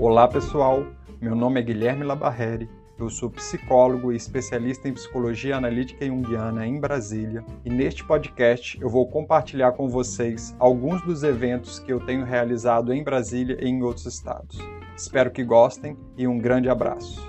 Olá 0.00 0.26
pessoal, 0.26 0.86
meu 1.20 1.36
nome 1.36 1.60
é 1.60 1.62
Guilherme 1.62 2.04
Labarreri, 2.04 2.70
eu 2.98 3.10
sou 3.10 3.28
psicólogo 3.28 4.10
e 4.10 4.16
especialista 4.16 4.88
em 4.88 4.94
psicologia 4.94 5.58
analítica 5.58 6.06
junguiana 6.06 6.66
em 6.66 6.80
Brasília 6.80 7.44
e 7.66 7.68
neste 7.68 8.02
podcast 8.02 8.80
eu 8.80 8.88
vou 8.88 9.06
compartilhar 9.06 9.72
com 9.72 9.90
vocês 9.90 10.56
alguns 10.58 11.02
dos 11.02 11.22
eventos 11.22 11.78
que 11.78 11.92
eu 11.92 12.00
tenho 12.00 12.24
realizado 12.24 12.94
em 12.94 13.04
Brasília 13.04 13.58
e 13.60 13.68
em 13.68 13.82
outros 13.82 14.06
estados. 14.06 14.56
Espero 14.96 15.30
que 15.30 15.44
gostem 15.44 15.98
e 16.16 16.26
um 16.26 16.38
grande 16.38 16.70
abraço. 16.70 17.20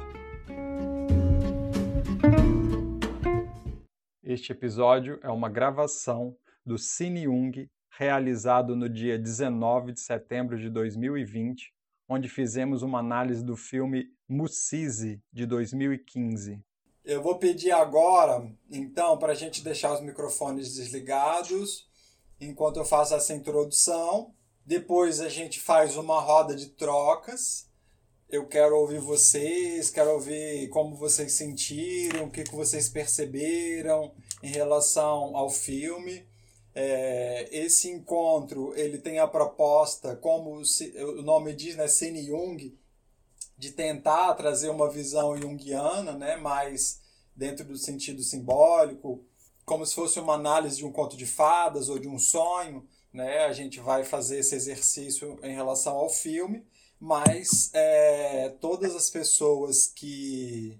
Este 4.23 4.53
episódio 4.53 5.19
é 5.21 5.29
uma 5.29 5.49
gravação 5.49 6.37
do 6.65 6.77
Cine 6.77 7.23
Jung 7.23 7.69
realizado 7.89 8.77
no 8.77 8.87
dia 8.87 9.19
19 9.19 9.91
de 9.91 9.99
setembro 9.99 10.57
de 10.57 10.69
2020, 10.69 11.73
onde 12.11 12.27
fizemos 12.27 12.83
uma 12.83 12.99
análise 12.99 13.41
do 13.41 13.55
filme 13.55 14.11
Musisi, 14.27 15.21
de 15.31 15.45
2015. 15.45 16.61
Eu 17.05 17.23
vou 17.23 17.39
pedir 17.39 17.71
agora, 17.71 18.51
então, 18.69 19.17
para 19.17 19.31
a 19.31 19.35
gente 19.35 19.63
deixar 19.63 19.93
os 19.93 20.01
microfones 20.01 20.75
desligados 20.75 21.89
enquanto 22.37 22.77
eu 22.77 22.85
faço 22.85 23.15
essa 23.15 23.33
introdução. 23.33 24.35
Depois 24.65 25.21
a 25.21 25.29
gente 25.29 25.61
faz 25.61 25.95
uma 25.95 26.19
roda 26.19 26.53
de 26.53 26.71
trocas. 26.71 27.69
Eu 28.29 28.45
quero 28.45 28.75
ouvir 28.75 28.99
vocês, 28.99 29.89
quero 29.89 30.11
ouvir 30.11 30.67
como 30.67 30.97
vocês 30.97 31.31
sentiram, 31.31 32.25
o 32.25 32.31
que, 32.31 32.43
que 32.43 32.55
vocês 32.55 32.89
perceberam 32.89 34.13
em 34.43 34.51
relação 34.51 35.35
ao 35.35 35.49
filme. 35.49 36.27
É, 36.73 37.49
esse 37.51 37.89
encontro 37.89 38.73
ele 38.77 38.97
tem 38.97 39.19
a 39.19 39.27
proposta, 39.27 40.15
como 40.15 40.61
o 40.61 41.21
nome 41.21 41.53
diz, 41.53 41.75
né, 41.75 41.87
Cine 41.87 42.23
Jung, 42.23 42.77
de 43.57 43.71
tentar 43.71 44.33
trazer 44.35 44.69
uma 44.69 44.89
visão 44.89 45.37
junguiana, 45.37 46.13
né, 46.13 46.37
mais 46.37 47.01
dentro 47.35 47.65
do 47.65 47.77
sentido 47.77 48.23
simbólico, 48.23 49.23
como 49.65 49.85
se 49.85 49.93
fosse 49.93 50.19
uma 50.19 50.33
análise 50.33 50.77
de 50.77 50.85
um 50.85 50.91
conto 50.91 51.17
de 51.17 51.25
fadas 51.25 51.89
ou 51.89 51.99
de 51.99 52.07
um 52.07 52.17
sonho. 52.17 52.87
Né, 53.13 53.39
a 53.39 53.51
gente 53.51 53.79
vai 53.81 54.05
fazer 54.05 54.39
esse 54.39 54.55
exercício 54.55 55.37
em 55.43 55.53
relação 55.53 55.97
ao 55.97 56.09
filme, 56.09 56.65
mas 56.97 57.69
é, 57.73 58.55
todas 58.61 58.95
as 58.95 59.09
pessoas 59.09 59.87
que 59.87 60.79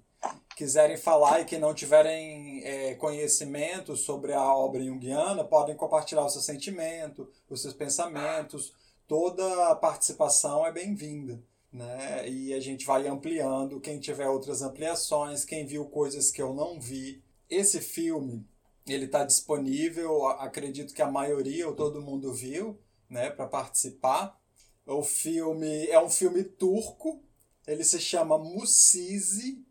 quiserem 0.56 0.98
falar 0.98 1.42
e 1.42 1.46
que 1.46 1.58
não 1.58 1.74
tiverem 1.74 2.64
é, 2.64 2.96
conhecimento 2.96 3.96
sobre 3.96 4.34
a 4.34 4.56
obra 4.56 4.84
junguiana, 4.84 5.44
podem 5.44 5.76
compartilhar 5.76 6.26
o 6.26 6.30
seu 6.30 6.42
sentimento, 6.42 7.30
os 7.50 7.62
seus 7.62 7.74
pensamentos. 7.74 8.74
Toda 9.08 9.76
participação 9.76 10.66
é 10.66 10.72
bem-vinda. 10.72 11.42
Né? 11.72 12.28
E 12.28 12.54
a 12.54 12.60
gente 12.60 12.86
vai 12.86 13.08
ampliando. 13.08 13.80
Quem 13.80 14.00
tiver 14.00 14.28
outras 14.28 14.62
ampliações, 14.62 15.46
quem 15.46 15.66
viu 15.66 15.86
coisas 15.86 16.30
que 16.30 16.42
eu 16.42 16.54
não 16.54 16.80
vi. 16.80 17.24
Esse 17.50 17.80
filme 17.80 18.46
ele 18.88 19.06
está 19.06 19.24
disponível, 19.24 20.28
acredito 20.28 20.94
que 20.94 21.02
a 21.02 21.12
maioria 21.12 21.68
ou 21.68 21.76
todo 21.76 22.02
mundo 22.02 22.34
viu, 22.34 22.80
né, 23.10 23.30
para 23.30 23.48
participar. 23.48 24.40
O 24.86 25.04
filme 25.04 25.88
é 25.88 26.02
um 26.02 26.10
filme 26.10 26.44
turco, 26.44 27.24
ele 27.68 27.84
se 27.84 28.00
chama 28.00 28.38
Musizi, 28.38 29.64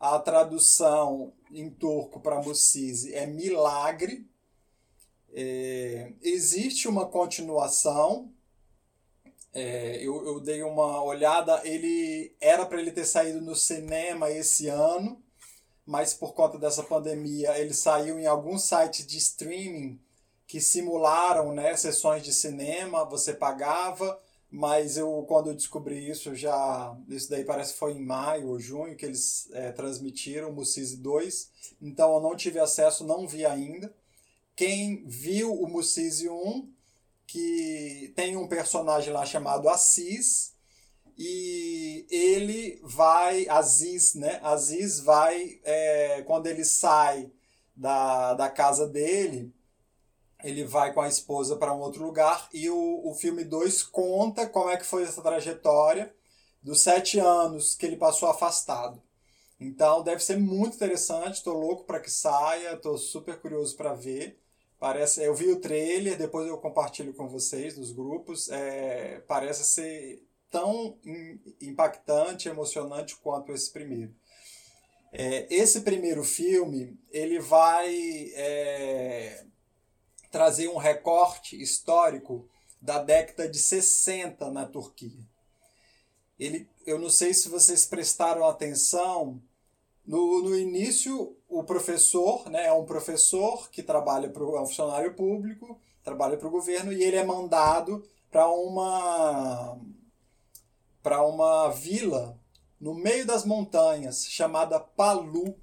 a 0.00 0.18
tradução 0.18 1.34
em 1.52 1.68
turco 1.68 2.20
para 2.20 2.40
Musizi 2.40 3.14
é 3.14 3.26
milagre. 3.26 4.26
É, 5.34 6.14
existe 6.22 6.88
uma 6.88 7.06
continuação. 7.06 8.32
É, 9.52 9.96
eu, 9.98 10.26
eu 10.26 10.40
dei 10.40 10.62
uma 10.62 11.04
olhada. 11.04 11.60
Ele 11.64 12.34
era 12.40 12.64
para 12.64 12.80
ele 12.80 12.92
ter 12.92 13.04
saído 13.04 13.42
no 13.42 13.54
cinema 13.54 14.30
esse 14.30 14.68
ano, 14.68 15.22
mas 15.84 16.14
por 16.14 16.32
conta 16.32 16.58
dessa 16.58 16.82
pandemia 16.82 17.58
ele 17.58 17.74
saiu 17.74 18.18
em 18.18 18.26
alguns 18.26 18.62
sites 18.62 19.06
de 19.06 19.18
streaming 19.18 20.00
que 20.46 20.62
simularam 20.62 21.52
né, 21.52 21.76
sessões 21.76 22.22
de 22.22 22.32
cinema. 22.32 23.04
Você 23.04 23.34
pagava 23.34 24.18
mas 24.50 24.96
eu 24.96 25.24
quando 25.28 25.50
eu 25.50 25.54
descobri 25.54 26.10
isso 26.10 26.34
já 26.34 26.96
isso 27.08 27.30
daí 27.30 27.44
parece 27.44 27.72
que 27.72 27.78
foi 27.78 27.92
em 27.92 28.04
maio 28.04 28.48
ou 28.48 28.58
junho 28.58 28.96
que 28.96 29.06
eles 29.06 29.48
é, 29.52 29.70
transmitiram 29.70 30.50
o 30.50 30.52
Musisi 30.52 30.96
2 30.96 31.50
então 31.80 32.14
eu 32.14 32.20
não 32.20 32.36
tive 32.36 32.58
acesso 32.58 33.06
não 33.06 33.26
vi 33.26 33.46
ainda. 33.46 33.94
Quem 34.54 35.04
viu 35.06 35.54
o 35.54 35.68
Musisi 35.68 36.28
1 36.28 36.70
que 37.26 38.12
tem 38.16 38.36
um 38.36 38.48
personagem 38.48 39.12
lá 39.12 39.24
chamado 39.24 39.68
Assis 39.68 40.52
e 41.16 42.06
ele 42.10 42.80
vai 42.82 43.48
Aziz 43.48 44.14
né? 44.14 44.40
Aziz 44.42 45.00
vai 45.00 45.60
é, 45.64 46.22
quando 46.22 46.46
ele 46.46 46.64
sai 46.64 47.30
da, 47.74 48.34
da 48.34 48.50
casa 48.50 48.86
dele 48.86 49.54
ele 50.44 50.64
vai 50.64 50.92
com 50.92 51.00
a 51.00 51.08
esposa 51.08 51.56
para 51.56 51.74
um 51.74 51.80
outro 51.80 52.04
lugar 52.04 52.48
e 52.52 52.68
o, 52.70 53.02
o 53.04 53.14
filme 53.14 53.44
2 53.44 53.82
conta 53.84 54.46
como 54.46 54.70
é 54.70 54.76
que 54.76 54.86
foi 54.86 55.02
essa 55.02 55.22
trajetória 55.22 56.14
dos 56.62 56.80
sete 56.82 57.18
anos 57.18 57.74
que 57.74 57.86
ele 57.86 57.96
passou 57.96 58.28
afastado. 58.28 59.02
Então 59.58 60.02
deve 60.02 60.22
ser 60.22 60.38
muito 60.38 60.76
interessante, 60.76 61.34
estou 61.34 61.58
louco 61.58 61.84
para 61.84 62.00
que 62.00 62.10
saia, 62.10 62.74
estou 62.74 62.96
super 62.96 63.38
curioso 63.38 63.76
para 63.76 63.94
ver. 63.94 64.38
Parece, 64.78 65.22
eu 65.22 65.34
vi 65.34 65.52
o 65.52 65.60
trailer, 65.60 66.16
depois 66.16 66.46
eu 66.46 66.56
compartilho 66.56 67.12
com 67.12 67.28
vocês 67.28 67.76
nos 67.76 67.92
grupos. 67.92 68.48
É, 68.48 69.20
parece 69.26 69.64
ser 69.64 70.22
tão 70.50 70.98
impactante, 71.60 72.48
emocionante 72.48 73.16
quanto 73.16 73.52
esse 73.52 73.70
primeiro. 73.70 74.14
É, 75.12 75.46
esse 75.54 75.82
primeiro 75.82 76.24
filme 76.24 76.98
ele 77.10 77.38
vai 77.38 78.32
é, 78.34 79.44
trazer 80.30 80.68
um 80.68 80.76
recorte 80.76 81.60
histórico 81.60 82.48
da 82.80 83.02
década 83.02 83.48
de 83.48 83.58
60 83.58 84.50
na 84.50 84.64
Turquia. 84.64 85.28
Ele, 86.38 86.66
eu 86.86 86.98
não 86.98 87.10
sei 87.10 87.34
se 87.34 87.48
vocês 87.48 87.84
prestaram 87.84 88.46
atenção, 88.46 89.42
no, 90.06 90.42
no 90.42 90.56
início 90.56 91.36
o 91.48 91.62
professor 91.62 92.48
né, 92.48 92.66
é 92.66 92.72
um 92.72 92.86
professor 92.86 93.68
que 93.70 93.82
trabalha 93.82 94.30
para 94.30 94.42
é 94.42 94.60
um 94.60 94.66
funcionário 94.66 95.14
público, 95.14 95.78
trabalha 96.02 96.38
para 96.38 96.48
o 96.48 96.50
governo 96.50 96.92
e 96.92 97.02
ele 97.02 97.16
é 97.16 97.24
mandado 97.24 98.02
para 98.30 98.48
uma 98.48 99.78
para 101.02 101.22
uma 101.22 101.68
vila 101.70 102.38
no 102.80 102.94
meio 102.94 103.26
das 103.26 103.44
montanhas 103.44 104.24
chamada 104.26 104.80
Palu. 104.80 105.54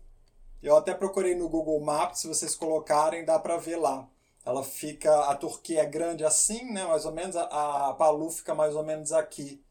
Eu 0.61 0.75
até 0.75 0.93
procurei 0.93 1.35
no 1.35 1.49
Google 1.49 1.79
Maps, 1.79 2.19
se 2.19 2.27
vocês 2.27 2.55
colocarem 2.55 3.25
dá 3.25 3.39
para 3.39 3.57
ver 3.57 3.77
lá 3.77 4.07
ela 4.47 4.63
fica 4.63 5.13
a 5.25 5.35
Turquia 5.35 5.81
é 5.81 5.85
grande 5.85 6.23
assim, 6.23 6.71
né? 6.71 6.85
Mais 6.85 7.05
ou 7.05 7.11
menos 7.11 7.35
a, 7.35 7.89
a 7.89 7.93
Palu 7.93 8.31
fica 8.31 8.55
mais 8.55 8.75
ou 8.75 8.83
menos 8.83 9.11
aqui 9.11 9.61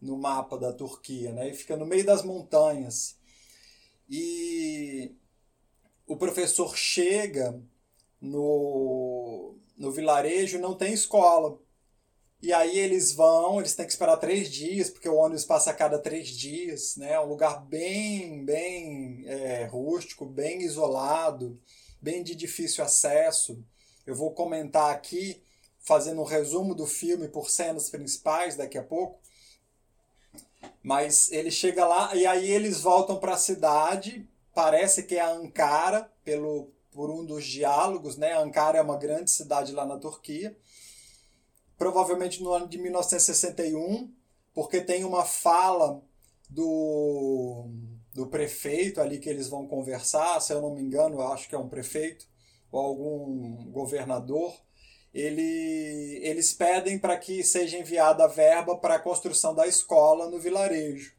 no 0.00 0.18
mapa 0.18 0.58
da 0.58 0.72
Turquia, 0.72 1.32
né? 1.32 1.50
E 1.50 1.54
fica 1.54 1.76
no 1.76 1.86
meio 1.86 2.04
das 2.04 2.24
montanhas. 2.24 3.16
E 4.10 5.14
o 6.04 6.16
professor 6.16 6.76
chega 6.76 7.62
no, 8.20 9.54
no 9.78 9.92
vilarejo, 9.92 10.58
não 10.58 10.76
tem 10.76 10.92
escola. 10.92 11.56
E 12.42 12.52
aí 12.52 12.76
eles 12.76 13.12
vão, 13.12 13.60
eles 13.60 13.76
têm 13.76 13.86
que 13.86 13.92
esperar 13.92 14.16
três 14.16 14.50
dias, 14.50 14.90
porque 14.90 15.08
o 15.08 15.14
ônibus 15.14 15.44
passa 15.44 15.70
a 15.70 15.74
cada 15.74 15.96
três 15.96 16.28
dias, 16.28 16.96
né? 16.96 17.12
É 17.12 17.20
um 17.20 17.28
lugar 17.28 17.64
bem, 17.64 18.44
bem 18.44 19.22
é, 19.28 19.64
rústico, 19.66 20.26
bem 20.26 20.62
isolado, 20.62 21.56
bem 22.02 22.24
de 22.24 22.34
difícil 22.34 22.82
acesso. 22.82 23.64
Eu 24.06 24.14
vou 24.14 24.32
comentar 24.32 24.90
aqui, 24.90 25.42
fazendo 25.80 26.20
um 26.20 26.24
resumo 26.24 26.74
do 26.74 26.86
filme 26.86 27.28
por 27.28 27.48
cenas 27.48 27.88
principais 27.88 28.56
daqui 28.56 28.76
a 28.76 28.82
pouco. 28.82 29.20
Mas 30.82 31.30
ele 31.32 31.50
chega 31.50 31.86
lá 31.86 32.14
e 32.14 32.26
aí 32.26 32.50
eles 32.50 32.80
voltam 32.80 33.18
para 33.18 33.34
a 33.34 33.38
cidade. 33.38 34.28
Parece 34.54 35.02
que 35.02 35.16
é 35.16 35.22
Ankara, 35.22 36.10
pelo, 36.22 36.70
por 36.92 37.10
um 37.10 37.24
dos 37.24 37.44
diálogos. 37.44 38.16
Né? 38.16 38.36
Ankara 38.36 38.78
é 38.78 38.82
uma 38.82 38.98
grande 38.98 39.30
cidade 39.30 39.72
lá 39.72 39.86
na 39.86 39.98
Turquia. 39.98 40.56
Provavelmente 41.76 42.42
no 42.42 42.52
ano 42.52 42.68
de 42.68 42.78
1961, 42.78 44.12
porque 44.54 44.80
tem 44.80 45.04
uma 45.04 45.24
fala 45.24 46.00
do, 46.48 47.66
do 48.12 48.26
prefeito 48.26 49.00
ali 49.00 49.18
que 49.18 49.28
eles 49.28 49.48
vão 49.48 49.66
conversar. 49.66 50.40
Se 50.40 50.52
eu 50.52 50.60
não 50.60 50.74
me 50.74 50.82
engano, 50.82 51.16
eu 51.16 51.32
acho 51.32 51.48
que 51.48 51.54
é 51.54 51.58
um 51.58 51.68
prefeito 51.68 52.26
ou 52.74 52.80
algum 52.80 53.70
governador, 53.70 54.52
ele, 55.12 56.18
eles 56.22 56.52
pedem 56.52 56.98
para 56.98 57.16
que 57.16 57.44
seja 57.44 57.78
enviada 57.78 58.24
a 58.24 58.28
verba 58.28 58.76
para 58.76 58.96
a 58.96 58.98
construção 58.98 59.54
da 59.54 59.64
escola 59.64 60.28
no 60.28 60.40
vilarejo. 60.40 61.14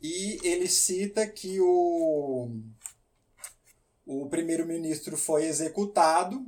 E 0.00 0.38
ele 0.42 0.66
cita 0.66 1.26
que 1.26 1.60
o, 1.60 2.48
o 4.06 4.26
primeiro-ministro 4.30 5.18
foi 5.18 5.44
executado 5.44 6.46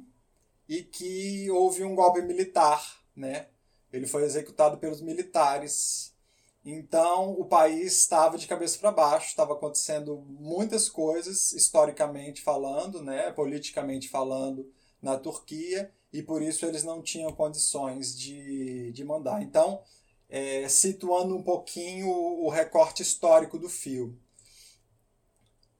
e 0.66 0.82
que 0.82 1.50
houve 1.50 1.84
um 1.84 1.94
golpe 1.94 2.22
militar, 2.22 2.82
né? 3.14 3.48
Ele 3.92 4.06
foi 4.06 4.22
executado 4.22 4.78
pelos 4.78 5.02
militares. 5.02 6.07
Então 6.70 7.32
o 7.32 7.47
país 7.47 7.99
estava 7.99 8.37
de 8.37 8.47
cabeça 8.47 8.79
para 8.79 8.93
baixo, 8.93 9.29
estava 9.29 9.55
acontecendo 9.55 10.19
muitas 10.29 10.87
coisas, 10.87 11.53
historicamente 11.53 12.43
falando, 12.43 13.03
né, 13.03 13.32
politicamente 13.32 14.06
falando, 14.06 14.70
na 15.00 15.17
Turquia, 15.17 15.91
e 16.12 16.23
por 16.23 16.43
isso 16.43 16.67
eles 16.67 16.85
não 16.85 17.00
tinham 17.00 17.32
condições 17.32 18.15
de, 18.19 18.93
de 18.93 19.03
mandar. 19.03 19.43
Então, 19.43 19.81
é, 20.29 20.69
situando 20.69 21.35
um 21.35 21.43
pouquinho 21.43 22.06
o 22.11 22.50
recorte 22.50 23.03
histórico 23.03 23.59
do 23.59 23.70
filme. 23.70 24.20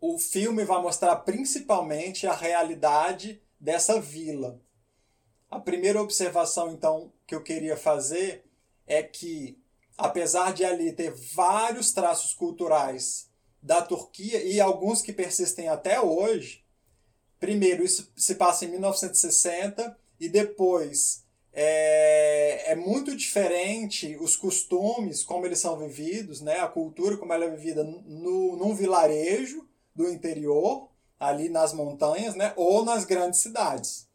O 0.01 0.19
filme 0.19 0.65
vai 0.65 0.81
mostrar 0.81 1.17
principalmente 1.17 2.27
a 2.27 2.33
realidade 2.33 3.43
dessa 3.61 4.01
vila. 4.01 4.59
A 5.51 5.61
primeira 5.61 6.01
observação, 6.01 6.73
então, 6.73 7.13
que 7.27 7.35
eu 7.35 7.43
queria 7.43 7.77
fazer 7.77 8.47
é 8.87 9.03
que, 9.03 9.59
apesar 9.99 10.55
de 10.55 10.65
ali 10.65 10.93
ter 10.93 11.13
vários 11.35 11.93
traços 11.93 12.33
culturais 12.33 13.29
da 13.61 13.83
Turquia 13.83 14.41
e 14.45 14.61
alguns 14.61 15.03
que 15.03 15.13
persistem 15.13 15.69
até 15.69 16.01
hoje, 16.01 16.65
primeiro, 17.41 17.85
isso 17.85 18.11
se 18.17 18.37
passa 18.37 18.65
em 18.65 18.69
1960 18.69 19.99
e 20.21 20.29
depois 20.29 21.25
é, 21.53 22.73
é 22.73 22.75
muito 22.77 23.17
diferente 23.17 24.17
os 24.21 24.37
costumes, 24.37 25.25
como 25.25 25.45
eles 25.45 25.59
são 25.59 25.77
vividos, 25.77 26.41
né? 26.41 26.61
a 26.61 26.69
cultura, 26.69 27.17
como 27.17 27.33
ela 27.33 27.47
é 27.47 27.51
vivida 27.51 27.83
no, 27.83 28.57
num 28.57 28.75
vilarejo 28.77 29.67
do 29.93 30.09
interior, 30.09 30.89
ali 31.19 31.49
nas 31.49 31.73
montanhas, 31.73 32.37
né? 32.37 32.53
ou 32.55 32.85
nas 32.85 33.05
grandes 33.05 33.41
cidades. 33.41 34.07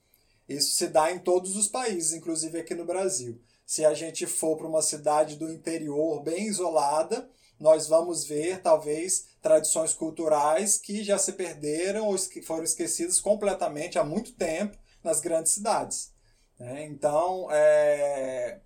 Isso 0.48 0.72
se 0.78 0.88
dá 0.88 1.12
em 1.12 1.20
todos 1.20 1.58
os 1.58 1.68
países, 1.68 2.14
inclusive 2.14 2.58
aqui 2.58 2.74
no 2.74 2.86
Brasil. 2.86 3.42
Se 3.74 3.84
a 3.84 3.96
gente 3.96 4.28
for 4.28 4.56
para 4.56 4.68
uma 4.68 4.84
cidade 4.84 5.36
do 5.36 5.52
interior 5.52 6.22
bem 6.22 6.46
isolada, 6.46 7.28
nós 7.60 7.88
vamos 7.88 8.24
ver 8.24 8.62
talvez 8.62 9.30
tradições 9.42 9.96
culturais 9.96 10.78
que 10.78 11.04
já 11.04 11.18
se 11.18 11.34
perderam 11.34 12.06
ou 12.06 12.16
que 12.16 12.40
foram 12.40 12.64
esquecidas 12.64 13.20
completamente 13.20 13.98
há 13.98 14.04
muito 14.04 14.34
tempo 14.34 14.78
nas 15.04 15.20
grandes 15.20 15.54
cidades. 15.54 16.14
Né? 16.60 16.86
Então, 16.86 17.48
é... 17.50 18.60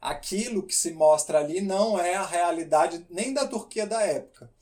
aquilo 0.00 0.62
que 0.62 0.76
se 0.76 0.92
mostra 0.92 1.40
ali 1.40 1.60
não 1.60 1.98
é 1.98 2.14
a 2.14 2.24
realidade 2.24 3.04
nem 3.10 3.34
da 3.34 3.44
Turquia 3.44 3.88
da 3.88 4.02
época. 4.02 4.52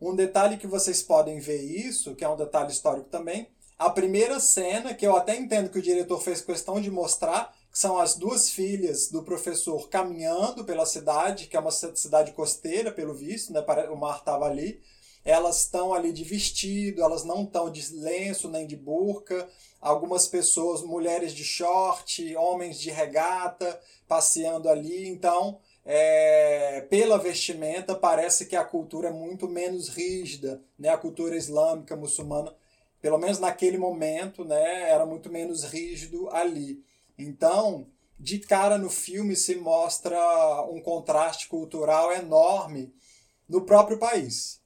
Um 0.00 0.12
detalhe 0.12 0.56
que 0.56 0.66
vocês 0.66 1.00
podem 1.00 1.38
ver 1.38 1.62
isso, 1.62 2.16
que 2.16 2.24
é 2.24 2.28
um 2.28 2.36
detalhe 2.36 2.72
histórico 2.72 3.08
também, 3.08 3.48
a 3.78 3.90
primeira 3.90 4.40
cena, 4.40 4.92
que 4.92 5.06
eu 5.06 5.16
até 5.16 5.36
entendo 5.36 5.70
que 5.70 5.78
o 5.78 5.82
diretor 5.82 6.20
fez 6.20 6.40
questão 6.40 6.80
de 6.80 6.90
mostrar, 6.90 7.54
são 7.72 7.98
as 7.98 8.14
duas 8.14 8.50
filhas 8.50 9.08
do 9.08 9.22
professor 9.22 9.88
caminhando 9.88 10.62
pela 10.62 10.84
cidade, 10.84 11.46
que 11.46 11.56
é 11.56 11.60
uma 11.60 11.70
cidade 11.70 12.32
costeira, 12.32 12.92
pelo 12.92 13.14
visto, 13.14 13.50
né? 13.50 13.64
o 13.90 13.96
mar 13.96 14.18
estava 14.18 14.44
ali. 14.44 14.80
Elas 15.24 15.60
estão 15.62 15.94
ali 15.94 16.12
de 16.12 16.22
vestido, 16.22 17.02
elas 17.02 17.24
não 17.24 17.44
estão 17.44 17.70
de 17.70 17.94
lenço 17.94 18.48
nem 18.50 18.66
de 18.66 18.76
burca, 18.76 19.48
algumas 19.80 20.26
pessoas, 20.26 20.82
mulheres 20.82 21.32
de 21.32 21.44
short, 21.44 22.36
homens 22.36 22.78
de 22.78 22.90
regata, 22.90 23.80
passeando 24.06 24.68
ali. 24.68 25.08
Então, 25.08 25.58
é, 25.86 26.82
pela 26.90 27.16
vestimenta, 27.18 27.94
parece 27.94 28.46
que 28.46 28.56
a 28.56 28.64
cultura 28.64 29.08
é 29.08 29.12
muito 29.12 29.48
menos 29.48 29.88
rígida, 29.88 30.60
né? 30.78 30.90
a 30.90 30.98
cultura 30.98 31.36
islâmica, 31.36 31.96
muçulmana, 31.96 32.54
pelo 33.00 33.16
menos 33.16 33.38
naquele 33.38 33.78
momento, 33.78 34.44
né? 34.44 34.90
era 34.90 35.06
muito 35.06 35.30
menos 35.30 35.64
rígido 35.64 36.28
ali. 36.30 36.84
Então, 37.18 37.86
de 38.18 38.38
cara 38.38 38.78
no 38.78 38.88
filme 38.88 39.34
se 39.34 39.56
mostra 39.56 40.16
um 40.70 40.80
contraste 40.80 41.48
cultural 41.48 42.12
enorme 42.12 42.94
no 43.48 43.62
próprio 43.62 43.98
país. 43.98 44.60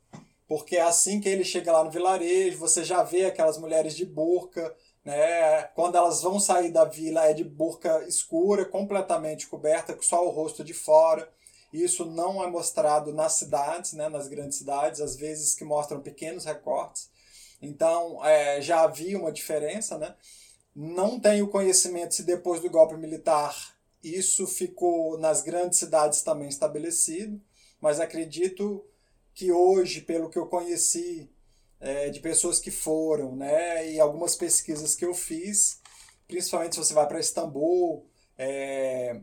Porque 0.46 0.76
é 0.76 0.82
assim 0.82 1.20
que 1.20 1.28
ele 1.28 1.44
chega 1.44 1.72
lá 1.72 1.82
no 1.82 1.90
vilarejo, 1.90 2.58
você 2.58 2.84
já 2.84 3.02
vê 3.02 3.24
aquelas 3.24 3.58
mulheres 3.58 3.96
de 3.96 4.04
burca, 4.04 4.74
né? 5.04 5.62
Quando 5.74 5.96
elas 5.96 6.22
vão 6.22 6.38
sair 6.38 6.70
da 6.70 6.84
vila 6.84 7.24
é 7.24 7.32
de 7.32 7.44
burca 7.44 8.04
escura, 8.08 8.64
completamente 8.64 9.46
coberta, 9.46 9.94
com 9.94 10.02
só 10.02 10.26
o 10.26 10.30
rosto 10.30 10.64
de 10.64 10.74
fora. 10.74 11.28
Isso 11.72 12.04
não 12.04 12.42
é 12.42 12.46
mostrado 12.48 13.12
nas 13.12 13.34
cidades, 13.34 13.92
né? 13.92 14.08
nas 14.08 14.28
grandes 14.28 14.58
cidades, 14.58 15.00
às 15.00 15.16
vezes 15.16 15.54
que 15.54 15.64
mostram 15.64 16.00
pequenos 16.00 16.44
recortes. 16.44 17.08
Então 17.60 18.24
é, 18.24 18.60
já 18.60 18.82
havia 18.82 19.18
uma 19.18 19.32
diferença. 19.32 19.96
Né? 19.98 20.14
Não 20.78 21.18
tenho 21.18 21.48
conhecimento 21.48 22.14
se 22.14 22.22
depois 22.22 22.60
do 22.60 22.68
golpe 22.68 22.98
militar 22.98 23.74
isso 24.04 24.46
ficou 24.46 25.18
nas 25.18 25.42
grandes 25.42 25.78
cidades 25.78 26.20
também 26.20 26.48
estabelecido, 26.48 27.40
mas 27.80 27.98
acredito 27.98 28.84
que 29.34 29.50
hoje, 29.50 30.02
pelo 30.02 30.28
que 30.28 30.38
eu 30.38 30.46
conheci 30.46 31.30
é, 31.80 32.10
de 32.10 32.20
pessoas 32.20 32.60
que 32.60 32.70
foram, 32.70 33.34
né? 33.34 33.90
E 33.90 33.98
algumas 33.98 34.36
pesquisas 34.36 34.94
que 34.94 35.04
eu 35.04 35.14
fiz, 35.14 35.80
principalmente 36.28 36.74
se 36.74 36.84
você 36.84 36.92
vai 36.92 37.08
para 37.08 37.20
Istambul, 37.20 38.06
é, 38.36 39.18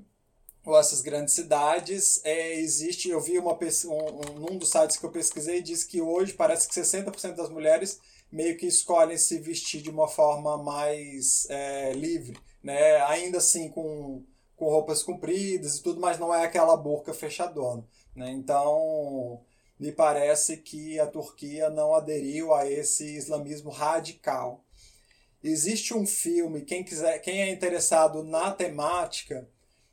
ou 0.65 0.77
essas 0.77 1.01
grandes 1.01 1.35
cidades, 1.35 2.19
é, 2.23 2.55
existe, 2.55 3.09
eu 3.09 3.21
vi 3.21 3.37
uma 3.37 3.53
um, 3.53 4.39
num 4.39 4.57
dos 4.57 4.69
sites 4.69 4.97
que 4.97 5.05
eu 5.05 5.11
pesquisei, 5.11 5.61
diz 5.61 5.83
que 5.83 6.01
hoje 6.01 6.33
parece 6.33 6.67
que 6.67 6.73
60% 6.73 7.35
das 7.35 7.49
mulheres 7.49 7.99
meio 8.33 8.57
que 8.57 8.65
escolhem 8.65 9.15
se 9.15 9.37
vestir 9.37 9.83
de 9.83 9.91
uma 9.91 10.07
forma 10.07 10.57
mais 10.57 11.47
é, 11.51 11.93
livre, 11.93 12.35
né? 12.63 12.99
Ainda 13.03 13.37
assim 13.37 13.69
com, 13.69 14.25
com 14.55 14.65
roupas 14.65 15.03
compridas 15.03 15.77
e 15.77 15.83
tudo, 15.83 16.01
mas 16.01 16.17
não 16.17 16.33
é 16.33 16.43
aquela 16.43 16.75
boca 16.75 17.13
fechadona, 17.13 17.87
né? 18.15 18.31
Então, 18.31 19.39
me 19.79 19.91
parece 19.91 20.57
que 20.57 20.99
a 20.99 21.05
Turquia 21.05 21.69
não 21.69 21.93
aderiu 21.93 22.55
a 22.55 22.67
esse 22.67 23.05
islamismo 23.15 23.69
radical. 23.69 24.65
Existe 25.43 25.93
um 25.93 26.05
filme, 26.05 26.63
quem 26.63 26.83
quiser, 26.83 27.19
quem 27.19 27.39
é 27.39 27.51
interessado 27.51 28.23
na 28.23 28.49
temática 28.49 29.47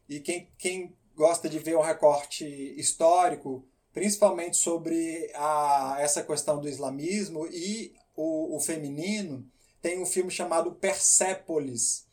e 0.08 0.18
quem, 0.18 0.48
quem 0.56 0.96
gosta 1.14 1.46
de 1.46 1.58
ver 1.58 1.76
um 1.76 1.82
recorte 1.82 2.46
histórico, 2.80 3.66
principalmente 3.92 4.56
sobre 4.56 5.30
a, 5.34 5.96
essa 5.98 6.22
questão 6.22 6.58
do 6.58 6.68
islamismo 6.68 7.46
e 7.46 7.99
o, 8.16 8.56
o 8.56 8.60
feminino, 8.60 9.48
tem 9.80 10.00
um 10.00 10.06
filme 10.06 10.30
chamado 10.30 10.72
Persépolis, 10.72 12.06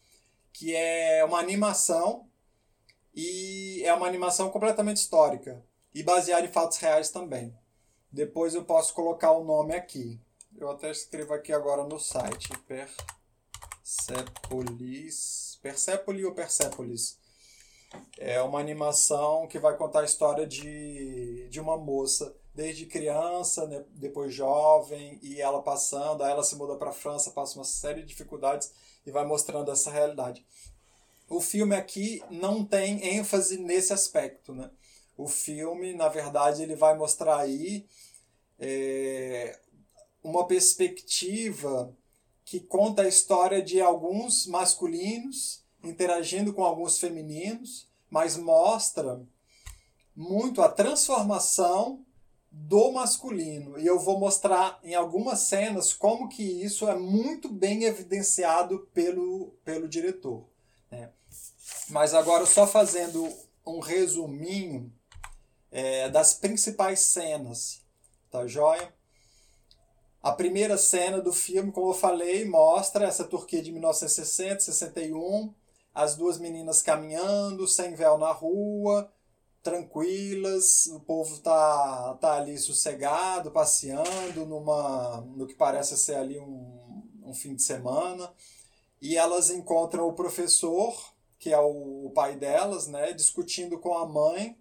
que 0.54 0.76
é 0.76 1.24
uma 1.26 1.40
animação 1.40 2.28
e 3.14 3.82
é 3.84 3.94
uma 3.94 4.08
animação 4.08 4.50
completamente 4.50 4.98
histórica 4.98 5.64
e 5.94 6.04
baseada 6.04 6.46
em 6.46 6.52
fatos 6.52 6.78
reais 6.78 7.10
também. 7.10 7.54
Depois 8.12 8.56
eu 8.56 8.64
posso 8.64 8.94
colocar 8.94 9.32
o 9.32 9.44
nome 9.44 9.76
aqui. 9.76 10.20
Eu 10.58 10.70
até 10.72 10.90
escrevo 10.90 11.34
aqui 11.34 11.52
agora 11.52 11.84
no 11.84 12.00
site. 12.00 12.50
Persepolis. 13.84 15.60
Persepoli 15.62 16.26
ou 16.26 16.34
Persepolis? 16.34 17.20
É 18.18 18.42
uma 18.42 18.60
animação 18.60 19.48
que 19.48 19.60
vai 19.60 19.76
contar 19.78 20.02
a 20.02 20.06
história 20.06 20.46
de, 20.48 21.48
de 21.50 21.60
uma 21.60 21.78
moça, 21.78 22.36
desde 22.58 22.88
criança, 22.88 23.68
né, 23.68 23.86
depois 23.92 24.34
jovem, 24.34 25.20
e 25.22 25.40
ela 25.40 25.62
passando, 25.62 26.24
aí 26.24 26.32
ela 26.32 26.44
se 26.44 26.56
muda 26.56 26.76
para 26.76 26.90
a 26.90 26.94
França, 26.94 27.30
passa 27.30 27.60
uma 27.60 27.64
série 27.64 28.02
de 28.02 28.08
dificuldades 28.08 28.74
e 29.06 29.12
vai 29.12 29.24
mostrando 29.24 29.72
essa 29.72 29.92
realidade. 29.92 30.44
O 31.30 31.40
filme 31.40 31.76
aqui 31.76 32.24
não 32.32 32.66
tem 32.66 33.16
ênfase 33.16 33.60
nesse 33.60 33.94
aspecto, 33.94 34.56
né? 34.56 34.72
O 35.16 35.28
filme, 35.28 35.94
na 35.94 36.08
verdade, 36.08 36.64
ele 36.64 36.76
vai 36.76 36.98
mostrar 36.98 37.38
aí 37.38 37.86
é, 38.58 39.60
uma 40.24 40.48
perspectiva 40.48 41.96
que 42.44 42.60
conta 42.60 43.04
a 43.04 43.08
história 43.08 43.62
de 43.62 43.80
alguns 43.80 44.48
masculinos 44.48 45.64
interagindo 45.84 46.52
com 46.54 46.64
alguns 46.64 46.98
femininos, 46.98 47.88
mas 48.10 48.36
mostra 48.36 49.22
muito 50.16 50.64
a 50.64 50.70
transformação 50.70 52.04
do 52.66 52.92
masculino. 52.92 53.78
E 53.80 53.86
eu 53.86 54.00
vou 54.00 54.20
mostrar 54.20 54.80
em 54.84 54.96
algumas 54.96 55.40
cenas 55.42 55.94
como 55.94 56.30
que 56.30 56.44
isso 56.44 56.88
é 56.88 56.96
muito 56.96 57.50
bem 57.50 57.84
evidenciado 57.84 58.88
pelo, 58.94 59.54
pelo 59.64 59.88
diretor. 59.88 60.46
Né? 60.92 61.10
Mas 61.90 62.14
agora, 62.14 62.46
só 62.46 62.66
fazendo 62.66 63.28
um 63.66 63.80
resuminho 63.80 64.92
é, 65.72 66.10
das 66.10 66.34
principais 66.34 67.00
cenas 67.02 67.86
Tá 68.30 68.46
joia? 68.46 68.94
A 70.22 70.32
primeira 70.32 70.78
cena 70.78 71.22
do 71.22 71.32
filme, 71.32 71.72
como 71.72 71.90
eu 71.90 71.94
falei, 71.94 72.44
mostra 72.44 73.08
essa 73.08 73.24
Turquia 73.24 73.62
de 73.62 73.72
1960, 73.72 74.60
61, 74.60 75.54
as 75.94 76.16
duas 76.16 76.38
meninas 76.38 76.82
caminhando, 76.82 77.68
sem 77.68 77.96
véu 77.96 78.18
na 78.18 78.32
rua, 78.32 79.10
tranquilas, 79.68 80.86
o 80.88 81.02
povo 81.02 81.40
tá, 81.40 82.18
tá 82.22 82.38
ali 82.38 82.58
sossegado, 82.58 83.52
passeando 83.52 84.46
numa 84.46 85.20
no 85.36 85.46
que 85.46 85.54
parece 85.54 85.98
ser 85.98 86.16
ali 86.16 86.40
um, 86.40 87.04
um 87.22 87.34
fim 87.34 87.54
de 87.54 87.64
semana, 87.64 88.32
e 89.02 89.18
elas 89.18 89.50
encontram 89.50 90.08
o 90.08 90.14
professor, 90.14 90.96
que 91.38 91.52
é 91.52 91.60
o 91.60 92.10
pai 92.16 92.38
delas, 92.38 92.88
né, 92.88 93.12
discutindo 93.12 93.78
com 93.78 93.94
a 93.94 94.08
mãe 94.08 94.58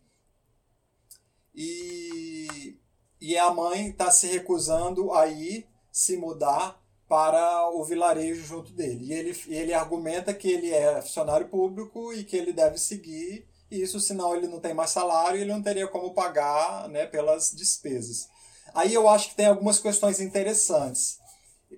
e, 1.55 2.77
e 3.21 3.39
a 3.39 3.53
mãe 3.53 3.91
está 3.91 4.11
se 4.11 4.27
recusando 4.27 5.13
a 5.13 5.29
ir 5.29 5.69
se 5.93 6.17
mudar 6.17 6.83
para 7.09 7.71
o 7.71 7.85
vilarejo 7.85 8.45
junto 8.45 8.73
dele. 8.73 9.05
E 9.05 9.13
ele, 9.13 9.41
ele 9.47 9.73
argumenta 9.73 10.35
que 10.35 10.49
ele 10.51 10.71
é 10.73 11.01
funcionário 11.01 11.49
público 11.49 12.13
e 12.13 12.25
que 12.25 12.37
ele 12.37 12.53
deve 12.53 12.77
seguir 12.77 13.47
isso, 13.71 14.01
senão 14.01 14.35
ele 14.35 14.47
não 14.47 14.61
tem 14.61 14.75
mais 14.75 14.91
salário 14.91 15.39
e 15.39 15.43
ele 15.43 15.53
não 15.53 15.63
teria 15.63 15.89
como 15.89 16.15
pagar 16.15 16.89
né, 16.89 17.07
pelas 17.07 17.51
despesas. 17.51 18.29
Aí 18.75 18.93
eu 18.93 19.09
acho 19.09 19.31
que 19.31 19.35
tem 19.35 19.47
algumas 19.47 19.79
questões 19.79 20.21
interessantes. 20.21 21.19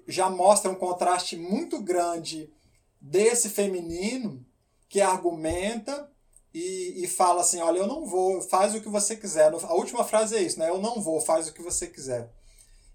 Já 0.07 0.29
mostra 0.29 0.71
um 0.71 0.75
contraste 0.75 1.37
muito 1.37 1.81
grande 1.81 2.53
desse 3.01 3.49
feminino 3.49 4.45
que 4.89 5.01
argumenta 5.01 6.11
e, 6.53 7.05
e 7.05 7.09
fala 7.09 7.41
assim: 7.41 7.61
olha, 7.61 7.79
eu 7.79 7.87
não 7.87 8.05
vou, 8.05 8.43
faz 8.43 8.75
o 8.75 8.81
que 8.81 8.89
você 8.89 9.17
quiser. 9.17 9.53
A 9.53 9.75
última 9.75 10.05
frase 10.05 10.37
é 10.37 10.43
isso, 10.43 10.59
né? 10.59 10.69
Eu 10.69 10.79
não 10.79 11.01
vou, 11.01 11.21
faz 11.21 11.49
o 11.49 11.53
que 11.53 11.63
você 11.63 11.87
quiser. 11.87 12.31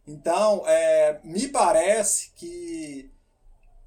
Então, 0.05 0.63
é, 0.67 1.21
me 1.23 1.47
parece 1.47 2.31
que 2.35 3.09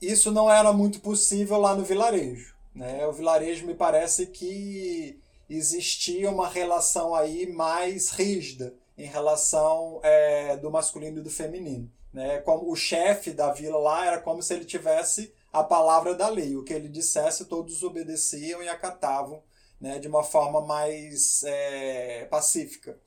isso 0.00 0.30
não 0.30 0.50
era 0.50 0.72
muito 0.72 1.00
possível 1.00 1.58
lá 1.58 1.74
no 1.74 1.84
vilarejo. 1.84 2.55
Né? 2.76 3.06
O 3.06 3.12
vilarejo 3.12 3.66
me 3.66 3.74
parece 3.74 4.26
que 4.26 5.18
existia 5.48 6.30
uma 6.30 6.46
relação 6.46 7.14
aí 7.14 7.50
mais 7.50 8.10
rígida 8.10 8.74
em 8.98 9.06
relação 9.06 9.98
é, 10.02 10.58
do 10.58 10.70
masculino 10.70 11.18
e 11.18 11.22
do 11.22 11.30
feminino. 11.30 11.90
Né? 12.12 12.38
Como 12.38 12.70
o 12.70 12.76
chefe 12.76 13.30
da 13.30 13.50
vila 13.50 13.78
lá 13.78 14.06
era 14.06 14.20
como 14.20 14.42
se 14.42 14.52
ele 14.52 14.66
tivesse 14.66 15.32
a 15.50 15.64
palavra 15.64 16.14
da 16.14 16.28
lei. 16.28 16.54
O 16.54 16.62
que 16.62 16.74
ele 16.74 16.88
dissesse, 16.88 17.46
todos 17.46 17.82
obedeciam 17.82 18.62
e 18.62 18.68
acatavam 18.68 19.42
né? 19.80 19.98
de 19.98 20.06
uma 20.06 20.22
forma 20.22 20.60
mais 20.60 21.42
é, 21.44 22.26
pacífica. 22.26 22.98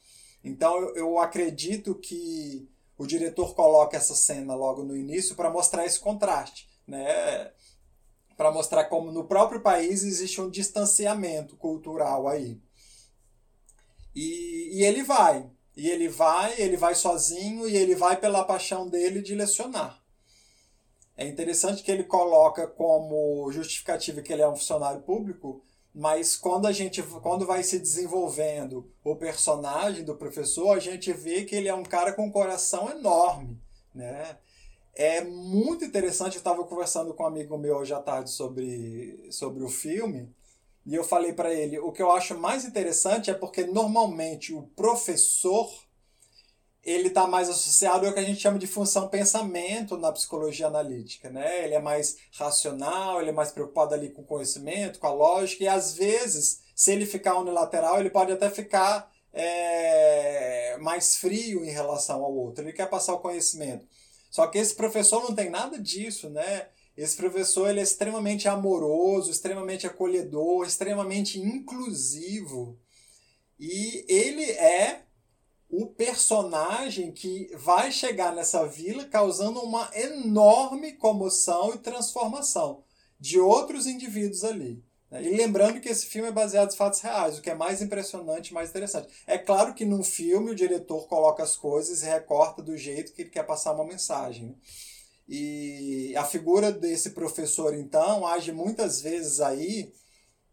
Então 0.44 0.76
eu, 0.78 0.96
eu 0.96 1.20
acredito 1.20 1.94
que 1.94 2.68
o 2.98 3.06
diretor 3.06 3.54
coloca 3.54 3.98
essa 3.98 4.16
cena 4.16 4.56
logo 4.56 4.84
no 4.84 4.98
início 4.98 5.36
para 5.36 5.52
mostrar 5.52 5.86
esse 5.86 6.00
contraste, 6.00 6.68
né? 6.88 7.52
Para 8.40 8.54
mostrar 8.54 8.86
como 8.86 9.12
no 9.12 9.26
próprio 9.26 9.60
país 9.60 10.02
existe 10.02 10.40
um 10.40 10.50
distanciamento 10.50 11.58
cultural 11.58 12.26
aí. 12.26 12.58
E, 14.16 14.78
e 14.78 14.86
ele 14.86 15.04
vai, 15.04 15.46
e 15.76 15.90
ele 15.90 16.08
vai, 16.08 16.58
ele 16.58 16.78
vai 16.78 16.96
sozinho 16.96 17.68
e 17.68 17.76
ele 17.76 17.96
vai 17.96 18.16
pela 18.16 18.46
paixão 18.46 18.88
dele 18.88 19.22
de 19.22 19.36
lecionar. 19.36 20.02
É 21.18 21.28
interessante 21.28 21.84
que 21.84 21.92
ele 21.92 22.06
coloca 22.06 22.66
como 22.66 23.52
justificativa 23.52 24.22
que 24.22 24.32
ele 24.32 24.42
é 24.42 24.48
um 24.48 24.56
funcionário 24.56 25.02
público, 25.02 25.62
mas 25.94 26.38
quando 26.38 26.66
a 26.66 26.72
gente 26.72 27.04
quando 27.04 27.46
vai 27.46 27.62
se 27.62 27.78
desenvolvendo 27.78 28.90
o 29.04 29.18
personagem 29.18 30.06
do 30.06 30.16
professor 30.16 30.78
a 30.78 30.80
gente 30.80 31.12
vê 31.12 31.44
que 31.44 31.58
ele 31.58 31.68
é 31.68 31.76
um 31.76 31.84
cara 31.84 32.14
com 32.14 32.28
um 32.28 32.32
coração 32.32 32.90
enorme 32.90 33.60
né 33.94 34.38
é 35.00 35.24
muito 35.24 35.86
interessante 35.86 36.36
eu 36.36 36.40
estava 36.40 36.62
conversando 36.66 37.14
com 37.14 37.24
um 37.24 37.28
amigo 37.28 37.58
meu 37.58 37.78
hoje 37.78 37.94
à 37.94 38.02
tarde 38.02 38.30
sobre 38.30 39.30
sobre 39.32 39.64
o 39.64 39.70
filme 39.70 40.30
e 40.86 40.94
eu 40.94 41.06
falei 41.06 41.32
para 41.32 41.54
ele 41.54 41.80
o 41.80 41.90
que 41.94 42.02
eu 42.02 42.12
acho 42.12 42.38
mais 42.38 42.66
interessante 42.66 43.32
é 43.32 43.34
porque 43.34 43.64
normalmente 43.64 44.54
o 44.54 44.64
professor 44.76 45.70
ele 46.84 47.08
está 47.08 47.26
mais 47.26 47.48
associado 47.48 48.06
ao 48.06 48.14
que 48.14 48.20
a 48.20 48.24
gente 48.24 48.42
chama 48.42 48.60
de 48.60 48.68
função 48.68 49.08
pensamento 49.08 49.98
na 49.98 50.12
psicologia 50.12 50.68
analítica, 50.68 51.30
né? 51.30 51.66
Ele 51.66 51.76
é 51.76 51.80
mais 51.80 52.18
racional, 52.34 53.22
ele 53.22 53.30
é 53.30 53.34
mais 53.34 53.52
preocupado 53.52 53.94
ali 53.94 54.10
com 54.10 54.22
o 54.22 54.26
conhecimento, 54.26 54.98
com 54.98 55.08
a 55.08 55.14
lógica, 55.14 55.64
e 55.64 55.68
às 55.68 55.94
vezes, 55.94 56.62
se 56.74 56.94
ele 56.94 57.06
ficar 57.06 57.38
unilateral, 57.38 58.00
ele 58.00 58.10
pode 58.10 58.32
até 58.32 58.50
ficar 58.50 59.12
é, 59.34 60.78
mais 60.80 61.18
frio 61.18 61.66
em 61.66 61.70
relação 61.70 62.24
ao 62.24 62.34
outro. 62.34 62.64
Ele 62.64 62.74
quer 62.74 62.90
passar 62.90 63.14
o 63.14 63.20
conhecimento. 63.20 63.86
Só 64.30 64.48
que 64.48 64.58
esse 64.58 64.76
professor 64.76 65.24
não 65.24 65.36
tem 65.36 65.50
nada 65.50 65.80
disso, 65.80 66.30
né? 66.30 66.68
Esse 66.96 67.16
professor 67.16 67.70
ele 67.70 67.80
é 67.80 67.84
extremamente 67.84 68.48
amoroso, 68.48 69.32
extremamente 69.32 69.88
acolhedor, 69.88 70.66
extremamente 70.66 71.40
inclusivo. 71.40 72.78
E 73.58 74.06
ele 74.08 74.44
é 74.52 75.04
o 75.70 75.86
personagem 75.86 77.12
que 77.12 77.50
vai 77.56 77.92
chegar 77.92 78.34
nessa 78.34 78.66
vila 78.66 79.06
causando 79.06 79.62
uma 79.62 79.90
enorme 79.94 80.94
comoção 80.94 81.74
e 81.74 81.78
transformação 81.78 82.84
de 83.20 83.40
outros 83.40 83.86
indivíduos 83.86 84.44
ali. 84.44 84.84
Né? 85.10 85.24
E 85.24 85.36
lembrando 85.36 85.80
que 85.80 85.90
esse 85.90 86.06
filme 86.06 86.30
é 86.30 86.32
baseado 86.32 86.72
em 86.72 86.76
fatos 86.76 87.02
reais, 87.02 87.38
o 87.38 87.42
que 87.42 87.50
é 87.50 87.56
mais 87.56 87.82
impressionante 87.82 88.50
e 88.50 88.54
mais 88.54 88.70
interessante. 88.70 89.08
É 89.26 89.38
claro 89.38 89.74
que 89.74 89.86
num 89.86 90.04
filme 90.04 90.52
o 90.52 90.56
diretor 90.56 91.08
coloca 91.08 91.44
as 91.44 91.56
coisas 91.56 92.02
e 92.02 92.06
recorta 92.06 92.62
do 92.62 92.78
jeito 92.78 93.14
que 93.14 93.24
ele 93.24 93.30
quer 93.30 93.44
passar 93.44 93.74
uma 93.74 93.86
mensagem. 93.86 94.48
Né? 94.48 94.56
E 95.28 96.16
a 96.16 96.24
figura 96.24 96.72
desse 96.72 97.12
professor, 97.12 97.74
então, 97.74 98.26
age 98.26 98.52
muitas 98.52 99.02
vezes 99.02 99.40
aí 99.40 99.94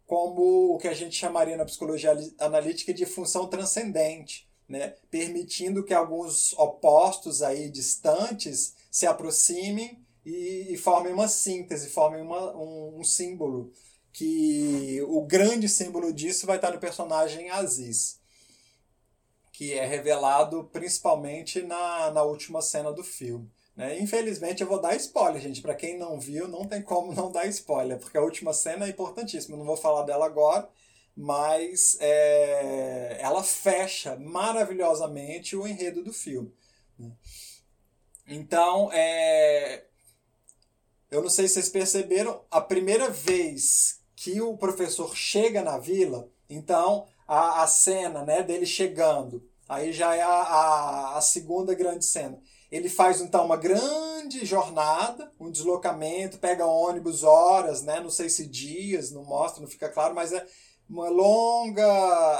como 0.06 0.74
o 0.74 0.78
que 0.78 0.86
a 0.86 0.94
gente 0.94 1.16
chamaria 1.16 1.56
na 1.56 1.64
psicologia 1.64 2.16
analítica 2.38 2.94
de 2.94 3.04
função 3.06 3.48
transcendente 3.48 4.46
né, 4.68 4.94
permitindo 5.10 5.84
que 5.84 5.94
alguns 5.94 6.52
opostos 6.54 7.42
aí 7.42 7.70
distantes 7.70 8.74
se 8.90 9.06
aproximem 9.06 10.04
e, 10.24 10.68
e 10.70 10.76
formem 10.76 11.12
uma 11.12 11.28
síntese, 11.28 11.88
formem 11.88 12.22
uma, 12.22 12.56
um, 12.56 12.98
um, 12.98 13.04
símbolo. 13.04 13.72
Que 14.16 15.02
o 15.02 15.20
grande 15.26 15.68
símbolo 15.68 16.10
disso 16.10 16.46
vai 16.46 16.56
estar 16.56 16.72
no 16.72 16.80
personagem 16.80 17.50
Aziz, 17.50 18.18
que 19.52 19.74
é 19.74 19.84
revelado 19.84 20.70
principalmente 20.72 21.60
na, 21.60 22.10
na 22.10 22.22
última 22.22 22.62
cena 22.62 22.90
do 22.90 23.04
filme. 23.04 23.50
Né? 23.76 24.00
Infelizmente 24.00 24.62
eu 24.62 24.66
vou 24.66 24.80
dar 24.80 24.96
spoiler, 24.96 25.42
gente. 25.42 25.60
Para 25.60 25.74
quem 25.74 25.98
não 25.98 26.18
viu, 26.18 26.48
não 26.48 26.64
tem 26.64 26.80
como 26.80 27.12
não 27.12 27.30
dar 27.30 27.44
spoiler, 27.48 27.98
porque 27.98 28.16
a 28.16 28.22
última 28.22 28.54
cena 28.54 28.86
é 28.86 28.88
importantíssima. 28.88 29.54
Eu 29.54 29.58
não 29.58 29.66
vou 29.66 29.76
falar 29.76 30.04
dela 30.04 30.24
agora, 30.24 30.66
mas 31.14 31.98
é, 32.00 33.18
ela 33.20 33.44
fecha 33.44 34.16
maravilhosamente 34.16 35.54
o 35.54 35.66
enredo 35.66 36.02
do 36.02 36.12
filme. 36.14 36.50
Né? 36.98 37.12
Então, 38.26 38.90
é, 38.94 39.84
eu 41.10 41.20
não 41.20 41.28
sei 41.28 41.46
se 41.46 41.54
vocês 41.54 41.68
perceberam, 41.68 42.42
a 42.50 42.62
primeira 42.62 43.10
vez 43.10 43.95
que 44.26 44.40
o 44.40 44.56
professor 44.56 45.16
chega 45.16 45.62
na 45.62 45.78
vila, 45.78 46.28
então 46.50 47.06
a, 47.28 47.62
a 47.62 47.66
cena 47.68 48.24
né, 48.24 48.42
dele 48.42 48.66
chegando, 48.66 49.40
aí 49.68 49.92
já 49.92 50.16
é 50.16 50.22
a, 50.22 50.28
a, 50.28 51.16
a 51.18 51.20
segunda 51.20 51.74
grande 51.74 52.04
cena. 52.04 52.36
Ele 52.72 52.88
faz 52.88 53.20
então 53.20 53.44
uma 53.46 53.56
grande 53.56 54.44
jornada, 54.44 55.30
um 55.38 55.48
deslocamento, 55.48 56.38
pega 56.38 56.66
ônibus 56.66 57.22
horas, 57.22 57.82
né? 57.82 58.00
Não 58.00 58.10
sei 58.10 58.28
se 58.28 58.44
dias, 58.48 59.12
não 59.12 59.22
mostra, 59.22 59.62
não 59.62 59.68
fica 59.68 59.88
claro, 59.88 60.12
mas 60.12 60.32
é, 60.32 60.44
uma 60.90 61.08
longa 61.08 61.86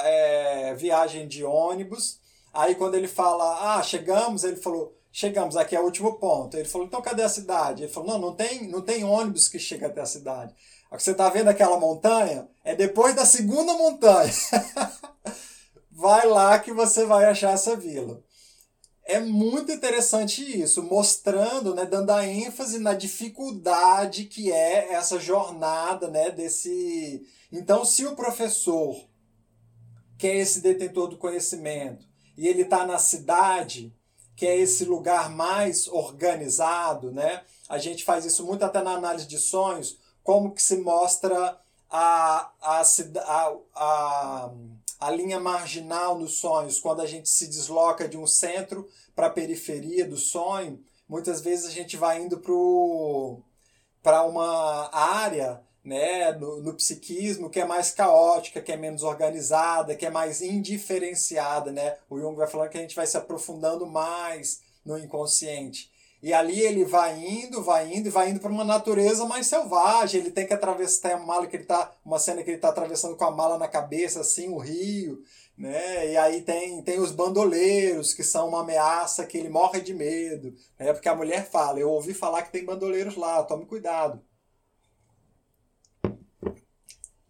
é, 0.05 0.75
viagem 0.75 1.29
de 1.29 1.45
ônibus. 1.45 2.19
Aí 2.53 2.75
quando 2.75 2.97
ele 2.97 3.07
fala, 3.07 3.77
ah, 3.77 3.83
chegamos, 3.85 4.43
ele 4.43 4.57
falou, 4.57 4.93
chegamos, 5.13 5.57
aqui 5.57 5.77
é 5.77 5.81
o 5.81 5.85
último 5.85 6.19
ponto. 6.19 6.57
Ele 6.57 6.69
falou, 6.69 6.89
então 6.89 7.01
cadê 7.01 7.23
a 7.23 7.29
cidade? 7.29 7.85
Ele 7.85 7.93
falou, 7.93 8.11
não, 8.11 8.19
não 8.19 8.35
tem, 8.35 8.67
não 8.67 8.83
tem 8.83 9.05
ônibus 9.05 9.47
que 9.47 9.61
chega 9.61 9.87
até 9.87 10.01
a 10.01 10.07
cidade. 10.07 10.53
Você 10.91 11.11
está 11.13 11.29
vendo 11.29 11.49
aquela 11.49 11.79
montanha? 11.79 12.49
É 12.65 12.75
depois 12.75 13.15
da 13.15 13.25
segunda 13.25 13.75
montanha. 13.75 14.33
vai 15.91 16.27
lá 16.27 16.59
que 16.59 16.73
você 16.73 17.05
vai 17.05 17.25
achar 17.25 17.53
essa 17.53 17.77
vila. 17.77 18.23
É 19.05 19.21
muito 19.21 19.71
interessante 19.71 20.61
isso, 20.61 20.83
mostrando, 20.83 21.75
né, 21.75 21.85
dando 21.85 22.11
a 22.11 22.27
ênfase 22.27 22.81
na 22.81 22.93
dificuldade 22.93 24.25
que 24.25 24.51
é 24.51 24.93
essa 24.95 25.21
jornada 25.21 26.09
né, 26.09 26.31
desse, 26.31 27.25
então, 27.51 27.85
se 27.85 28.05
o 28.05 28.17
professor, 28.17 28.97
que 30.19 30.27
é 30.27 30.37
esse 30.37 30.61
detentor 30.61 31.09
do 31.09 31.17
conhecimento, 31.17 32.07
e 32.37 32.49
ele 32.49 32.63
está 32.63 32.85
na 32.87 32.99
cidade, 32.99 33.95
que 34.35 34.47
é 34.47 34.57
esse 34.57 34.85
lugar 34.85 35.31
mais 35.31 35.89
organizado, 35.89 37.11
né? 37.11 37.43
A 37.69 37.79
gente 37.79 38.05
faz 38.05 38.25
isso 38.25 38.45
muito 38.45 38.65
até 38.65 38.83
na 38.83 38.93
análise 38.93 39.27
de 39.27 39.39
sonhos, 39.39 39.99
como 40.27 40.51
que 40.51 40.61
se 40.61 40.79
mostra 40.79 41.57
a, 41.89 42.51
a, 42.61 42.83
a, 42.83 43.57
a, 43.77 44.51
a 44.99 45.11
linha 45.13 45.39
marginal 45.39 46.19
nos 46.19 46.39
sonhos, 46.39 46.81
quando 46.81 47.01
a 47.01 47.07
gente 47.07 47.29
se 47.29 47.47
desloca 47.47 48.09
de 48.09 48.19
um 48.19 48.27
centro 48.27 48.89
para 49.15 49.29
a 49.29 49.31
periferia 49.31 50.05
do 50.05 50.17
sonho, 50.17 50.83
muitas 51.09 51.41
vezes 51.41 51.67
a 51.67 51.71
gente 51.71 51.97
vai 51.97 52.21
indo 52.21 52.43
para 54.03 54.25
uma 54.25 54.91
área 54.93 55.63
né, 55.85 56.33
no, 56.33 56.61
no, 56.61 56.75
psiquismo 56.75 57.49
que 57.49 57.61
é 57.61 57.65
mais 57.65 57.93
caótica, 57.93 58.61
que 58.61 58.73
é 58.73 58.77
menos 58.77 59.05
organizada, 59.05 59.95
que 59.95 60.07
é 60.07 60.11
mais 60.11 60.43
indiferenciada, 60.43 61.71
né? 61.71 61.99
O 62.11 62.19
Jung 62.19 62.35
vai 62.35 62.49
falando 62.49 62.71
que 62.71 62.79
a 62.79 62.81
gente 62.81 62.97
vai 62.97 63.07
se 63.07 63.17
aprofundando 63.17 63.87
mais 63.87 64.61
no 64.85 64.99
inconsciente. 64.99 65.89
E 66.27 66.33
ali 66.35 66.61
ele 66.61 66.85
vai 66.85 67.25
indo, 67.25 67.63
vai 67.63 67.95
indo 67.95 68.09
e 68.09 68.11
vai 68.11 68.31
indo 68.31 68.41
para 68.41 68.51
uma 68.51 68.65
natureza 68.65 69.25
mais 69.27 69.47
selvagem. 69.47 70.21
Ele 70.21 70.33
tem 70.33 70.45
que 70.45 70.53
atravessar 70.53 71.11
tem 71.11 71.17
uma 71.17 71.25
mala 71.25 71.47
que 71.47 71.55
ele 71.55 71.65
tá, 71.65 71.93
uma 72.05 72.19
cena 72.19 72.43
que 72.43 72.51
ele 72.51 72.57
está 72.57 72.71
atravessando 72.71 73.15
com 73.15 73.25
a 73.25 73.31
mala 73.31 73.57
na 73.57 73.69
cabeça 73.69 74.23
assim 74.23 74.49
o 74.49 74.59
rio, 74.59 75.23
né? 75.57 76.11
E 76.11 76.17
aí 76.17 76.43
tem 76.43 76.83
tem 76.83 76.99
os 76.99 77.13
bandoleiros 77.13 78.13
que 78.13 78.25
são 78.25 78.49
uma 78.49 78.63
ameaça 78.63 79.25
que 79.25 79.39
ele 79.39 79.49
morre 79.49 79.81
de 79.81 79.95
medo, 79.95 80.53
né? 80.77 80.93
Porque 80.93 81.09
a 81.09 81.15
mulher 81.15 81.49
fala, 81.49 81.79
eu 81.79 81.91
ouvi 81.91 82.13
falar 82.13 82.43
que 82.43 82.51
tem 82.51 82.65
bandoleiros 82.65 83.15
lá, 83.15 83.45
tome 83.45 83.65
cuidado. 83.65 84.21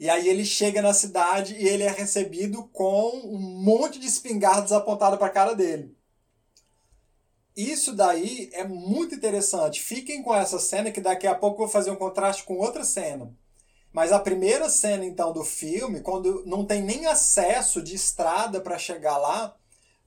E 0.00 0.09
aí 0.09 0.26
ele 0.26 0.45
chega 0.47 0.81
na 0.81 0.95
cidade 0.95 1.55
e 1.55 1.69
ele 1.69 1.83
é 1.83 1.91
recebido 1.91 2.67
com 2.73 3.11
um 3.26 3.38
monte 3.62 3.99
de 3.99 4.07
espingardas 4.07 4.73
apontadas 4.73 5.19
para 5.19 5.29
a 5.29 5.31
cara 5.31 5.55
dele. 5.55 5.95
Isso 7.56 7.94
daí 7.94 8.50
é 8.52 8.64
muito 8.64 9.14
interessante. 9.14 9.80
Fiquem 9.80 10.22
com 10.22 10.34
essa 10.34 10.58
cena 10.58 10.90
que 10.90 11.00
daqui 11.00 11.26
a 11.26 11.34
pouco 11.34 11.62
eu 11.62 11.66
vou 11.66 11.72
fazer 11.72 11.90
um 11.90 11.96
contraste 11.96 12.44
com 12.44 12.58
outra 12.58 12.84
cena. 12.84 13.32
Mas 13.92 14.12
a 14.12 14.18
primeira 14.18 14.68
cena 14.68 15.06
então 15.06 15.32
do 15.32 15.42
filme, 15.42 16.00
quando 16.00 16.44
não 16.44 16.66
tem 16.66 16.82
nem 16.82 17.06
acesso 17.06 17.80
de 17.80 17.94
estrada 17.94 18.60
para 18.60 18.76
chegar 18.76 19.16
lá, 19.16 19.56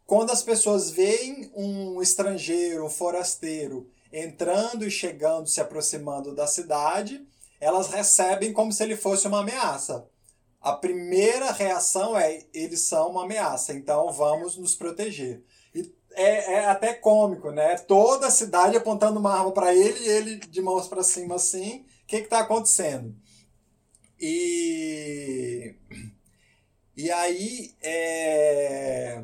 quando 0.05 0.31
as 0.31 0.43
pessoas 0.43 0.91
veem 0.91 1.51
um 1.55 1.99
estrangeiro, 2.01 2.85
um 2.85 2.89
forasteiro 2.89 3.89
entrando 4.13 4.85
e 4.85 4.91
chegando, 4.91 5.47
se 5.47 5.59
aproximando 5.59 6.35
da 6.35 6.45
cidade, 6.45 7.25
elas 7.59 7.87
recebem 7.87 8.53
como 8.53 8.71
se 8.71 8.83
ele 8.83 8.95
fosse 8.95 9.27
uma 9.27 9.39
ameaça. 9.39 10.07
A 10.61 10.73
primeira 10.73 11.51
reação 11.51 12.17
é 12.17 12.43
eles 12.53 12.81
são 12.81 13.11
uma 13.11 13.23
ameaça, 13.23 13.73
então 13.73 14.11
vamos 14.11 14.57
nos 14.57 14.75
proteger. 14.75 15.43
É, 16.13 16.53
é 16.55 16.65
até 16.65 16.93
cômico, 16.93 17.51
né? 17.51 17.77
Toda 17.79 18.27
a 18.27 18.31
cidade 18.31 18.75
apontando 18.77 19.19
uma 19.19 19.33
arma 19.33 19.51
para 19.51 19.73
ele 19.73 19.99
e 19.99 20.09
ele 20.09 20.35
de 20.37 20.61
mãos 20.61 20.87
para 20.87 21.03
cima 21.03 21.35
assim. 21.35 21.85
O 22.03 22.07
que 22.07 22.17
está 22.17 22.39
acontecendo? 22.39 23.15
E 24.19 25.75
e 26.97 27.09
aí 27.11 27.73
é... 27.81 29.23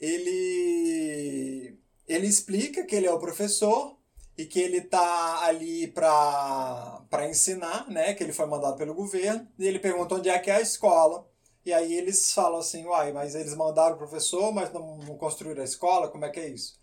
ele 0.00 1.78
ele 2.06 2.26
explica 2.26 2.84
que 2.84 2.94
ele 2.94 3.06
é 3.06 3.12
o 3.12 3.18
professor 3.18 3.96
e 4.38 4.44
que 4.46 4.60
ele 4.60 4.80
tá 4.82 5.44
ali 5.44 5.88
para 5.88 7.28
ensinar, 7.28 7.88
né? 7.90 8.14
Que 8.14 8.22
ele 8.22 8.32
foi 8.32 8.46
mandado 8.46 8.76
pelo 8.76 8.94
governo. 8.94 9.48
E 9.58 9.66
ele 9.66 9.78
pergunta 9.78 10.14
onde 10.14 10.28
é 10.28 10.38
que 10.38 10.50
é 10.50 10.56
a 10.56 10.60
escola. 10.60 11.28
E 11.66 11.72
aí 11.72 11.94
eles 11.94 12.32
falam 12.32 12.60
assim, 12.60 12.86
uai, 12.86 13.12
mas 13.12 13.34
eles 13.34 13.54
mandaram 13.54 13.96
o 13.96 13.98
professor, 13.98 14.52
mas 14.52 14.72
não, 14.72 14.98
não 14.98 15.18
construíram 15.18 15.60
a 15.60 15.64
escola, 15.64 16.08
como 16.08 16.24
é 16.24 16.30
que 16.30 16.38
é 16.38 16.48
isso? 16.48 16.80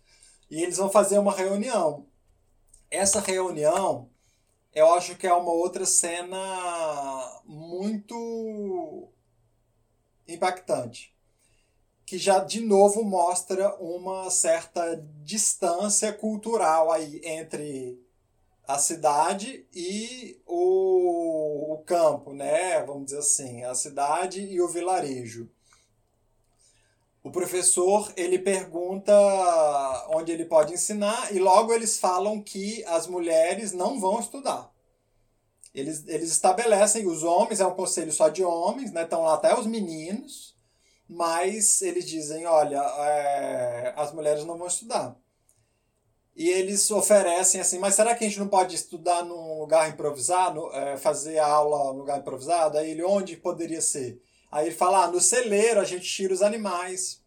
E 0.50 0.62
eles 0.62 0.76
vão 0.76 0.90
fazer 0.90 1.18
uma 1.18 1.32
reunião. 1.32 2.06
Essa 2.90 3.18
reunião, 3.18 4.10
eu 4.74 4.92
acho 4.94 5.16
que 5.16 5.26
é 5.26 5.32
uma 5.32 5.50
outra 5.50 5.86
cena 5.86 6.36
muito 7.46 9.10
impactante 10.28 11.14
que 12.06 12.18
já 12.18 12.38
de 12.38 12.60
novo 12.60 13.02
mostra 13.02 13.74
uma 13.76 14.30
certa 14.30 14.96
distância 15.22 16.12
cultural 16.12 16.92
aí 16.92 17.20
entre 17.24 17.98
a 18.66 18.78
cidade 18.78 19.66
e 19.74 20.40
o, 20.46 21.74
o 21.74 21.78
campo, 21.84 22.32
né? 22.32 22.82
Vamos 22.82 23.06
dizer 23.06 23.18
assim, 23.18 23.64
a 23.64 23.74
cidade 23.74 24.40
e 24.40 24.60
o 24.60 24.68
vilarejo. 24.68 25.50
O 27.22 27.30
professor 27.30 28.12
ele 28.16 28.38
pergunta 28.38 29.12
onde 30.10 30.30
ele 30.30 30.44
pode 30.44 30.74
ensinar 30.74 31.34
e 31.34 31.38
logo 31.38 31.72
eles 31.72 31.98
falam 31.98 32.42
que 32.42 32.84
as 32.84 33.06
mulheres 33.06 33.72
não 33.72 33.98
vão 33.98 34.20
estudar. 34.20 34.70
Eles, 35.74 36.06
eles 36.06 36.30
estabelecem 36.30 37.06
os 37.06 37.22
homens, 37.22 37.60
é 37.60 37.66
um 37.66 37.74
conselho 37.74 38.12
só 38.12 38.28
de 38.28 38.44
homens, 38.44 38.92
né? 38.92 39.02
Estão 39.04 39.22
lá 39.22 39.34
até 39.34 39.58
os 39.58 39.66
meninos 39.66 40.54
mas 41.08 41.82
eles 41.82 42.06
dizem, 42.06 42.46
olha, 42.46 42.78
é, 42.78 43.94
as 43.96 44.12
mulheres 44.12 44.44
não 44.44 44.56
vão 44.56 44.66
estudar. 44.66 45.16
E 46.36 46.48
eles 46.48 46.90
oferecem 46.90 47.60
assim, 47.60 47.78
mas 47.78 47.94
será 47.94 48.14
que 48.14 48.24
a 48.24 48.28
gente 48.28 48.40
não 48.40 48.48
pode 48.48 48.74
estudar 48.74 49.24
num 49.24 49.60
lugar 49.60 49.88
improvisado, 49.88 50.68
é, 50.72 50.96
fazer 50.96 51.38
a 51.38 51.46
aula 51.46 51.92
num 51.92 52.00
lugar 52.00 52.18
improvisado? 52.18 52.76
Aí 52.76 52.90
ele, 52.90 53.04
onde 53.04 53.36
poderia 53.36 53.80
ser? 53.80 54.20
Aí 54.50 54.66
ele 54.66 54.74
fala, 54.74 55.04
ah, 55.04 55.10
no 55.10 55.20
celeiro 55.20 55.80
a 55.80 55.84
gente 55.84 56.08
tira 56.08 56.34
os 56.34 56.42
animais. 56.42 57.22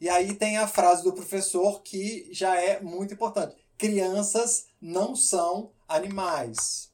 E 0.00 0.08
aí 0.08 0.34
tem 0.34 0.56
a 0.56 0.66
frase 0.66 1.04
do 1.04 1.12
professor 1.12 1.82
que 1.82 2.28
já 2.32 2.56
é 2.60 2.80
muito 2.80 3.14
importante. 3.14 3.54
Crianças 3.78 4.66
não 4.80 5.14
são 5.14 5.72
animais. 5.86 6.90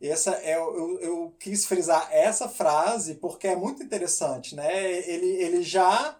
Essa 0.00 0.32
é, 0.42 0.56
eu, 0.56 1.00
eu 1.00 1.36
quis 1.38 1.66
frisar 1.66 2.08
essa 2.10 2.48
frase 2.48 3.14
porque 3.14 3.46
é 3.46 3.56
muito 3.56 3.82
interessante, 3.82 4.54
né? 4.54 4.82
Ele, 5.08 5.26
ele 5.26 5.62
já 5.62 6.18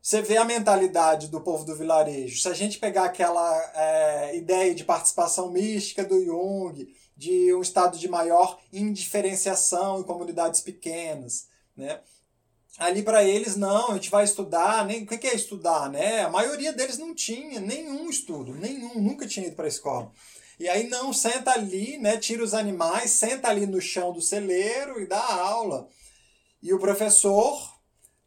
você 0.00 0.22
vê 0.22 0.36
a 0.36 0.44
mentalidade 0.44 1.28
do 1.28 1.40
povo 1.40 1.64
do 1.64 1.76
vilarejo. 1.76 2.40
Se 2.40 2.48
a 2.48 2.54
gente 2.54 2.78
pegar 2.78 3.04
aquela 3.04 3.72
é, 3.74 4.36
ideia 4.36 4.74
de 4.74 4.84
participação 4.84 5.50
mística 5.50 6.04
do 6.04 6.24
Jung, 6.24 6.88
de 7.16 7.52
um 7.52 7.60
estado 7.60 7.98
de 7.98 8.08
maior 8.08 8.58
indiferenciação 8.72 10.00
em 10.00 10.04
comunidades 10.04 10.60
pequenas, 10.60 11.48
né? 11.76 12.00
Ali 12.78 13.02
para 13.02 13.24
eles 13.24 13.56
não, 13.56 13.90
a 13.90 13.94
gente 13.94 14.08
vai 14.08 14.22
estudar, 14.22 14.86
nem 14.86 15.02
o 15.02 15.06
que 15.06 15.26
é 15.26 15.34
estudar, 15.34 15.90
né? 15.90 16.20
A 16.20 16.30
maioria 16.30 16.72
deles 16.72 16.96
não 16.96 17.12
tinha 17.12 17.60
nenhum 17.60 18.08
estudo, 18.08 18.54
nenhum, 18.54 19.00
nunca 19.00 19.26
tinha 19.26 19.48
ido 19.48 19.56
para 19.56 19.64
a 19.64 19.68
escola. 19.68 20.12
E 20.60 20.68
aí 20.68 20.88
não, 20.88 21.12
senta 21.12 21.52
ali, 21.52 21.98
né, 21.98 22.16
tira 22.16 22.42
os 22.42 22.54
animais, 22.54 23.10
senta 23.10 23.48
ali 23.48 23.66
no 23.66 23.80
chão 23.80 24.12
do 24.12 24.20
celeiro 24.20 25.00
e 25.00 25.06
dá 25.06 25.24
aula. 25.24 25.88
E 26.62 26.72
o 26.72 26.78
professor, 26.78 27.77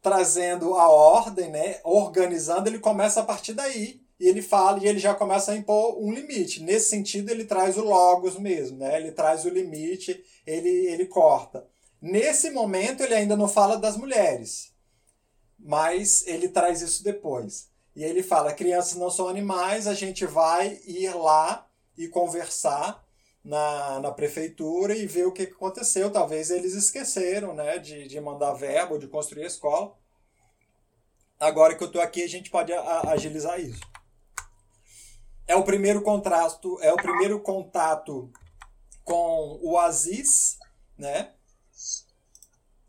trazendo 0.02 0.76
a 0.76 0.90
ordem, 0.90 1.50
né, 1.50 1.80
organizando, 1.84 2.68
ele 2.68 2.80
começa 2.80 3.22
a 3.22 3.24
partir 3.24 3.54
daí. 3.54 4.02
E 4.20 4.28
ele 4.28 4.42
fala 4.42 4.78
e 4.80 4.88
ele 4.88 5.00
já 5.00 5.16
começa 5.16 5.52
a 5.52 5.56
impor 5.56 6.00
um 6.00 6.14
limite. 6.14 6.62
Nesse 6.62 6.90
sentido, 6.90 7.32
ele 7.32 7.44
traz 7.44 7.76
o 7.76 7.84
logos 7.84 8.38
mesmo, 8.38 8.78
né? 8.78 9.00
Ele 9.00 9.12
traz 9.12 9.46
o 9.46 9.50
limite, 9.50 10.24
ele, 10.46 10.70
ele 10.70 11.08
corta. 11.08 11.68
Nesse 12.00 12.52
momento, 12.52 13.02
ele 13.02 13.16
ainda 13.16 13.36
não 13.36 13.48
fala 13.48 13.78
das 13.78 13.98
mulheres, 13.98 14.74
mas 15.58 16.24
ele 16.28 16.50
traz 16.50 16.84
isso 16.84 17.04
depois. 17.04 17.70
E 17.96 18.04
ele 18.04 18.22
fala: 18.22 18.54
crianças 18.54 18.96
não 18.96 19.10
são 19.10 19.28
animais, 19.28 19.88
a 19.88 19.96
gente 19.96 20.24
vai 20.26 20.80
ir 20.86 21.16
lá 21.16 21.68
e 21.98 22.08
conversar 22.08 23.04
na, 23.44 24.00
na 24.00 24.12
prefeitura 24.12 24.96
e 24.96 25.06
ver 25.06 25.26
o 25.26 25.32
que 25.32 25.44
aconteceu. 25.44 26.12
Talvez 26.12 26.52
eles 26.52 26.74
esqueceram 26.74 27.54
né, 27.54 27.80
de, 27.80 28.08
de 28.08 28.20
mandar 28.22 28.54
verbo, 28.54 29.00
de 29.00 29.08
construir 29.08 29.44
a 29.44 29.48
escola. 29.48 29.96
Agora 31.40 31.76
que 31.76 31.84
eu 31.84 31.88
estou 31.88 32.02
aqui, 32.02 32.24
a 32.24 32.30
gente 32.30 32.52
pode 32.52 32.72
agilizar 32.72 33.60
isso. 33.60 33.82
É 35.48 35.56
o 35.56 35.64
primeiro 35.64 36.02
contrasto, 36.02 36.78
é 36.82 36.94
o 36.94 36.98
primeiro 36.98 37.40
contato 37.40 38.32
com 39.04 39.60
o 39.62 39.78
Aziz, 39.78 40.58
né? 40.98 41.34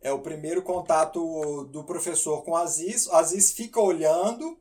É 0.02 0.12
o 0.12 0.20
primeiro 0.20 0.62
contato 0.62 1.64
do 1.64 1.82
professor 1.84 2.44
com 2.44 2.50
o 2.50 2.56
Aziz. 2.56 3.06
O 3.06 3.14
Aziz 3.14 3.52
fica 3.52 3.80
olhando 3.80 4.60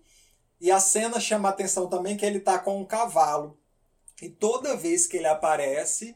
e 0.59 0.71
a 0.71 0.79
cena 0.79 1.19
chama 1.19 1.49
a 1.49 1.51
atenção 1.51 1.89
também 1.89 2.15
que 2.15 2.25
ele 2.25 2.37
está 2.37 2.57
com 2.57 2.79
um 2.79 2.85
cavalo. 2.85 3.59
E 4.21 4.29
toda 4.29 4.77
vez 4.77 5.07
que 5.07 5.17
ele 5.17 5.27
aparece, 5.27 6.15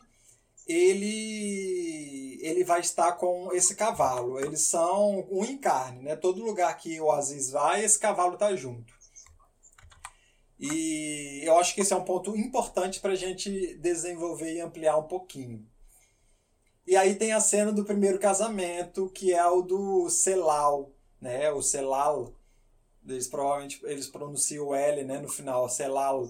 ele 0.68 2.40
ele 2.42 2.64
vai 2.64 2.80
estar 2.80 3.14
com 3.14 3.52
esse 3.54 3.76
cavalo. 3.76 4.40
Eles 4.40 4.62
são 4.62 5.28
um 5.32 5.44
encarne, 5.44 6.04
né? 6.04 6.16
Todo 6.16 6.44
lugar 6.44 6.78
que 6.78 7.00
o 7.02 7.12
Aziz 7.12 7.50
vai, 7.50 7.84
esse 7.84 7.98
cavalo 7.98 8.36
está 8.36 8.56
junto. 8.56 8.94
E 10.60 11.42
eu 11.44 11.58
acho 11.58 11.74
que 11.74 11.82
esse 11.82 11.92
é 11.92 11.96
um 11.96 12.06
ponto 12.06 12.36
importante 12.36 13.00
para 13.00 13.14
a 13.14 13.16
gente 13.16 13.76
desenvolver 13.78 14.54
e 14.54 14.62
ampliar 14.62 14.98
um 14.98 15.08
pouquinho. 15.08 15.68
E 16.88 16.96
aí 16.96 17.16
tem 17.16 17.34
a 17.34 17.40
cena 17.40 17.72
do 17.72 17.84
primeiro 17.84 18.20
casamento, 18.20 19.10
que 19.10 19.34
é 19.34 19.46
o 19.48 19.62
do 19.62 20.08
Celal, 20.10 20.94
né? 21.20 21.52
O 21.52 21.62
Celal, 21.62 22.36
eles 23.06 23.28
provavelmente 23.28 23.80
eles 23.86 24.08
pronunciam 24.08 24.68
o 24.68 24.76
L, 24.76 25.04
né, 25.04 25.20
no 25.20 25.28
final, 25.28 25.68
Celal 25.68 26.30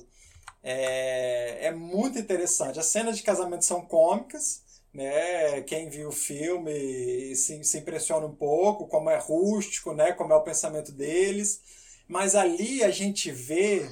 é, 0.67 1.67
é 1.67 1.71
muito 1.71 2.17
interessante. 2.17 2.79
As 2.79 2.87
cenas 2.87 3.17
de 3.17 3.23
casamento 3.23 3.63
são 3.63 3.85
cômicas, 3.85 4.63
né? 4.91 5.61
Quem 5.61 5.89
viu 5.89 6.09
o 6.09 6.11
filme 6.11 7.35
se, 7.35 7.63
se 7.63 7.77
impressiona 7.77 8.25
um 8.25 8.35
pouco, 8.35 8.87
como 8.87 9.11
é 9.11 9.17
rústico, 9.19 9.93
né? 9.93 10.11
Como 10.13 10.33
é 10.33 10.35
o 10.35 10.41
pensamento 10.43 10.91
deles. 10.91 11.61
Mas 12.07 12.33
ali 12.33 12.83
a 12.83 12.89
gente 12.89 13.29
vê 13.31 13.87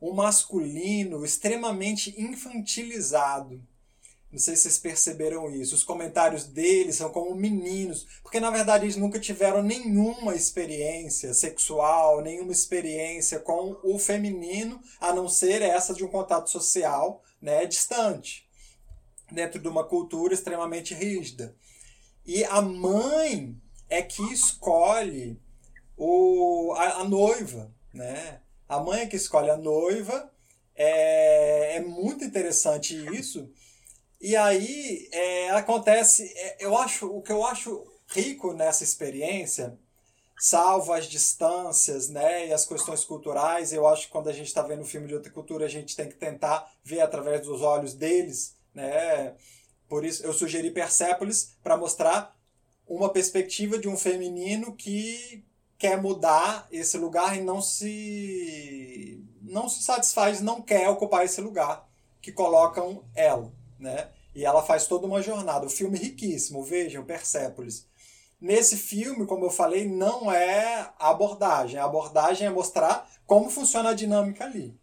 um 0.00 0.12
masculino 0.12 1.24
extremamente 1.24 2.20
infantilizado. 2.20 3.62
Não 4.32 4.38
sei 4.38 4.56
se 4.56 4.62
vocês 4.62 4.78
perceberam 4.78 5.50
isso. 5.50 5.74
Os 5.74 5.84
comentários 5.84 6.44
deles 6.44 6.96
são 6.96 7.10
como 7.10 7.34
meninos, 7.34 8.06
porque 8.22 8.40
na 8.40 8.50
verdade 8.50 8.86
eles 8.86 8.96
nunca 8.96 9.20
tiveram 9.20 9.62
nenhuma 9.62 10.34
experiência 10.34 11.34
sexual, 11.34 12.22
nenhuma 12.22 12.50
experiência 12.50 13.38
com 13.38 13.78
o 13.84 13.98
feminino, 13.98 14.80
a 14.98 15.12
não 15.12 15.28
ser 15.28 15.60
essa 15.60 15.92
de 15.92 16.02
um 16.02 16.08
contato 16.08 16.48
social 16.48 17.22
né, 17.42 17.66
distante, 17.66 18.48
dentro 19.30 19.60
de 19.60 19.68
uma 19.68 19.84
cultura 19.84 20.32
extremamente 20.32 20.94
rígida. 20.94 21.54
E 22.24 22.42
a 22.44 22.62
mãe 22.62 23.54
é 23.90 24.00
que 24.00 24.22
escolhe 24.32 25.38
o, 25.94 26.72
a, 26.74 27.00
a 27.00 27.04
noiva, 27.04 27.70
né? 27.92 28.40
A 28.66 28.80
mãe 28.80 29.02
é 29.02 29.06
que 29.06 29.16
escolhe 29.16 29.50
a 29.50 29.58
noiva. 29.58 30.32
É, 30.74 31.76
é 31.76 31.80
muito 31.80 32.24
interessante 32.24 32.96
isso 33.14 33.50
e 34.22 34.36
aí 34.36 35.08
é, 35.10 35.50
acontece, 35.50 36.32
é, 36.36 36.64
eu 36.64 36.78
acho, 36.78 37.08
o 37.08 37.20
que 37.20 37.32
eu 37.32 37.44
acho 37.44 37.84
rico 38.06 38.52
nessa 38.52 38.84
experiência, 38.84 39.76
salvo 40.38 40.92
as 40.92 41.06
distâncias 41.06 42.08
né, 42.08 42.46
e 42.46 42.52
as 42.52 42.64
questões 42.64 43.04
culturais, 43.04 43.72
eu 43.72 43.84
acho 43.84 44.06
que 44.06 44.12
quando 44.12 44.28
a 44.28 44.32
gente 44.32 44.46
está 44.46 44.62
vendo 44.62 44.82
um 44.82 44.86
filme 44.86 45.08
de 45.08 45.14
outra 45.14 45.32
cultura, 45.32 45.66
a 45.66 45.68
gente 45.68 45.96
tem 45.96 46.08
que 46.08 46.14
tentar 46.14 46.72
ver 46.84 47.00
através 47.00 47.40
dos 47.40 47.62
olhos 47.62 47.94
deles. 47.94 48.56
Né? 48.72 49.34
Por 49.88 50.04
isso 50.04 50.24
eu 50.24 50.32
sugeri 50.32 50.70
Persépolis 50.70 51.56
para 51.60 51.76
mostrar 51.76 52.32
uma 52.86 53.08
perspectiva 53.08 53.76
de 53.76 53.88
um 53.88 53.96
feminino 53.96 54.76
que 54.76 55.44
quer 55.76 56.00
mudar 56.00 56.68
esse 56.70 56.96
lugar 56.96 57.36
e 57.36 57.40
não 57.40 57.60
se 57.60 59.20
não 59.42 59.68
se 59.68 59.82
satisfaz, 59.82 60.40
não 60.40 60.62
quer 60.62 60.88
ocupar 60.88 61.24
esse 61.24 61.40
lugar 61.40 61.88
que 62.20 62.30
colocam 62.30 63.04
ela 63.16 63.52
né? 63.82 64.08
E 64.34 64.44
ela 64.44 64.62
faz 64.62 64.86
toda 64.86 65.06
uma 65.06 65.20
jornada. 65.20 65.66
O 65.66 65.70
filme 65.70 65.98
é 65.98 66.02
riquíssimo, 66.02 66.62
vejam, 66.62 67.04
Persépolis. 67.04 67.86
Nesse 68.40 68.76
filme, 68.76 69.26
como 69.26 69.44
eu 69.44 69.50
falei, 69.50 69.86
não 69.86 70.32
é 70.32 70.90
a 70.98 71.10
abordagem. 71.10 71.78
A 71.78 71.84
abordagem 71.84 72.46
é 72.46 72.50
mostrar 72.50 73.10
como 73.26 73.50
funciona 73.50 73.90
a 73.90 73.94
dinâmica 73.94 74.44
ali. 74.44 74.74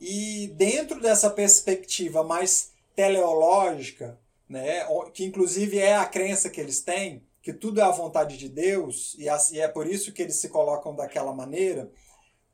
E 0.00 0.48
dentro 0.56 1.00
dessa 1.00 1.30
perspectiva 1.30 2.22
mais 2.22 2.72
teleológica, 2.94 4.18
né, 4.48 4.86
que 5.12 5.24
inclusive 5.24 5.78
é 5.78 5.96
a 5.96 6.04
crença 6.04 6.50
que 6.50 6.60
eles 6.60 6.80
têm, 6.80 7.22
que 7.42 7.52
tudo 7.52 7.80
é 7.80 7.84
a 7.84 7.90
vontade 7.90 8.36
de 8.36 8.48
Deus, 8.48 9.16
e 9.18 9.58
é 9.58 9.68
por 9.68 9.86
isso 9.86 10.12
que 10.12 10.22
eles 10.22 10.36
se 10.36 10.48
colocam 10.48 10.94
daquela 10.94 11.32
maneira, 11.32 11.90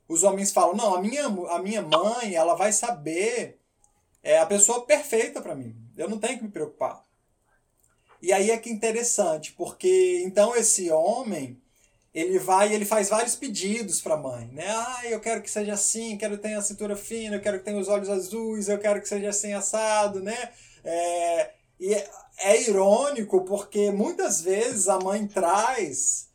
os 0.08 0.24
homens 0.24 0.50
falam: 0.50 0.74
não, 0.74 0.94
a 0.94 1.00
minha, 1.00 1.26
a 1.26 1.62
minha 1.62 1.82
mãe 1.82 2.34
ela 2.34 2.54
vai 2.54 2.72
saber 2.72 3.59
é 4.22 4.38
a 4.38 4.46
pessoa 4.46 4.86
perfeita 4.86 5.40
para 5.40 5.54
mim. 5.54 5.74
Eu 5.96 6.08
não 6.08 6.18
tenho 6.18 6.38
que 6.38 6.44
me 6.44 6.50
preocupar. 6.50 7.04
E 8.22 8.32
aí 8.32 8.50
é 8.50 8.58
que 8.58 8.70
interessante, 8.70 9.52
porque 9.52 10.22
então 10.24 10.54
esse 10.54 10.90
homem, 10.90 11.60
ele 12.12 12.38
vai 12.38 12.70
e 12.70 12.74
ele 12.74 12.84
faz 12.84 13.08
vários 13.08 13.34
pedidos 13.34 14.00
para 14.00 14.14
a 14.14 14.18
mãe, 14.18 14.46
né? 14.48 14.66
Ah, 14.68 15.02
eu 15.04 15.20
quero 15.20 15.42
que 15.42 15.50
seja 15.50 15.72
assim, 15.72 16.18
quero 16.18 16.36
que 16.36 16.42
tenha 16.42 16.58
a 16.58 16.62
cintura 16.62 16.96
fina, 16.96 17.36
eu 17.36 17.40
quero 17.40 17.58
que 17.58 17.64
tenha 17.64 17.78
os 17.78 17.88
olhos 17.88 18.10
azuis, 18.10 18.68
eu 18.68 18.78
quero 18.78 19.00
que 19.00 19.08
seja 19.08 19.30
assim 19.30 19.54
assado, 19.54 20.20
né? 20.20 20.52
É, 20.84 21.50
e 21.78 21.94
é, 21.94 22.10
é 22.40 22.62
irônico 22.62 23.44
porque 23.44 23.90
muitas 23.90 24.42
vezes 24.42 24.88
a 24.88 24.98
mãe 24.98 25.26
traz 25.26 26.28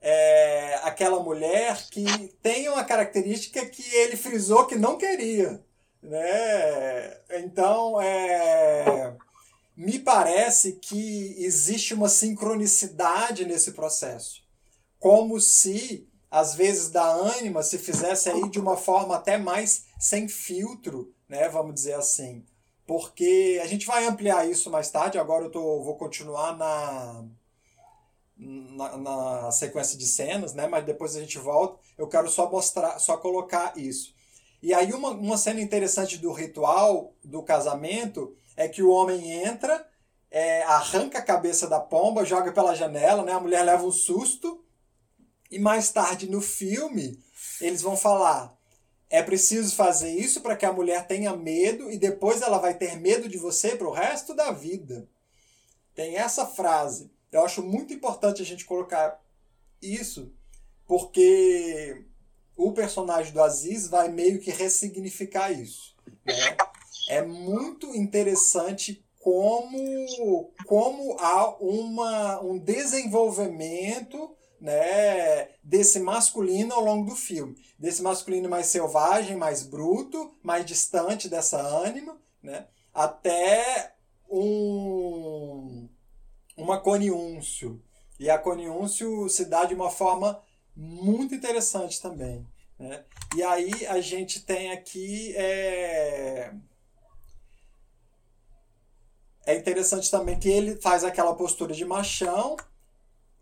é, 0.00 0.76
aquela 0.82 1.20
mulher 1.22 1.88
que 1.90 2.04
tem 2.42 2.68
uma 2.68 2.84
característica 2.84 3.66
que 3.66 3.82
ele 3.96 4.16
frisou 4.16 4.66
que 4.66 4.76
não 4.76 4.96
queria. 4.96 5.62
Né? 6.02 7.20
Então, 7.30 8.00
é, 8.00 9.16
me 9.76 9.98
parece 9.98 10.72
que 10.74 11.36
existe 11.38 11.94
uma 11.94 12.08
sincronicidade 12.08 13.44
nesse 13.44 13.72
processo. 13.72 14.42
Como 14.98 15.40
se, 15.40 16.08
às 16.30 16.54
vezes, 16.54 16.90
da 16.90 17.04
ânima 17.04 17.62
se 17.62 17.78
fizesse 17.78 18.28
aí 18.28 18.48
de 18.48 18.58
uma 18.58 18.76
forma 18.76 19.16
até 19.16 19.36
mais 19.38 19.84
sem 19.98 20.28
filtro, 20.28 21.14
né? 21.28 21.48
vamos 21.48 21.74
dizer 21.74 21.94
assim. 21.94 22.44
Porque 22.86 23.60
a 23.62 23.66
gente 23.66 23.86
vai 23.86 24.06
ampliar 24.06 24.48
isso 24.48 24.70
mais 24.70 24.90
tarde, 24.90 25.18
agora 25.18 25.44
eu 25.44 25.50
tô, 25.50 25.82
vou 25.82 25.96
continuar 25.96 26.56
na, 26.56 27.24
na, 28.38 28.96
na, 28.96 29.50
sequência 29.52 29.98
de 29.98 30.06
cenas, 30.06 30.54
né? 30.54 30.66
Mas 30.66 30.86
depois 30.86 31.14
a 31.14 31.20
gente 31.20 31.36
volta. 31.38 31.78
Eu 31.98 32.08
quero 32.08 32.30
só 32.30 32.50
mostrar, 32.50 32.98
só 32.98 33.18
colocar 33.18 33.76
isso. 33.76 34.14
E 34.62 34.74
aí 34.74 34.92
uma, 34.92 35.10
uma 35.10 35.38
cena 35.38 35.60
interessante 35.60 36.18
do 36.18 36.32
ritual 36.32 37.14
do 37.22 37.42
casamento 37.42 38.36
é 38.56 38.68
que 38.68 38.82
o 38.82 38.90
homem 38.90 39.30
entra, 39.44 39.88
é, 40.30 40.62
arranca 40.64 41.18
a 41.18 41.22
cabeça 41.22 41.68
da 41.68 41.80
pomba, 41.80 42.24
joga 42.24 42.52
pela 42.52 42.74
janela, 42.74 43.22
né? 43.22 43.32
A 43.32 43.40
mulher 43.40 43.62
leva 43.62 43.84
um 43.84 43.92
susto. 43.92 44.64
E 45.50 45.58
mais 45.58 45.90
tarde 45.90 46.28
no 46.28 46.40
filme, 46.40 47.22
eles 47.60 47.80
vão 47.80 47.96
falar: 47.96 48.58
é 49.08 49.22
preciso 49.22 49.74
fazer 49.74 50.10
isso 50.10 50.40
para 50.40 50.56
que 50.56 50.66
a 50.66 50.72
mulher 50.72 51.06
tenha 51.06 51.34
medo 51.36 51.90
e 51.90 51.96
depois 51.96 52.42
ela 52.42 52.58
vai 52.58 52.74
ter 52.74 52.96
medo 52.96 53.28
de 53.28 53.38
você 53.38 53.76
para 53.76 53.88
o 53.88 53.92
resto 53.92 54.34
da 54.34 54.50
vida. 54.50 55.08
Tem 55.94 56.16
essa 56.16 56.46
frase. 56.46 57.10
Eu 57.30 57.44
acho 57.44 57.62
muito 57.62 57.92
importante 57.94 58.42
a 58.42 58.44
gente 58.44 58.64
colocar 58.64 59.20
isso, 59.80 60.32
porque 60.86 62.04
o 62.58 62.72
personagem 62.72 63.32
do 63.32 63.40
Aziz 63.40 63.88
vai 63.88 64.08
meio 64.08 64.40
que 64.40 64.50
ressignificar 64.50 65.52
isso. 65.52 65.94
Né? 66.26 66.56
É 67.08 67.22
muito 67.22 67.94
interessante 67.94 69.02
como, 69.20 70.52
como 70.66 71.16
há 71.20 71.56
uma, 71.60 72.40
um 72.42 72.58
desenvolvimento 72.58 74.34
né, 74.60 75.50
desse 75.62 76.00
masculino 76.00 76.74
ao 76.74 76.84
longo 76.84 77.10
do 77.10 77.16
filme. 77.16 77.56
Desse 77.78 78.02
masculino 78.02 78.48
mais 78.48 78.66
selvagem, 78.66 79.36
mais 79.36 79.62
bruto, 79.62 80.34
mais 80.42 80.66
distante 80.66 81.28
dessa 81.28 81.60
ânima, 81.60 82.20
né, 82.42 82.66
até 82.92 83.94
um, 84.28 85.88
uma 86.56 86.80
coniúncio. 86.80 87.80
E 88.18 88.28
a 88.28 88.36
coniúncio 88.36 89.28
se 89.28 89.44
dá 89.44 89.64
de 89.64 89.74
uma 89.74 89.90
forma 89.90 90.42
muito 90.78 91.34
interessante 91.34 92.00
também. 92.00 92.46
Né? 92.78 93.02
E 93.34 93.42
aí 93.42 93.86
a 93.88 94.00
gente 94.00 94.44
tem 94.44 94.70
aqui. 94.70 95.34
É... 95.36 96.52
é 99.44 99.56
interessante 99.56 100.08
também 100.08 100.38
que 100.38 100.48
ele 100.48 100.76
faz 100.76 101.02
aquela 101.02 101.34
postura 101.34 101.74
de 101.74 101.84
machão, 101.84 102.56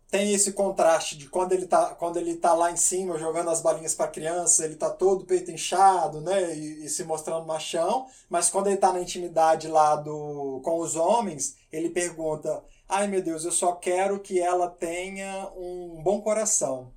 tem 0.09 0.33
esse 0.33 0.53
contraste 0.53 1.17
de 1.17 1.29
quando 1.29 1.51
ele 1.51 1.67
tá, 1.67 1.93
quando 1.95 2.17
ele 2.17 2.35
tá 2.37 2.53
lá 2.53 2.71
em 2.71 2.77
cima 2.77 3.19
jogando 3.19 3.49
as 3.49 3.61
balinhas 3.61 3.93
para 3.93 4.07
crianças, 4.07 4.61
ele 4.61 4.75
tá 4.75 4.89
todo 4.89 5.25
peito 5.25 5.51
inchado, 5.51 6.21
né, 6.21 6.55
e, 6.55 6.85
e, 6.85 6.89
se 6.89 7.03
mostrando 7.03 7.45
machão, 7.45 8.07
mas 8.29 8.49
quando 8.49 8.67
ele 8.67 8.77
tá 8.77 8.93
na 8.93 9.01
intimidade 9.01 9.67
lá 9.67 9.95
do 9.97 10.61
com 10.63 10.79
os 10.79 10.95
homens, 10.95 11.57
ele 11.71 11.89
pergunta: 11.89 12.63
"Ai 12.89 13.07
meu 13.07 13.21
Deus, 13.21 13.45
eu 13.45 13.51
só 13.51 13.73
quero 13.73 14.19
que 14.19 14.39
ela 14.39 14.69
tenha 14.69 15.51
um 15.55 16.01
bom 16.01 16.21
coração". 16.21 16.96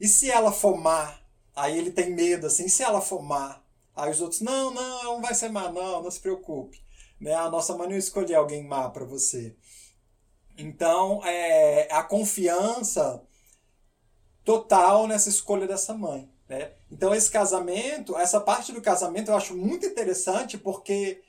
E 0.00 0.06
se 0.06 0.30
ela 0.30 0.52
for 0.52 0.76
má? 0.76 1.18
Aí 1.54 1.76
ele 1.76 1.90
tem 1.90 2.10
medo, 2.10 2.46
assim, 2.46 2.66
e 2.66 2.70
se 2.70 2.82
ela 2.82 3.00
for 3.00 3.22
má? 3.22 3.60
Aí 3.96 4.10
os 4.10 4.20
outros, 4.20 4.40
não, 4.40 4.72
não, 4.72 5.04
não 5.04 5.20
vai 5.20 5.34
ser 5.34 5.48
má, 5.48 5.70
não, 5.72 6.02
não 6.02 6.10
se 6.10 6.20
preocupe. 6.20 6.80
Né? 7.20 7.34
A 7.34 7.50
nossa 7.50 7.76
mãe 7.76 7.88
não 7.88 7.96
escolher 7.96 8.36
alguém 8.36 8.62
má 8.62 8.88
para 8.90 9.04
você. 9.04 9.56
Então, 10.56 11.24
é, 11.24 11.88
a 11.92 12.02
confiança 12.02 13.22
total 14.44 15.06
nessa 15.06 15.28
escolha 15.28 15.66
dessa 15.66 15.94
mãe. 15.94 16.30
Né? 16.48 16.72
Então, 16.90 17.12
esse 17.14 17.30
casamento, 17.30 18.16
essa 18.16 18.40
parte 18.40 18.72
do 18.72 18.80
casamento 18.80 19.30
eu 19.30 19.36
acho 19.36 19.56
muito 19.56 19.84
interessante 19.84 20.56
porque 20.56 21.22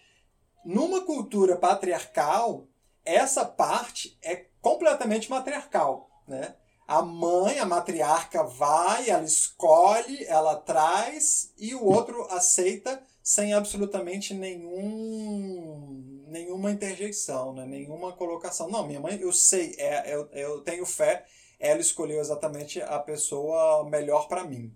numa 0.63 1.01
cultura 1.01 1.58
patriarcal, 1.58 2.67
essa 3.03 3.43
parte 3.45 4.17
é 4.21 4.45
completamente 4.62 5.29
matriarcal. 5.29 6.10
Né? 6.27 6.55
A 6.89 7.04
mãe, 7.04 7.60
a 7.60 7.67
matriarca 7.67 8.43
vai, 8.43 9.12
ela 9.12 9.23
escolhe, 9.23 10.25
ela 10.25 10.56
traz 10.56 11.54
e 11.56 11.75
o 11.75 11.86
outro 11.86 12.23
aceita 12.32 12.99
sem 13.21 13.54
absolutamente 13.54 14.34
nenhum 14.34 16.25
nenhuma 16.28 16.71
interjeição, 16.71 17.54
né? 17.54 17.63
nenhuma 17.67 18.13
colocação. 18.13 18.71
Não, 18.71 18.88
minha 18.88 18.99
mãe, 18.99 19.19
eu 19.21 19.32
sei, 19.32 19.75
é, 19.78 20.15
eu, 20.15 20.30
eu 20.32 20.62
tenho 20.62 20.84
fé, 20.84 21.25
ela 21.60 21.80
escolheu 21.80 22.19
exatamente 22.19 22.82
a 22.82 22.97
pessoa 22.97 23.88
melhor 23.88 24.28
para 24.28 24.43
mim. 24.43 24.75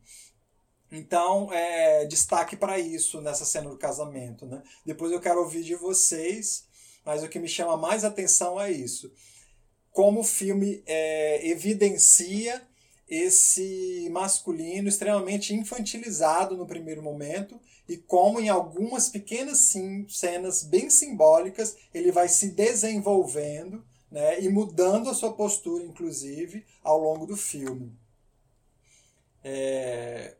Então, 0.91 1.51
é, 1.51 2.05
destaque 2.05 2.55
para 2.55 2.77
isso 2.77 3.21
nessa 3.21 3.43
cena 3.43 3.71
do 3.71 3.77
casamento. 3.77 4.45
Né? 4.45 4.61
Depois 4.85 5.11
eu 5.11 5.19
quero 5.19 5.39
ouvir 5.39 5.63
de 5.63 5.75
vocês, 5.75 6.67
mas 7.03 7.23
o 7.23 7.27
que 7.27 7.39
me 7.39 7.47
chama 7.47 7.75
mais 7.75 8.03
atenção 8.03 8.61
é 8.61 8.71
isso 8.71 9.11
como 9.93 10.21
o 10.21 10.25
filme 10.25 10.83
é, 10.85 11.47
evidencia 11.47 12.61
esse 13.07 14.09
masculino 14.11 14.89
extremamente 14.89 15.53
infantilizado 15.53 16.57
no 16.57 16.65
primeiro 16.65 17.03
momento 17.03 17.59
e 17.87 17.95
como 17.95 18.39
em 18.39 18.49
algumas 18.49 19.07
pequenas 19.09 19.59
sim, 19.59 20.07
cenas 20.09 20.63
bem 20.63 20.89
simbólicas 20.89 21.77
ele 21.93 22.11
vai 22.11 22.27
se 22.27 22.49
desenvolvendo 22.49 23.85
né, 24.09 24.41
e 24.41 24.49
mudando 24.49 25.09
a 25.09 25.13
sua 25.13 25.33
postura, 25.33 25.83
inclusive, 25.83 26.65
ao 26.83 26.99
longo 26.99 27.25
do 27.25 27.35
filme. 27.35 27.91
É... 29.43 30.35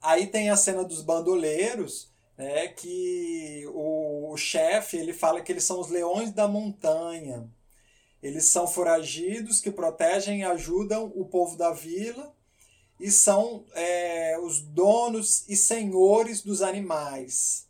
Aí 0.00 0.26
tem 0.26 0.50
a 0.50 0.56
cena 0.56 0.82
dos 0.82 1.02
bandoleiros, 1.02 2.10
né, 2.36 2.68
que 2.68 3.64
o, 3.68 4.32
o 4.32 4.36
chefe 4.36 4.96
ele 4.96 5.12
fala 5.12 5.40
que 5.40 5.52
eles 5.52 5.64
são 5.64 5.78
os 5.78 5.88
leões 5.88 6.32
da 6.32 6.48
montanha. 6.48 7.48
Eles 8.22 8.46
são 8.46 8.66
foragidos 8.66 9.60
que 9.60 9.70
protegem 9.70 10.40
e 10.40 10.44
ajudam 10.44 11.12
o 11.14 11.24
povo 11.24 11.56
da 11.56 11.70
vila 11.70 12.34
e 12.98 13.10
são 13.10 13.64
é, 13.74 14.38
os 14.40 14.60
donos 14.60 15.48
e 15.48 15.56
senhores 15.56 16.42
dos 16.42 16.62
animais. 16.62 17.66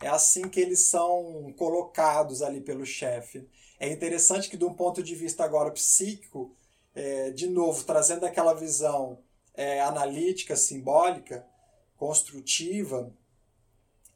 É 0.00 0.08
assim 0.08 0.48
que 0.48 0.60
eles 0.60 0.86
são 0.86 1.54
colocados 1.56 2.42
ali 2.42 2.60
pelo 2.60 2.84
chefe. 2.84 3.48
É 3.78 3.88
interessante 3.88 4.50
que, 4.50 4.56
de 4.56 4.64
um 4.64 4.74
ponto 4.74 5.02
de 5.02 5.14
vista 5.14 5.44
agora 5.44 5.70
psíquico, 5.70 6.54
é, 6.94 7.30
de 7.30 7.46
novo, 7.46 7.84
trazendo 7.84 8.26
aquela 8.26 8.52
visão 8.52 9.20
é, 9.54 9.80
analítica, 9.80 10.56
simbólica, 10.56 11.46
construtiva, 11.96 13.12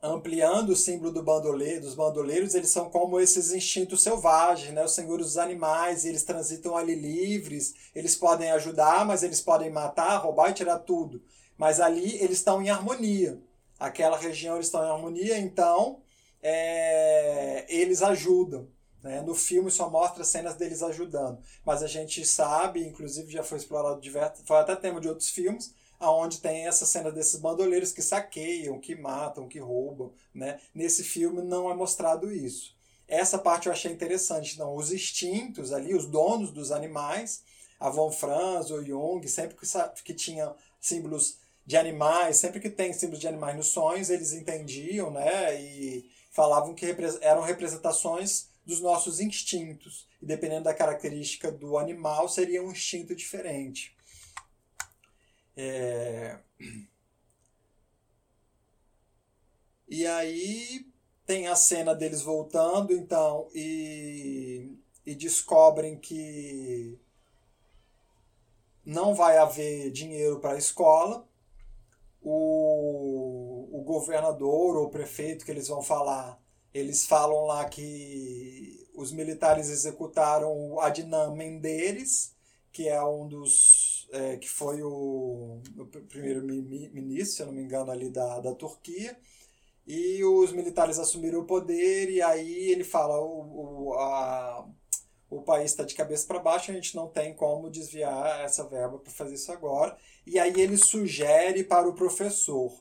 ampliando 0.03 0.71
o 0.71 0.77
símbolo 0.77 1.11
do 1.11 1.23
bandoleiro, 1.23 1.83
dos 1.83 1.95
bandoleiros, 1.95 2.55
eles 2.55 2.71
são 2.71 2.91
como 2.91 3.19
esses 3.19 3.53
instintos 3.53 4.03
selvagens, 4.03 4.73
né? 4.73 4.85
os 4.85 4.93
senhores 4.93 5.27
dos 5.27 5.39
animais, 5.39 6.05
eles 6.05 6.23
transitam 6.23 6.77
ali 6.77 6.95
livres, 6.95 7.75
eles 7.95 8.15
podem 8.15 8.51
ajudar, 8.53 9.05
mas 9.05 9.23
eles 9.23 9.41
podem 9.41 9.71
matar, 9.71 10.19
roubar 10.19 10.51
e 10.51 10.55
tirar 10.55 10.79
tudo. 10.81 11.23
Mas 11.57 11.81
ali 11.81 12.17
eles 12.17 12.39
estão 12.39 12.63
em 12.63 12.71
harmonia. 12.71 13.41
Aquela 13.79 14.17
região 14.17 14.55
eles 14.57 14.67
estão 14.67 14.85
em 14.85 14.91
harmonia, 14.91 15.39
então 15.39 16.01
é, 16.43 17.65
eles 17.69 18.03
ajudam. 18.03 18.69
Né? 19.03 19.23
No 19.23 19.35
filme 19.35 19.71
só 19.71 19.89
mostra 19.89 20.25
cenas 20.25 20.55
deles 20.55 20.83
ajudando. 20.83 21.39
Mas 21.65 21.83
a 21.83 21.87
gente 21.87 22.25
sabe, 22.25 22.87
inclusive 22.87 23.33
já 23.33 23.43
foi 23.43 23.59
explorado 23.59 24.01
diversos, 24.01 24.43
foi 24.47 24.57
até 24.59 24.77
tema 24.77 25.01
de 25.01 25.09
outros 25.09 25.31
filmes, 25.31 25.75
aonde 25.99 26.41
tem 26.41 26.67
essa 26.67 26.87
cena 26.87 27.11
desses 27.11 27.41
bandoleiros 27.41 27.93
que 27.93 28.03
saqueiam, 28.03 28.81
que 28.81 28.95
matam, 28.95 29.49
que 29.49 29.59
roubam, 29.59 30.13
né? 30.35 30.61
Nesse 30.75 31.03
filme 31.03 31.43
não 31.43 31.71
é 31.71 31.75
mostrado 31.75 32.33
isso. 32.33 32.77
Essa 33.09 33.39
parte 33.39 33.67
eu 33.67 33.73
achei 33.73 33.93
interessante, 33.93 34.59
não, 34.59 34.75
os 34.75 34.93
instintos 34.93 35.73
ali, 35.73 35.95
os 35.95 36.07
donos 36.07 36.51
dos 36.51 36.73
animais, 36.73 37.43
a 37.79 37.89
Von 37.89 38.11
Franz, 38.11 38.71
o 38.71 38.85
Jung, 38.85 39.27
sempre 39.29 39.57
que, 39.57 39.67
que 40.03 40.15
tinha 40.15 40.53
símbolos 40.81 41.39
de 41.65 41.77
animais, 41.77 42.39
sempre 42.39 42.61
que 42.61 42.71
tem 42.71 42.93
símbolos 42.93 43.21
de 43.21 43.29
animais 43.29 43.57
nos 43.57 43.69
sonhos, 43.69 44.11
eles 44.11 44.33
entendiam, 44.33 45.11
né? 45.11 45.61
E 45.61 46.09
falavam 46.31 46.75
que 46.75 46.95
eram 47.21 47.43
representações 47.43 48.49
dos 48.65 48.81
nossos 48.81 49.21
instintos. 49.21 50.07
E 50.21 50.27
dependendo 50.27 50.65
da 50.65 50.75
característica 50.75 51.51
do 51.51 51.79
animal, 51.79 52.29
seria 52.29 52.63
um 52.63 52.73
instinto 52.73 53.15
diferente. 53.15 53.96
É... 55.57 56.39
E 59.89 60.07
aí 60.07 60.87
tem 61.25 61.47
a 61.49 61.57
cena 61.57 61.95
deles 61.95 62.23
voltando, 62.23 62.93
então, 62.93 63.49
e, 63.55 64.77
e 65.05 65.15
descobrem 65.15 65.99
que 65.99 66.99
não 68.85 69.15
vai 69.15 69.39
haver 69.39 69.91
dinheiro 69.91 70.39
para 70.41 70.53
a 70.53 70.59
escola. 70.59 71.27
O, 72.23 73.69
o 73.73 73.83
governador 73.85 74.77
ou 74.77 74.87
o 74.87 74.91
prefeito 74.91 75.45
que 75.45 75.51
eles 75.51 75.69
vão 75.69 75.81
falar, 75.81 76.41
eles 76.75 77.07
falam 77.07 77.47
lá 77.47 77.65
que 77.69 78.89
os 78.95 79.13
militares 79.13 79.69
executaram 79.69 80.73
o 80.73 80.81
Adnan 80.81 81.35
Menderes, 81.35 82.35
que 82.73 82.89
é 82.89 83.03
um 83.05 83.29
dos 83.29 83.96
é, 84.13 84.37
que 84.37 84.49
foi 84.49 84.83
o, 84.83 85.61
o 85.77 85.87
primeiro 86.09 86.43
ministro, 86.45 87.37
se 87.37 87.45
não 87.45 87.53
me 87.53 87.63
engano, 87.63 87.91
ali 87.91 88.11
da, 88.11 88.41
da 88.41 88.55
Turquia, 88.55 89.17
e 89.87 90.25
os 90.25 90.53
militares 90.53 90.99
assumiram 90.99 91.41
o 91.41 91.47
poder, 91.47 92.11
e 92.11 92.21
aí 92.21 92.71
ele 92.71 92.85
fala: 92.85 93.21
o, 93.21 93.89
o, 93.89 93.95
a, 93.95 94.69
o 95.31 95.43
país 95.43 95.71
está 95.71 95.85
de 95.85 95.95
cabeça 95.95 96.27
para 96.27 96.39
baixo, 96.39 96.71
a 96.71 96.75
gente 96.75 96.97
não 96.97 97.09
tem 97.09 97.35
como 97.35 97.71
desviar 97.71 98.45
essa 98.45 98.65
verba 98.65 98.99
para 98.99 99.13
fazer 99.13 99.35
isso 99.35 99.53
agora. 99.53 99.97
E 100.27 100.39
aí 100.39 100.61
ele 100.61 100.77
sugere 100.77 101.63
para 101.65 101.89
o 101.89 101.95
professor. 101.95 102.73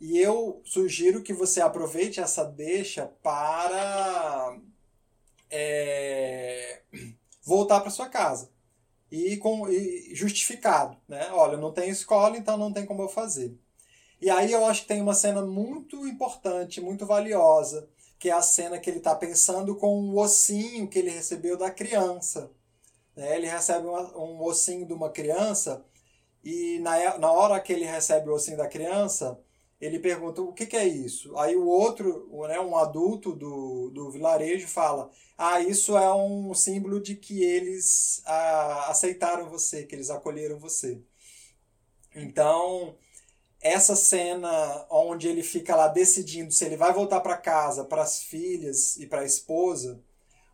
E 0.00 0.18
eu 0.18 0.62
sugiro 0.64 1.22
que 1.22 1.34
você 1.34 1.60
aproveite 1.60 2.20
essa 2.20 2.42
deixa 2.44 3.06
para 3.22 4.58
é, 5.50 6.80
voltar 7.44 7.80
para 7.80 7.90
sua 7.90 8.08
casa 8.08 8.48
e, 9.10 9.36
com, 9.38 9.68
e 9.68 10.14
justificado, 10.14 10.96
né? 11.08 11.28
Olha, 11.32 11.56
não 11.56 11.72
tem 11.72 11.90
escola, 11.90 12.36
então 12.36 12.56
não 12.56 12.72
tem 12.72 12.86
como 12.86 13.02
eu 13.02 13.08
fazer. 13.08 13.56
E 14.20 14.28
aí 14.30 14.52
eu 14.52 14.64
acho 14.66 14.82
que 14.82 14.88
tem 14.88 15.00
uma 15.00 15.14
cena 15.14 15.42
muito 15.42 16.06
importante, 16.06 16.80
muito 16.80 17.06
valiosa, 17.06 17.88
que 18.18 18.28
é 18.28 18.32
a 18.32 18.42
cena 18.42 18.78
que 18.78 18.90
ele 18.90 18.98
está 18.98 19.14
pensando 19.14 19.74
com 19.76 19.98
o 20.10 20.18
ossinho 20.18 20.86
que 20.86 20.98
ele 20.98 21.10
recebeu 21.10 21.56
da 21.56 21.70
criança. 21.70 22.50
Né? 23.16 23.36
Ele 23.36 23.46
recebe 23.46 23.86
uma, 23.86 24.16
um 24.16 24.42
ossinho 24.42 24.86
de 24.86 24.92
uma 24.92 25.10
criança 25.10 25.84
e 26.44 26.78
na, 26.80 27.18
na 27.18 27.32
hora 27.32 27.60
que 27.60 27.72
ele 27.72 27.84
recebe 27.84 28.28
o 28.28 28.34
ossinho 28.34 28.56
da 28.56 28.68
criança, 28.68 29.38
ele 29.80 29.98
pergunta 29.98 30.42
o 30.42 30.52
que, 30.52 30.66
que 30.66 30.76
é 30.76 30.86
isso. 30.86 31.36
Aí 31.38 31.56
o 31.56 31.66
outro, 31.66 32.28
né, 32.46 32.60
um 32.60 32.76
adulto 32.76 33.32
do, 33.34 33.90
do 33.90 34.10
vilarejo, 34.10 34.68
fala: 34.68 35.10
Ah, 35.38 35.60
isso 35.60 35.96
é 35.96 36.12
um 36.12 36.52
símbolo 36.54 37.00
de 37.00 37.16
que 37.16 37.42
eles 37.42 38.22
ah, 38.26 38.86
aceitaram 38.90 39.48
você, 39.48 39.84
que 39.84 39.94
eles 39.94 40.10
acolheram 40.10 40.58
você. 40.58 41.00
Então, 42.14 42.96
essa 43.60 43.96
cena 43.96 44.86
onde 44.90 45.28
ele 45.28 45.42
fica 45.42 45.74
lá 45.76 45.88
decidindo 45.88 46.52
se 46.52 46.64
ele 46.64 46.76
vai 46.76 46.92
voltar 46.92 47.20
para 47.20 47.36
casa, 47.36 47.84
para 47.84 48.02
as 48.02 48.22
filhas 48.22 48.96
e 48.96 49.06
para 49.06 49.20
a 49.20 49.26
esposa, 49.26 50.02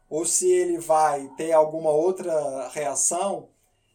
ou 0.08 0.24
se 0.24 0.50
ele 0.50 0.78
vai 0.78 1.28
ter 1.36 1.52
alguma 1.52 1.90
outra 1.90 2.68
reação, 2.68 3.48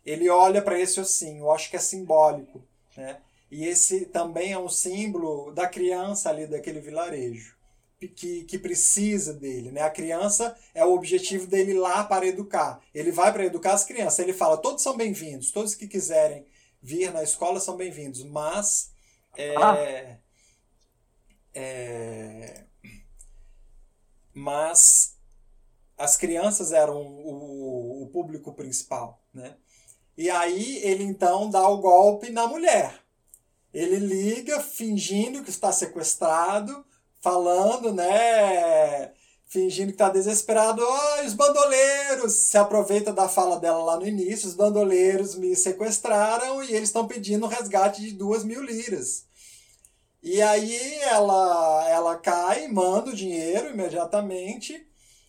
ele 0.06 0.30
olha 0.30 0.62
para 0.62 0.80
esse 0.80 1.00
ossinho. 1.00 1.46
Eu 1.46 1.52
acho 1.52 1.70
que 1.70 1.78
é 1.78 1.80
simbólico. 1.80 2.62
Né? 2.98 3.22
E 3.52 3.66
esse 3.66 4.06
também 4.06 4.54
é 4.54 4.58
um 4.58 4.70
símbolo 4.70 5.52
da 5.52 5.68
criança 5.68 6.30
ali 6.30 6.48
daquele 6.48 6.80
vilarejo, 6.80 7.58
que, 8.00 8.46
que 8.46 8.58
precisa 8.58 9.34
dele. 9.34 9.72
Né? 9.72 9.82
A 9.82 9.90
criança 9.90 10.58
é 10.74 10.86
o 10.86 10.94
objetivo 10.94 11.46
dele 11.46 11.74
lá 11.74 12.06
para 12.06 12.26
educar. 12.26 12.80
Ele 12.96 13.12
vai 13.12 13.34
para 13.34 13.46
educar 13.46 13.74
as 13.74 13.84
crianças. 13.84 14.20
Ele 14.20 14.32
fala: 14.32 14.56
todos 14.56 14.82
são 14.82 14.96
bem-vindos, 14.96 15.52
todos 15.52 15.76
que 15.76 15.86
quiserem 15.86 16.48
vir 16.82 17.12
na 17.12 17.24
escola 17.24 17.60
são 17.60 17.76
bem-vindos, 17.76 18.24
mas. 18.24 18.94
É, 19.36 19.56
ah. 19.58 20.18
é, 21.54 22.64
mas 24.34 25.18
as 25.98 26.16
crianças 26.16 26.72
eram 26.72 27.02
o, 27.02 28.04
o 28.04 28.08
público 28.08 28.54
principal. 28.54 29.22
Né? 29.34 29.58
E 30.18 30.30
aí 30.30 30.78
ele 30.78 31.04
então 31.04 31.50
dá 31.50 31.68
o 31.68 31.80
golpe 31.80 32.30
na 32.30 32.48
mulher 32.48 33.01
ele 33.74 33.98
liga 33.98 34.60
fingindo 34.60 35.44
que 35.44 35.50
está 35.50 35.72
sequestrado, 35.72 36.86
falando, 37.22 37.94
né? 37.94 39.12
Fingindo 39.48 39.88
que 39.88 39.94
está 39.94 40.10
desesperado. 40.10 40.84
Os 41.26 41.34
bandoleiros! 41.34 42.34
Se 42.34 42.58
aproveita 42.58 43.14
da 43.14 43.30
fala 43.30 43.60
dela 43.60 43.84
lá 43.84 43.98
no 43.98 44.08
início: 44.08 44.48
os 44.48 44.56
bandoleiros 44.56 45.36
me 45.36 45.56
sequestraram 45.56 46.64
e 46.64 46.74
eles 46.74 46.90
estão 46.90 47.08
pedindo 47.08 47.46
um 47.46 47.50
resgate 47.50 48.02
de 48.02 48.12
duas 48.12 48.44
mil 48.44 48.62
liras. 48.62 49.26
E 50.24 50.42
aí 50.42 51.00
ela, 51.02 51.90
ela 51.90 52.16
cai, 52.16 52.68
manda 52.68 53.10
o 53.10 53.16
dinheiro 53.16 53.70
imediatamente 53.70 54.88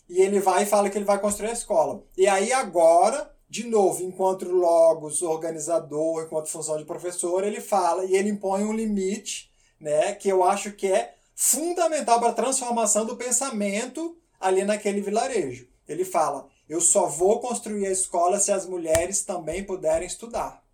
e 0.09 0.20
ele 0.20 0.38
vai 0.38 0.64
e 0.64 0.66
fala 0.66 0.90
que 0.90 0.98
ele 0.98 1.05
vai 1.05 1.18
construir 1.18 1.48
a 1.48 1.55
escola. 1.55 2.05
E 2.16 2.28
aí 2.28 2.52
agora 2.52 3.31
de 3.52 3.64
novo, 3.64 4.02
enquanto 4.02 4.48
logos, 4.48 5.20
organizador, 5.20 6.24
enquanto 6.24 6.48
função 6.48 6.78
de 6.78 6.86
professor, 6.86 7.44
ele 7.44 7.60
fala 7.60 8.02
e 8.06 8.16
ele 8.16 8.30
impõe 8.30 8.64
um 8.64 8.72
limite, 8.72 9.52
né, 9.78 10.14
que 10.14 10.26
eu 10.26 10.42
acho 10.42 10.72
que 10.72 10.90
é 10.90 11.16
fundamental 11.34 12.18
para 12.18 12.30
a 12.30 12.34
transformação 12.34 13.04
do 13.04 13.14
pensamento 13.14 14.16
ali 14.40 14.64
naquele 14.64 15.02
vilarejo. 15.02 15.68
Ele 15.86 16.02
fala: 16.02 16.48
eu 16.66 16.80
só 16.80 17.06
vou 17.06 17.40
construir 17.40 17.86
a 17.86 17.92
escola 17.92 18.40
se 18.40 18.50
as 18.50 18.64
mulheres 18.64 19.22
também 19.22 19.62
puderem 19.62 20.06
estudar. 20.06 20.64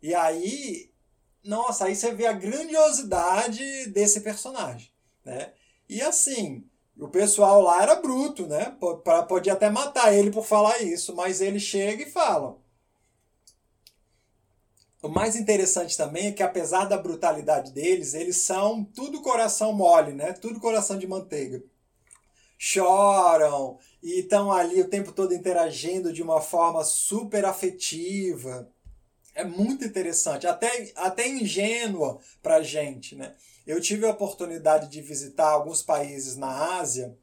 E 0.00 0.14
aí, 0.14 0.90
nossa, 1.44 1.84
aí 1.84 1.94
você 1.94 2.14
vê 2.14 2.26
a 2.26 2.32
grandiosidade 2.32 3.90
desse 3.90 4.22
personagem, 4.22 4.90
né? 5.22 5.52
E 5.86 6.00
assim, 6.00 6.66
o 6.98 7.08
pessoal 7.08 7.60
lá 7.60 7.82
era 7.82 7.96
bruto, 7.96 8.46
né? 8.46 8.76
Podia 9.28 9.54
até 9.54 9.68
matar 9.68 10.14
ele 10.14 10.30
por 10.30 10.44
falar 10.44 10.80
isso, 10.82 11.14
mas 11.14 11.40
ele 11.40 11.58
chega 11.58 12.02
e 12.02 12.10
fala: 12.10 12.56
o 15.04 15.08
mais 15.08 15.36
interessante 15.36 15.96
também 15.96 16.28
é 16.28 16.32
que, 16.32 16.42
apesar 16.42 16.86
da 16.86 16.96
brutalidade 16.96 17.72
deles, 17.72 18.14
eles 18.14 18.38
são 18.38 18.84
tudo 18.84 19.20
coração 19.20 19.72
mole, 19.72 20.12
né? 20.12 20.32
Tudo 20.32 20.58
coração 20.58 20.98
de 20.98 21.06
manteiga. 21.06 21.62
Choram 22.56 23.78
e 24.02 24.20
estão 24.20 24.50
ali 24.50 24.80
o 24.80 24.88
tempo 24.88 25.12
todo 25.12 25.34
interagindo 25.34 26.10
de 26.10 26.22
uma 26.22 26.40
forma 26.40 26.82
super 26.84 27.44
afetiva. 27.44 28.70
É 29.34 29.44
muito 29.44 29.84
interessante, 29.84 30.46
até, 30.46 30.92
até 30.94 31.28
ingênua 31.28 32.18
para 32.40 32.56
a 32.56 32.62
gente, 32.62 33.14
né? 33.14 33.34
Eu 33.66 33.80
tive 33.80 34.06
a 34.06 34.10
oportunidade 34.10 34.88
de 34.88 35.00
visitar 35.00 35.48
alguns 35.48 35.82
países 35.82 36.36
na 36.36 36.78
Ásia 36.78 37.16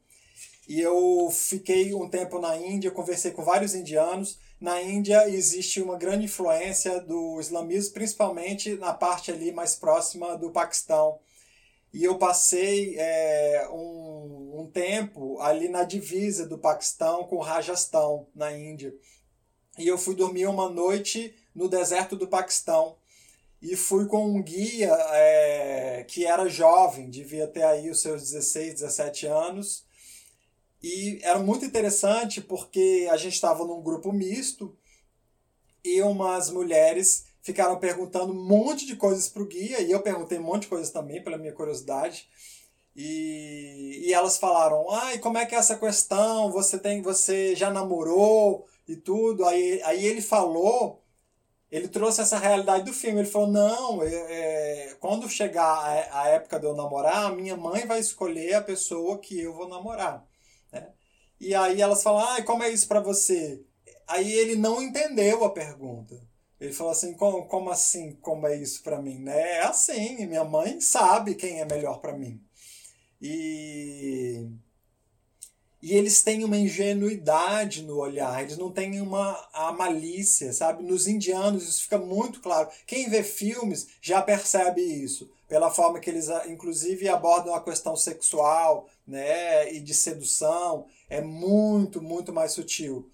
e 0.68 0.80
eu 0.80 1.30
fiquei 1.30 1.94
um 1.94 2.08
tempo 2.08 2.38
na 2.38 2.56
Índia, 2.56 2.90
conversei 2.90 3.30
com 3.30 3.44
vários 3.44 3.74
indianos 3.74 4.38
na 4.62 4.80
Índia 4.80 5.28
existe 5.28 5.82
uma 5.82 5.98
grande 5.98 6.26
influência 6.26 7.00
do 7.00 7.40
islamismo, 7.40 7.94
principalmente 7.94 8.76
na 8.76 8.94
parte 8.94 9.32
ali 9.32 9.50
mais 9.50 9.74
próxima 9.74 10.38
do 10.38 10.52
Paquistão. 10.52 11.18
E 11.92 12.04
eu 12.04 12.16
passei 12.16 12.94
é, 12.96 13.68
um, 13.72 14.60
um 14.60 14.70
tempo 14.72 15.40
ali 15.40 15.68
na 15.68 15.82
divisa 15.82 16.46
do 16.46 16.56
Paquistão 16.56 17.24
com 17.24 17.38
o 17.38 17.42
Rajastão, 17.42 18.28
na 18.32 18.56
Índia. 18.56 18.94
E 19.76 19.88
eu 19.88 19.98
fui 19.98 20.14
dormir 20.14 20.46
uma 20.46 20.68
noite 20.68 21.34
no 21.52 21.68
deserto 21.68 22.14
do 22.14 22.28
Paquistão. 22.28 22.96
E 23.62 23.76
fui 23.76 24.06
com 24.06 24.26
um 24.26 24.42
guia 24.42 24.92
é, 25.12 26.04
que 26.08 26.26
era 26.26 26.48
jovem, 26.48 27.08
devia 27.08 27.46
ter 27.46 27.62
aí 27.62 27.88
os 27.88 28.02
seus 28.02 28.22
16, 28.22 28.74
17 28.74 29.26
anos 29.26 29.86
e 30.82 31.20
era 31.22 31.38
muito 31.38 31.64
interessante 31.64 32.40
porque 32.40 33.08
a 33.10 33.16
gente 33.16 33.34
estava 33.34 33.64
num 33.64 33.80
grupo 33.80 34.12
misto 34.12 34.76
e 35.84 36.02
umas 36.02 36.50
mulheres 36.50 37.26
ficaram 37.40 37.78
perguntando 37.78 38.32
um 38.32 38.44
monte 38.44 38.84
de 38.84 38.96
coisas 38.96 39.28
para 39.28 39.42
o 39.42 39.46
guia 39.46 39.80
e 39.80 39.92
eu 39.92 40.02
perguntei 40.02 40.38
um 40.38 40.42
monte 40.42 40.62
de 40.62 40.68
coisas 40.68 40.90
também 40.90 41.22
pela 41.22 41.38
minha 41.38 41.52
curiosidade. 41.52 42.28
E, 42.94 44.02
e 44.06 44.12
elas 44.12 44.36
falaram: 44.36 44.90
"Ai, 44.90 45.18
como 45.18 45.38
é 45.38 45.46
que 45.46 45.54
é 45.54 45.58
essa 45.58 45.78
questão? 45.78 46.50
Você 46.52 46.78
tem, 46.78 47.00
você 47.00 47.54
já 47.54 47.70
namorou 47.70 48.66
e 48.86 48.96
tudo?" 48.96 49.44
Aí, 49.46 49.80
aí 49.82 50.04
ele 50.04 50.20
falou, 50.20 51.01
ele 51.72 51.88
trouxe 51.88 52.20
essa 52.20 52.38
realidade 52.38 52.84
do 52.84 52.92
filme. 52.92 53.20
Ele 53.20 53.28
falou: 53.28 53.48
"Não, 53.48 54.02
é, 54.04 54.14
é, 54.14 54.96
quando 55.00 55.28
chegar 55.28 55.64
a, 55.64 56.22
a 56.22 56.28
época 56.28 56.60
de 56.60 56.66
eu 56.66 56.76
namorar, 56.76 57.24
a 57.26 57.34
minha 57.34 57.56
mãe 57.56 57.86
vai 57.86 57.98
escolher 57.98 58.54
a 58.54 58.62
pessoa 58.62 59.18
que 59.18 59.40
eu 59.40 59.52
vou 59.54 59.68
namorar." 59.68 60.24
Né? 60.72 60.88
E 61.40 61.54
aí 61.54 61.80
elas 61.82 62.02
falam, 62.02 62.24
ah, 62.24 62.42
como 62.42 62.62
é 62.62 62.70
isso 62.70 62.86
para 62.86 63.00
você? 63.00 63.64
Aí 64.06 64.32
ele 64.32 64.56
não 64.56 64.80
entendeu 64.82 65.44
a 65.44 65.50
pergunta. 65.50 66.20
Ele 66.60 66.72
falou 66.72 66.92
assim, 66.92 67.14
como, 67.14 67.46
como 67.46 67.70
assim, 67.70 68.12
como 68.20 68.46
é 68.46 68.56
isso 68.56 68.82
para 68.84 69.02
mim? 69.02 69.18
Né? 69.18 69.56
É 69.58 69.62
assim, 69.62 70.24
minha 70.26 70.44
mãe 70.44 70.80
sabe 70.80 71.34
quem 71.34 71.60
é 71.60 71.64
melhor 71.64 72.00
para 72.00 72.16
mim. 72.16 72.40
E, 73.20 74.46
e 75.82 75.94
eles 75.94 76.22
têm 76.22 76.44
uma 76.44 76.56
ingenuidade 76.56 77.82
no 77.82 77.96
olhar, 77.96 78.40
eles 78.40 78.56
não 78.56 78.70
têm 78.70 79.00
uma 79.00 79.32
a 79.52 79.72
malícia, 79.72 80.52
sabe? 80.52 80.84
Nos 80.84 81.08
indianos 81.08 81.68
isso 81.68 81.82
fica 81.82 81.98
muito 81.98 82.40
claro. 82.40 82.68
Quem 82.86 83.10
vê 83.10 83.24
filmes 83.24 83.88
já 84.00 84.22
percebe 84.22 84.80
isso, 84.80 85.28
pela 85.48 85.72
forma 85.72 85.98
que 85.98 86.08
eles, 86.08 86.28
inclusive, 86.46 87.08
abordam 87.08 87.52
a 87.52 87.60
questão 87.60 87.96
sexual, 87.96 88.88
né, 89.04 89.72
e 89.74 89.80
de 89.80 89.92
sedução, 89.92 90.86
é 91.10 91.20
muito, 91.20 92.00
muito 92.00 92.32
mais 92.32 92.52
sutil. 92.52 93.10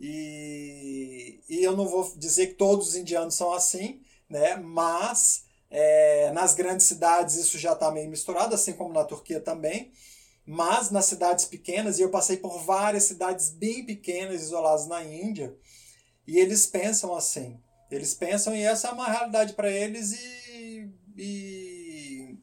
E, 0.00 1.40
e 1.48 1.62
eu 1.62 1.76
não 1.76 1.86
vou 1.86 2.10
dizer 2.16 2.48
que 2.48 2.54
todos 2.54 2.88
os 2.88 2.96
indianos 2.96 3.34
são 3.34 3.52
assim, 3.52 4.00
né, 4.28 4.56
mas 4.56 5.44
é, 5.70 6.30
nas 6.32 6.54
grandes 6.54 6.86
cidades 6.86 7.36
isso 7.36 7.58
já 7.58 7.74
está 7.74 7.90
meio 7.90 8.08
misturado, 8.08 8.54
assim 8.54 8.72
como 8.72 8.94
na 8.94 9.04
Turquia 9.04 9.38
também. 9.38 9.92
Mas 10.46 10.90
nas 10.90 11.06
cidades 11.06 11.44
pequenas, 11.44 11.98
e 11.98 12.02
eu 12.02 12.10
passei 12.10 12.36
por 12.36 12.60
várias 12.64 13.04
cidades 13.04 13.50
bem 13.50 13.84
pequenas, 13.84 14.42
isoladas 14.42 14.86
na 14.86 15.02
Índia, 15.02 15.54
e 16.26 16.38
eles 16.38 16.66
pensam 16.66 17.14
assim. 17.14 17.58
Eles 17.90 18.14
pensam, 18.14 18.54
e 18.54 18.62
essa 18.62 18.88
é 18.88 18.92
uma 18.92 19.10
realidade 19.10 19.54
para 19.54 19.70
eles, 19.70 20.12
e, 20.12 20.90
e 21.16 22.36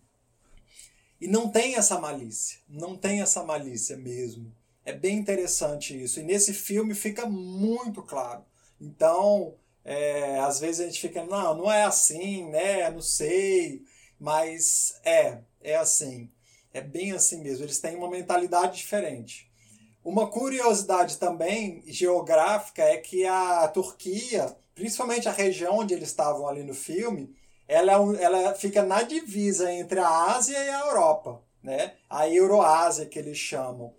e 1.24 1.28
não 1.30 1.48
tem 1.48 1.76
essa 1.76 1.98
malícia, 1.98 2.60
não 2.68 2.98
tem 2.98 3.22
essa 3.22 3.42
malícia 3.44 3.96
mesmo. 3.96 4.54
É 4.84 4.92
bem 4.92 5.18
interessante 5.18 6.04
isso. 6.04 6.20
E 6.20 6.24
nesse 6.24 6.54
filme 6.54 6.94
fica 6.94 7.26
muito 7.26 8.04
claro. 8.04 8.44
Então, 8.80 9.56
é, 9.86 10.38
às 10.40 10.60
vezes 10.60 10.82
a 10.82 10.84
gente 10.84 11.00
fica, 11.00 11.24
não, 11.24 11.56
não 11.56 11.72
é 11.72 11.86
assim, 11.86 12.50
né? 12.50 12.92
Não 12.92 13.02
sei. 13.02 13.84
Mas 14.20 15.00
é, 15.06 15.40
é 15.62 15.78
assim. 15.78 16.30
É 16.74 16.82
bem 16.82 17.12
assim 17.12 17.42
mesmo. 17.42 17.66
Eles 17.66 17.80
têm 17.80 17.96
uma 17.96 18.10
mentalidade 18.10 18.78
diferente. 18.78 19.52
Uma 20.04 20.28
curiosidade 20.28 21.18
também 21.18 21.84
geográfica 21.88 22.82
é 22.82 22.98
que 22.98 23.26
a 23.26 23.68
Turquia, 23.68 24.54
principalmente 24.76 25.30
a 25.30 25.32
região 25.32 25.78
onde 25.78 25.94
eles 25.94 26.10
estavam 26.10 26.48
ali 26.48 26.64
no 26.64 26.74
filme, 26.74 27.34
ela, 27.68 27.94
é 27.94 28.24
ela 28.24 28.54
fica 28.56 28.84
na 28.84 29.04
divisa 29.04 29.72
entre 29.72 30.00
a 30.00 30.36
Ásia 30.36 30.58
e 30.58 30.70
a 30.70 30.80
Europa, 30.88 31.42
né? 31.62 31.94
A 32.10 32.28
Euroásia 32.28 33.06
que 33.06 33.18
eles 33.18 33.38
chamam. 33.38 33.94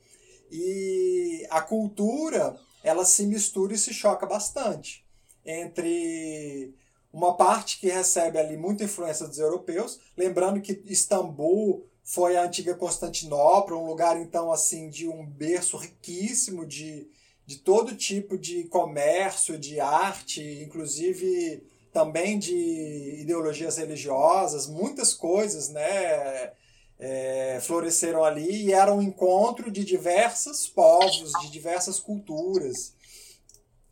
E 0.50 1.46
a 1.48 1.62
cultura, 1.62 2.58
ela 2.82 3.04
se 3.04 3.24
mistura 3.26 3.72
e 3.72 3.78
se 3.78 3.94
choca 3.94 4.26
bastante 4.26 5.04
entre 5.44 6.74
uma 7.12 7.37
parte 7.37 7.78
que 7.78 7.88
recebe 7.88 8.38
ali 8.38 8.56
muita 8.56 8.84
influência 8.84 9.26
dos 9.26 9.38
europeus, 9.38 10.00
lembrando 10.16 10.60
que 10.60 10.82
Istambul 10.87 11.87
foi 12.04 12.36
a 12.36 12.44
antiga 12.44 12.74
Constantinopla, 12.74 13.76
um 13.76 13.86
lugar 13.86 14.20
então 14.20 14.52
assim 14.52 14.90
de 14.90 15.08
um 15.08 15.24
berço 15.24 15.78
riquíssimo 15.78 16.66
de, 16.66 17.08
de 17.46 17.56
todo 17.56 17.96
tipo 17.96 18.36
de 18.36 18.64
comércio, 18.64 19.58
de 19.58 19.80
arte, 19.80 20.62
inclusive 20.62 21.66
também 21.94 22.38
de 22.38 23.20
ideologias 23.20 23.78
religiosas, 23.78 24.66
muitas 24.66 25.14
coisas, 25.14 25.70
né? 25.70 26.52
É, 26.96 27.58
floresceram 27.60 28.22
ali 28.22 28.66
e 28.66 28.72
era 28.72 28.94
um 28.94 29.02
encontro 29.02 29.70
de 29.70 29.84
diversos 29.84 30.68
povos, 30.68 31.32
de 31.40 31.50
diversas 31.50 31.98
culturas. 31.98 32.94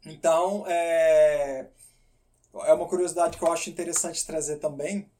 Então, 0.06 0.64
é, 0.68 1.66
é 2.54 2.72
uma 2.72 2.86
curiosidade 2.86 3.36
que 3.36 3.44
eu 3.44 3.52
acho 3.52 3.70
interessante 3.70 4.24
trazer 4.24 4.56
também. 4.56 5.10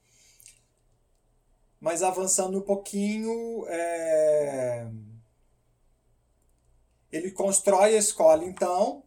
Mas 1.82 2.02
avançando 2.02 2.58
um 2.58 2.62
pouquinho, 2.62 3.66
é, 3.68 4.86
ele 7.10 7.30
constrói 7.30 7.94
a 7.94 7.98
escola, 7.98 8.42
então, 8.42 9.04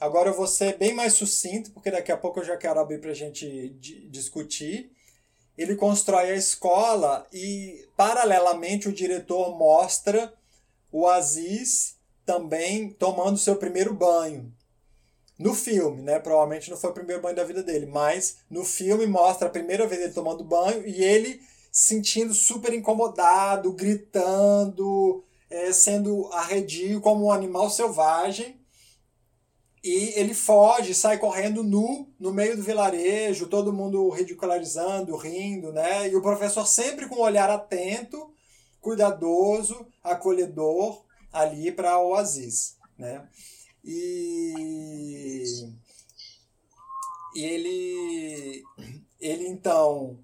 Agora 0.00 0.30
eu 0.30 0.34
vou 0.34 0.46
ser 0.46 0.78
bem 0.78 0.94
mais 0.94 1.12
sucinto, 1.12 1.70
porque 1.72 1.90
daqui 1.90 2.10
a 2.10 2.16
pouco 2.16 2.40
eu 2.40 2.44
já 2.44 2.56
quero 2.56 2.80
abrir 2.80 2.98
para 3.02 3.10
a 3.10 3.14
gente 3.14 3.68
discutir. 4.08 4.90
Ele 5.58 5.76
constrói 5.76 6.30
a 6.30 6.36
escola 6.36 7.26
e, 7.30 7.86
paralelamente, 7.98 8.88
o 8.88 8.94
diretor 8.94 9.54
mostra 9.58 10.32
o 10.90 11.06
Aziz 11.06 11.98
também 12.24 12.90
tomando 12.94 13.36
seu 13.36 13.56
primeiro 13.56 13.92
banho. 13.92 14.50
No 15.38 15.54
filme, 15.54 16.00
né? 16.00 16.18
Provavelmente 16.18 16.70
não 16.70 16.78
foi 16.78 16.90
o 16.90 16.94
primeiro 16.94 17.20
banho 17.20 17.36
da 17.36 17.44
vida 17.44 17.62
dele, 17.62 17.84
mas 17.84 18.38
no 18.48 18.64
filme 18.64 19.06
mostra 19.06 19.48
a 19.48 19.50
primeira 19.50 19.86
vez 19.86 20.00
ele 20.00 20.14
tomando 20.14 20.42
banho 20.42 20.86
e 20.86 21.04
ele 21.04 21.42
sentindo 21.70 22.34
super 22.34 22.72
incomodado, 22.72 23.72
gritando, 23.72 25.24
é, 25.48 25.72
sendo 25.72 26.26
arredio 26.32 27.00
como 27.00 27.26
um 27.26 27.32
animal 27.32 27.70
selvagem 27.70 28.60
e 29.82 30.12
ele 30.14 30.34
foge, 30.34 30.92
sai 30.94 31.18
correndo 31.18 31.62
nu 31.62 32.12
no 32.18 32.32
meio 32.32 32.54
do 32.54 32.62
vilarejo, 32.62 33.48
todo 33.48 33.72
mundo 33.72 34.10
ridicularizando, 34.10 35.16
rindo, 35.16 35.72
né? 35.72 36.08
E 36.08 36.14
o 36.14 36.20
professor 36.20 36.66
sempre 36.66 37.08
com 37.08 37.16
um 37.16 37.22
olhar 37.22 37.48
atento, 37.48 38.30
cuidadoso, 38.78 39.86
acolhedor 40.04 41.02
ali 41.32 41.72
para 41.72 41.98
o 41.98 42.14
Aziz, 42.14 42.76
né? 42.98 43.26
E, 43.82 45.44
e 47.34 47.42
ele, 47.42 48.62
ele 49.18 49.48
então 49.48 50.18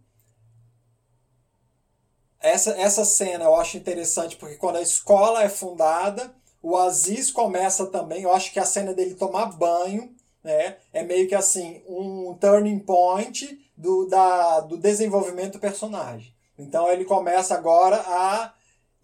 essa, 2.51 2.71
essa 2.73 3.05
cena 3.05 3.45
eu 3.45 3.55
acho 3.55 3.77
interessante 3.77 4.37
porque 4.37 4.57
quando 4.57 4.77
a 4.77 4.83
escola 4.83 5.43
é 5.43 5.49
fundada 5.49 6.35
o 6.67 6.77
Aziz 6.77 7.31
começa 7.31 7.87
também, 7.87 8.23
eu 8.23 8.33
acho 8.33 8.53
que 8.53 8.59
a 8.59 8.65
cena 8.65 8.93
dele 8.93 9.15
tomar 9.15 9.53
banho, 9.53 10.13
né, 10.43 10.79
é 10.93 11.05
meio 11.05 11.29
que 11.29 11.35
assim, 11.37 11.81
um 11.87 12.37
turning 12.41 12.81
point 12.81 13.71
do, 13.77 14.09
da, 14.09 14.59
do 14.59 14.77
desenvolvimento 14.77 15.53
do 15.53 15.59
personagem. 15.61 16.35
Então 16.59 16.91
ele 16.91 17.05
começa 17.05 17.55
agora 17.55 18.03
a 18.05 18.53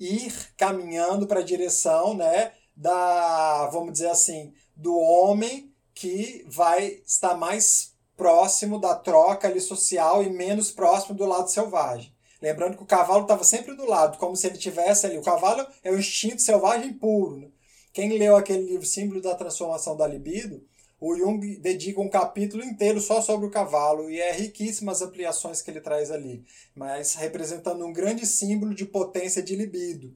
ir 0.00 0.52
caminhando 0.56 1.24
para 1.24 1.38
a 1.38 1.44
direção, 1.44 2.14
né, 2.14 2.50
da, 2.76 3.68
vamos 3.68 3.92
dizer 3.92 4.10
assim, 4.10 4.52
do 4.74 4.98
homem 4.98 5.72
que 5.94 6.44
vai 6.48 7.00
estar 7.06 7.36
mais 7.36 7.94
próximo 8.16 8.80
da 8.80 8.96
troca 8.96 9.46
ali 9.46 9.60
social 9.60 10.20
e 10.20 10.28
menos 10.30 10.72
próximo 10.72 11.14
do 11.14 11.26
lado 11.26 11.48
selvagem. 11.48 12.11
Lembrando 12.42 12.76
que 12.76 12.82
o 12.82 12.86
cavalo 12.86 13.22
estava 13.22 13.44
sempre 13.44 13.76
do 13.76 13.86
lado, 13.86 14.18
como 14.18 14.34
se 14.34 14.48
ele 14.48 14.58
tivesse 14.58 15.06
ali. 15.06 15.16
O 15.16 15.22
cavalo 15.22 15.64
é 15.84 15.92
o 15.92 15.98
instinto 15.98 16.42
selvagem 16.42 16.92
puro. 16.92 17.36
Né? 17.36 17.48
Quem 17.92 18.18
leu 18.18 18.34
aquele 18.34 18.64
livro 18.64 18.84
Símbolo 18.84 19.22
da 19.22 19.36
Transformação 19.36 19.96
da 19.96 20.08
Libido, 20.08 20.60
o 21.00 21.16
Jung 21.16 21.56
dedica 21.60 22.00
um 22.00 22.08
capítulo 22.08 22.64
inteiro 22.64 23.00
só 23.00 23.20
sobre 23.20 23.46
o 23.46 23.50
cavalo 23.50 24.10
e 24.10 24.20
é 24.20 24.32
riquíssimas 24.32 25.02
ampliações 25.02 25.62
que 25.62 25.70
ele 25.70 25.80
traz 25.80 26.10
ali, 26.10 26.44
mas 26.74 27.14
representando 27.14 27.86
um 27.86 27.92
grande 27.92 28.26
símbolo 28.26 28.74
de 28.74 28.86
potência 28.86 29.40
de 29.40 29.54
libido. 29.54 30.12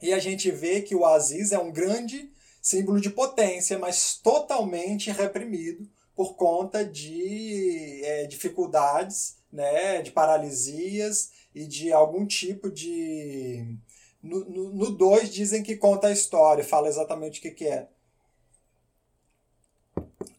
E 0.00 0.14
a 0.14 0.18
gente 0.18 0.50
vê 0.50 0.80
que 0.80 0.94
o 0.94 1.04
Aziz 1.04 1.52
é 1.52 1.58
um 1.58 1.72
grande 1.72 2.30
símbolo 2.62 3.00
de 3.00 3.10
potência, 3.10 3.78
mas 3.78 4.18
totalmente 4.22 5.10
reprimido 5.10 5.86
por 6.16 6.34
conta 6.34 6.82
de 6.82 8.00
é, 8.02 8.26
dificuldades, 8.26 9.36
né, 9.52 10.00
de 10.00 10.10
paralisias 10.10 11.30
e 11.54 11.66
de 11.66 11.92
algum 11.92 12.26
tipo 12.26 12.70
de 12.70 13.78
no 14.22 14.90
2 14.90 15.32
dizem 15.32 15.62
que 15.62 15.76
conta 15.76 16.08
a 16.08 16.12
história, 16.12 16.64
fala 16.64 16.88
exatamente 16.88 17.38
o 17.38 17.42
que, 17.42 17.50
que 17.52 17.66
é. 17.66 17.88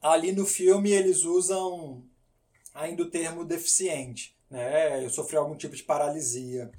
Ali 0.01 0.34
no 0.34 0.45
filme 0.45 0.91
eles 0.91 1.23
usam 1.23 2.03
ainda 2.73 3.03
o 3.03 3.09
termo 3.09 3.45
deficiente, 3.45 4.36
né? 4.49 5.03
Eu 5.03 5.09
sofri 5.09 5.38
algum 5.38 5.55
tipo 5.55 5.73
de 5.73 5.84
paralisia. 5.84 6.69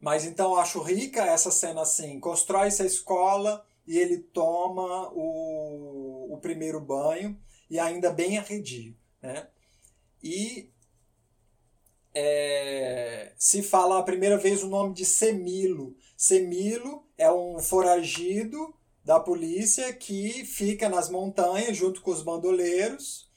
Mas 0.00 0.24
então 0.24 0.56
acho 0.56 0.80
rica 0.80 1.26
essa 1.26 1.50
cena 1.50 1.82
assim, 1.82 2.18
constrói 2.20 2.68
essa 2.68 2.86
escola 2.86 3.66
e 3.86 3.98
ele 3.98 4.18
toma 4.18 5.10
o, 5.12 6.32
o 6.32 6.38
primeiro 6.38 6.80
banho 6.80 7.38
e 7.68 7.78
ainda 7.78 8.10
bem 8.10 8.38
arredio, 8.38 8.96
né? 9.20 9.48
E 10.22 10.70
é, 12.14 13.32
se 13.36 13.62
fala 13.62 13.98
a 13.98 14.02
primeira 14.02 14.38
vez 14.38 14.62
o 14.62 14.68
nome 14.68 14.94
de 14.94 15.04
Semilo. 15.04 15.94
Semilo 16.16 17.06
é 17.18 17.30
um 17.30 17.58
foragido 17.58 18.74
da 19.04 19.20
polícia 19.20 19.92
que 19.92 20.44
fica 20.44 20.88
nas 20.88 21.08
montanhas 21.08 21.76
junto 21.76 22.00
com 22.00 22.10
os 22.10 22.22
bandoleiros 22.22 23.28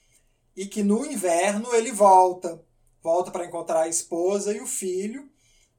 e 0.56 0.66
que 0.66 0.82
no 0.82 1.06
inverno 1.06 1.76
ele 1.76 1.92
volta. 1.92 2.64
Volta 3.02 3.32
para 3.32 3.46
encontrar 3.46 3.82
a 3.82 3.88
esposa 3.88 4.56
e 4.56 4.62
o 4.62 4.66
filho, 4.66 5.30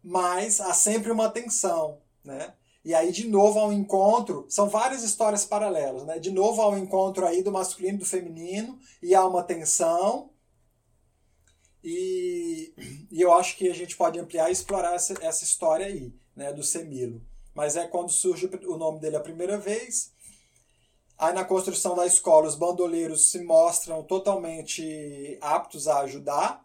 mas 0.02 0.60
há 0.60 0.72
sempre 0.72 1.10
uma 1.10 1.28
tensão, 1.28 2.00
né? 2.24 2.54
E 2.84 2.94
aí, 2.94 3.12
de 3.12 3.28
novo, 3.28 3.58
ao 3.58 3.72
encontro, 3.72 4.46
são 4.48 4.68
várias 4.68 5.02
histórias 5.02 5.44
paralelas, 5.44 6.04
né? 6.04 6.18
De 6.18 6.30
novo, 6.30 6.62
ao 6.62 6.78
encontro 6.78 7.26
aí 7.26 7.42
do 7.42 7.52
masculino 7.52 7.96
e 7.96 7.98
do 7.98 8.06
feminino, 8.06 8.78
e 9.02 9.14
há 9.14 9.26
uma 9.26 9.42
tensão, 9.42 10.30
e, 11.82 12.72
e 13.10 13.20
eu 13.20 13.32
acho 13.32 13.56
que 13.56 13.68
a 13.68 13.74
gente 13.74 13.96
pode 13.96 14.18
ampliar 14.18 14.48
e 14.48 14.52
explorar 14.52 14.94
essa, 14.94 15.14
essa 15.24 15.44
história 15.44 15.86
aí, 15.86 16.12
né, 16.36 16.52
do 16.52 16.62
Semilo. 16.62 17.22
Mas 17.54 17.76
é 17.76 17.86
quando 17.86 18.10
surge 18.10 18.48
o 18.66 18.76
nome 18.76 19.00
dele 19.00 19.16
a 19.16 19.20
primeira 19.20 19.58
vez. 19.58 20.12
Aí 21.18 21.34
na 21.34 21.44
construção 21.44 21.94
da 21.94 22.06
escola, 22.06 22.46
os 22.46 22.54
bandoleiros 22.54 23.30
se 23.30 23.42
mostram 23.42 24.02
totalmente 24.02 25.36
aptos 25.40 25.88
a 25.88 26.00
ajudar. 26.00 26.64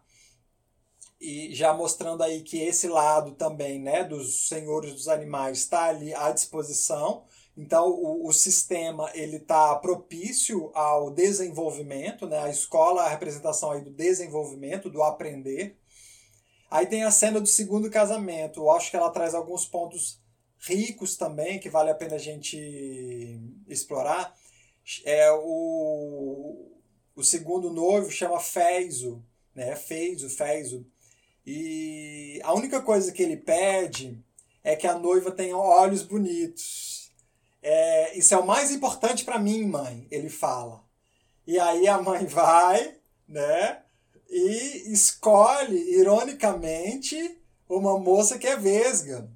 E 1.20 1.54
já 1.54 1.72
mostrando 1.72 2.22
aí 2.22 2.42
que 2.42 2.58
esse 2.58 2.88
lado 2.88 3.32
também, 3.32 3.80
né, 3.80 4.04
dos 4.04 4.48
senhores 4.48 4.92
dos 4.92 5.08
animais 5.08 5.58
está 5.58 5.84
ali 5.84 6.14
à 6.14 6.30
disposição. 6.30 7.24
Então, 7.56 7.88
o, 7.88 8.28
o 8.28 8.32
sistema 8.32 9.10
ele 9.14 9.36
está 9.36 9.74
propício 9.76 10.70
ao 10.74 11.10
desenvolvimento, 11.10 12.26
né? 12.26 12.38
a 12.38 12.50
escola, 12.50 13.02
a 13.02 13.08
representação 13.08 13.70
aí 13.70 13.80
do 13.80 13.90
desenvolvimento, 13.90 14.90
do 14.90 15.02
aprender. 15.02 15.78
Aí 16.70 16.84
tem 16.86 17.04
a 17.04 17.10
cena 17.10 17.40
do 17.40 17.46
segundo 17.46 17.90
casamento. 17.90 18.60
Eu 18.60 18.70
acho 18.70 18.90
que 18.90 18.96
ela 18.96 19.10
traz 19.10 19.34
alguns 19.34 19.64
pontos 19.64 20.20
ricos 20.58 21.16
também, 21.16 21.58
que 21.58 21.70
vale 21.70 21.90
a 21.90 21.94
pena 21.94 22.16
a 22.16 22.18
gente 22.18 23.40
explorar. 23.66 24.36
É 25.04 25.30
o, 25.32 26.72
o 27.14 27.24
segundo 27.24 27.72
noivo 27.72 28.10
chama 28.10 28.38
Feizo, 28.38 29.24
né? 29.54 29.74
Feizo, 29.76 30.28
Feizo. 30.28 30.86
E 31.46 32.40
a 32.42 32.52
única 32.52 32.80
coisa 32.80 33.12
que 33.12 33.22
ele 33.22 33.36
pede 33.36 34.18
é 34.64 34.74
que 34.74 34.86
a 34.86 34.98
noiva 34.98 35.30
tenha 35.30 35.56
olhos 35.56 36.02
bonitos 36.02 36.96
é, 37.68 38.16
isso 38.16 38.32
é 38.32 38.38
o 38.38 38.46
mais 38.46 38.70
importante 38.70 39.24
para 39.24 39.40
mim, 39.40 39.66
mãe, 39.66 40.06
ele 40.08 40.28
fala. 40.28 40.84
E 41.44 41.58
aí 41.58 41.88
a 41.88 42.00
mãe 42.00 42.24
vai, 42.26 42.94
né? 43.28 43.82
E 44.30 44.92
escolhe, 44.92 45.76
ironicamente, 45.98 47.36
uma 47.68 47.98
moça 47.98 48.38
que 48.38 48.46
é 48.46 48.56
vesga. 48.56 49.28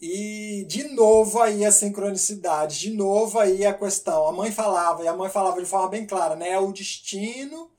E 0.00 0.64
de 0.68 0.84
novo 0.90 1.42
aí 1.42 1.64
a 1.64 1.72
sincronicidade, 1.72 2.78
de 2.78 2.90
novo 2.90 3.40
aí 3.40 3.66
a 3.66 3.74
questão. 3.74 4.28
A 4.28 4.32
mãe 4.32 4.52
falava, 4.52 5.02
e 5.02 5.08
a 5.08 5.16
mãe 5.16 5.28
falava 5.28 5.60
de 5.60 5.66
forma 5.66 5.88
bem 5.88 6.06
clara, 6.06 6.36
né? 6.36 6.50
É 6.50 6.60
o 6.60 6.72
destino 6.72 7.72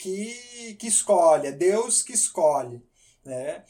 que, 0.00 0.76
que 0.78 0.86
escolhe, 0.86 1.48
é 1.48 1.52
Deus 1.52 2.02
que 2.02 2.14
escolhe, 2.14 2.82
né? 3.22 3.62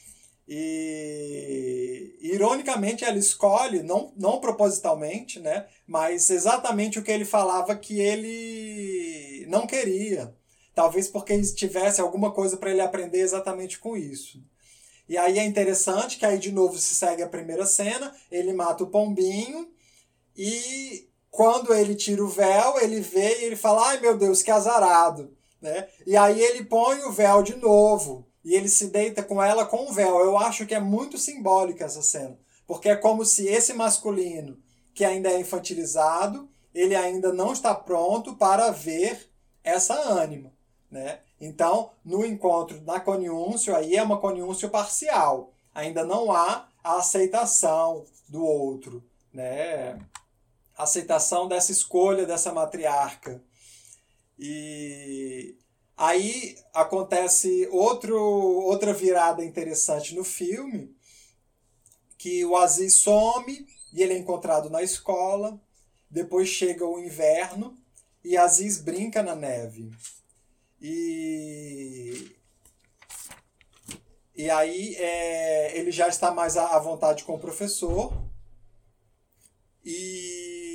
E 0.46 2.16
ironicamente 2.20 3.04
ela 3.04 3.18
escolhe, 3.18 3.82
não, 3.82 4.12
não 4.16 4.40
propositalmente, 4.40 5.38
né, 5.38 5.66
mas 5.86 6.28
exatamente 6.30 6.98
o 6.98 7.02
que 7.02 7.10
ele 7.10 7.24
falava 7.24 7.76
que 7.76 8.00
ele 8.00 9.46
não 9.48 9.66
queria. 9.66 10.34
Talvez 10.74 11.08
porque 11.08 11.40
tivesse 11.52 12.00
alguma 12.00 12.32
coisa 12.32 12.56
para 12.56 12.70
ele 12.70 12.80
aprender 12.80 13.20
exatamente 13.20 13.78
com 13.78 13.96
isso. 13.96 14.42
E 15.08 15.16
aí 15.18 15.38
é 15.38 15.44
interessante 15.44 16.16
que 16.18 16.26
aí 16.26 16.38
de 16.38 16.52
novo 16.52 16.78
se 16.78 16.94
segue 16.94 17.22
a 17.22 17.28
primeira 17.28 17.66
cena, 17.66 18.14
ele 18.30 18.52
mata 18.52 18.84
o 18.84 18.90
pombinho 18.90 19.68
e 20.36 21.08
quando 21.30 21.74
ele 21.74 21.94
tira 21.94 22.24
o 22.24 22.28
véu, 22.28 22.78
ele 22.80 23.00
vê 23.00 23.40
e 23.40 23.44
ele 23.44 23.56
fala: 23.56 23.88
"Ai 23.88 24.00
meu 24.00 24.16
Deus, 24.16 24.42
que 24.42 24.50
azarado", 24.50 25.36
né? 25.60 25.88
E 26.06 26.16
aí 26.16 26.40
ele 26.40 26.64
põe 26.64 27.02
o 27.02 27.12
véu 27.12 27.42
de 27.42 27.56
novo 27.56 28.26
e 28.44 28.54
ele 28.54 28.68
se 28.68 28.88
deita 28.88 29.22
com 29.22 29.42
ela 29.42 29.66
com 29.66 29.88
um 29.88 29.92
véu. 29.92 30.18
Eu 30.20 30.38
acho 30.38 30.66
que 30.66 30.74
é 30.74 30.80
muito 30.80 31.18
simbólica 31.18 31.84
essa 31.84 32.02
cena, 32.02 32.38
porque 32.66 32.88
é 32.88 32.96
como 32.96 33.24
se 33.24 33.46
esse 33.46 33.74
masculino, 33.74 34.58
que 34.94 35.04
ainda 35.04 35.30
é 35.30 35.40
infantilizado, 35.40 36.48
ele 36.74 36.94
ainda 36.94 37.32
não 37.32 37.52
está 37.52 37.74
pronto 37.74 38.34
para 38.36 38.70
ver 38.70 39.28
essa 39.62 39.94
ânima, 39.94 40.52
né? 40.90 41.20
Então, 41.40 41.90
no 42.04 42.24
encontro 42.24 42.80
na 42.82 43.00
coniúncio, 43.00 43.74
aí 43.74 43.96
é 43.96 44.02
uma 44.02 44.18
coniúncio 44.18 44.68
parcial. 44.68 45.52
Ainda 45.74 46.04
não 46.04 46.30
há 46.30 46.68
a 46.82 46.96
aceitação 46.96 48.04
do 48.28 48.44
outro, 48.44 49.02
né? 49.32 49.98
Aceitação 50.76 51.48
dessa 51.48 51.72
escolha 51.72 52.26
dessa 52.26 52.52
matriarca. 52.52 53.42
E 54.40 55.56
Aí 56.00 56.56
acontece 56.72 57.68
outro, 57.70 58.18
outra 58.18 58.94
virada 58.94 59.44
interessante 59.44 60.14
no 60.14 60.24
filme, 60.24 60.96
que 62.16 62.42
o 62.46 62.56
Aziz 62.56 63.02
some 63.02 63.66
e 63.92 64.02
ele 64.02 64.14
é 64.14 64.16
encontrado 64.16 64.70
na 64.70 64.82
escola. 64.82 65.60
Depois 66.10 66.48
chega 66.48 66.86
o 66.86 66.98
inverno 66.98 67.76
e 68.24 68.34
Aziz 68.34 68.78
brinca 68.78 69.22
na 69.22 69.34
neve. 69.34 69.90
E, 70.80 72.34
e 74.34 74.48
aí 74.48 74.94
é, 74.94 75.76
ele 75.76 75.90
já 75.90 76.08
está 76.08 76.30
mais 76.30 76.56
à 76.56 76.78
vontade 76.78 77.24
com 77.24 77.34
o 77.34 77.38
professor. 77.38 78.10
E 79.84 80.69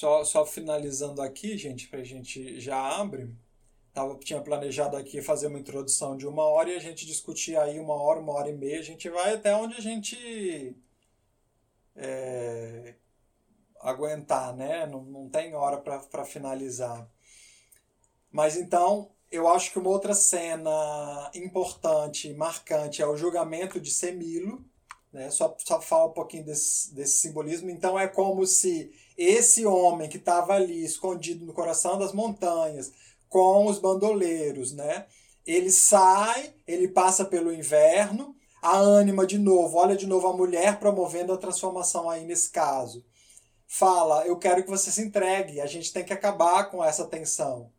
Só, 0.00 0.24
só 0.24 0.46
finalizando 0.46 1.20
aqui, 1.20 1.58
gente, 1.58 1.86
para 1.86 2.00
a 2.00 2.04
gente 2.04 2.58
já 2.58 2.98
abre. 2.98 3.36
Tava, 3.92 4.18
tinha 4.18 4.40
planejado 4.40 4.96
aqui 4.96 5.20
fazer 5.20 5.48
uma 5.48 5.58
introdução 5.58 6.16
de 6.16 6.26
uma 6.26 6.42
hora 6.42 6.70
e 6.70 6.76
a 6.76 6.78
gente 6.78 7.04
discutir 7.04 7.54
aí 7.58 7.78
uma 7.78 7.92
hora, 7.92 8.18
uma 8.18 8.32
hora 8.32 8.48
e 8.48 8.56
meia. 8.56 8.78
A 8.78 8.82
gente 8.82 9.10
vai 9.10 9.34
até 9.34 9.54
onde 9.54 9.74
a 9.74 9.80
gente 9.80 10.74
é, 11.94 12.94
aguentar, 13.78 14.56
né? 14.56 14.86
Não, 14.86 15.02
não 15.02 15.28
tem 15.28 15.54
hora 15.54 15.76
para 15.76 16.24
finalizar. 16.24 17.06
Mas 18.32 18.56
então, 18.56 19.10
eu 19.30 19.48
acho 19.48 19.70
que 19.70 19.78
uma 19.78 19.90
outra 19.90 20.14
cena 20.14 21.30
importante, 21.34 22.32
marcante, 22.32 23.02
é 23.02 23.06
o 23.06 23.18
julgamento 23.18 23.78
de 23.78 23.90
Semilo. 23.90 24.64
Né? 25.12 25.30
Só, 25.30 25.54
só 25.58 25.78
fala 25.78 26.06
um 26.06 26.14
pouquinho 26.14 26.46
desse, 26.46 26.94
desse 26.94 27.18
simbolismo. 27.18 27.68
Então, 27.68 27.98
é 27.98 28.08
como 28.08 28.46
se 28.46 28.90
esse 29.22 29.66
homem 29.66 30.08
que 30.08 30.16
estava 30.16 30.54
ali 30.54 30.82
escondido 30.82 31.44
no 31.44 31.52
coração 31.52 31.98
das 31.98 32.10
montanhas 32.10 32.90
com 33.28 33.66
os 33.66 33.78
bandoleiros, 33.78 34.72
né? 34.72 35.04
Ele 35.46 35.70
sai, 35.70 36.54
ele 36.66 36.88
passa 36.88 37.26
pelo 37.26 37.52
inverno, 37.52 38.34
a 38.62 38.78
ânima 38.78 39.26
de 39.26 39.36
novo, 39.36 39.76
olha 39.76 39.94
de 39.94 40.06
novo 40.06 40.26
a 40.26 40.32
mulher 40.32 40.80
promovendo 40.80 41.34
a 41.34 41.36
transformação 41.36 42.08
aí 42.08 42.24
nesse 42.24 42.50
caso. 42.50 43.04
fala: 43.66 44.26
Eu 44.26 44.38
quero 44.38 44.64
que 44.64 44.70
você 44.70 44.90
se 44.90 45.02
entregue, 45.02 45.60
a 45.60 45.66
gente 45.66 45.92
tem 45.92 46.04
que 46.04 46.14
acabar 46.14 46.70
com 46.70 46.82
essa 46.82 47.06
tensão. 47.06 47.70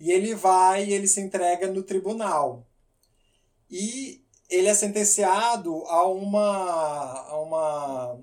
E 0.00 0.10
ele 0.10 0.34
vai 0.34 0.86
e 0.86 0.92
ele 0.92 1.06
se 1.06 1.20
entrega 1.20 1.70
no 1.70 1.82
tribunal. 1.82 2.66
E 3.70 4.24
ele 4.48 4.68
é 4.68 4.74
sentenciado 4.74 5.84
a 5.86 6.06
uma, 6.06 7.28
a 7.28 7.40
uma 7.40 8.20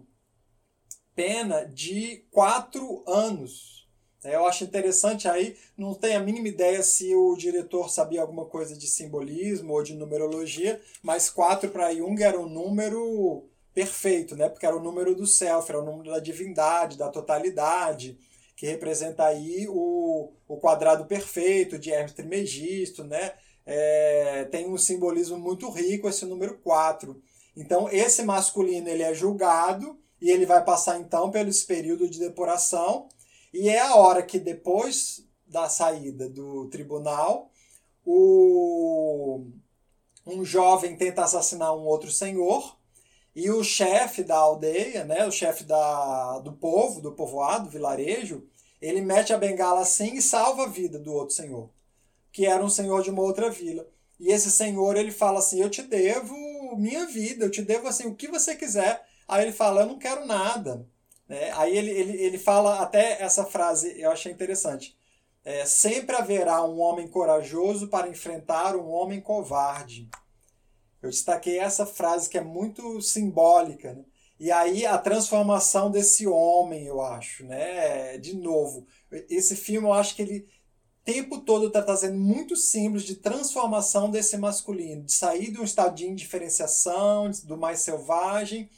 pena 1.20 1.66
de 1.66 2.24
quatro 2.32 3.04
anos. 3.06 3.86
Eu 4.24 4.46
acho 4.48 4.64
interessante 4.64 5.28
aí, 5.28 5.58
não 5.78 5.94
tenho 5.94 6.18
a 6.18 6.24
mínima 6.24 6.48
ideia 6.48 6.82
se 6.82 7.14
o 7.14 7.36
diretor 7.36 7.90
sabia 7.90 8.22
alguma 8.22 8.46
coisa 8.46 8.74
de 8.74 8.88
simbolismo 8.88 9.74
ou 9.74 9.84
de 9.84 9.96
numerologia, 9.96 10.80
mas 11.04 11.30
quatro 11.30 11.70
para 11.72 11.94
Jung 11.94 12.24
era 12.24 12.40
um 12.40 12.48
número 12.48 13.44
perfeito, 13.74 14.34
né? 14.34 14.48
Porque 14.48 14.66
era 14.66 14.78
o 14.78 14.82
número 14.82 15.14
do 15.14 15.28
self, 15.28 15.70
era 15.70 15.82
o 15.82 15.86
número 15.86 16.10
da 16.10 16.20
divindade, 16.20 16.98
da 16.98 17.10
totalidade, 17.10 18.18
que 18.56 18.66
representa 18.66 19.26
aí 19.26 19.68
o, 19.68 20.32
o 20.48 20.56
quadrado 20.56 21.04
perfeito 21.06 21.78
de 21.78 21.92
Hermes 21.92 22.14
Trimegisto, 22.14 23.04
né? 23.04 23.34
É, 23.66 24.46
tem 24.46 24.70
um 24.70 24.78
simbolismo 24.78 25.38
muito 25.38 25.70
rico 25.70 26.08
esse 26.08 26.26
número 26.26 26.58
4. 26.60 27.22
Então, 27.58 27.90
esse 27.90 28.24
masculino 28.24 28.88
ele 28.88 29.04
é 29.04 29.14
julgado 29.14 30.00
e 30.22 30.30
ele 30.30 30.46
vai 30.46 30.64
passar 30.64 31.00
então 31.00 31.32
pelo 31.32 31.52
período 31.66 32.10
de 32.10 32.20
depuração 32.20 33.08
e 33.54 33.70
é 33.70 33.80
a 33.80 33.96
hora 33.96 34.22
que 34.22 34.40
depois 34.40 35.26
da 35.46 35.70
saída 35.70 36.30
do 36.30 36.68
tribunal 36.70 37.52
o 38.06 39.46
um 40.26 40.46
jovem 40.46 40.96
tenta 40.96 41.24
assassinar 41.24 41.76
um 41.76 41.86
outro 41.86 42.12
senhor 42.12 42.78
e 43.36 43.50
o 43.50 43.64
chefe 43.64 44.24
da 44.24 44.36
aldeia, 44.36 45.06
né, 45.06 45.26
o 45.26 45.32
chefe 45.32 45.64
da, 45.64 46.40
do 46.40 46.54
povo, 46.54 47.00
do 47.00 47.14
povoado, 47.14 47.66
do 47.66 47.70
vilarejo, 47.70 48.48
ele 48.82 49.02
mete 49.02 49.34
a 49.34 49.38
bengala 49.38 49.82
assim 49.82 50.16
e 50.16 50.22
salva 50.22 50.64
a 50.64 50.68
vida 50.68 51.00
do 51.00 51.14
outro 51.14 51.36
senhor, 51.36 51.70
que 52.32 52.46
era 52.46 52.64
um 52.64 52.70
senhor 52.70 53.04
de 53.04 53.10
uma 53.10 53.22
outra 53.22 53.50
vila. 53.50 53.88
E 54.20 54.32
esse 54.32 54.52
senhor, 54.52 54.98
ele 54.98 55.12
fala 55.12 55.40
assim: 55.40 55.62
"Eu 55.62 55.70
te 55.70 55.82
devo 55.82 56.36
minha 56.78 57.06
vida, 57.06 57.46
eu 57.46 57.52
te 57.52 57.62
devo 57.62 57.88
assim 57.88 58.08
o 58.08 58.16
que 58.16 58.28
você 58.28 58.56
quiser". 58.56 59.06
Aí 59.30 59.44
ele 59.44 59.54
fala: 59.54 59.82
Eu 59.82 59.88
não 59.88 60.00
quero 60.00 60.26
nada. 60.26 60.86
Né? 61.28 61.52
Aí 61.52 61.78
ele, 61.78 61.92
ele, 61.92 62.22
ele 62.22 62.38
fala 62.40 62.80
até 62.80 63.22
essa 63.22 63.46
frase, 63.46 64.00
eu 64.02 64.12
achei 64.12 64.32
interessante. 64.32 64.98
É, 65.46 65.66
sempre 65.66 66.16
haverá 66.16 66.64
um 66.64 66.80
homem 66.80 67.08
corajoso 67.08 67.88
para 67.88 68.10
enfrentar 68.10 68.76
um 68.76 68.90
homem 68.90 69.22
covarde. 69.22 70.10
Eu 71.02 71.10
destaquei 71.10 71.60
essa 71.60 71.86
frase 71.86 72.28
que 72.28 72.38
é 72.38 72.44
muito 72.44 73.02
simbólica. 73.02 73.94
Né? 73.94 74.04
E 74.40 74.52
aí 74.52 74.86
a 74.86 74.98
transformação 74.98 75.90
desse 75.92 76.28
homem, 76.28 76.86
eu 76.86 77.00
acho, 77.00 77.46
né? 77.46 78.18
De 78.18 78.36
novo, 78.36 78.86
esse 79.30 79.56
filme 79.56 79.88
eu 79.88 79.94
acho 79.94 80.16
que 80.16 80.24
ele 80.24 80.48
tempo 81.04 81.40
todo 81.40 81.68
está 81.68 81.82
trazendo 81.82 82.20
muitos 82.20 82.70
símbolos 82.70 83.04
de 83.04 83.16
transformação 83.16 84.12
desse 84.12 84.38
masculino, 84.38 85.04
de 85.04 85.12
sair 85.12 85.52
de 85.52 85.60
um 85.60 85.64
estado 85.64 85.96
de 85.96 86.06
indiferenciação, 86.06 87.32
do 87.46 87.58
mais 87.58 87.80
selvagem, 87.80 88.70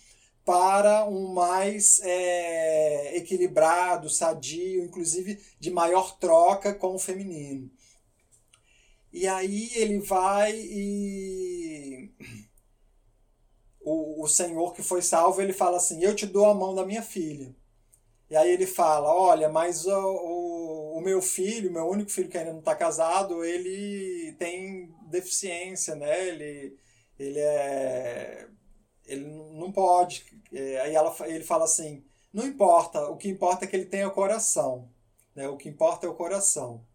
para 0.45 1.05
um 1.05 1.33
mais 1.33 1.99
é, 2.01 3.17
equilibrado, 3.17 4.09
sadio, 4.09 4.83
inclusive 4.83 5.39
de 5.59 5.69
maior 5.71 6.17
troca 6.17 6.73
com 6.73 6.95
o 6.95 6.99
feminino. 6.99 7.69
E 9.13 9.27
aí 9.27 9.69
ele 9.75 9.99
vai 9.99 10.53
e 10.57 12.11
o, 13.81 14.23
o 14.23 14.27
senhor 14.27 14.73
que 14.73 14.81
foi 14.81 15.01
salvo 15.01 15.41
ele 15.41 15.53
fala 15.53 15.77
assim: 15.77 16.03
Eu 16.03 16.15
te 16.15 16.25
dou 16.25 16.45
a 16.45 16.53
mão 16.53 16.73
da 16.73 16.85
minha 16.85 17.01
filha. 17.01 17.55
E 18.29 18.35
aí 18.35 18.51
ele 18.51 18.65
fala: 18.65 19.13
Olha, 19.13 19.49
mas 19.49 19.85
o, 19.85 19.91
o, 19.91 20.97
o 20.97 21.01
meu 21.01 21.21
filho, 21.21 21.71
meu 21.71 21.87
único 21.87 22.09
filho 22.11 22.29
que 22.29 22.37
ainda 22.37 22.53
não 22.53 22.59
está 22.59 22.75
casado, 22.75 23.43
ele 23.43 24.33
tem 24.39 24.93
deficiência, 25.09 25.95
né? 25.95 26.27
Ele, 26.29 26.77
ele 27.19 27.39
é 27.39 28.47
ele 29.05 29.25
não 29.25 29.71
pode. 29.71 30.25
É, 30.51 30.81
aí 30.81 30.95
ela, 30.95 31.15
ele 31.27 31.43
fala 31.43 31.65
assim: 31.65 32.03
não 32.33 32.45
importa, 32.45 33.07
o 33.07 33.17
que 33.17 33.29
importa 33.29 33.65
é 33.65 33.67
que 33.67 33.75
ele 33.75 33.85
tenha 33.85 34.09
coração. 34.09 34.89
Né? 35.35 35.47
O 35.47 35.57
que 35.57 35.69
importa 35.69 36.05
é 36.05 36.09
o 36.09 36.15
coração. 36.15 36.85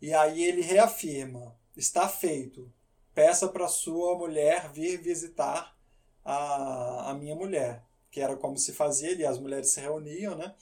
E 0.00 0.12
aí 0.12 0.42
ele 0.42 0.62
reafirma: 0.62 1.56
está 1.76 2.08
feito. 2.08 2.72
Peça 3.14 3.48
para 3.48 3.66
sua 3.66 4.16
mulher 4.16 4.70
vir 4.72 5.00
visitar 5.00 5.76
a, 6.24 7.10
a 7.10 7.14
minha 7.14 7.34
mulher. 7.34 7.84
Que 8.10 8.20
era 8.20 8.36
como 8.36 8.56
se 8.56 8.72
fazia 8.72 9.10
ali, 9.10 9.26
as 9.26 9.38
mulheres 9.38 9.70
se 9.70 9.80
reuniam, 9.80 10.36
né? 10.36 10.54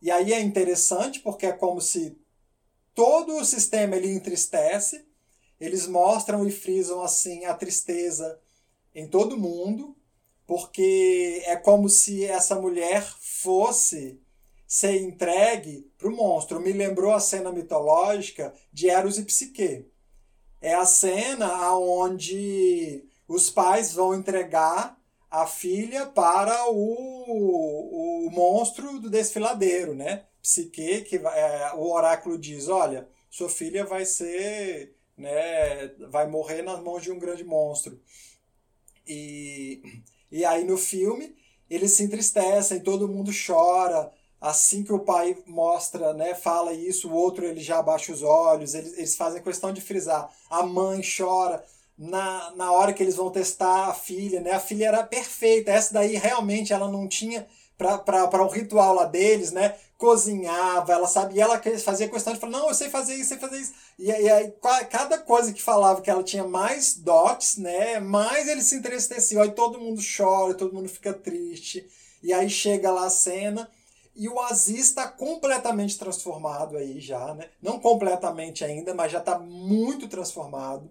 E 0.00 0.10
aí 0.10 0.32
é 0.32 0.40
interessante 0.40 1.20
porque 1.20 1.46
é 1.46 1.52
como 1.52 1.80
se 1.80 2.18
todo 2.94 3.36
o 3.36 3.44
sistema 3.44 3.96
ele 3.96 4.12
entristece, 4.12 5.06
eles 5.60 5.86
mostram 5.86 6.46
e 6.46 6.50
frisam 6.50 7.02
assim 7.02 7.44
a 7.44 7.54
tristeza 7.54 8.41
em 8.94 9.06
todo 9.06 9.38
mundo, 9.38 9.96
porque 10.46 11.42
é 11.46 11.56
como 11.56 11.88
se 11.88 12.24
essa 12.24 12.54
mulher 12.56 13.02
fosse 13.20 14.20
ser 14.66 15.00
entregue 15.00 15.90
para 15.98 16.08
o 16.08 16.16
monstro. 16.16 16.60
Me 16.60 16.72
lembrou 16.72 17.12
a 17.12 17.20
cena 17.20 17.52
mitológica 17.52 18.54
de 18.72 18.88
Eros 18.88 19.18
e 19.18 19.24
Psique. 19.24 19.86
É 20.60 20.74
a 20.74 20.86
cena 20.86 21.76
onde 21.76 23.04
os 23.26 23.50
pais 23.50 23.94
vão 23.94 24.14
entregar 24.14 24.98
a 25.30 25.46
filha 25.46 26.06
para 26.06 26.70
o, 26.70 28.26
o 28.26 28.30
monstro 28.30 28.98
do 28.98 29.08
desfiladeiro, 29.08 29.94
né? 29.94 30.24
Psique, 30.42 31.02
que 31.02 31.16
é, 31.16 31.72
o 31.74 31.90
oráculo 31.92 32.36
diz, 32.36 32.68
olha, 32.68 33.08
sua 33.30 33.48
filha 33.48 33.84
vai 33.84 34.04
ser, 34.04 34.94
né, 35.16 35.88
vai 36.10 36.26
morrer 36.26 36.62
nas 36.62 36.80
mãos 36.80 37.02
de 37.02 37.10
um 37.10 37.18
grande 37.18 37.44
monstro. 37.44 37.98
E, 39.06 39.82
e 40.30 40.44
aí 40.44 40.64
no 40.64 40.76
filme 40.76 41.34
eles 41.68 41.92
se 41.92 42.02
entristecem, 42.02 42.80
todo 42.80 43.08
mundo 43.08 43.30
chora. 43.46 44.12
Assim 44.40 44.82
que 44.82 44.92
o 44.92 44.98
pai 44.98 45.36
mostra, 45.46 46.12
né, 46.12 46.34
fala 46.34 46.72
isso, 46.72 47.08
o 47.08 47.14
outro 47.14 47.44
ele 47.44 47.60
já 47.60 47.78
abaixa 47.78 48.12
os 48.12 48.22
olhos, 48.22 48.74
eles, 48.74 48.98
eles 48.98 49.14
fazem 49.14 49.40
questão 49.40 49.72
de 49.72 49.80
frisar. 49.80 50.28
A 50.50 50.64
mãe 50.64 51.00
chora 51.00 51.64
na, 51.96 52.50
na 52.56 52.72
hora 52.72 52.92
que 52.92 53.02
eles 53.02 53.14
vão 53.14 53.30
testar 53.30 53.86
a 53.86 53.94
filha, 53.94 54.40
né? 54.40 54.52
A 54.52 54.60
filha 54.60 54.86
era 54.86 55.04
perfeita, 55.04 55.70
essa 55.70 55.94
daí 55.94 56.16
realmente 56.16 56.72
ela 56.72 56.90
não 56.90 57.06
tinha 57.06 57.46
para 58.04 58.42
o 58.42 58.48
ritual 58.48 58.94
lá 58.94 59.04
deles, 59.04 59.52
né? 59.52 59.74
Cozinhava, 59.96 60.92
ela 60.92 61.06
sabia, 61.06 61.44
ela 61.44 61.62
fazia 61.78 62.08
questão 62.08 62.32
de 62.32 62.40
falar, 62.40 62.52
não, 62.52 62.68
eu 62.68 62.74
sei 62.74 62.88
fazer 62.88 63.14
isso, 63.14 63.28
sei 63.28 63.38
fazer 63.38 63.58
isso. 63.58 63.72
E, 63.98 64.06
e 64.06 64.30
aí, 64.30 64.52
cada 64.90 65.18
coisa 65.18 65.52
que 65.52 65.62
falava 65.62 66.00
que 66.00 66.10
ela 66.10 66.24
tinha 66.24 66.44
mais 66.44 66.94
dotes, 66.94 67.56
né? 67.56 68.00
Mais 68.00 68.48
ele 68.48 68.62
se 68.62 68.76
entristeciam. 68.76 69.42
Aí 69.42 69.52
todo 69.52 69.80
mundo 69.80 70.00
chora, 70.16 70.54
todo 70.54 70.74
mundo 70.74 70.88
fica 70.88 71.12
triste. 71.12 71.88
E 72.22 72.32
aí 72.32 72.48
chega 72.48 72.90
lá 72.90 73.06
a 73.06 73.10
cena. 73.10 73.68
E 74.14 74.28
o 74.28 74.38
Aziz 74.40 74.80
está 74.80 75.08
completamente 75.08 75.98
transformado 75.98 76.76
aí 76.76 77.00
já, 77.00 77.34
né? 77.34 77.48
Não 77.62 77.78
completamente 77.78 78.64
ainda, 78.64 78.94
mas 78.94 79.10
já 79.10 79.18
está 79.18 79.38
muito 79.38 80.06
transformado. 80.06 80.90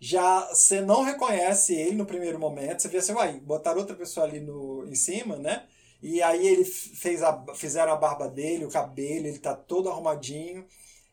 Já 0.00 0.48
você 0.48 0.80
não 0.80 1.02
reconhece 1.02 1.74
ele 1.74 1.96
no 1.96 2.06
primeiro 2.06 2.38
momento. 2.38 2.80
Você 2.80 2.88
vê 2.88 2.98
assim, 2.98 3.12
uai, 3.12 3.38
botar 3.40 3.76
outra 3.76 3.94
pessoa 3.94 4.26
ali 4.26 4.40
no, 4.40 4.86
em 4.86 4.94
cima, 4.94 5.36
né? 5.36 5.66
E 6.06 6.22
aí 6.22 6.46
ele 6.46 6.66
fez 6.66 7.22
a, 7.22 7.42
fizeram 7.54 7.90
a 7.90 7.96
barba 7.96 8.28
dele, 8.28 8.66
o 8.66 8.70
cabelo, 8.70 9.26
ele 9.26 9.38
tá 9.38 9.56
todo 9.56 9.88
arrumadinho. 9.88 10.66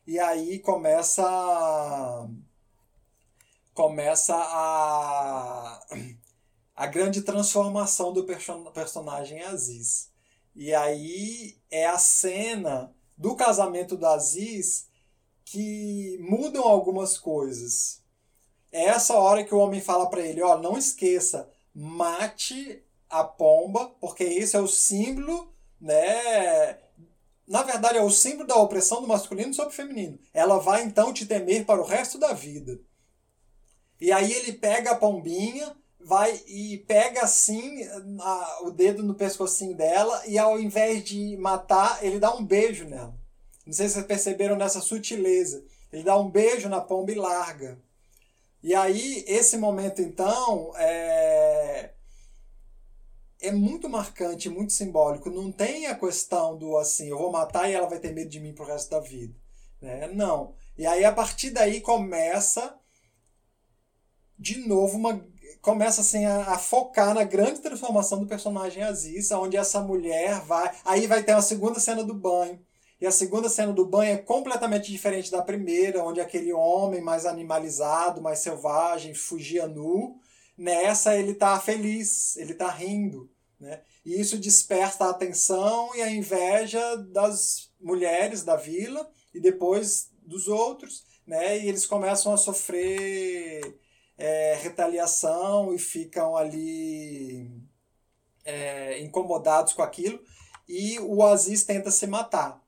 E 0.06 0.18
aí 0.18 0.58
começa 0.58 1.24
começa 3.72 4.36
a 4.36 5.80
a 6.76 6.86
grande 6.86 7.22
transformação 7.22 8.12
do 8.12 8.26
personagem 8.74 9.42
Aziz. 9.42 10.10
E 10.54 10.74
aí 10.74 11.56
é 11.70 11.86
a 11.86 11.96
cena 11.96 12.94
do 13.16 13.34
casamento 13.34 13.96
do 13.96 14.06
Aziz 14.06 14.88
que 15.42 16.18
mudam 16.20 16.64
algumas 16.64 17.16
coisas. 17.16 18.02
É 18.70 18.88
essa 18.88 19.14
hora 19.14 19.42
que 19.42 19.54
o 19.54 19.58
homem 19.58 19.80
fala 19.80 20.10
para 20.10 20.20
ele, 20.20 20.42
ó, 20.42 20.58
não 20.58 20.76
esqueça, 20.76 21.48
mate 21.74 22.84
a 23.12 23.22
pomba, 23.22 23.90
porque 24.00 24.24
esse 24.24 24.56
é 24.56 24.60
o 24.60 24.66
símbolo, 24.66 25.52
né? 25.78 26.78
Na 27.46 27.62
verdade, 27.62 27.98
é 27.98 28.02
o 28.02 28.10
símbolo 28.10 28.46
da 28.46 28.56
opressão 28.56 29.02
do 29.02 29.06
masculino 29.06 29.52
sobre 29.52 29.72
o 29.72 29.76
feminino. 29.76 30.18
Ela 30.32 30.58
vai 30.58 30.82
então 30.82 31.12
te 31.12 31.26
temer 31.26 31.66
para 31.66 31.80
o 31.80 31.84
resto 31.84 32.18
da 32.18 32.32
vida. 32.32 32.80
E 34.00 34.10
aí 34.10 34.32
ele 34.32 34.54
pega 34.54 34.92
a 34.92 34.96
pombinha, 34.96 35.76
vai 36.00 36.42
e 36.46 36.78
pega 36.78 37.22
assim 37.22 37.84
a, 38.18 38.58
o 38.62 38.70
dedo 38.70 39.02
no 39.02 39.14
pescocinho 39.14 39.76
dela 39.76 40.22
e 40.26 40.38
ao 40.38 40.58
invés 40.58 41.04
de 41.04 41.36
matar, 41.36 42.02
ele 42.02 42.18
dá 42.18 42.34
um 42.34 42.42
beijo 42.42 42.88
nela. 42.88 43.14
Não 43.66 43.74
sei 43.74 43.88
se 43.88 43.94
vocês 43.94 44.06
perceberam 44.06 44.56
nessa 44.56 44.80
sutileza. 44.80 45.62
Ele 45.92 46.02
dá 46.02 46.18
um 46.18 46.30
beijo 46.30 46.68
na 46.70 46.80
pomba 46.80 47.12
e 47.12 47.16
larga. 47.16 47.78
E 48.62 48.74
aí, 48.74 49.22
esse 49.26 49.58
momento, 49.58 50.00
então, 50.00 50.72
é 50.76 51.90
é 53.42 53.52
muito 53.52 53.88
marcante, 53.88 54.48
muito 54.48 54.72
simbólico. 54.72 55.30
Não 55.30 55.52
tem 55.52 55.86
a 55.86 55.94
questão 55.94 56.56
do 56.56 56.76
assim, 56.76 57.08
eu 57.08 57.18
vou 57.18 57.30
matar 57.30 57.68
e 57.68 57.74
ela 57.74 57.88
vai 57.88 57.98
ter 57.98 58.12
medo 58.12 58.30
de 58.30 58.40
mim 58.40 58.54
pro 58.54 58.64
resto 58.64 58.90
da 58.90 59.00
vida. 59.00 59.34
Né? 59.80 60.08
Não. 60.08 60.54
E 60.78 60.86
aí, 60.86 61.04
a 61.04 61.12
partir 61.12 61.50
daí, 61.50 61.80
começa 61.80 62.78
de 64.38 64.66
novo 64.66 64.96
uma 64.96 65.24
começa 65.60 66.00
assim 66.00 66.24
a, 66.24 66.52
a, 66.52 66.58
focar 66.58 67.14
na 67.14 67.22
grande 67.22 67.60
transformação 67.60 68.18
do 68.18 68.26
personagem 68.26 68.82
Aziz, 68.82 69.30
onde 69.30 69.56
essa 69.56 69.80
mulher 69.80 70.40
vai, 70.40 70.74
aí 70.84 71.06
vai 71.06 71.22
ter 71.22 71.32
uma 71.32 71.42
segunda 71.42 71.78
cena 71.78 72.02
do 72.02 72.14
banho. 72.14 72.60
E 73.00 73.06
a 73.06 73.12
segunda 73.12 73.48
cena 73.48 73.72
do 73.72 73.86
banho 73.86 74.12
é 74.12 74.16
completamente 74.16 74.90
diferente 74.90 75.30
da 75.30 75.42
primeira, 75.42 76.04
onde 76.04 76.20
aquele 76.20 76.52
homem 76.52 77.00
mais 77.00 77.26
animalizado, 77.26 78.20
mais 78.20 78.40
selvagem, 78.40 79.14
fugia 79.14 79.66
nu. 79.66 80.16
Nessa 80.56 81.16
ele 81.16 81.34
tá 81.34 81.58
feliz, 81.58 82.36
ele 82.36 82.54
tá 82.54 82.68
rindo, 82.68 83.28
né? 83.62 83.80
E 84.04 84.20
isso 84.20 84.36
desperta 84.36 85.04
a 85.04 85.10
atenção 85.10 85.94
e 85.94 86.02
a 86.02 86.10
inveja 86.10 86.96
das 86.96 87.70
mulheres 87.80 88.42
da 88.42 88.56
vila 88.56 89.08
e 89.32 89.40
depois 89.40 90.10
dos 90.20 90.48
outros, 90.48 91.04
né? 91.24 91.58
E 91.58 91.68
eles 91.68 91.86
começam 91.86 92.34
a 92.34 92.36
sofrer 92.36 93.78
é, 94.18 94.58
retaliação 94.60 95.72
e 95.72 95.78
ficam 95.78 96.36
ali 96.36 97.48
é, 98.44 99.00
incomodados 99.00 99.72
com 99.72 99.82
aquilo. 99.82 100.20
E 100.68 100.98
o 100.98 101.22
Aziz 101.22 101.62
tenta 101.62 101.90
se 101.90 102.06
matar. 102.06 102.60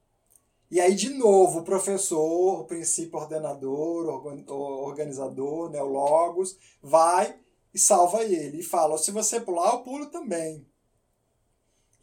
E 0.70 0.80
aí, 0.80 0.94
de 0.94 1.10
novo, 1.10 1.60
o 1.60 1.64
professor, 1.64 2.60
o 2.60 2.64
princípio 2.64 3.18
ordenador, 3.18 4.06
organizador, 4.48 5.70
né, 5.70 5.82
o 5.82 5.86
Logos, 5.86 6.56
vai 6.80 7.36
e 7.72 7.78
salva 7.78 8.22
ele. 8.22 8.60
E 8.60 8.62
fala: 8.62 8.96
se 8.96 9.10
você 9.10 9.40
pular, 9.40 9.72
eu 9.72 9.82
pulo 9.82 10.06
também. 10.06 10.64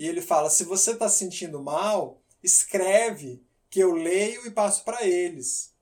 E 0.01 0.07
ele 0.07 0.19
fala: 0.19 0.49
se 0.49 0.63
você 0.63 0.93
está 0.93 1.07
sentindo 1.07 1.61
mal, 1.61 2.19
escreve 2.41 3.45
que 3.69 3.79
eu 3.79 3.93
leio 3.93 4.47
e 4.47 4.49
passo 4.49 4.83
para 4.83 5.05
eles. 5.05 5.75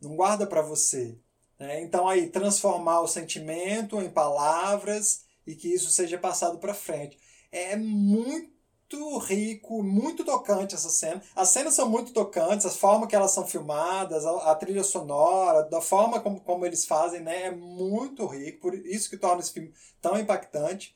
Não 0.00 0.16
guarda 0.16 0.46
para 0.46 0.62
você. 0.62 1.18
Né? 1.58 1.82
Então, 1.82 2.08
aí, 2.08 2.30
transformar 2.30 3.02
o 3.02 3.06
sentimento 3.06 4.00
em 4.00 4.08
palavras 4.08 5.24
e 5.46 5.54
que 5.54 5.68
isso 5.68 5.90
seja 5.90 6.16
passado 6.16 6.56
para 6.56 6.72
frente. 6.72 7.18
É 7.52 7.76
muito 7.76 9.18
rico, 9.18 9.82
muito 9.82 10.24
tocante 10.24 10.74
essa 10.74 10.88
cena. 10.88 11.22
As 11.34 11.50
cenas 11.50 11.74
são 11.74 11.86
muito 11.86 12.14
tocantes, 12.14 12.64
a 12.64 12.70
forma 12.70 13.06
que 13.06 13.14
elas 13.14 13.32
são 13.32 13.46
filmadas, 13.46 14.24
a, 14.24 14.52
a 14.52 14.54
trilha 14.54 14.84
sonora, 14.84 15.64
da 15.64 15.82
forma 15.82 16.18
como, 16.18 16.40
como 16.40 16.64
eles 16.64 16.86
fazem, 16.86 17.20
né, 17.20 17.48
é 17.48 17.50
muito 17.50 18.24
rico, 18.24 18.62
por 18.62 18.74
isso 18.74 19.10
que 19.10 19.18
torna 19.18 19.42
esse 19.42 19.52
filme 19.52 19.74
tão 20.00 20.18
impactante. 20.18 20.94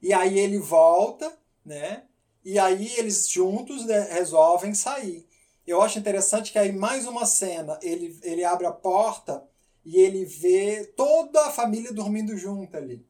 E 0.00 0.12
aí 0.12 0.38
ele 0.38 0.58
volta, 0.58 1.32
né? 1.64 2.04
E 2.44 2.58
aí 2.58 2.90
eles 2.96 3.28
juntos 3.28 3.84
né, 3.84 4.00
resolvem 4.12 4.74
sair. 4.74 5.28
Eu 5.66 5.82
acho 5.82 5.98
interessante 5.98 6.52
que 6.52 6.58
aí 6.58 6.72
mais 6.72 7.06
uma 7.06 7.26
cena, 7.26 7.78
ele, 7.82 8.18
ele 8.22 8.44
abre 8.44 8.66
a 8.66 8.72
porta 8.72 9.44
e 9.84 10.00
ele 10.00 10.24
vê 10.24 10.84
toda 10.96 11.46
a 11.46 11.50
família 11.50 11.92
dormindo 11.92 12.36
junto 12.36 12.76
ali. 12.76 13.06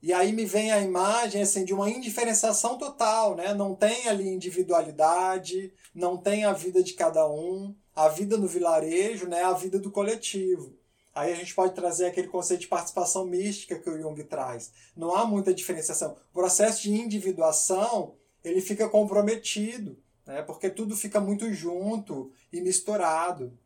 E 0.00 0.12
aí 0.12 0.32
me 0.32 0.44
vem 0.44 0.70
a 0.70 0.80
imagem 0.80 1.42
assim 1.42 1.64
de 1.64 1.74
uma 1.74 1.90
indiferenciação 1.90 2.78
total, 2.78 3.34
né? 3.34 3.52
Não 3.52 3.74
tem 3.74 4.08
ali 4.08 4.28
individualidade, 4.28 5.72
não 5.92 6.16
tem 6.16 6.44
a 6.44 6.52
vida 6.52 6.82
de 6.82 6.94
cada 6.94 7.28
um, 7.28 7.74
a 7.94 8.08
vida 8.08 8.36
no 8.36 8.46
vilarejo, 8.46 9.26
né? 9.26 9.42
A 9.42 9.52
vida 9.52 9.78
do 9.78 9.90
coletivo. 9.90 10.76
Aí 11.18 11.32
a 11.32 11.36
gente 11.36 11.54
pode 11.54 11.74
trazer 11.74 12.06
aquele 12.06 12.28
conceito 12.28 12.60
de 12.60 12.68
participação 12.68 13.24
mística 13.24 13.78
que 13.78 13.90
o 13.90 14.00
Jung 14.00 14.22
traz. 14.24 14.72
Não 14.96 15.14
há 15.14 15.24
muita 15.24 15.52
diferenciação. 15.52 16.16
O 16.30 16.34
processo 16.34 16.82
de 16.82 16.92
individuação, 16.92 18.14
ele 18.44 18.60
fica 18.60 18.88
comprometido 18.88 19.96
né? 20.28 20.42
porque 20.42 20.68
tudo 20.68 20.94
fica 20.94 21.18
muito 21.18 21.52
junto 21.54 22.30
e 22.52 22.60
misturado. 22.60 23.58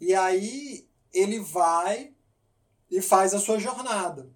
E 0.00 0.12
aí 0.12 0.88
ele 1.12 1.38
vai 1.38 2.12
e 2.90 3.00
faz 3.00 3.32
a 3.32 3.38
sua 3.38 3.58
jornada, 3.58 4.28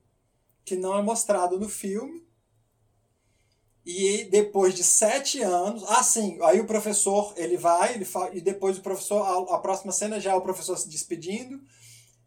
que 0.65 0.77
não 0.77 0.97
é 0.97 1.03
mostrado 1.03 1.59
no 1.59 1.69
filme. 1.69 2.25
E 3.85 4.25
depois 4.25 4.75
de 4.75 4.85
sete 4.85 5.43
anos, 5.43 5.83
assim, 5.85 6.39
aí 6.43 6.61
o 6.61 6.67
professor 6.67 7.35
ele 7.37 7.57
vai, 7.57 7.95
ele 7.95 8.05
fala, 8.05 8.35
e 8.35 8.41
depois 8.41 8.79
o 8.79 8.83
professor, 8.83 9.23
a, 9.23 9.57
a 9.57 9.59
próxima 9.59 9.93
cena 9.93 10.21
já 10.21 10.33
é 10.33 10.35
o 10.35 10.41
professor 10.41 10.77
se 10.77 10.89
despedindo, 10.89 11.61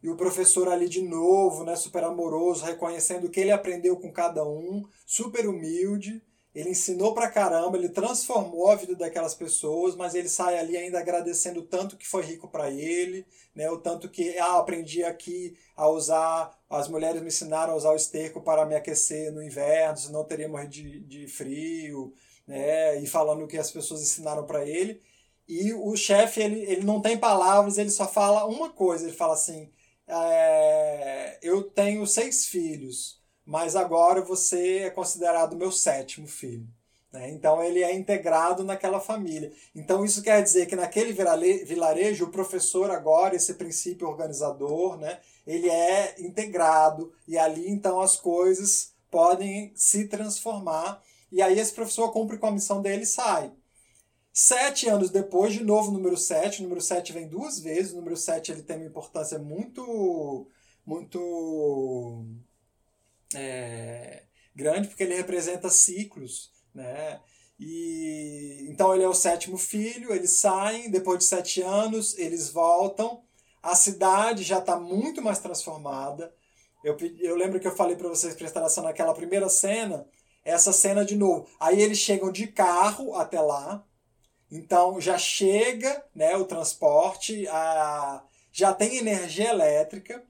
e 0.02 0.10
o 0.10 0.16
professor 0.16 0.70
ali 0.70 0.88
de 0.88 1.02
novo, 1.02 1.64
né, 1.64 1.76
super 1.76 2.04
amoroso, 2.04 2.66
reconhecendo 2.66 3.26
o 3.26 3.30
que 3.30 3.40
ele 3.40 3.52
aprendeu 3.52 3.98
com 3.98 4.12
cada 4.12 4.46
um, 4.48 4.84
super 5.06 5.48
humilde, 5.48 6.22
ele 6.54 6.72
ensinou 6.72 7.14
pra 7.14 7.30
caramba, 7.30 7.78
ele 7.78 7.90
transformou 7.90 8.70
a 8.70 8.76
vida 8.76 8.96
daquelas 8.96 9.36
pessoas, 9.36 9.96
mas 9.96 10.16
ele 10.16 10.28
sai 10.28 10.58
ali 10.58 10.76
ainda 10.76 11.00
agradecendo 11.00 11.60
o 11.60 11.66
tanto 11.66 11.96
que 11.96 12.08
foi 12.08 12.24
rico 12.24 12.48
para 12.48 12.72
ele, 12.72 13.26
né? 13.54 13.70
O 13.70 13.78
tanto 13.78 14.10
que 14.10 14.36
ah, 14.40 14.58
aprendi 14.58 15.04
aqui 15.04 15.56
a 15.76 15.88
usar, 15.88 16.58
as 16.68 16.88
mulheres 16.88 17.22
me 17.22 17.28
ensinaram 17.28 17.74
a 17.74 17.76
usar 17.76 17.92
o 17.92 17.96
esterco 17.96 18.42
para 18.42 18.66
me 18.66 18.76
aquecer 18.76 19.32
no 19.32 19.44
inverno, 19.44 19.98
senão 19.98 20.24
teria 20.24 20.50
morrido 20.50 20.72
de, 20.72 21.00
de 21.02 21.28
frio, 21.28 22.14
né? 22.48 23.00
E 23.00 23.06
falando 23.06 23.44
o 23.44 23.48
que 23.48 23.58
as 23.58 23.70
pessoas 23.70 24.02
ensinaram 24.02 24.46
para 24.46 24.68
ele. 24.68 25.02
E 25.48 25.72
o 25.74 25.96
chefe, 25.96 26.42
ele, 26.42 26.62
ele 26.62 26.84
não 26.84 27.00
tem 27.00 27.18
palavras, 27.18 27.78
ele 27.78 27.90
só 27.92 28.08
fala 28.08 28.46
uma 28.46 28.70
coisa, 28.70 29.06
ele 29.06 29.16
fala 29.16 29.34
assim, 29.34 29.70
é, 30.10 31.38
eu 31.42 31.64
tenho 31.64 32.06
seis 32.08 32.48
filhos, 32.48 33.22
mas 33.46 33.76
agora 33.76 34.22
você 34.22 34.80
é 34.80 34.90
considerado 34.90 35.56
meu 35.56 35.72
sétimo 35.72 36.28
filho. 36.28 36.68
Né? 37.12 37.30
Então 37.30 37.64
ele 37.64 37.84
é 37.84 37.94
integrado 37.94 38.64
naquela 38.64 39.00
família. 39.00 39.52
Então 39.76 40.04
isso 40.04 40.22
quer 40.22 40.42
dizer 40.42 40.66
que 40.66 40.76
naquele 40.76 41.14
vilarejo 41.64 42.26
o 42.26 42.32
professor 42.32 42.92
agora, 42.92 43.36
esse 43.36 43.54
princípio 43.54 44.08
organizador, 44.08 44.98
né, 44.98 45.20
ele 45.46 45.70
é 45.70 46.16
integrado 46.20 47.12
e 47.28 47.38
ali 47.38 47.70
então 47.70 48.00
as 48.00 48.16
coisas 48.16 48.94
podem 49.10 49.72
se 49.76 50.08
transformar 50.08 51.02
e 51.32 51.42
aí 51.42 51.60
esse 51.60 51.74
professor 51.74 52.12
cumpre 52.12 52.38
com 52.38 52.48
a 52.48 52.52
missão 52.52 52.82
dele 52.82 53.04
e 53.04 53.08
sai. 53.08 53.52
Sete 54.42 54.88
anos 54.88 55.10
depois, 55.10 55.52
de 55.52 55.62
novo, 55.62 55.92
número 55.92 56.16
sete. 56.16 56.62
O 56.62 56.64
número 56.64 56.80
sete 56.80 57.12
vem 57.12 57.28
duas 57.28 57.60
vezes. 57.60 57.92
O 57.92 57.98
número 57.98 58.16
sete 58.16 58.54
ele 58.54 58.64
tem 58.64 58.78
uma 58.78 58.86
importância 58.86 59.38
muito, 59.38 60.48
muito 60.86 62.26
é, 63.36 64.24
grande 64.56 64.88
porque 64.88 65.04
ele 65.04 65.18
representa 65.18 65.70
ciclos, 65.70 66.54
né? 66.74 67.20
E 67.60 68.66
então 68.70 68.96
ele 68.96 69.04
é 69.04 69.10
o 69.10 69.14
sétimo 69.14 69.58
filho, 69.58 70.14
eles 70.14 70.40
saem 70.40 70.90
depois 70.90 71.20
de 71.20 71.26
sete 71.26 71.62
anos, 71.62 72.18
eles 72.18 72.50
voltam, 72.50 73.22
a 73.62 73.76
cidade 73.76 74.44
já 74.44 74.60
está 74.60 74.80
muito 74.80 75.22
mais 75.22 75.40
transformada. 75.40 76.34
Eu, 76.82 76.96
eu 77.20 77.36
lembro 77.36 77.60
que 77.60 77.68
eu 77.68 77.76
falei 77.76 77.98
para 77.98 78.08
vocês 78.08 78.36
prestar 78.36 78.62
atenção 78.62 78.86
naquela 78.86 79.14
primeira 79.14 79.50
cena, 79.50 80.08
essa 80.46 80.72
cena 80.72 81.04
de 81.04 81.18
novo. 81.18 81.46
Aí 81.60 81.82
eles 81.82 81.98
chegam 81.98 82.32
de 82.32 82.48
carro 82.48 83.16
até 83.16 83.42
lá, 83.42 83.86
então 84.52 85.00
já 85.00 85.18
chega 85.18 86.04
né, 86.16 86.36
o 86.36 86.46
transporte, 86.46 87.48
a, 87.48 88.22
já 88.52 88.74
tem 88.74 88.98
energia 88.98 89.50
elétrica, 89.50 90.24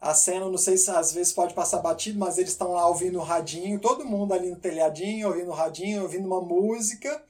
a 0.00 0.14
cena, 0.14 0.48
não 0.48 0.58
sei 0.58 0.76
se 0.76 0.90
às 0.90 1.12
vezes 1.12 1.32
pode 1.32 1.54
passar 1.54 1.78
batido, 1.78 2.18
mas 2.18 2.38
eles 2.38 2.50
estão 2.50 2.72
lá 2.72 2.86
ouvindo 2.86 3.18
o 3.18 3.22
radinho, 3.22 3.80
todo 3.80 4.04
mundo 4.04 4.34
ali 4.34 4.50
no 4.50 4.56
telhadinho, 4.56 5.28
ouvindo 5.28 5.50
o 5.50 5.54
radinho, 5.54 6.02
ouvindo 6.02 6.26
uma 6.26 6.40
música, 6.40 7.22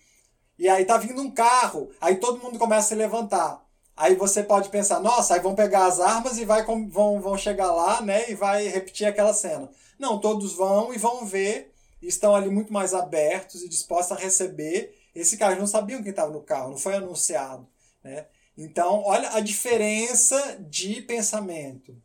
e 0.58 0.68
aí 0.68 0.84
tá 0.84 0.96
vindo 0.96 1.20
um 1.20 1.30
carro, 1.30 1.90
aí 2.00 2.16
todo 2.16 2.42
mundo 2.42 2.58
começa 2.58 2.86
a 2.86 2.88
se 2.88 2.94
levantar. 2.94 3.64
Aí 3.96 4.14
você 4.14 4.42
pode 4.42 4.68
pensar, 4.68 5.00
nossa, 5.00 5.34
aí 5.34 5.40
vão 5.40 5.54
pegar 5.54 5.86
as 5.86 6.00
armas 6.00 6.38
e 6.38 6.44
vai, 6.44 6.64
vão, 6.64 7.20
vão 7.20 7.38
chegar 7.38 7.72
lá, 7.72 8.00
né, 8.00 8.30
e 8.30 8.34
vai 8.34 8.66
repetir 8.68 9.06
aquela 9.06 9.32
cena. 9.32 9.70
Não, 9.98 10.18
todos 10.18 10.54
vão 10.54 10.92
e 10.92 10.98
vão 10.98 11.24
ver, 11.24 11.72
e 12.02 12.08
estão 12.08 12.34
ali 12.34 12.50
muito 12.50 12.72
mais 12.72 12.92
abertos 12.92 13.62
e 13.62 13.68
dispostos 13.68 14.16
a 14.16 14.20
receber 14.20 14.94
esse 15.20 15.36
carro. 15.36 15.52
Eles 15.52 15.60
não 15.60 15.66
sabiam 15.66 16.02
quem 16.02 16.10
estava 16.10 16.32
no 16.32 16.42
carro, 16.42 16.70
não 16.70 16.78
foi 16.78 16.94
anunciado, 16.94 17.66
né? 18.02 18.26
Então, 18.56 19.02
olha 19.04 19.34
a 19.34 19.40
diferença 19.40 20.58
de 20.68 21.02
pensamento. 21.02 21.96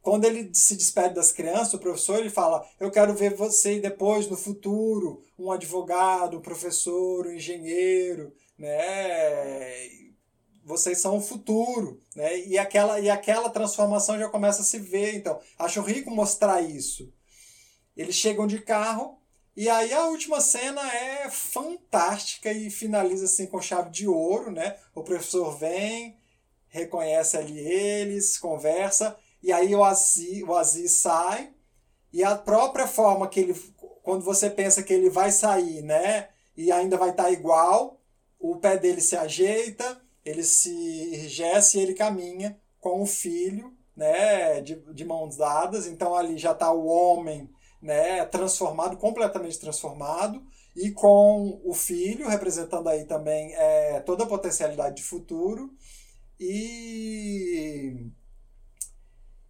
Quando 0.00 0.24
ele 0.24 0.50
se 0.54 0.76
despede 0.76 1.14
das 1.14 1.32
crianças, 1.32 1.74
o 1.74 1.78
professor 1.78 2.18
ele 2.18 2.30
fala: 2.30 2.66
Eu 2.80 2.90
quero 2.90 3.14
ver 3.14 3.34
você 3.34 3.78
depois, 3.78 4.26
no 4.26 4.36
futuro, 4.36 5.22
um 5.38 5.50
advogado, 5.50 6.38
um 6.38 6.40
professor, 6.40 7.26
um 7.26 7.32
engenheiro, 7.32 8.32
né? 8.56 9.86
Vocês 10.64 10.98
são 10.98 11.16
o 11.18 11.20
futuro, 11.20 12.00
né? 12.14 12.38
E 12.46 12.56
aquela, 12.56 13.00
e 13.00 13.10
aquela 13.10 13.50
transformação 13.50 14.18
já 14.18 14.28
começa 14.28 14.62
a 14.62 14.64
se 14.64 14.78
ver. 14.78 15.14
Então, 15.14 15.38
acho 15.58 15.82
rico 15.82 16.10
mostrar 16.10 16.62
isso. 16.62 17.12
Eles 17.96 18.14
chegam 18.14 18.46
de 18.46 18.60
carro 18.60 19.17
e 19.58 19.68
aí 19.68 19.92
a 19.92 20.06
última 20.06 20.40
cena 20.40 20.80
é 20.94 21.28
fantástica 21.28 22.52
e 22.52 22.70
finaliza 22.70 23.24
assim 23.24 23.44
com 23.46 23.60
chave 23.60 23.90
de 23.90 24.06
ouro, 24.06 24.52
né? 24.52 24.76
O 24.94 25.02
professor 25.02 25.58
vem, 25.58 26.16
reconhece 26.68 27.36
ali 27.36 27.58
eles, 27.58 28.38
conversa 28.38 29.16
e 29.42 29.52
aí 29.52 29.74
o 29.74 29.82
Aziz, 29.82 30.42
o 30.44 30.54
Aziz 30.54 30.92
sai, 30.92 31.50
e 32.12 32.22
a 32.22 32.36
própria 32.36 32.86
forma 32.86 33.26
que 33.26 33.40
ele 33.40 33.54
quando 34.02 34.24
você 34.24 34.48
pensa 34.48 34.80
que 34.82 34.92
ele 34.92 35.10
vai 35.10 35.32
sair, 35.32 35.82
né? 35.82 36.28
E 36.56 36.70
ainda 36.70 36.96
vai 36.96 37.10
estar 37.10 37.24
tá 37.24 37.30
igual, 37.30 38.00
o 38.38 38.56
pé 38.56 38.78
dele 38.78 39.00
se 39.00 39.16
ajeita, 39.16 40.00
ele 40.24 40.44
se 40.44 40.70
enrijece 40.70 41.78
e 41.78 41.82
ele 41.82 41.94
caminha 41.94 42.58
com 42.80 43.02
o 43.02 43.06
filho, 43.06 43.76
né? 43.96 44.60
De, 44.60 44.76
de 44.94 45.04
mãos 45.04 45.36
dadas. 45.36 45.86
Então 45.86 46.14
ali 46.14 46.38
já 46.38 46.52
está 46.52 46.72
o 46.72 46.86
homem, 46.86 47.50
né? 47.80 48.24
Transformado, 48.26 48.96
completamente 48.96 49.58
transformado 49.58 50.42
e 50.76 50.90
com 50.90 51.60
o 51.64 51.74
filho, 51.74 52.28
representando 52.28 52.88
aí 52.88 53.04
também 53.04 53.54
é, 53.54 54.00
toda 54.00 54.24
a 54.24 54.26
potencialidade 54.26 54.96
de 54.96 55.02
futuro. 55.02 55.70
E, 56.38 58.10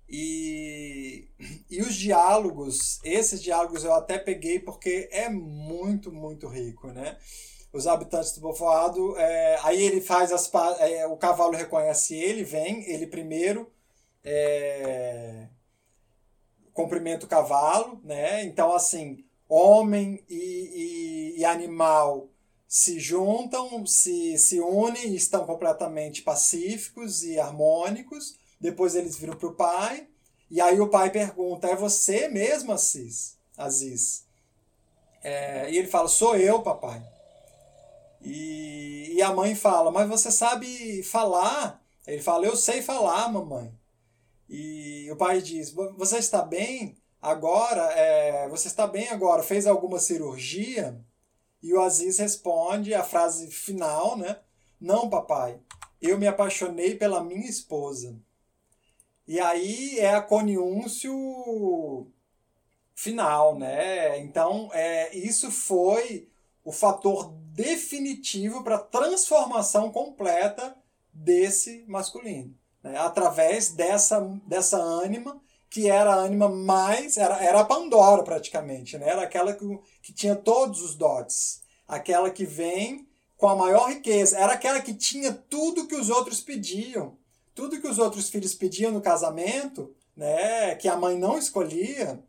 e, 0.09 1.29
e 1.71 1.83
os 1.83 1.95
diálogos, 1.95 2.99
esses 3.05 3.43
diálogos 3.43 3.85
eu 3.85 3.93
até 3.93 4.19
peguei 4.19 4.59
porque 4.59 5.09
é 5.13 5.29
muito, 5.29 6.11
muito 6.11 6.49
rico, 6.49 6.89
né? 6.89 7.19
Os 7.71 7.87
habitantes 7.87 8.33
do 8.33 8.41
povoado, 8.41 9.15
é, 9.19 9.59
aí 9.63 9.83
ele 9.83 10.01
faz 10.01 10.33
as. 10.33 10.51
É, 10.81 11.07
o 11.07 11.17
cavalo 11.19 11.55
reconhece 11.55 12.15
ele, 12.15 12.43
vem, 12.43 12.91
ele 12.91 13.07
primeiro 13.07 13.71
é, 14.25 15.49
cumprimenta 16.79 17.27
o 17.27 17.29
cavalo, 17.29 18.01
né? 18.05 18.45
Então, 18.45 18.73
assim, 18.73 19.25
homem 19.49 20.23
e, 20.29 21.35
e, 21.35 21.41
e 21.41 21.45
animal 21.45 22.29
se 22.69 23.01
juntam, 23.01 23.85
se, 23.85 24.39
se 24.39 24.61
unem 24.61 25.09
e 25.09 25.17
estão 25.17 25.45
completamente 25.45 26.23
pacíficos 26.23 27.25
e 27.25 27.37
harmônicos. 27.41 28.37
Depois 28.61 28.95
eles 28.95 29.17
viram 29.17 29.37
para 29.37 29.49
o 29.49 29.55
pai, 29.55 30.07
e 30.49 30.61
aí 30.61 30.81
o 30.81 30.89
pai 30.89 31.11
pergunta: 31.11 31.67
É 31.67 31.75
você 31.75 32.29
mesmo, 32.29 32.71
Assis? 32.71 33.37
Aziz? 33.57 34.25
É, 35.21 35.69
e 35.73 35.79
ele 35.79 35.89
fala: 35.89 36.07
Sou 36.07 36.37
eu, 36.37 36.63
papai. 36.63 37.03
E, 38.23 39.15
e 39.17 39.23
a 39.23 39.33
mãe 39.33 39.57
fala: 39.57 39.91
Mas 39.91 40.09
você 40.09 40.31
sabe 40.31 41.03
falar? 41.03 41.83
Ele 42.07 42.23
fala: 42.23 42.47
Eu 42.47 42.55
sei 42.55 42.83
falar, 42.83 43.29
mamãe. 43.33 43.78
E 44.49 45.11
o 45.11 45.17
pai 45.17 45.43
diz: 45.43 45.71
Você 45.71 46.19
está 46.19 46.43
bem? 46.43 46.97
Agora, 47.21 47.83
é, 47.93 48.49
você 48.49 48.69
está 48.69 48.87
bem 48.87 49.09
agora? 49.09 49.43
Fez 49.43 49.67
alguma 49.67 49.99
cirurgia? 49.99 50.99
E 51.63 51.75
o 51.75 51.81
Aziz 51.81 52.19
responde 52.19 52.95
a 52.95 53.03
frase 53.03 53.51
final, 53.51 54.17
né? 54.17 54.39
Não, 54.81 55.11
papai. 55.11 55.61
Eu 56.01 56.17
me 56.17 56.27
apaixonei 56.27 56.95
pela 56.95 57.23
minha 57.23 57.49
esposa. 57.49 58.17
E 59.27 59.41
aí 59.41 59.99
é 59.99 60.15
a 60.15 60.23
coniúncio 60.23 61.13
final, 62.95 63.59
né? 63.59 64.19
Então, 64.21 64.71
é, 64.73 65.15
isso 65.17 65.51
foi 65.51 66.29
o 66.65 66.73
fator 66.73 67.33
definitivo 67.53 68.63
para 68.63 68.77
a 68.77 68.81
transformação 68.81 69.91
completa 69.91 70.77
desse 71.13 71.85
masculino, 71.89 72.57
né? 72.83 72.97
através 72.99 73.71
dessa, 73.71 74.21
dessa 74.47 74.77
ânima 74.77 75.41
que 75.71 75.89
era 75.89 76.15
a 76.15 76.17
ânima 76.17 76.49
mais. 76.49 77.17
Era, 77.17 77.43
era 77.43 77.61
a 77.61 77.65
Pandora, 77.65 78.23
praticamente. 78.23 78.97
Né? 78.99 79.09
Era 79.09 79.23
aquela 79.23 79.53
que, 79.53 79.65
que 80.03 80.13
tinha 80.13 80.35
todos 80.35 80.83
os 80.83 80.95
dotes. 80.95 81.63
Aquela 81.87 82.31
que 82.31 82.45
vem 82.45 83.07
com 83.37 83.49
a 83.49 83.57
maior 83.57 83.89
riqueza. 83.89 84.39
Era 84.39 84.55
aquela 84.55 84.81
que 84.81 84.95
tinha 84.95 85.33
tudo 85.33 85.87
que 85.87 85.95
os 85.95 86.11
outros 86.11 86.41
pediam. 86.41 87.17
Tudo 87.55 87.81
que 87.81 87.87
os 87.87 87.99
outros 87.99 88.29
filhos 88.29 88.55
pediam 88.55 88.93
no 88.93 89.01
casamento, 89.01 89.95
né? 90.17 90.75
que 90.77 90.89
a 90.89 90.97
mãe 90.97 91.19
não 91.19 91.37
escolhia, 91.37 92.23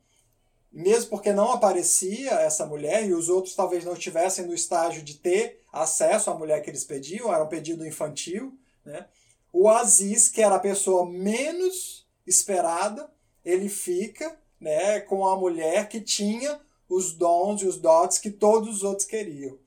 mesmo 0.71 1.09
porque 1.09 1.31
não 1.31 1.51
aparecia 1.51 2.31
essa 2.31 2.65
mulher 2.65 3.05
e 3.05 3.13
os 3.13 3.29
outros 3.29 3.55
talvez 3.55 3.85
não 3.85 3.93
estivessem 3.93 4.45
no 4.47 4.53
estágio 4.53 5.03
de 5.03 5.15
ter 5.15 5.61
acesso 5.71 6.31
à 6.31 6.35
mulher 6.35 6.61
que 6.61 6.69
eles 6.69 6.83
pediam, 6.83 7.33
era 7.33 7.43
um 7.43 7.47
pedido 7.47 7.85
infantil. 7.85 8.57
Né? 8.83 9.05
O 9.51 9.67
Aziz, 9.67 10.29
que 10.29 10.41
era 10.41 10.55
a 10.55 10.59
pessoa 10.59 11.09
menos 11.09 12.07
esperada, 12.25 13.11
ele 13.43 13.69
fica 13.69 14.37
né, 14.59 14.99
com 14.99 15.27
a 15.27 15.35
mulher 15.35 15.87
que 15.87 16.01
tinha 16.01 16.59
os 16.87 17.13
dons 17.13 17.61
e 17.61 17.65
os 17.65 17.77
dotes 17.77 18.17
que 18.17 18.29
todos 18.29 18.77
os 18.77 18.83
outros 18.83 19.07
queriam. 19.07 19.57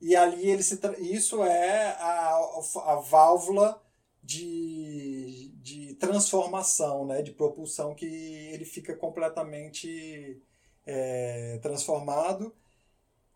E 0.00 0.16
ali 0.16 0.50
ele 0.50 0.62
se 0.62 0.78
isso 1.00 1.42
é 1.44 1.96
a, 1.98 2.38
a 2.86 2.96
válvula 2.96 3.80
de, 4.22 5.52
de 5.60 5.94
transformação, 5.94 7.06
né, 7.06 7.22
de 7.22 7.32
propulsão 7.32 7.94
que 7.94 8.06
ele 8.06 8.64
fica 8.64 8.96
completamente 8.96 10.40
é, 10.84 11.58
transformado. 11.62 12.52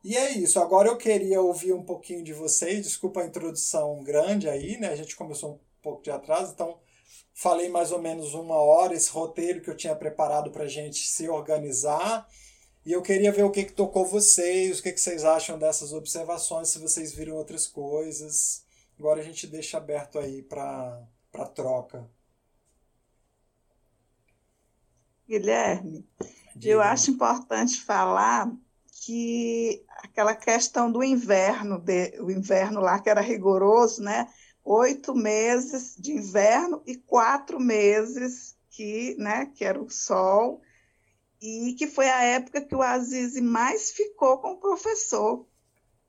E 0.04 0.16
é 0.16 0.32
isso. 0.32 0.60
Agora 0.60 0.88
eu 0.88 0.96
queria 0.96 1.40
ouvir 1.40 1.72
um 1.72 1.82
pouquinho 1.82 2.22
de 2.22 2.32
vocês. 2.32 2.84
Desculpa 2.84 3.20
a 3.20 3.26
introdução 3.26 4.02
grande 4.04 4.48
aí, 4.48 4.78
né? 4.78 4.88
A 4.88 4.96
gente 4.96 5.16
começou 5.16 5.60
pouco 5.86 6.02
de 6.02 6.10
atraso, 6.10 6.52
então 6.52 6.80
falei 7.32 7.68
mais 7.68 7.92
ou 7.92 8.02
menos 8.02 8.34
uma 8.34 8.56
hora 8.56 8.92
esse 8.92 9.08
roteiro 9.10 9.60
que 9.60 9.70
eu 9.70 9.76
tinha 9.76 9.94
preparado 9.94 10.50
para 10.50 10.64
a 10.64 10.68
gente 10.68 11.06
se 11.06 11.28
organizar. 11.28 12.26
E 12.84 12.92
eu 12.92 13.02
queria 13.02 13.30
ver 13.30 13.44
o 13.44 13.50
que, 13.50 13.64
que 13.64 13.72
tocou 13.72 14.04
vocês, 14.04 14.78
o 14.78 14.82
que, 14.82 14.92
que 14.92 15.00
vocês 15.00 15.24
acham 15.24 15.56
dessas 15.58 15.92
observações, 15.92 16.70
se 16.70 16.80
vocês 16.80 17.12
viram 17.12 17.36
outras 17.36 17.68
coisas. 17.68 18.64
Agora 18.98 19.20
a 19.20 19.24
gente 19.24 19.46
deixa 19.46 19.76
aberto 19.76 20.18
aí 20.18 20.42
para 20.42 21.06
troca. 21.54 22.10
Guilherme, 25.28 26.08
Diga. 26.54 26.72
eu 26.72 26.80
acho 26.80 27.10
importante 27.10 27.80
falar 27.80 28.50
que 29.04 29.84
aquela 29.98 30.34
questão 30.34 30.90
do 30.90 31.02
inverno, 31.02 31.78
de, 31.78 32.20
o 32.20 32.30
inverno 32.30 32.80
lá 32.80 32.98
que 32.98 33.10
era 33.10 33.20
rigoroso, 33.20 34.02
né? 34.02 34.28
Oito 34.66 35.14
meses 35.14 35.94
de 35.96 36.12
inverno 36.12 36.82
e 36.84 36.96
quatro 36.96 37.60
meses 37.60 38.56
que, 38.68 39.14
né, 39.16 39.46
que 39.54 39.64
era 39.64 39.80
o 39.80 39.88
sol, 39.88 40.60
e 41.40 41.74
que 41.78 41.86
foi 41.86 42.08
a 42.08 42.22
época 42.22 42.60
que 42.60 42.74
o 42.74 42.82
Aziz 42.82 43.40
mais 43.40 43.92
ficou 43.92 44.38
com 44.38 44.52
o 44.52 44.60
professor, 44.60 45.46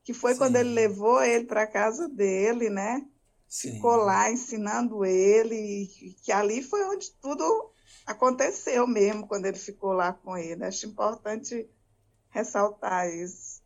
que 0.03 0.13
foi 0.13 0.33
Sim. 0.33 0.39
quando 0.39 0.55
ele 0.55 0.69
levou 0.69 1.21
ele 1.21 1.45
para 1.45 1.63
a 1.63 1.67
casa 1.67 2.09
dele, 2.09 2.69
né? 2.69 3.05
Sim. 3.47 3.73
Ficou 3.73 3.95
lá 3.95 4.31
ensinando 4.31 5.05
ele, 5.05 5.55
e 5.55 6.13
que 6.23 6.31
ali 6.31 6.63
foi 6.63 6.83
onde 6.85 7.11
tudo 7.21 7.71
aconteceu 8.05 8.87
mesmo, 8.87 9.27
quando 9.27 9.45
ele 9.45 9.57
ficou 9.57 9.91
lá 9.93 10.13
com 10.13 10.35
ele. 10.35 10.65
Acho 10.65 10.87
importante 10.87 11.69
ressaltar 12.29 13.07
isso. 13.09 13.56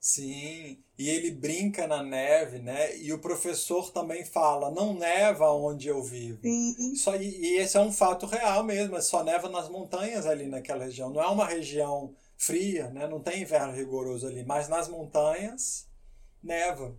Sim, 0.00 0.82
e 0.96 1.10
ele 1.10 1.32
brinca 1.32 1.86
na 1.86 2.02
neve, 2.02 2.60
né? 2.60 2.96
E 2.98 3.12
o 3.12 3.18
professor 3.18 3.90
também 3.90 4.24
fala: 4.24 4.70
não 4.70 4.94
neva 4.94 5.50
onde 5.50 5.88
eu 5.88 6.02
vivo. 6.02 6.40
Sim. 6.42 6.94
Só, 6.94 7.16
e, 7.16 7.28
e 7.28 7.56
esse 7.58 7.76
é 7.76 7.80
um 7.80 7.92
fato 7.92 8.24
real 8.26 8.62
mesmo, 8.62 8.96
é 8.96 9.00
só 9.00 9.24
neva 9.24 9.48
nas 9.48 9.68
montanhas 9.68 10.24
ali 10.24 10.46
naquela 10.46 10.84
região. 10.84 11.10
Não 11.10 11.20
é 11.20 11.26
uma 11.26 11.46
região 11.46 12.14
fria, 12.36 12.88
né? 12.90 13.08
não 13.08 13.20
tem 13.20 13.42
inverno 13.42 13.74
rigoroso 13.74 14.26
ali, 14.26 14.44
mas 14.44 14.68
nas 14.68 14.88
montanhas 14.88 15.88
neva. 16.42 16.96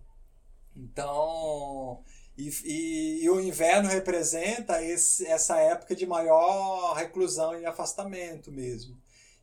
Então, 0.76 2.04
e, 2.36 2.50
e, 2.64 3.24
e, 3.24 3.30
o 3.30 3.40
inverno 3.40 3.88
representa 3.88 4.82
esse, 4.82 5.26
essa 5.26 5.58
época 5.58 5.96
de 5.96 6.06
maior 6.06 6.94
reclusão 6.94 7.58
e 7.58 7.66
afastamento 7.66 8.52
mesmo. 8.52 8.96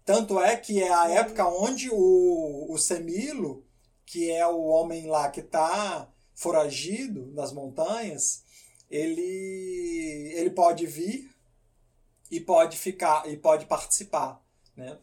Tanto 0.07 0.39
é 0.39 0.55
que 0.55 0.81
é 0.81 0.89
a 0.89 1.09
época 1.09 1.45
onde 1.49 1.89
o, 1.91 2.71
o 2.71 2.77
Semilo, 2.77 3.65
que 4.05 4.31
é 4.31 4.47
o 4.47 4.63
homem 4.63 5.05
lá 5.05 5.29
que 5.29 5.41
está 5.41 6.09
foragido 6.33 7.29
nas 7.33 7.51
montanhas, 7.51 8.41
ele, 8.89 10.31
ele 10.33 10.49
pode 10.51 10.85
vir 10.85 11.29
e 12.31 12.39
pode 12.39 12.77
ficar 12.77 13.29
e 13.29 13.35
pode 13.35 13.65
participar, 13.65 14.41
né? 14.77 14.97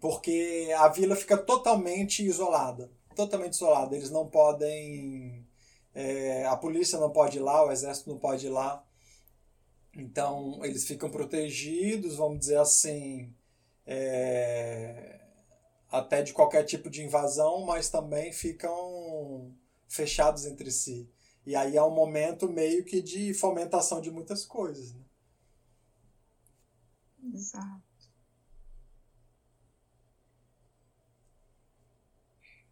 Porque 0.00 0.74
a 0.76 0.88
vila 0.88 1.14
fica 1.14 1.38
totalmente 1.38 2.26
isolada, 2.26 2.90
totalmente 3.14 3.52
isolada. 3.52 3.94
Eles 3.94 4.10
não 4.10 4.26
podem, 4.28 5.46
é, 5.94 6.44
a 6.46 6.56
polícia 6.56 6.98
não 6.98 7.12
pode 7.12 7.36
ir 7.38 7.42
lá, 7.42 7.64
o 7.64 7.70
exército 7.70 8.10
não 8.10 8.18
pode 8.18 8.46
ir 8.46 8.50
lá. 8.50 8.84
Então 9.94 10.58
eles 10.64 10.84
ficam 10.84 11.08
protegidos, 11.08 12.16
vamos 12.16 12.40
dizer 12.40 12.58
assim, 12.58 13.32
é, 13.86 15.20
até 15.90 16.22
de 16.22 16.32
qualquer 16.32 16.64
tipo 16.64 16.90
de 16.90 17.02
invasão, 17.02 17.64
mas 17.64 17.88
também 17.88 18.32
ficam 18.32 19.54
fechados 19.88 20.44
entre 20.44 20.70
si. 20.70 21.08
E 21.46 21.54
aí 21.54 21.76
é 21.76 21.82
um 21.82 21.94
momento 21.94 22.48
meio 22.48 22.84
que 22.84 23.00
de 23.00 23.32
fomentação 23.32 24.00
de 24.00 24.10
muitas 24.10 24.44
coisas. 24.44 24.92
Né? 24.92 25.00
Exato. 27.32 27.86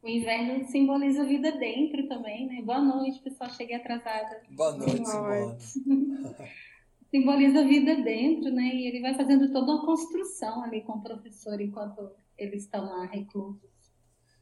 O 0.02 0.08
inverno 0.08 0.66
simboliza 0.68 1.22
a 1.22 1.24
vida 1.24 1.50
dentro 1.52 2.06
também, 2.08 2.46
né? 2.46 2.60
Boa 2.60 2.80
noite, 2.80 3.20
pessoal. 3.20 3.48
Cheguei 3.48 3.76
atrasada. 3.76 4.42
Boa 4.50 4.72
noite, 4.76 5.00
Boa 5.00 5.46
noite. 5.46 5.64
Simboliza 7.14 7.60
a 7.60 7.64
vida 7.64 7.94
dentro, 8.02 8.50
né? 8.50 8.74
E 8.74 8.88
ele 8.88 9.00
vai 9.00 9.14
fazendo 9.14 9.52
toda 9.52 9.70
uma 9.70 9.86
construção 9.86 10.64
ali 10.64 10.82
com 10.82 10.94
o 10.94 11.00
professor 11.00 11.60
enquanto 11.60 12.10
eles 12.36 12.64
estão 12.64 12.84
lá 12.84 13.04
reclusos. 13.04 13.70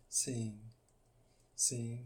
Sim, 0.08 0.58
sim. 1.54 2.02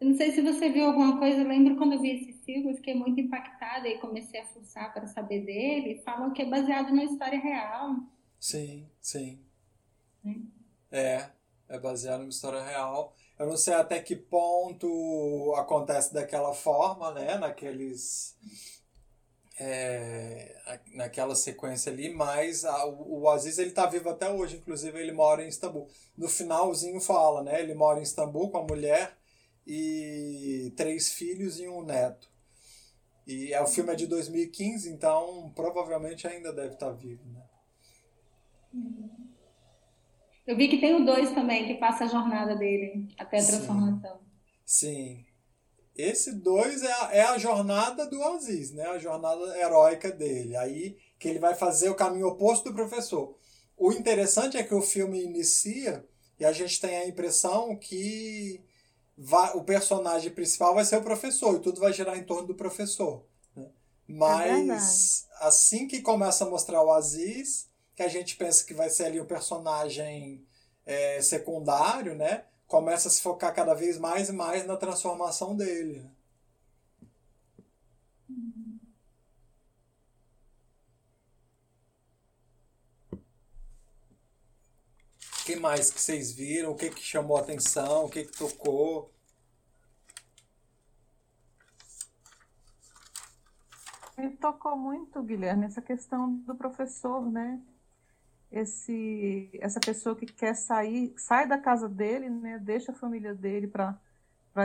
Eu 0.00 0.06
não 0.06 0.14
sei 0.14 0.30
se 0.30 0.40
você 0.40 0.70
viu 0.70 0.84
alguma 0.86 1.18
coisa, 1.18 1.40
eu 1.40 1.48
lembro 1.48 1.74
quando 1.74 1.94
eu 1.94 2.00
vi 2.00 2.10
esse 2.10 2.32
filme, 2.44 2.70
eu 2.70 2.76
fiquei 2.76 2.94
muito 2.94 3.20
impactada 3.20 3.88
e 3.88 3.98
comecei 3.98 4.38
a 4.38 4.46
fuçar 4.46 4.94
para 4.94 5.08
saber 5.08 5.44
dele. 5.44 6.00
Falam 6.04 6.32
que 6.32 6.42
é 6.42 6.46
baseado 6.48 6.90
numa 6.90 7.02
história 7.02 7.40
real. 7.40 7.96
Sim, 8.38 8.88
sim. 9.00 9.44
Hum. 10.24 10.46
É, 10.92 11.28
é 11.68 11.76
baseado 11.80 12.20
numa 12.20 12.30
história 12.30 12.62
real. 12.62 13.16
Eu 13.38 13.46
não 13.46 13.56
sei 13.56 13.74
até 13.74 14.00
que 14.00 14.14
ponto 14.14 15.54
acontece 15.56 16.14
daquela 16.14 16.54
forma, 16.54 17.12
né? 17.12 17.36
Naqueles. 17.36 18.36
É, 19.56 20.80
naquela 20.94 21.34
sequência 21.36 21.92
ali, 21.92 22.12
mas 22.12 22.64
a, 22.64 22.86
o, 22.86 23.28
Aziz 23.28 23.56
ele 23.56 23.70
tá 23.70 23.86
vivo 23.86 24.08
até 24.08 24.28
hoje, 24.28 24.56
inclusive 24.56 24.98
ele 24.98 25.12
mora 25.12 25.44
em 25.44 25.48
Istambul. 25.48 25.88
No 26.16 26.28
finalzinho 26.28 27.00
fala, 27.00 27.42
né? 27.42 27.60
Ele 27.62 27.72
mora 27.74 28.00
em 28.00 28.02
Istambul 28.02 28.50
com 28.50 28.58
a 28.58 28.64
mulher 28.64 29.16
e 29.66 30.72
três 30.76 31.12
filhos 31.12 31.60
e 31.60 31.68
um 31.68 31.84
neto. 31.84 32.28
E 33.26 33.52
é, 33.52 33.62
o 33.62 33.66
filme 33.66 33.92
é 33.92 33.96
de 33.96 34.06
2015, 34.06 34.90
então 34.90 35.52
provavelmente 35.54 36.26
ainda 36.26 36.52
deve 36.52 36.74
estar 36.74 36.90
tá 36.90 36.92
vivo, 36.92 37.24
né? 37.30 37.42
Eu 40.46 40.56
vi 40.56 40.68
que 40.68 40.78
tem 40.78 40.94
o 40.94 41.04
2 41.04 41.30
também, 41.30 41.66
que 41.66 41.74
passa 41.74 42.04
a 42.04 42.08
jornada 42.08 42.54
dele 42.54 43.08
até 43.18 43.38
a 43.38 43.46
transformação. 43.46 44.18
Sim. 44.64 45.24
Sim. 45.24 45.24
Esse 45.96 46.32
2 46.32 46.82
é, 46.82 46.92
a, 46.92 47.10
é 47.12 47.22
a 47.22 47.38
jornada 47.38 48.06
do 48.06 48.22
Aziz, 48.22 48.72
né? 48.72 48.84
A 48.86 48.98
jornada 48.98 49.56
heróica 49.58 50.10
dele. 50.10 50.56
Aí 50.56 50.96
que 51.18 51.28
ele 51.28 51.38
vai 51.38 51.54
fazer 51.54 51.88
o 51.88 51.94
caminho 51.94 52.26
oposto 52.26 52.68
do 52.68 52.74
professor. 52.74 53.38
O 53.76 53.92
interessante 53.92 54.56
é 54.56 54.62
que 54.62 54.74
o 54.74 54.82
filme 54.82 55.22
inicia 55.22 56.04
e 56.38 56.44
a 56.44 56.52
gente 56.52 56.80
tem 56.80 56.96
a 56.96 57.06
impressão 57.06 57.76
que 57.76 58.60
vai, 59.16 59.56
o 59.56 59.62
personagem 59.62 60.32
principal 60.32 60.74
vai 60.74 60.84
ser 60.84 60.96
o 60.96 61.02
professor 61.02 61.56
e 61.56 61.60
tudo 61.60 61.80
vai 61.80 61.92
girar 61.92 62.18
em 62.18 62.24
torno 62.24 62.46
do 62.46 62.54
professor. 62.54 63.24
Né? 63.56 63.68
Mas 64.06 65.26
é 65.40 65.46
assim 65.46 65.86
que 65.86 66.02
começa 66.02 66.44
a 66.44 66.50
mostrar 66.50 66.82
o 66.82 66.92
Aziz, 66.92 67.68
que 67.94 68.02
a 68.02 68.08
gente 68.08 68.36
pensa 68.36 68.64
que 68.64 68.74
vai 68.74 68.90
ser 68.90 69.04
ali 69.06 69.20
o 69.20 69.26
personagem 69.26 70.44
é, 70.84 71.20
secundário, 71.22 72.14
né? 72.14 72.44
Começa 72.66 73.08
a 73.08 73.10
se 73.10 73.22
focar 73.22 73.54
cada 73.54 73.74
vez 73.74 73.98
mais 73.98 74.28
e 74.28 74.32
mais 74.32 74.66
na 74.66 74.76
transformação 74.76 75.56
dele. 75.56 76.04
O 85.40 85.46
que 85.46 85.56
mais 85.56 85.90
que 85.90 86.00
vocês 86.00 86.32
viram? 86.32 86.72
O 86.72 86.74
que, 86.74 86.88
que 86.90 87.02
chamou 87.02 87.36
a 87.36 87.40
atenção? 87.40 88.06
O 88.06 88.08
que, 88.08 88.24
que 88.24 88.32
tocou? 88.32 89.12
Me 94.16 94.30
tocou 94.36 94.76
muito, 94.76 95.22
Guilherme, 95.22 95.66
essa 95.66 95.82
questão 95.82 96.36
do 96.38 96.54
professor, 96.54 97.30
né? 97.30 97.60
Esse, 98.54 99.50
essa 99.60 99.80
pessoa 99.80 100.14
que 100.14 100.26
quer 100.26 100.54
sair, 100.54 101.12
sai 101.16 101.48
da 101.48 101.58
casa 101.58 101.88
dele, 101.88 102.30
né, 102.30 102.56
deixa 102.56 102.92
a 102.92 102.94
família 102.94 103.34
dele 103.34 103.66
para 103.66 103.98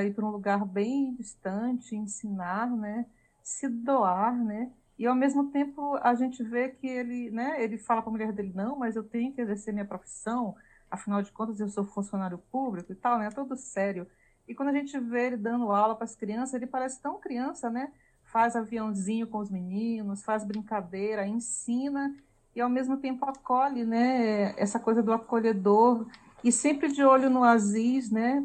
ir 0.03 0.13
para 0.13 0.25
um 0.25 0.29
lugar 0.29 0.63
bem 0.63 1.15
distante, 1.15 1.95
ensinar, 1.95 2.69
né, 2.69 3.07
se 3.41 3.67
doar, 3.67 4.37
né, 4.37 4.71
e 4.97 5.07
ao 5.07 5.15
mesmo 5.15 5.49
tempo 5.49 5.95
a 6.03 6.13
gente 6.13 6.43
vê 6.43 6.69
que 6.69 6.85
ele, 6.85 7.31
né, 7.31 7.63
ele 7.63 7.79
fala 7.79 8.03
para 8.03 8.11
a 8.11 8.13
mulher 8.13 8.31
dele, 8.31 8.51
não, 8.53 8.77
mas 8.77 8.95
eu 8.95 9.03
tenho 9.03 9.33
que 9.33 9.41
exercer 9.41 9.73
minha 9.73 9.85
profissão, 9.85 10.55
afinal 10.91 11.23
de 11.23 11.31
contas 11.31 11.59
eu 11.59 11.67
sou 11.67 11.83
funcionário 11.83 12.37
público 12.51 12.91
e 12.91 12.95
tal, 12.95 13.17
né, 13.17 13.31
todo 13.31 13.57
sério. 13.57 14.05
E 14.47 14.53
quando 14.53 14.69
a 14.69 14.73
gente 14.73 14.99
vê 14.99 15.27
ele 15.27 15.37
dando 15.37 15.71
aula 15.71 15.95
para 15.95 16.05
as 16.05 16.15
crianças, 16.15 16.53
ele 16.53 16.67
parece 16.67 17.01
tão 17.01 17.19
criança, 17.19 17.71
né, 17.71 17.91
faz 18.23 18.55
aviãozinho 18.55 19.25
com 19.25 19.39
os 19.39 19.49
meninos, 19.49 20.23
faz 20.23 20.43
brincadeira, 20.45 21.25
ensina 21.25 22.15
e 22.55 22.61
ao 22.61 22.69
mesmo 22.69 22.97
tempo 22.97 23.25
acolhe, 23.25 23.85
né, 23.85 24.53
essa 24.57 24.79
coisa 24.79 25.01
do 25.01 25.13
acolhedor 25.13 26.05
e 26.43 26.51
sempre 26.51 26.91
de 26.91 27.03
olho 27.03 27.29
no 27.29 27.43
Aziz, 27.43 28.09
né? 28.09 28.43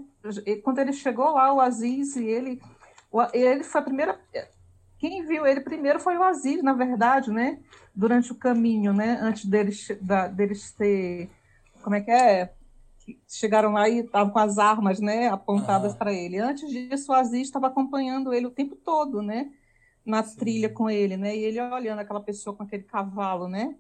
Quando 0.63 0.79
ele 0.79 0.93
chegou 0.93 1.33
lá, 1.33 1.53
o 1.53 1.61
Aziz 1.61 2.17
e 2.17 2.25
ele, 2.25 2.61
ele 3.33 3.63
foi 3.63 3.81
a 3.81 3.85
primeira, 3.85 4.21
quem 4.99 5.25
viu 5.25 5.47
ele 5.47 5.61
primeiro 5.61 6.01
foi 6.01 6.17
o 6.17 6.23
Aziz, 6.23 6.63
na 6.63 6.73
verdade, 6.73 7.31
né? 7.31 7.61
Durante 7.95 8.33
o 8.33 8.35
caminho, 8.35 8.93
né? 8.93 9.19
Antes 9.21 9.45
deles, 9.45 9.89
da, 10.01 10.27
deles 10.27 10.73
ter, 10.73 11.31
como 11.83 11.95
é 11.95 12.01
que 12.01 12.11
é? 12.11 12.53
Chegaram 13.29 13.73
lá 13.73 13.89
e 13.89 13.99
estavam 13.99 14.33
com 14.33 14.39
as 14.39 14.59
armas, 14.59 14.99
né? 14.99 15.29
Apontadas 15.29 15.93
uhum. 15.93 15.99
para 15.99 16.13
ele. 16.13 16.39
Antes 16.39 16.69
disso, 16.71 17.13
o 17.13 17.15
Aziz 17.15 17.43
estava 17.43 17.67
acompanhando 17.67 18.33
ele 18.33 18.47
o 18.47 18.51
tempo 18.51 18.75
todo, 18.77 19.23
né? 19.23 19.53
Na 20.05 20.23
Sim. 20.23 20.37
trilha 20.37 20.69
com 20.69 20.89
ele, 20.89 21.17
né? 21.17 21.37
E 21.37 21.45
ele 21.45 21.61
olhando 21.61 21.99
aquela 22.01 22.21
pessoa 22.21 22.57
com 22.57 22.63
aquele 22.63 22.83
cavalo, 22.83 23.47
né? 23.47 23.77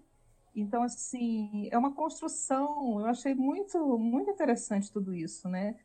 Então, 0.54 0.82
assim, 0.82 1.68
é 1.70 1.76
uma 1.76 1.92
construção, 1.92 3.00
eu 3.00 3.06
achei 3.06 3.34
muito, 3.34 3.98
muito 3.98 4.30
interessante 4.30 4.92
tudo 4.92 5.14
isso, 5.14 5.48
né? 5.48 5.76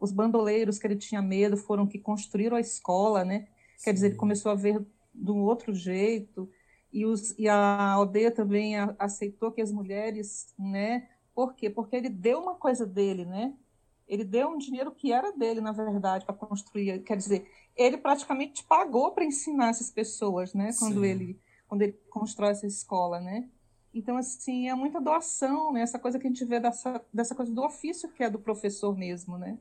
Os 0.00 0.12
bandoleiros 0.12 0.78
que 0.78 0.86
ele 0.86 0.96
tinha 0.96 1.20
medo 1.20 1.56
foram 1.56 1.86
que 1.86 1.98
construíram 1.98 2.56
a 2.56 2.60
escola, 2.60 3.24
né? 3.24 3.48
Sim. 3.76 3.84
Quer 3.84 3.92
dizer, 3.92 4.06
ele 4.08 4.16
começou 4.16 4.50
a 4.50 4.54
ver 4.54 4.84
de 5.14 5.30
um 5.30 5.42
outro 5.42 5.74
jeito, 5.74 6.48
e, 6.92 7.04
os, 7.04 7.38
e 7.38 7.48
a 7.48 7.92
aldeia 7.92 8.30
também 8.30 8.78
a, 8.78 8.94
aceitou 8.98 9.52
que 9.52 9.60
as 9.60 9.70
mulheres, 9.70 10.54
né? 10.58 11.08
Por 11.34 11.54
quê? 11.54 11.68
Porque 11.68 11.96
ele 11.96 12.08
deu 12.08 12.40
uma 12.40 12.54
coisa 12.54 12.86
dele, 12.86 13.24
né? 13.24 13.54
Ele 14.06 14.24
deu 14.24 14.48
um 14.48 14.56
dinheiro 14.56 14.90
que 14.90 15.12
era 15.12 15.32
dele, 15.32 15.60
na 15.60 15.72
verdade, 15.72 16.24
para 16.24 16.34
construir. 16.34 17.02
Quer 17.02 17.16
dizer, 17.16 17.46
ele 17.76 17.98
praticamente 17.98 18.64
pagou 18.64 19.12
para 19.12 19.24
ensinar 19.24 19.68
essas 19.68 19.90
pessoas, 19.90 20.54
né? 20.54 20.70
Quando 20.78 21.04
ele, 21.04 21.38
quando 21.68 21.82
ele 21.82 21.92
constrói 22.08 22.50
essa 22.52 22.66
escola, 22.66 23.20
né? 23.20 23.48
Então, 23.98 24.16
assim, 24.16 24.68
é 24.68 24.74
muita 24.76 25.00
doação, 25.00 25.72
né? 25.72 25.80
Essa 25.80 25.98
coisa 25.98 26.20
que 26.20 26.26
a 26.26 26.30
gente 26.30 26.44
vê 26.44 26.60
dessa, 26.60 27.04
dessa 27.12 27.34
coisa 27.34 27.52
do 27.52 27.64
ofício 27.64 28.08
que 28.12 28.22
é 28.22 28.30
do 28.30 28.38
professor 28.38 28.96
mesmo, 28.96 29.36
né? 29.36 29.58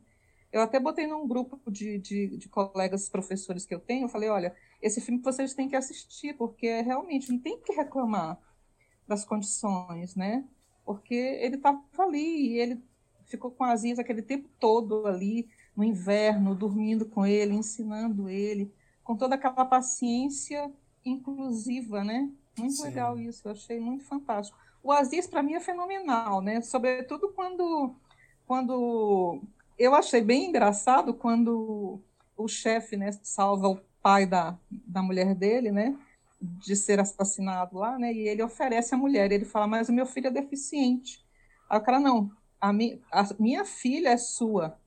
Eu 0.51 0.61
até 0.61 0.79
botei 0.79 1.07
num 1.07 1.27
grupo 1.27 1.59
de, 1.71 1.97
de, 1.97 2.37
de, 2.37 2.47
colegas 2.47 3.09
professores 3.09 3.65
que 3.65 3.73
eu 3.73 3.79
tenho, 3.79 4.05
eu 4.05 4.09
falei, 4.09 4.29
olha, 4.29 4.55
esse 4.79 5.01
filme 5.01 5.21
vocês 5.23 5.55
têm 5.55 5.67
que 5.67 5.75
assistir, 5.75 6.35
porque 6.37 6.81
realmente 6.81 7.31
não 7.31 7.39
tem 7.39 7.59
que 7.59 7.73
reclamar 7.73 8.39
das 9.07 9.25
condições, 9.25 10.15
né? 10.15 10.45
Porque 10.85 11.15
ele 11.15 11.55
estava 11.55 11.81
ali 11.97 12.53
e 12.53 12.59
ele 12.59 12.83
ficou 13.25 13.49
com 13.49 13.63
a 13.63 13.71
Aziz 13.71 13.97
aquele 13.97 14.21
tempo 14.21 14.47
todo 14.59 15.07
ali, 15.07 15.49
no 15.75 15.83
inverno, 15.83 16.53
dormindo 16.53 17.07
com 17.07 17.25
ele, 17.25 17.55
ensinando 17.55 18.29
ele, 18.29 18.71
com 19.03 19.17
toda 19.17 19.33
aquela 19.33 19.65
paciência 19.65 20.71
inclusiva, 21.03 22.03
né? 22.03 22.31
Muito 22.57 22.75
Sim. 22.75 22.83
legal 22.83 23.19
isso, 23.19 23.47
eu 23.47 23.51
achei 23.51 23.79
muito 23.79 24.03
fantástico. 24.03 24.57
O 24.81 24.91
Aziz, 24.91 25.27
para 25.27 25.43
mim, 25.43 25.53
é 25.53 25.59
fenomenal, 25.59 26.41
né? 26.41 26.61
Sobretudo 26.61 27.29
quando, 27.33 27.95
quando. 28.45 29.41
Eu 29.77 29.93
achei 29.93 30.21
bem 30.21 30.49
engraçado 30.49 31.13
quando 31.13 31.99
o 32.35 32.47
chefe 32.47 32.95
né, 32.95 33.11
salva 33.23 33.67
o 33.67 33.81
pai 34.01 34.25
da, 34.25 34.57
da 34.69 35.01
mulher 35.01 35.35
dele, 35.35 35.71
né? 35.71 35.97
De 36.39 36.75
ser 36.75 36.99
assassinado 36.99 37.77
lá, 37.77 37.97
né? 37.97 38.13
E 38.13 38.27
ele 38.27 38.41
oferece 38.41 38.93
a 38.93 38.97
mulher. 38.97 39.31
Ele 39.31 39.45
fala, 39.45 39.67
mas 39.67 39.89
o 39.89 39.93
meu 39.93 40.05
filho 40.05 40.27
é 40.27 40.31
deficiente. 40.31 41.25
Aí 41.69 41.77
o 41.79 41.81
cara, 41.81 41.99
não, 41.99 42.31
a, 42.61 42.71
mi, 42.71 43.01
a 43.11 43.27
minha 43.39 43.65
filha 43.65 44.09
é 44.09 44.17
sua, 44.17 44.79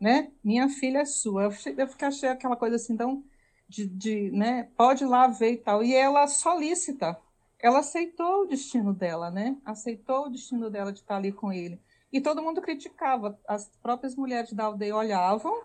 né? 0.00 0.30
Minha 0.42 0.68
filha 0.68 1.00
é 1.00 1.04
sua. 1.04 1.42
Eu, 1.42 1.48
achei, 1.48 1.74
eu 1.76 2.08
achei 2.08 2.28
aquela 2.28 2.56
coisa 2.56 2.76
assim 2.76 2.96
tão 2.96 3.22
de, 3.70 3.86
de 3.86 4.30
né, 4.32 4.68
pode 4.76 5.04
ir 5.04 5.06
lá 5.06 5.28
ver 5.28 5.52
e 5.52 5.56
tal. 5.56 5.82
E 5.82 5.94
ela 5.94 6.26
solícita, 6.26 7.16
ela 7.58 7.78
aceitou 7.78 8.42
o 8.42 8.46
destino 8.46 8.92
dela, 8.92 9.30
né? 9.30 9.56
Aceitou 9.64 10.26
o 10.26 10.28
destino 10.28 10.68
dela 10.68 10.92
de 10.92 10.98
estar 10.98 11.16
ali 11.16 11.30
com 11.30 11.52
ele. 11.52 11.80
E 12.12 12.20
todo 12.20 12.42
mundo 12.42 12.60
criticava. 12.60 13.38
As 13.46 13.70
próprias 13.80 14.16
mulheres 14.16 14.52
da 14.52 14.64
aldeia 14.64 14.96
olhavam 14.96 15.62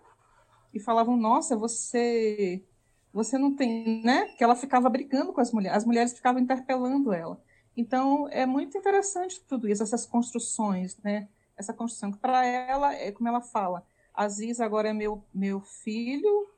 e 0.72 0.78
falavam: 0.78 1.16
"Nossa, 1.16 1.56
você 1.56 2.64
você 3.12 3.38
não 3.38 3.56
tem, 3.56 4.02
né? 4.04 4.26
Que 4.36 4.44
ela 4.44 4.54
ficava 4.54 4.88
brigando 4.88 5.32
com 5.32 5.40
as 5.40 5.50
mulheres. 5.50 5.78
As 5.78 5.84
mulheres 5.84 6.12
ficavam 6.12 6.40
interpelando 6.40 7.12
ela. 7.12 7.42
Então, 7.76 8.28
é 8.28 8.46
muito 8.46 8.76
interessante 8.78 9.40
tudo 9.48 9.68
isso, 9.68 9.82
essas 9.82 10.06
construções, 10.06 10.96
né? 11.02 11.28
Essa 11.56 11.72
construção 11.72 12.12
que 12.12 12.18
para 12.18 12.44
ela 12.44 12.94
é 12.94 13.10
como 13.10 13.28
ela 13.28 13.40
fala, 13.40 13.84
Aziz 14.14 14.60
agora 14.60 14.90
é 14.90 14.92
meu 14.92 15.24
meu 15.34 15.60
filho, 15.60 16.48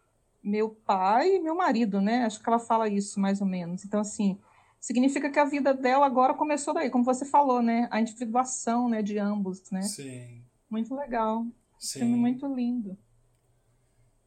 meu 0.49 0.71
pai 0.71 1.37
e 1.37 1.41
meu 1.41 1.55
marido, 1.55 2.01
né? 2.01 2.25
Acho 2.25 2.43
que 2.43 2.49
ela 2.49 2.59
fala 2.59 2.89
isso 2.89 3.21
mais 3.21 3.41
ou 3.41 3.47
menos. 3.47 3.85
Então, 3.85 4.01
assim, 4.01 4.41
significa 4.81 5.31
que 5.31 5.39
a 5.39 5.45
vida 5.45 5.75
dela 5.75 6.07
agora 6.07 6.35
começou 6.35 6.73
daí, 6.73 6.91
como 6.91 7.05
você 7.05 7.25
falou, 7.25 7.61
né? 7.61 7.89
A 7.91 8.01
individuação, 8.01 8.89
né, 8.89 9.03
de 9.03 9.19
ambos, 9.19 9.71
né? 9.71 9.83
Sim. 9.83 10.45
Muito 10.71 10.95
legal. 10.95 11.47
Sim. 11.79 12.01
Filme 12.01 12.17
muito 12.17 12.47
lindo. 12.47 12.99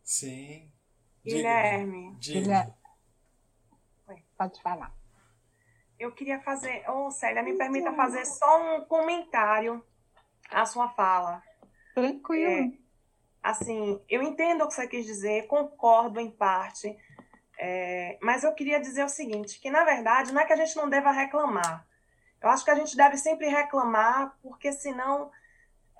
Sim. 0.04 0.72
Guilherme. 1.24 2.16
Diga. 2.20 2.74
Pode 4.38 4.62
falar. 4.62 4.92
eu 6.00 6.12
queria 6.12 6.40
fazer. 6.40 6.84
Ô, 6.90 7.06
oh, 7.06 7.12
Célia, 7.12 7.44
me 7.44 7.56
permita 7.56 7.94
fazer 7.94 8.26
só 8.26 8.76
um 8.76 8.86
comentário 8.86 9.84
à 10.50 10.66
sua 10.66 10.90
fala. 10.90 11.44
Tranquilo. 11.94 12.74
É, 12.74 12.81
assim, 13.42 14.00
eu 14.10 14.22
entendo 14.22 14.64
o 14.64 14.68
que 14.68 14.74
você 14.74 14.88
quis 14.88 15.06
dizer, 15.06 15.48
concordo 15.48 16.20
em 16.20 16.30
parte, 16.30 16.96
é, 17.60 18.18
mas 18.22 18.44
eu 18.44 18.54
queria 18.54 18.80
dizer 18.80 19.04
o 19.04 19.10
seguinte, 19.10 19.60
que 19.60 19.70
na 19.70 19.84
verdade 19.84 20.32
não 20.32 20.42
é 20.42 20.46
que 20.46 20.54
a 20.54 20.58
gente 20.58 20.76
não 20.76 20.90
deva 20.90 21.12
reclamar. 21.12 21.86
Eu 22.42 22.50
acho 22.50 22.66
que 22.66 22.72
a 22.72 22.76
gente 22.76 22.98
deve 22.98 23.18
sempre 23.18 23.48
reclamar, 23.48 24.36
porque 24.42 24.72
senão 24.72 25.30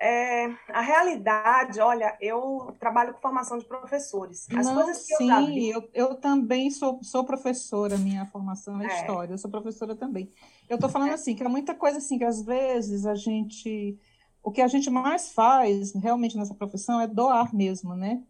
é, 0.02 0.52
a 0.68 0.80
realidade, 0.80 1.78
olha, 1.78 2.18
eu 2.20 2.74
trabalho 2.80 3.14
com 3.14 3.20
formação 3.20 3.56
de 3.56 3.64
professores. 3.64 4.48
As 4.50 4.66
Não, 4.66 4.74
coisas 4.74 5.06
que 5.06 5.14
sim, 5.14 5.22
eu 5.22 5.28
já 5.28 5.40
vi... 5.46 5.70
eu, 5.70 5.88
eu 5.94 6.14
também 6.16 6.68
sou, 6.72 6.98
sou 7.04 7.24
professora, 7.24 7.96
minha 7.96 8.26
formação 8.26 8.82
é, 8.82 8.86
é. 8.86 9.00
história, 9.00 9.34
eu 9.34 9.38
sou 9.38 9.48
professora 9.48 9.94
também. 9.94 10.28
Eu 10.68 10.74
estou 10.74 10.90
falando 10.90 11.10
é. 11.10 11.14
assim, 11.14 11.36
que 11.36 11.44
há 11.44 11.48
muita 11.48 11.72
coisa 11.72 11.98
assim, 11.98 12.18
que 12.18 12.24
às 12.24 12.42
vezes 12.42 13.06
a 13.06 13.14
gente. 13.14 13.96
O 14.42 14.50
que 14.50 14.60
a 14.60 14.66
gente 14.66 14.90
mais 14.90 15.32
faz 15.32 15.94
realmente 15.94 16.36
nessa 16.36 16.54
profissão 16.54 17.00
é 17.00 17.06
doar 17.06 17.54
mesmo, 17.54 17.94
né? 17.94 18.22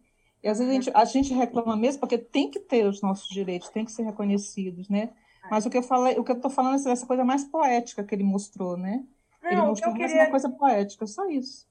E 0.43 0.47
às 0.49 0.59
vezes 0.59 0.71
a 0.71 0.75
gente, 0.75 0.91
a 0.93 1.05
gente 1.05 1.33
reclama 1.33 1.75
mesmo 1.75 2.01
porque 2.01 2.17
tem 2.17 2.51
que 2.51 2.59
ter 2.59 2.85
os 2.85 3.01
nossos 3.01 3.29
direitos, 3.29 3.69
tem 3.69 3.85
que 3.85 3.91
ser 3.91 4.03
reconhecidos, 4.03 4.89
né? 4.89 5.09
É. 5.45 5.47
Mas 5.49 5.65
o 5.65 5.69
que 5.69 5.77
eu 5.77 5.83
falei, 5.83 6.19
o 6.19 6.23
que 6.23 6.31
eu 6.31 6.35
estou 6.35 6.51
falando 6.51 6.87
é 6.87 6.91
essa 6.91 7.05
coisa 7.05 7.23
mais 7.23 7.45
poética 7.45 8.03
que 8.03 8.13
ele 8.13 8.23
mostrou, 8.23 8.77
né? 8.77 9.03
Não, 9.41 9.51
ele 9.51 9.61
mostrou 9.61 9.95
mais 9.95 10.11
queria... 10.11 10.25
uma 10.25 10.31
coisa 10.31 10.49
poética, 10.49 11.07
só 11.07 11.25
isso. 11.27 11.67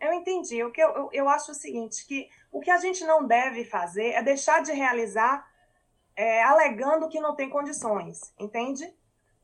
Eu 0.00 0.12
entendi. 0.12 0.62
O 0.64 0.70
que 0.70 0.80
eu, 0.80 0.88
eu, 0.90 1.08
eu, 1.12 1.28
acho 1.28 1.52
o 1.52 1.54
seguinte, 1.54 2.06
que 2.06 2.28
o 2.50 2.60
que 2.60 2.70
a 2.70 2.78
gente 2.78 3.04
não 3.04 3.26
deve 3.26 3.64
fazer 3.64 4.10
é 4.12 4.22
deixar 4.22 4.62
de 4.62 4.72
realizar 4.72 5.46
é, 6.14 6.42
alegando 6.42 7.08
que 7.08 7.20
não 7.20 7.34
tem 7.34 7.48
condições, 7.48 8.32
entende? 8.38 8.90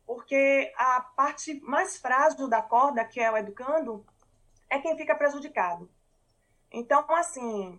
Porque 0.06 0.72
a 0.76 1.00
parte 1.00 1.60
mais 1.60 1.98
frágil 1.98 2.48
da 2.48 2.62
corda, 2.62 3.04
que 3.04 3.20
é 3.20 3.30
o 3.30 3.36
educando, 3.36 4.04
é 4.72 4.78
quem 4.78 4.96
fica 4.96 5.14
prejudicado. 5.14 5.88
Então, 6.70 7.04
assim, 7.10 7.78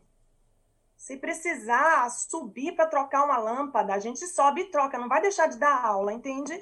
se 0.95 1.17
precisar 1.17 2.07
subir 2.11 2.75
para 2.75 2.85
trocar 2.85 3.25
uma 3.25 3.37
lâmpada, 3.37 3.95
a 3.95 3.99
gente 3.99 4.25
sobe 4.27 4.61
e 4.61 4.65
troca, 4.65 4.99
não 4.99 5.09
vai 5.09 5.19
deixar 5.19 5.47
de 5.47 5.57
dar 5.57 5.83
aula, 5.83 6.13
entende? 6.13 6.61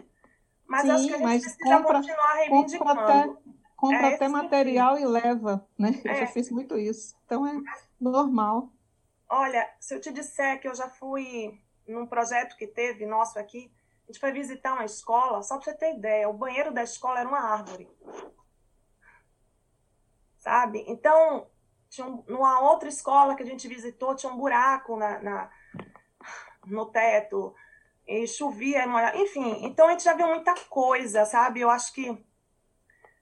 Mas 0.66 0.84
Sim, 0.84 0.92
acho 0.92 1.08
que 1.08 1.14
a 1.14 1.18
gente 1.18 1.42
precisa 1.42 1.78
compra, 1.78 1.94
continuar 1.96 2.34
reivindicando. 2.36 3.00
Até, 3.02 3.34
compra 3.76 4.08
é 4.08 4.16
até 4.16 4.28
material 4.30 4.98
e 4.98 5.06
leva, 5.06 5.68
né? 5.78 6.02
Eu 6.06 6.16
já 6.16 6.24
é. 6.24 6.28
fiz 6.28 6.50
muito 6.50 6.78
isso. 6.78 7.14
Então 7.26 7.46
é 7.46 7.62
normal. 8.00 8.72
Olha, 9.28 9.70
se 9.82 9.94
eu 9.94 10.00
te 10.00 10.14
disser 10.14 10.62
que 10.62 10.68
eu 10.68 10.74
já 10.74 10.88
fui 10.88 11.60
num 11.86 12.06
projeto 12.06 12.56
que 12.56 12.68
teve 12.68 13.06
nosso 13.06 13.38
aqui, 13.38 13.70
a 14.04 14.12
gente 14.12 14.20
foi 14.20 14.32
visitar 14.32 14.74
uma 14.74 14.86
escola, 14.86 15.44
só 15.44 15.58
para 15.58 15.66
você 15.66 15.74
ter 15.74 15.98
ideia, 15.98 16.30
o 16.30 16.34
banheiro 16.34 16.74
da 16.74 16.84
escola 16.84 17.20
era 17.20 17.28
uma 17.28 17.40
árvore. 17.40 17.90
Sabe? 20.42 20.84
Então, 20.88 21.48
tinha 21.88 22.08
um, 22.08 22.24
numa 22.28 22.60
outra 22.62 22.90
escola 22.90 23.36
que 23.36 23.44
a 23.44 23.46
gente 23.46 23.68
visitou, 23.68 24.16
tinha 24.16 24.34
um 24.34 24.38
buraco 24.38 24.98
na, 24.98 25.22
na 25.22 25.50
no 26.66 26.88
teto 26.88 27.54
e 28.08 28.28
chovia, 28.28 28.86
enfim, 29.16 29.66
então 29.66 29.88
a 29.88 29.92
gente 29.92 30.04
já 30.04 30.14
viu 30.14 30.28
muita 30.28 30.54
coisa, 30.68 31.26
sabe? 31.26 31.62
Eu 31.62 31.70
acho 31.70 31.94
que 31.94 32.10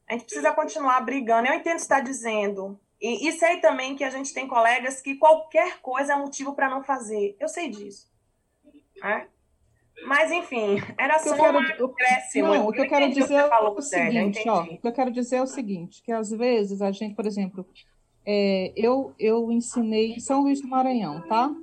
a 0.08 0.14
gente 0.14 0.26
precisa 0.26 0.54
continuar 0.54 1.02
brigando. 1.02 1.48
Eu 1.48 1.56
entendo 1.56 1.74
o 1.74 1.76
que 1.76 1.82
está 1.82 2.00
dizendo. 2.00 2.80
E, 3.02 3.28
e 3.28 3.34
sei 3.34 3.60
também 3.60 3.96
que 3.96 4.04
a 4.04 4.10
gente 4.10 4.34
tem 4.34 4.48
colegas 4.48 5.02
que 5.02 5.16
qualquer 5.16 5.82
coisa 5.82 6.14
é 6.14 6.16
motivo 6.16 6.56
para 6.56 6.70
não 6.70 6.84
fazer. 6.84 7.36
Eu 7.40 7.50
sei 7.50 7.70
disso. 7.70 8.10
Né? 9.02 9.28
Mas, 10.06 10.32
enfim, 10.32 10.78
era 10.98 11.20
só 11.20 11.36
quero, 11.36 11.58
um 11.58 11.86
acréscimo. 11.86 12.48
Não, 12.48 12.68
o 12.68 12.72
que 12.72 12.82
eu, 12.82 12.88
quero 12.88 13.10
dizer 13.10 13.36
é 13.36 13.46
o 13.46 13.82
seguinte, 13.82 14.50
ó, 14.50 14.64
o 14.64 14.78
que 14.78 14.88
eu 14.88 14.94
quero 14.94 15.12
dizer 15.12 15.36
é 15.38 15.42
o 15.42 15.48
seguinte, 15.48 16.02
que 16.02 16.12
às 16.12 16.30
vezes 16.32 16.82
a 16.82 16.92
gente, 16.92 17.16
por 17.16 17.26
exemplo, 17.26 17.66
é, 18.26 18.72
eu, 18.76 19.14
eu 19.20 19.52
ensinei 19.52 20.14
em 20.14 20.20
São 20.20 20.42
Luís 20.42 20.62
do 20.62 20.68
Maranhão, 20.68 21.22
tá? 21.28 21.54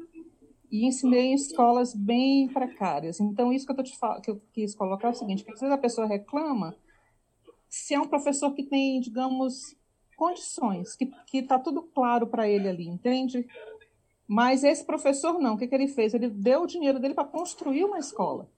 e 0.71 0.85
ensinei 0.85 1.27
em 1.27 1.35
escolas 1.35 1.95
bem 1.95 2.49
precárias. 2.49 3.21
Então, 3.21 3.53
isso 3.53 3.67
que 3.67 3.73
eu, 3.73 3.85
te 3.85 3.99
que 4.23 4.31
eu 4.31 4.43
quis 4.53 4.75
colocar 4.75 5.09
é 5.09 5.11
o 5.13 5.15
seguinte, 5.15 5.45
que 5.45 5.53
às 5.53 5.61
vezes 5.61 5.75
a 5.75 5.79
pessoa 5.79 6.07
reclama 6.07 6.77
se 7.69 7.95
é 7.95 8.01
um 8.01 8.07
professor 8.07 8.53
que 8.53 8.63
tem, 8.63 9.01
digamos, 9.01 9.77
condições, 10.17 10.97
que 10.97 11.13
está 11.33 11.59
tudo 11.59 11.83
claro 11.83 12.27
para 12.27 12.49
ele 12.49 12.69
ali, 12.69 12.89
entende? 12.89 13.47
Mas 14.27 14.65
esse 14.65 14.85
professor 14.85 15.39
não, 15.39 15.55
o 15.55 15.59
que, 15.59 15.69
que 15.69 15.75
ele 15.75 15.89
fez? 15.89 16.13
Ele 16.13 16.29
deu 16.29 16.63
o 16.63 16.67
dinheiro 16.67 16.99
dele 16.99 17.15
para 17.15 17.25
construir 17.25 17.85
uma 17.85 17.99
escola, 17.99 18.51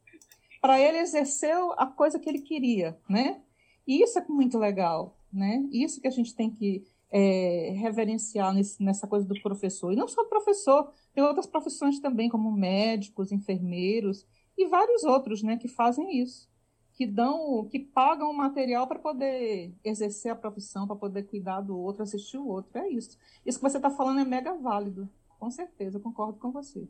para 0.61 0.81
ele 0.81 0.99
exercer 0.99 1.55
a 1.77 1.87
coisa 1.87 2.19
que 2.19 2.29
ele 2.29 2.41
queria, 2.41 2.99
né? 3.09 3.41
E 3.87 4.03
isso 4.03 4.19
é 4.19 4.25
muito 4.29 4.59
legal, 4.59 5.16
né? 5.33 5.64
Isso 5.71 6.01
que 6.01 6.09
a 6.09 6.11
gente 6.11 6.35
tem 6.35 6.51
que 6.51 6.85
é, 7.11 7.73
reverenciar 7.77 8.53
nesse, 8.53 8.83
nessa 8.83 9.07
coisa 9.07 9.27
do 9.27 9.41
professor. 9.41 9.93
E 9.93 9.97
não 9.97 10.09
só 10.09 10.25
professor, 10.25 10.93
tem 11.14 11.23
outras 11.23 11.47
profissões 11.47 12.01
também, 12.01 12.29
como 12.29 12.51
médicos, 12.53 13.33
enfermeiros 13.33 14.27
e 14.57 14.66
vários 14.66 15.05
outros, 15.05 15.43
né, 15.43 15.57
que 15.57 15.69
fazem 15.69 16.21
isso, 16.21 16.49
que 16.93 17.07
dão, 17.07 17.66
que 17.71 17.79
pagam 17.79 18.31
o 18.31 18.37
material 18.37 18.87
para 18.87 18.99
poder 18.99 19.73
exercer 19.85 20.33
a 20.33 20.37
profissão, 20.37 20.87
para 20.87 20.97
poder 20.97 21.23
cuidar 21.25 21.61
do 21.61 21.79
outro, 21.79 22.03
assistir 22.03 22.39
o 22.39 22.47
outro. 22.47 22.77
É 22.79 22.89
isso. 22.89 23.16
Isso 23.47 23.59
que 23.59 23.69
você 23.69 23.77
está 23.77 23.91
falando 23.91 24.21
é 24.21 24.25
mega 24.25 24.55
válido. 24.55 25.09
Com 25.39 25.51
certeza, 25.51 26.01
concordo 26.01 26.39
com 26.39 26.51
você. 26.51 26.89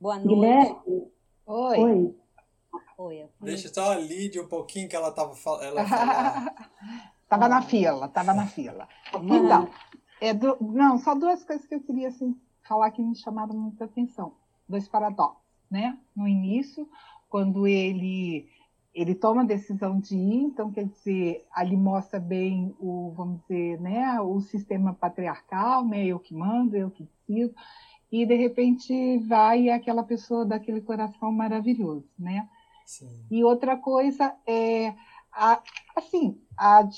Boa 0.00 0.16
noite. 0.16 0.28
Guilherme. 0.28 1.10
Oi. 1.46 1.78
Oi. 1.78 2.16
Oi. 2.98 3.28
Deixa 3.40 3.72
só 3.72 3.92
a 3.92 3.96
Lídia 3.96 4.42
um 4.42 4.48
pouquinho 4.48 4.88
que 4.88 4.96
ela 4.96 5.08
estava 5.08 5.34
falando. 5.34 5.78
Estava 5.78 7.48
na 7.48 7.62
fila, 7.62 8.06
estava 8.06 8.34
na 8.34 8.46
fila. 8.46 8.88
Então, 9.22 9.70
é 10.20 10.32
do, 10.32 10.56
não, 10.60 10.98
só 10.98 11.14
duas 11.14 11.44
coisas 11.44 11.66
que 11.66 11.74
eu 11.74 11.80
queria 11.80 12.08
assim, 12.08 12.34
falar 12.66 12.90
que 12.90 13.02
me 13.02 13.14
chamaram 13.14 13.54
muita 13.54 13.84
atenção. 13.84 14.32
Dois 14.68 14.88
paradoxos, 14.88 15.42
né? 15.70 15.98
No 16.14 16.26
início, 16.26 16.88
quando 17.28 17.66
ele 17.66 18.48
ele 18.96 19.14
toma 19.14 19.42
a 19.42 19.46
decisão 19.46 20.00
de 20.00 20.16
ir, 20.16 20.44
então 20.44 20.72
quer 20.72 20.86
dizer, 20.86 21.46
ali 21.52 21.76
mostra 21.76 22.18
bem 22.18 22.74
o, 22.80 23.12
vamos 23.14 23.42
dizer, 23.42 23.78
né, 23.78 24.18
o 24.22 24.40
sistema 24.40 24.94
patriarcal, 24.94 25.84
né, 25.84 26.06
eu 26.06 26.18
que 26.18 26.34
mando, 26.34 26.74
eu 26.74 26.90
que 26.90 27.06
decido, 27.28 27.54
e 28.10 28.24
de 28.24 28.34
repente 28.34 29.18
vai 29.18 29.68
aquela 29.68 30.02
pessoa 30.02 30.46
daquele 30.46 30.80
coração 30.80 31.30
maravilhoso, 31.30 32.08
né? 32.18 32.48
Sim. 32.86 33.26
E 33.30 33.44
outra 33.44 33.76
coisa 33.76 34.34
é 34.46 34.94
a, 35.30 35.60
assim, 35.94 36.40
a, 36.56 36.88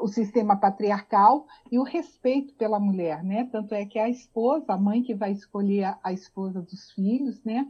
o 0.00 0.08
sistema 0.08 0.56
patriarcal 0.56 1.46
e 1.70 1.78
o 1.78 1.82
respeito 1.82 2.54
pela 2.54 2.80
mulher, 2.80 3.22
né? 3.22 3.48
Tanto 3.50 3.74
é 3.74 3.84
que 3.84 3.98
a 3.98 4.08
esposa, 4.08 4.72
a 4.72 4.78
mãe 4.78 5.02
que 5.02 5.14
vai 5.14 5.32
escolher 5.32 5.84
a, 5.84 5.98
a 6.02 6.12
esposa 6.12 6.60
dos 6.60 6.90
filhos, 6.92 7.42
né? 7.44 7.66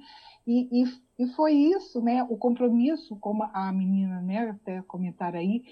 E, 0.46 0.82
e, 0.82 1.24
e, 1.24 1.26
foi 1.34 1.52
isso, 1.52 2.00
né? 2.00 2.22
O 2.24 2.36
compromisso, 2.36 3.16
como 3.16 3.44
a 3.52 3.70
menina, 3.72 4.20
né? 4.20 4.50
Até 4.50 4.82
comentar 4.82 5.34
aí, 5.34 5.62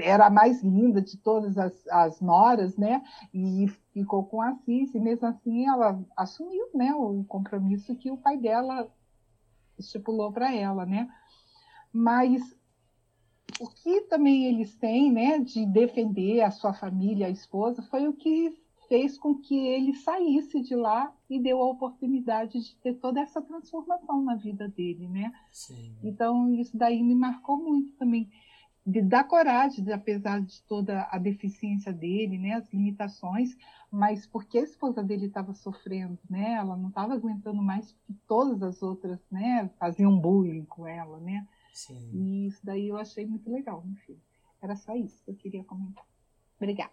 era 0.00 0.26
a 0.26 0.30
mais 0.30 0.62
linda 0.62 1.00
de 1.00 1.16
todas 1.16 1.56
as, 1.56 1.86
as 1.88 2.20
noras, 2.20 2.76
né? 2.76 3.02
E 3.32 3.66
ficou 3.92 4.24
com 4.24 4.40
a 4.42 4.54
Cis, 4.56 4.94
e 4.94 5.00
mesmo 5.00 5.26
assim 5.26 5.66
ela 5.66 6.00
assumiu, 6.16 6.66
né? 6.74 6.94
O 6.94 7.24
compromisso 7.24 7.96
que 7.96 8.10
o 8.10 8.16
pai 8.16 8.36
dela 8.36 8.88
estipulou 9.78 10.30
para 10.32 10.54
ela, 10.54 10.84
né? 10.84 11.08
Mas 11.92 12.40
o 13.60 13.68
que 13.68 14.00
também 14.02 14.46
eles 14.46 14.74
têm, 14.74 15.12
né, 15.12 15.38
de 15.38 15.66
defender 15.66 16.40
a 16.40 16.50
sua 16.50 16.72
família, 16.72 17.26
a 17.26 17.30
esposa, 17.30 17.82
foi 17.82 18.08
o 18.08 18.12
que 18.14 18.58
fez 18.88 19.18
com 19.18 19.36
que 19.36 19.54
ele 19.54 19.94
saísse 19.94 20.60
de 20.62 20.74
lá 20.74 21.14
e 21.28 21.38
deu 21.38 21.62
a 21.62 21.70
oportunidade 21.70 22.58
de 22.58 22.74
ter 22.76 22.94
toda 22.94 23.20
essa 23.20 23.40
transformação 23.40 24.22
na 24.22 24.34
vida 24.34 24.66
dele, 24.66 25.06
né? 25.06 25.32
Sim. 25.52 25.94
Então 26.02 26.52
isso 26.54 26.76
daí 26.76 27.00
me 27.02 27.14
marcou 27.14 27.56
muito 27.56 27.92
também 27.92 28.28
de 28.84 29.02
dar 29.02 29.24
coragem, 29.24 29.84
de, 29.84 29.92
apesar 29.92 30.40
de 30.40 30.62
toda 30.62 31.06
a 31.12 31.18
deficiência 31.18 31.92
dele, 31.92 32.38
né, 32.38 32.54
as 32.54 32.72
limitações, 32.72 33.56
mas 33.92 34.26
porque 34.26 34.58
a 34.58 34.62
esposa 34.62 35.02
dele 35.04 35.26
estava 35.26 35.52
sofrendo, 35.52 36.18
né? 36.28 36.54
Ela 36.54 36.76
não 36.76 36.88
estava 36.88 37.14
aguentando 37.14 37.62
mais 37.62 37.92
porque 37.92 38.14
todas 38.26 38.62
as 38.62 38.82
outras, 38.82 39.20
né, 39.30 39.70
faziam 39.78 40.18
bullying 40.18 40.64
com 40.64 40.86
ela, 40.86 41.20
né? 41.20 41.46
Sim. 41.72 42.10
E 42.12 42.46
isso 42.46 42.60
daí 42.64 42.88
eu 42.88 42.96
achei 42.96 43.26
muito 43.26 43.50
legal 43.50 43.82
no 43.84 43.94
filme. 43.96 44.22
Era 44.60 44.76
só 44.76 44.94
isso 44.94 45.22
que 45.24 45.30
eu 45.30 45.36
queria 45.36 45.64
comentar. 45.64 46.04
Obrigada. 46.56 46.92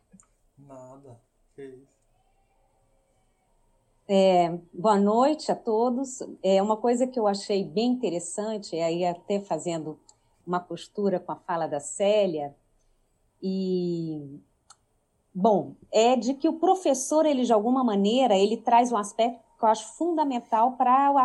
Nada. 0.58 1.20
Que 1.56 1.66
isso. 1.66 1.98
É, 4.10 4.58
boa 4.74 4.98
noite 4.98 5.52
a 5.52 5.56
todos. 5.56 6.20
É 6.42 6.62
uma 6.62 6.78
coisa 6.78 7.06
que 7.06 7.20
eu 7.20 7.28
achei 7.28 7.66
bem 7.66 7.92
interessante, 7.92 8.76
aí 8.78 9.04
até 9.04 9.42
fazendo 9.42 10.00
uma 10.46 10.62
costura 10.62 11.20
com 11.20 11.34
a 11.34 11.36
fala 11.36 11.68
da 11.68 11.82
Célia, 11.82 12.56
e 13.44 14.40
bom, 15.36 15.76
é 15.92 16.16
de 16.16 16.34
que 16.34 16.48
o 16.48 16.54
professor, 16.54 17.26
ele 17.26 17.44
de 17.44 17.52
alguma 17.52 17.84
maneira, 17.84 18.38
ele 18.38 18.56
traz 18.56 18.94
um 18.94 18.98
aspecto 18.98 19.44
que 19.60 19.66
eu 19.66 19.70
acho 19.70 19.98
fundamental 19.98 20.78
para 20.78 21.12
o 21.12 21.18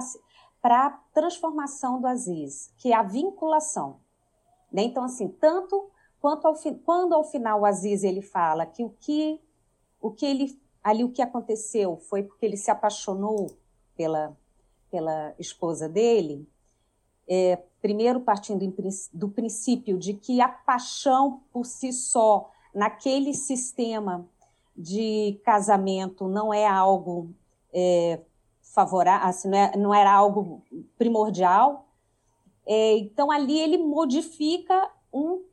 para 0.62 0.86
a 0.86 0.90
transformação 1.12 2.00
do 2.00 2.06
Aziz, 2.06 2.72
que 2.78 2.92
é 2.92 2.96
a 2.96 3.02
vinculação. 3.02 3.96
Né? 4.72 4.84
Então, 4.84 5.04
assim, 5.04 5.28
tanto 5.28 5.90
quanto 6.20 6.46
ao, 6.46 6.54
quando 6.84 7.12
ao 7.14 7.24
final 7.24 7.60
o 7.60 7.66
Aziz 7.66 8.04
ele 8.04 8.22
fala 8.22 8.64
que 8.64 8.84
o 8.84 8.94
que, 9.00 9.40
o 10.00 10.10
que 10.12 10.24
ele 10.24 10.62
ali 10.82 11.04
o 11.04 11.10
que 11.10 11.22
aconteceu 11.22 11.96
foi 11.96 12.22
porque 12.22 12.46
ele 12.46 12.56
se 12.56 12.70
apaixonou 12.70 13.50
pela, 13.96 14.36
pela 14.90 15.34
esposa 15.38 15.88
dele, 15.88 16.48
é, 17.28 17.56
primeiro 17.80 18.20
partindo 18.20 18.66
do 19.12 19.28
princípio 19.28 19.96
de 19.96 20.14
que 20.14 20.40
a 20.40 20.48
paixão 20.48 21.40
por 21.52 21.64
si 21.64 21.92
só, 21.92 22.50
naquele 22.74 23.32
sistema 23.32 24.26
de 24.76 25.40
casamento, 25.44 26.26
não 26.26 26.52
é 26.52 26.66
algo 26.66 27.30
é, 27.72 28.20
favorável, 28.72 29.28
assim, 29.28 29.48
não, 29.48 29.58
é, 29.58 29.76
não, 29.76 29.94
era 29.94 30.12
algo 30.12 30.62
primordial. 30.96 31.86
É, 32.66 32.96
então, 32.96 33.30
ali 33.30 33.58
ele 33.58 33.76
modifica 33.76 34.90
um, 35.12 35.44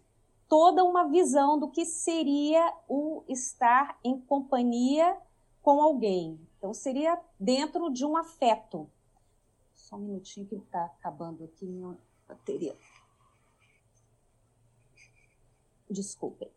toda 0.48 0.84
uma 0.84 1.08
visão 1.08 1.60
do 1.60 1.70
que 1.70 1.86
seria 1.86 2.74
o 2.88 3.24
estar 3.28 4.00
em 4.04 4.20
companhia 4.22 5.18
com 5.62 5.82
alguém. 5.82 6.40
Então, 6.58 6.74
seria 6.74 7.20
dentro 7.40 7.92
de 7.92 8.06
um 8.06 8.16
afeto. 8.16 8.90
Só 9.76 9.98
um 9.98 10.00
minutinho 10.00 10.48
que 10.48 10.56
está 10.56 10.86
acabando 10.86 11.44
aqui 11.44 11.66
minha 11.66 11.98
bateria. 12.28 12.76
Desculpem. 15.90 16.50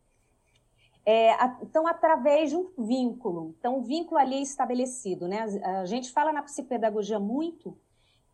É, 1.05 1.33
então, 1.61 1.87
através 1.87 2.51
de 2.51 2.57
um 2.57 2.71
vínculo. 2.79 3.55
Então, 3.59 3.79
o 3.79 3.83
vínculo 3.83 4.21
ali 4.21 4.37
é 4.37 4.41
estabelecido. 4.41 5.27
Né? 5.27 5.45
A 5.81 5.85
gente 5.85 6.11
fala 6.11 6.33
na 6.33 6.43
psicopedagogia 6.43 7.19
muito 7.19 7.77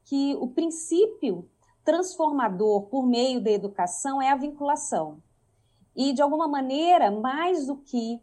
que 0.05 0.37
o 0.37 0.49
princípio 0.49 1.49
transformador 1.85 2.83
por 2.83 3.07
meio 3.07 3.41
da 3.41 3.51
educação 3.51 4.21
é 4.21 4.31
a 4.31 4.37
vinculação. 4.37 5.23
E, 5.97 6.13
de 6.13 6.21
alguma 6.21 6.47
maneira, 6.47 7.11
mais 7.11 7.67
do 7.67 7.77
que 7.77 8.21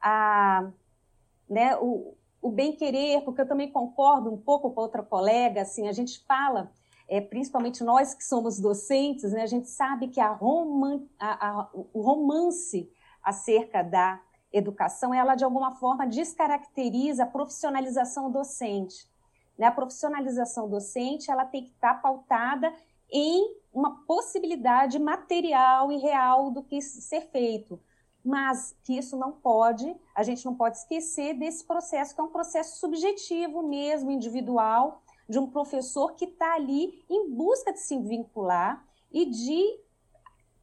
a, 0.00 0.70
né, 1.48 1.76
o, 1.76 2.14
o 2.40 2.50
bem-querer, 2.50 3.22
porque 3.22 3.42
eu 3.42 3.46
também 3.46 3.70
concordo 3.70 4.32
um 4.32 4.38
pouco 4.38 4.70
com 4.70 4.80
outra 4.80 5.02
colega, 5.02 5.62
assim, 5.62 5.86
a 5.86 5.92
gente 5.92 6.24
fala, 6.26 6.72
é, 7.06 7.20
principalmente 7.20 7.84
nós 7.84 8.14
que 8.14 8.24
somos 8.24 8.58
docentes, 8.58 9.32
né, 9.32 9.42
a 9.42 9.46
gente 9.46 9.68
sabe 9.68 10.08
que 10.08 10.18
a, 10.18 10.32
roman, 10.32 11.02
a, 11.18 11.48
a, 11.48 11.70
o 11.72 12.00
romance 12.00 12.90
acerca 13.22 13.82
da 13.82 14.20
educação, 14.52 15.14
ela 15.14 15.34
de 15.34 15.44
alguma 15.44 15.74
forma 15.76 16.06
descaracteriza 16.06 17.24
a 17.24 17.26
profissionalização 17.26 18.30
docente. 18.30 19.08
Né? 19.58 19.66
A 19.66 19.72
profissionalização 19.72 20.68
docente 20.68 21.30
ela 21.30 21.44
tem 21.44 21.64
que 21.64 21.70
estar 21.70 21.94
pautada 22.02 22.72
em 23.10 23.56
uma 23.72 24.04
possibilidade 24.04 24.98
material 24.98 25.90
e 25.90 25.98
real 25.98 26.50
do 26.50 26.62
que 26.62 26.80
ser 26.80 27.22
feito, 27.30 27.80
mas 28.24 28.76
que 28.84 28.96
isso 28.96 29.16
não 29.16 29.32
pode, 29.32 29.94
a 30.14 30.22
gente 30.22 30.44
não 30.44 30.54
pode 30.54 30.78
esquecer 30.78 31.34
desse 31.34 31.64
processo 31.64 32.14
que 32.14 32.20
é 32.20 32.24
um 32.24 32.28
processo 32.28 32.78
subjetivo 32.78 33.62
mesmo, 33.62 34.10
individual, 34.10 35.02
de 35.28 35.38
um 35.38 35.46
professor 35.46 36.14
que 36.14 36.26
está 36.26 36.54
ali 36.54 37.04
em 37.08 37.30
busca 37.30 37.72
de 37.72 37.80
se 37.80 37.98
vincular 37.98 38.84
e 39.10 39.24
de 39.26 39.80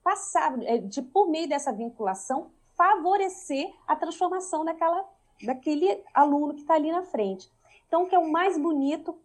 passar, 0.10 0.60
é, 0.64 0.80
de 0.80 1.04
por 1.04 1.28
meio 1.28 1.48
dessa 1.48 1.72
vinculação, 1.72 2.50
favorecer 2.76 3.72
a 3.88 3.96
transformação 3.96 4.66
daquela, 4.66 5.08
daquele 5.46 6.04
aluno 6.16 6.56
que 6.56 6.62
está 6.62 6.74
ali 6.74 6.92
na 6.92 7.04
frente. 7.04 7.52
Então, 7.88 8.04
o 8.04 8.08
que 8.08 8.16
é 8.16 8.20
o 8.20 8.32
mais 8.32 8.58
bonito 8.58 9.16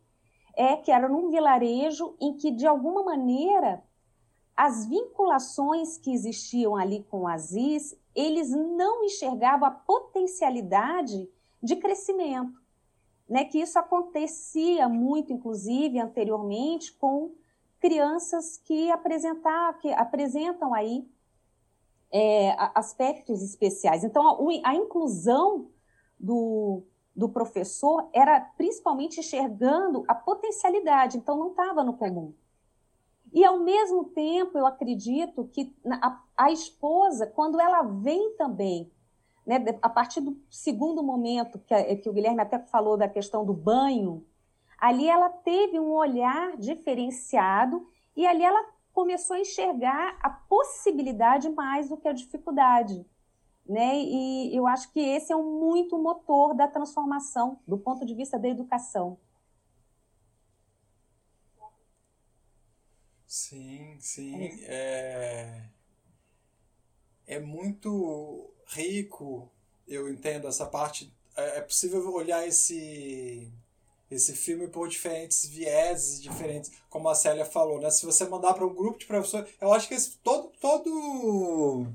é 0.54 0.76
que 0.76 0.90
era 0.90 1.08
num 1.08 1.30
vilarejo 1.30 2.14
em 2.20 2.34
que, 2.34 2.50
de 2.50 2.66
alguma 2.66 3.02
maneira, 3.02 3.82
as 4.54 4.84
vinculações 4.84 5.96
que 5.96 6.12
existiam 6.12 6.76
ali 6.76 7.02
com 7.10 7.22
o 7.22 7.28
Aziz, 7.28 7.98
eles 8.14 8.50
não 8.50 9.04
enxergavam 9.04 9.66
a 9.66 9.70
potencialidade 9.70 11.26
de 11.62 11.76
crescimento. 11.76 12.62
Né, 13.26 13.46
que 13.46 13.58
isso 13.58 13.78
acontecia 13.78 14.86
muito, 14.86 15.32
inclusive, 15.32 15.98
anteriormente, 15.98 16.92
com 16.92 17.32
crianças 17.84 18.56
que, 18.64 18.90
apresentar, 18.90 19.76
que 19.76 19.92
apresentam 19.92 20.72
aí 20.72 21.06
é, 22.10 22.56
aspectos 22.74 23.42
especiais. 23.42 24.02
Então, 24.02 24.26
a, 24.26 24.70
a 24.70 24.74
inclusão 24.74 25.68
do, 26.18 26.82
do 27.14 27.28
professor 27.28 28.08
era 28.14 28.40
principalmente 28.56 29.20
enxergando 29.20 30.02
a 30.08 30.14
potencialidade, 30.14 31.18
então 31.18 31.36
não 31.36 31.50
estava 31.50 31.84
no 31.84 31.92
comum. 31.92 32.32
E, 33.30 33.44
ao 33.44 33.58
mesmo 33.58 34.04
tempo, 34.04 34.56
eu 34.56 34.64
acredito 34.64 35.46
que 35.52 35.76
a, 36.00 36.22
a 36.38 36.50
esposa, 36.50 37.26
quando 37.26 37.60
ela 37.60 37.82
vem 37.82 38.34
também, 38.38 38.90
né, 39.46 39.62
a 39.82 39.90
partir 39.90 40.22
do 40.22 40.40
segundo 40.48 41.02
momento, 41.02 41.58
que, 41.58 41.96
que 41.96 42.08
o 42.08 42.14
Guilherme 42.14 42.40
até 42.40 42.58
falou 42.60 42.96
da 42.96 43.10
questão 43.10 43.44
do 43.44 43.52
banho, 43.52 44.24
ali 44.78 45.08
ela 45.08 45.28
teve 45.28 45.78
um 45.78 45.92
olhar 45.92 46.56
diferenciado 46.56 47.86
e 48.16 48.26
ali 48.26 48.42
ela 48.42 48.74
começou 48.92 49.36
a 49.36 49.40
enxergar 49.40 50.16
a 50.20 50.30
possibilidade 50.30 51.48
mais 51.50 51.88
do 51.88 51.96
que 51.96 52.06
a 52.06 52.12
dificuldade. 52.12 53.04
Né? 53.66 53.98
E 53.98 54.54
eu 54.54 54.66
acho 54.66 54.92
que 54.92 55.00
esse 55.00 55.32
é 55.32 55.36
um 55.36 55.58
muito 55.58 55.98
motor 55.98 56.54
da 56.54 56.68
transformação 56.68 57.58
do 57.66 57.78
ponto 57.78 58.04
de 58.04 58.14
vista 58.14 58.38
da 58.38 58.48
educação. 58.48 59.18
Sim, 63.26 63.96
sim. 63.98 64.48
É, 64.64 65.64
é 67.26 67.40
muito 67.40 68.52
rico, 68.66 69.50
eu 69.88 70.08
entendo 70.08 70.46
essa 70.46 70.66
parte. 70.66 71.12
É, 71.36 71.58
é 71.58 71.60
possível 71.62 72.12
olhar 72.12 72.46
esse 72.46 73.52
esse 74.16 74.32
filme 74.32 74.68
por 74.68 74.88
diferentes 74.88 75.46
vieses, 75.46 76.22
diferentes, 76.22 76.70
como 76.88 77.08
a 77.08 77.14
Célia 77.14 77.44
falou, 77.44 77.80
né? 77.80 77.90
Se 77.90 78.06
você 78.06 78.24
mandar 78.24 78.54
para 78.54 78.66
um 78.66 78.74
grupo 78.74 78.98
de 78.98 79.06
professores, 79.06 79.50
eu 79.60 79.72
acho 79.72 79.88
que 79.88 79.94
esse, 79.94 80.18
todo 80.18 80.52
todo 80.60 81.86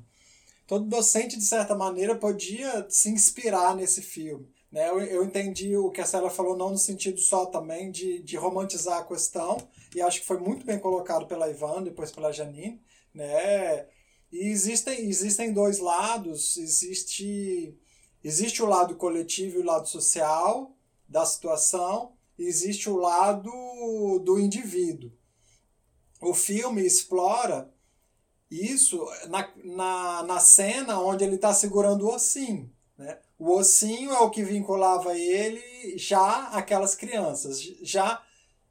todo 0.68 0.86
docente 0.86 1.36
de 1.36 1.44
certa 1.44 1.76
maneira 1.76 2.16
podia 2.16 2.86
se 2.90 3.10
inspirar 3.10 3.76
nesse 3.76 4.02
filme, 4.02 4.48
né? 4.72 4.90
Eu, 4.90 5.00
eu 5.02 5.24
entendi 5.24 5.76
o 5.76 5.90
que 5.90 6.02
a 6.02 6.06
Célia 6.06 6.30
falou 6.30 6.56
não 6.56 6.70
no 6.70 6.78
sentido 6.78 7.20
só 7.20 7.46
também 7.46 7.92
de, 7.92 8.22
de 8.22 8.38
romantizar 8.38 9.00
a 9.00 9.06
questão 9.06 9.58
e 9.96 10.02
acho 10.02 10.22
que 10.22 10.28
foi 10.28 10.38
muito 10.38 10.66
bem 10.66 10.80
colocado 10.80 11.26
pela 11.26 11.50
Ivan 11.50 11.84
depois 11.84 12.12
pela 12.12 12.32
Janine, 12.32 12.82
né? 13.14 13.88
E 14.32 14.48
existem 14.48 15.08
existem 15.08 15.54
dois 15.54 15.80
lados, 15.80 16.58
existe 16.58 17.76
existe 18.24 18.62
o 18.62 18.68
lado 18.68 18.96
coletivo 18.96 19.58
e 19.58 19.62
o 19.62 19.66
lado 19.66 19.88
social 19.88 20.76
da 21.10 21.26
situação, 21.26 22.14
existe 22.38 22.90
o 22.90 22.96
lado 22.96 23.52
do 24.24 24.40
indivíduo. 24.40 25.12
O 26.22 26.34
filme 26.34 26.86
explora 26.86 27.74
isso 28.50 29.04
na, 29.28 29.52
na, 29.64 30.24
na 30.24 30.40
cena 30.40 31.00
onde 31.00 31.24
ele 31.24 31.36
está 31.36 31.54
segurando 31.54 32.06
o 32.06 32.14
ossinho. 32.14 32.72
Né? 32.98 33.18
O 33.38 33.52
ossinho 33.52 34.12
é 34.12 34.20
o 34.20 34.30
que 34.30 34.44
vinculava 34.44 35.18
ele 35.18 35.98
já 35.98 36.50
aquelas 36.50 36.94
crianças, 36.94 37.62
já 37.82 38.22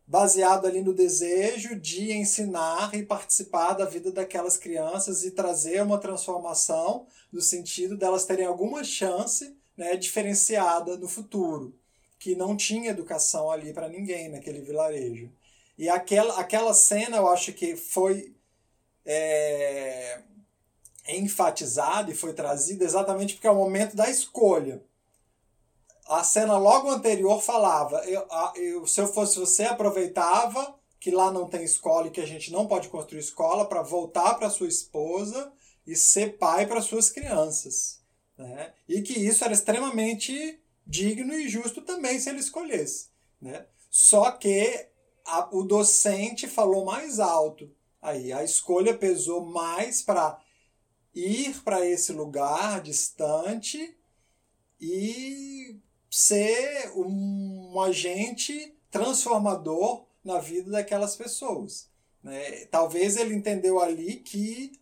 baseado 0.07 0.67
ali 0.67 0.81
no 0.81 0.95
desejo 0.95 1.79
de 1.79 2.13
ensinar 2.13 2.95
e 2.95 3.03
participar 3.03 3.75
da 3.75 3.85
vida 3.85 4.11
daquelas 4.11 4.57
crianças 4.57 5.25
e 5.25 5.33
trazer 5.33 5.83
uma 5.83 5.99
transformação 5.99 7.07
no 7.31 7.41
sentido 7.41 7.97
delas 7.97 8.25
terem 8.25 8.47
alguma 8.47 8.83
chance 8.85 9.55
né, 9.77 9.97
diferenciada 9.97 10.97
no 10.97 11.09
futuro 11.09 11.79
que 12.19 12.35
não 12.35 12.57
tinha 12.57 12.91
educação 12.91 13.51
ali 13.51 13.73
para 13.73 13.89
ninguém 13.89 14.29
naquele 14.29 14.61
vilarejo. 14.61 15.31
E 15.77 15.89
aquela, 15.89 16.39
aquela 16.39 16.75
cena 16.75 17.19
eu 17.19 17.29
acho 17.29 17.53
que 17.53 17.77
foi 17.77 18.35
é, 19.07 20.21
enfatizada 21.09 22.11
e 22.11 22.15
foi 22.15 22.35
trazida 22.35 22.85
exatamente 22.85 23.35
porque 23.35 23.47
é 23.47 23.51
o 23.51 23.55
momento 23.55 23.95
da 23.95 24.11
escolha. 24.11 24.83
A 26.07 26.25
cena 26.25 26.59
logo 26.59 26.91
anterior 26.91 27.41
falava: 27.41 27.99
eu, 28.07 28.27
eu, 28.57 28.87
se 28.87 29.01
eu 29.01 29.07
fosse 29.07 29.39
você, 29.39 29.65
aproveitava 29.65 30.77
que 30.99 31.11
lá 31.11 31.31
não 31.31 31.49
tem 31.49 31.63
escola 31.63 32.09
e 32.09 32.11
que 32.11 32.21
a 32.21 32.27
gente 32.27 32.51
não 32.51 32.67
pode 32.67 32.89
construir 32.89 33.21
escola 33.21 33.65
para 33.65 33.83
voltar 33.83 34.35
para 34.35 34.51
sua 34.51 34.67
esposa 34.67 35.53
e 35.87 35.95
ser 35.95 36.39
pai 36.39 36.67
para 36.67 36.83
suas 36.83 37.09
crianças. 37.09 38.01
Né? 38.37 38.73
E 38.89 39.01
que 39.01 39.13
isso 39.13 39.45
era 39.45 39.53
extremamente 39.53 40.61
digno 40.89 41.35
e 41.35 41.49
justo 41.49 41.83
também 41.83 42.19
se 42.19 42.31
ele 42.31 42.41
escolhesse. 42.41 43.11
Né? 43.41 43.67
Só 43.91 44.31
que 44.31 44.89
a, 45.25 45.55
o 45.55 45.63
docente 45.63 46.49
falou 46.49 46.87
mais 46.87 47.21
alto. 47.21 47.71
Aí 48.01 48.33
a 48.33 48.43
escolha 48.43 48.97
pesou 48.97 49.45
mais 49.45 50.01
para 50.01 50.41
ir 51.15 51.63
para 51.63 51.85
esse 51.85 52.13
lugar 52.13 52.81
distante 52.81 53.97
e 54.81 55.79
ser 56.11 56.93
um 56.97 57.79
agente 57.81 58.75
transformador 58.91 60.07
na 60.25 60.39
vida 60.39 60.71
daquelas 60.71 61.17
pessoas. 61.17 61.91
Né? 62.23 62.65
Talvez 62.67 63.17
ele 63.17 63.35
entendeu 63.35 63.81
ali 63.81 64.17
que 64.17 64.81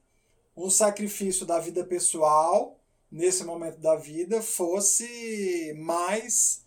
um 0.57 0.71
sacrifício 0.71 1.45
da 1.45 1.59
vida 1.59 1.85
pessoal 1.85 2.79
nesse 3.17 3.45
momento 3.45 3.79
da 3.79 3.97
vida 3.97 4.43
fosse 4.43 5.75
mais 5.79 6.63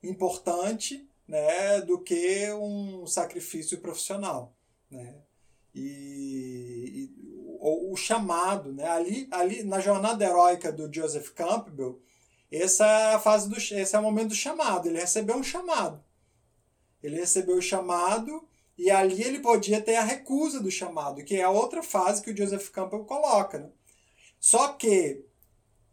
importante 0.00 1.08
né, 1.26 1.80
do 1.80 2.00
que 2.00 2.50
um 2.52 3.04
sacrifício 3.04 3.80
profissional. 3.80 4.54
Né? 4.88 5.16
E, 5.74 6.92
e 6.94 7.12
o, 7.60 7.92
o, 7.92 7.96
chamado, 7.96 8.72
né? 8.72 8.88
ali, 8.88 9.28
ali 9.32 9.64
na 9.64 9.80
jornada 9.80 10.24
heróica 10.24 10.70
do 10.70 10.92
Joseph 10.92 11.30
Campbell, 11.30 12.00
essa 12.50 12.86
é 12.86 13.14
a 13.14 13.18
fase 13.18 13.48
do, 13.48 13.56
esse 13.56 13.94
é 13.94 13.98
o 13.98 14.02
momento 14.02 14.28
do 14.28 14.34
chamado. 14.36 14.88
Ele 14.88 15.00
recebeu 15.00 15.36
um 15.36 15.42
chamado. 15.42 16.02
Ele 17.02 17.16
recebeu 17.16 17.56
o 17.56 17.62
chamado 17.62 18.48
e 18.76 18.88
ali 18.88 19.20
ele 19.20 19.40
podia 19.40 19.80
ter 19.80 19.96
a 19.96 20.04
recusa 20.04 20.60
do 20.60 20.70
chamado, 20.70 21.24
que 21.24 21.34
é 21.34 21.42
a 21.42 21.50
outra 21.50 21.82
fase 21.82 22.22
que 22.22 22.30
o 22.30 22.36
Joseph 22.36 22.70
Campbell 22.70 23.04
coloca. 23.04 23.58
Né? 23.58 23.70
Só 24.38 24.68
que, 24.68 25.24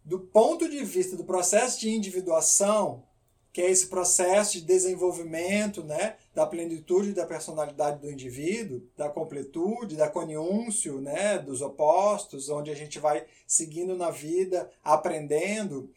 do 0.06 0.20
ponto 0.20 0.70
de 0.70 0.86
vista 0.86 1.18
do 1.18 1.24
processo 1.24 1.80
de 1.80 1.90
individuação, 1.90 3.04
que 3.52 3.62
é 3.62 3.72
esse 3.72 3.88
processo 3.88 4.60
de 4.60 4.62
desenvolvimento 4.62 5.84
né, 5.84 6.18
da 6.34 6.46
plenitude 6.46 7.14
da 7.14 7.26
personalidade 7.26 8.02
do 8.02 8.12
indivíduo, 8.12 8.84
da 8.96 9.10
completude, 9.10 9.96
da 9.96 10.10
coniúncio 10.10 11.02
né, 11.02 11.40
dos 11.40 11.62
opostos, 11.62 12.50
onde 12.50 12.70
a 12.70 12.76
gente 12.76 13.00
vai 13.00 13.26
seguindo 13.48 13.98
na 13.98 14.12
vida, 14.12 14.70
aprendendo, 14.84 15.90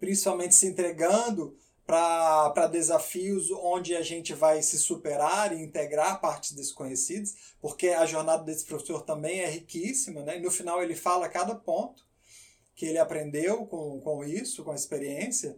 principalmente 0.00 0.54
se 0.54 0.66
entregando 0.66 1.54
para 1.86 2.66
desafios 2.66 3.50
onde 3.50 3.94
a 3.94 4.02
gente 4.02 4.32
vai 4.32 4.62
se 4.62 4.78
superar 4.78 5.52
e 5.52 5.62
integrar 5.62 6.20
partes 6.20 6.52
desconhecidas, 6.52 7.34
porque 7.60 7.88
a 7.88 8.06
jornada 8.06 8.42
desse 8.42 8.64
professor 8.64 9.02
também 9.02 9.40
é 9.40 9.50
riquíssima, 9.50 10.22
né? 10.22 10.38
E 10.38 10.40
no 10.40 10.50
final 10.50 10.82
ele 10.82 10.94
fala 10.94 11.28
cada 11.28 11.54
ponto 11.54 12.09
que 12.80 12.86
ele 12.86 12.96
aprendeu 12.96 13.66
com, 13.66 14.00
com 14.00 14.24
isso, 14.24 14.64
com 14.64 14.70
a 14.70 14.74
experiência. 14.74 15.54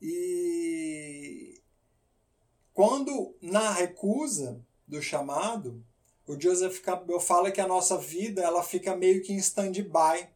E 0.00 1.62
quando 2.74 3.36
na 3.40 3.70
recusa 3.70 4.60
do 4.84 5.00
chamado, 5.00 5.86
o 6.26 6.36
Joseph 6.40 6.80
Campbell 6.80 7.20
fala 7.20 7.52
que 7.52 7.60
a 7.60 7.68
nossa 7.68 7.96
vida 7.96 8.42
ela 8.42 8.64
fica 8.64 8.96
meio 8.96 9.22
que 9.22 9.32
em 9.32 9.36
stand-by. 9.36 10.28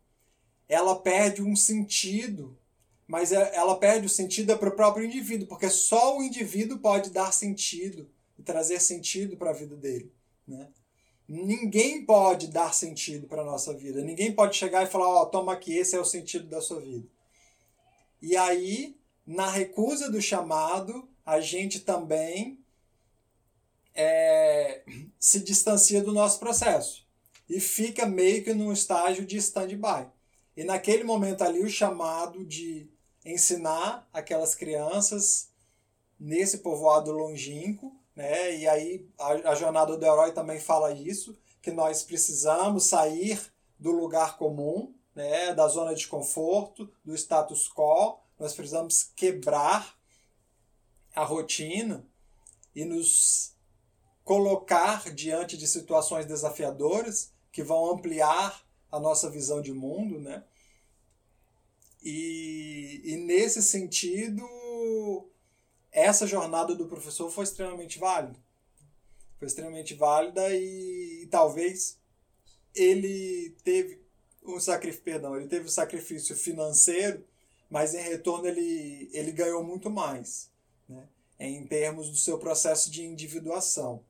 Ela 0.68 0.94
perde 0.94 1.42
um 1.42 1.56
sentido 1.56 2.56
mas 3.08 3.30
é, 3.30 3.54
ela 3.54 3.78
perde 3.78 4.06
o 4.06 4.10
sentido 4.10 4.56
para 4.58 4.68
o 4.68 4.74
próprio 4.74 5.04
indivíduo, 5.04 5.46
porque 5.46 5.70
só 5.70 6.18
o 6.18 6.22
indivíduo 6.24 6.78
pode 6.78 7.10
dar 7.10 7.32
sentido 7.32 8.10
e 8.36 8.42
trazer 8.42 8.80
sentido 8.80 9.36
para 9.36 9.50
a 9.50 9.54
vida 9.54 9.76
dele. 9.76 10.12
Né? 10.46 10.68
Ninguém 11.28 12.04
pode 12.04 12.48
dar 12.48 12.72
sentido 12.72 13.26
para 13.26 13.42
a 13.42 13.44
nossa 13.44 13.74
vida. 13.74 14.00
Ninguém 14.02 14.32
pode 14.32 14.56
chegar 14.56 14.84
e 14.84 14.90
falar: 14.90 15.08
Ó, 15.08 15.22
oh, 15.22 15.26
toma 15.26 15.52
aqui, 15.52 15.76
esse 15.76 15.96
é 15.96 16.00
o 16.00 16.04
sentido 16.04 16.46
da 16.46 16.60
sua 16.60 16.80
vida. 16.80 17.06
E 18.22 18.36
aí, 18.36 18.96
na 19.26 19.50
recusa 19.50 20.10
do 20.10 20.22
chamado, 20.22 21.08
a 21.24 21.40
gente 21.40 21.80
também 21.80 22.58
é, 23.94 24.82
se 25.18 25.40
distancia 25.40 26.02
do 26.02 26.12
nosso 26.12 26.38
processo 26.38 27.04
e 27.48 27.60
fica 27.60 28.06
meio 28.06 28.44
que 28.44 28.54
num 28.54 28.72
estágio 28.72 29.24
de 29.24 29.36
stand-by. 29.36 30.08
E 30.56 30.64
naquele 30.64 31.02
momento 31.04 31.42
ali, 31.42 31.62
o 31.62 31.68
chamado 31.68 32.44
de 32.44 32.88
ensinar 33.24 34.08
aquelas 34.12 34.54
crianças 34.54 35.50
nesse 36.18 36.58
povoado 36.58 37.12
longínquo, 37.12 37.94
né? 38.16 38.56
E 38.56 38.66
aí 38.66 39.06
a, 39.18 39.50
a 39.50 39.54
jornada 39.54 39.96
do 39.96 40.04
herói 40.04 40.32
também 40.32 40.58
fala 40.58 40.90
isso, 40.92 41.38
que 41.60 41.70
nós 41.70 42.02
precisamos 42.02 42.84
sair 42.84 43.40
do 43.78 43.92
lugar 43.92 44.38
comum, 44.38 44.94
né? 45.14 45.52
Da 45.54 45.68
zona 45.68 45.94
de 45.94 46.08
conforto, 46.08 46.90
do 47.04 47.14
status 47.14 47.68
quo, 47.68 48.18
nós 48.38 48.54
precisamos 48.54 49.04
quebrar 49.14 49.94
a 51.14 51.24
rotina 51.24 52.06
e 52.74 52.84
nos 52.84 53.54
colocar 54.24 55.14
diante 55.14 55.56
de 55.56 55.66
situações 55.66 56.26
desafiadoras 56.26 57.32
que 57.52 57.62
vão 57.62 57.90
ampliar 57.90 58.66
a 58.90 58.98
nossa 58.98 59.30
visão 59.30 59.62
de 59.62 59.72
mundo, 59.72 60.18
né? 60.18 60.44
E, 62.02 63.00
e 63.04 63.16
nesse 63.16 63.62
sentido, 63.62 64.46
essa 65.96 66.26
jornada 66.26 66.74
do 66.74 66.86
professor 66.86 67.30
foi 67.30 67.44
extremamente 67.44 67.98
válida. 67.98 68.38
Foi 69.38 69.48
extremamente 69.48 69.94
válida 69.94 70.54
e, 70.54 71.22
e 71.22 71.26
talvez 71.28 71.98
ele 72.74 73.56
teve 73.64 73.98
um 74.44 74.60
sacrifício, 74.60 75.02
perdão, 75.02 75.34
ele 75.34 75.48
teve 75.48 75.64
um 75.64 75.70
sacrifício 75.70 76.36
financeiro, 76.36 77.24
mas 77.70 77.94
em 77.94 78.02
retorno 78.02 78.46
ele, 78.46 79.08
ele 79.10 79.32
ganhou 79.32 79.64
muito 79.64 79.88
mais, 79.88 80.50
né? 80.86 81.08
em 81.40 81.66
termos 81.66 82.10
do 82.10 82.16
seu 82.16 82.38
processo 82.38 82.90
de 82.90 83.02
individuação. 83.02 84.04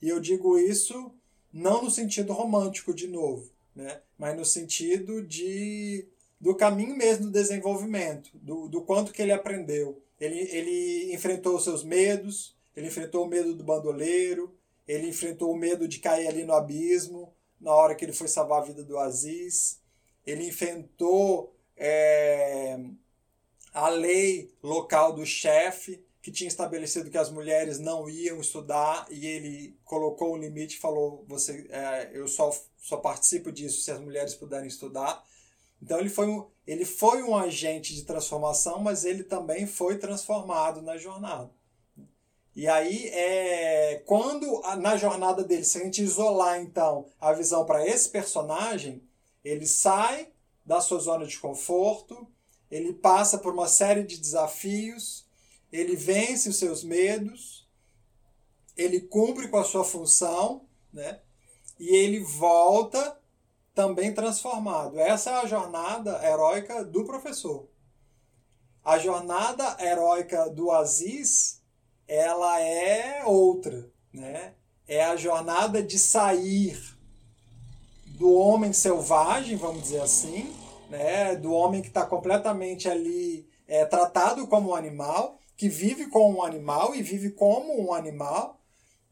E 0.00 0.08
eu 0.08 0.20
digo 0.20 0.56
isso 0.56 1.12
não 1.52 1.82
no 1.82 1.90
sentido 1.90 2.32
romântico, 2.32 2.94
de 2.94 3.08
novo, 3.08 3.50
né? 3.74 4.00
mas 4.16 4.36
no 4.36 4.44
sentido 4.44 5.26
de 5.26 6.06
do 6.42 6.56
caminho 6.56 6.96
mesmo 6.96 7.26
do 7.26 7.30
desenvolvimento, 7.30 8.30
do, 8.34 8.68
do 8.68 8.82
quanto 8.82 9.12
que 9.12 9.22
ele 9.22 9.30
aprendeu. 9.30 10.02
Ele, 10.20 10.40
ele 10.50 11.14
enfrentou 11.14 11.54
os 11.54 11.62
seus 11.62 11.84
medos, 11.84 12.56
ele 12.76 12.88
enfrentou 12.88 13.24
o 13.24 13.28
medo 13.28 13.54
do 13.54 13.62
bandoleiro, 13.62 14.52
ele 14.86 15.06
enfrentou 15.06 15.52
o 15.52 15.56
medo 15.56 15.86
de 15.86 16.00
cair 16.00 16.26
ali 16.26 16.42
no 16.42 16.52
abismo, 16.52 17.32
na 17.60 17.72
hora 17.72 17.94
que 17.94 18.04
ele 18.04 18.12
foi 18.12 18.26
salvar 18.26 18.60
a 18.60 18.64
vida 18.64 18.82
do 18.82 18.98
Aziz, 18.98 19.80
ele 20.26 20.48
enfrentou 20.48 21.54
é, 21.76 22.76
a 23.72 23.88
lei 23.88 24.52
local 24.60 25.12
do 25.12 25.24
chefe, 25.24 26.04
que 26.20 26.32
tinha 26.32 26.48
estabelecido 26.48 27.08
que 27.08 27.18
as 27.18 27.30
mulheres 27.30 27.78
não 27.78 28.10
iam 28.10 28.40
estudar, 28.40 29.06
e 29.10 29.28
ele 29.28 29.76
colocou 29.84 30.34
um 30.34 30.38
limite 30.38 30.76
falou: 30.78 31.24
você, 31.28 31.68
é, 31.70 32.10
eu 32.12 32.26
só, 32.26 32.52
só 32.78 32.96
participo 32.96 33.52
disso 33.52 33.80
se 33.80 33.92
as 33.92 34.00
mulheres 34.00 34.34
puderem 34.34 34.66
estudar. 34.66 35.24
Então 35.82 35.98
ele 35.98 36.08
foi, 36.08 36.28
um, 36.28 36.46
ele 36.64 36.84
foi 36.84 37.22
um 37.24 37.36
agente 37.36 37.92
de 37.94 38.04
transformação, 38.04 38.78
mas 38.78 39.04
ele 39.04 39.24
também 39.24 39.66
foi 39.66 39.98
transformado 39.98 40.80
na 40.80 40.96
jornada. 40.96 41.50
E 42.54 42.68
aí, 42.68 43.08
é, 43.08 44.02
quando 44.06 44.60
na 44.78 44.96
jornada 44.96 45.42
dele, 45.42 45.64
se 45.64 45.78
a 45.78 45.84
gente 45.84 46.02
isolar 46.02 46.60
então 46.60 47.06
a 47.20 47.32
visão 47.32 47.64
para 47.64 47.86
esse 47.86 48.10
personagem, 48.10 49.02
ele 49.42 49.66
sai 49.66 50.28
da 50.64 50.80
sua 50.80 51.00
zona 51.00 51.26
de 51.26 51.38
conforto, 51.38 52.28
ele 52.70 52.92
passa 52.92 53.38
por 53.38 53.52
uma 53.52 53.66
série 53.66 54.04
de 54.04 54.18
desafios, 54.18 55.26
ele 55.72 55.96
vence 55.96 56.48
os 56.48 56.58
seus 56.58 56.84
medos, 56.84 57.66
ele 58.76 59.00
cumpre 59.00 59.48
com 59.48 59.56
a 59.56 59.64
sua 59.64 59.84
função, 59.84 60.66
né? 60.92 61.20
E 61.80 61.96
ele 61.96 62.20
volta 62.20 63.18
também 63.74 64.12
transformado. 64.12 64.98
Essa 64.98 65.30
é 65.30 65.34
a 65.34 65.46
jornada 65.46 66.20
heróica 66.24 66.84
do 66.84 67.04
professor. 67.04 67.68
A 68.84 68.98
jornada 68.98 69.76
heróica 69.80 70.50
do 70.50 70.70
Aziz, 70.70 71.62
ela 72.06 72.60
é 72.60 73.22
outra, 73.24 73.90
né? 74.12 74.54
É 74.86 75.04
a 75.04 75.16
jornada 75.16 75.82
de 75.82 75.98
sair 75.98 76.76
do 78.18 78.32
homem 78.32 78.72
selvagem, 78.72 79.56
vamos 79.56 79.82
dizer 79.82 80.00
assim, 80.00 80.54
né? 80.90 81.36
Do 81.36 81.52
homem 81.52 81.80
que 81.80 81.88
está 81.88 82.04
completamente 82.04 82.88
ali 82.88 83.48
é, 83.66 83.84
tratado 83.84 84.46
como 84.48 84.70
um 84.70 84.74
animal, 84.74 85.38
que 85.56 85.68
vive 85.68 86.06
como 86.06 86.38
um 86.38 86.42
animal 86.42 86.94
e 86.94 87.02
vive 87.02 87.30
como 87.30 87.80
um 87.80 87.94
animal, 87.94 88.60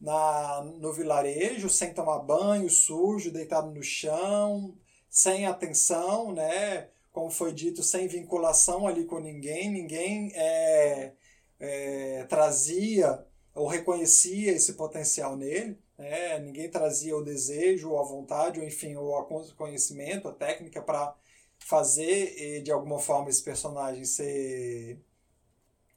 na, 0.01 0.63
no 0.79 0.91
vilarejo, 0.91 1.69
sem 1.69 1.93
tomar 1.93 2.19
banho, 2.19 2.69
sujo, 2.69 3.31
deitado 3.31 3.71
no 3.71 3.83
chão, 3.83 4.75
sem 5.07 5.45
atenção, 5.45 6.33
né? 6.33 6.89
Como 7.11 7.29
foi 7.29 7.53
dito, 7.53 7.83
sem 7.83 8.07
vinculação 8.07 8.87
ali 8.87 9.05
com 9.05 9.19
ninguém, 9.19 9.69
ninguém 9.69 10.31
é, 10.33 11.13
é, 11.59 12.23
trazia 12.23 13.23
ou 13.53 13.67
reconhecia 13.67 14.53
esse 14.53 14.73
potencial 14.73 15.35
nele, 15.35 15.77
né? 15.97 16.39
ninguém 16.39 16.69
trazia 16.69 17.15
o 17.15 17.23
desejo, 17.23 17.91
ou 17.91 17.99
a 17.99 18.03
vontade, 18.03 18.59
ou 18.59 18.65
enfim, 18.65 18.95
o 18.95 19.27
conhecimento, 19.57 20.29
a 20.29 20.33
técnica 20.33 20.81
para 20.81 21.13
fazer 21.59 22.63
de 22.63 22.71
alguma 22.71 22.97
forma 22.97 23.29
esse 23.29 23.43
personagem 23.43 24.05
ser 24.05 24.99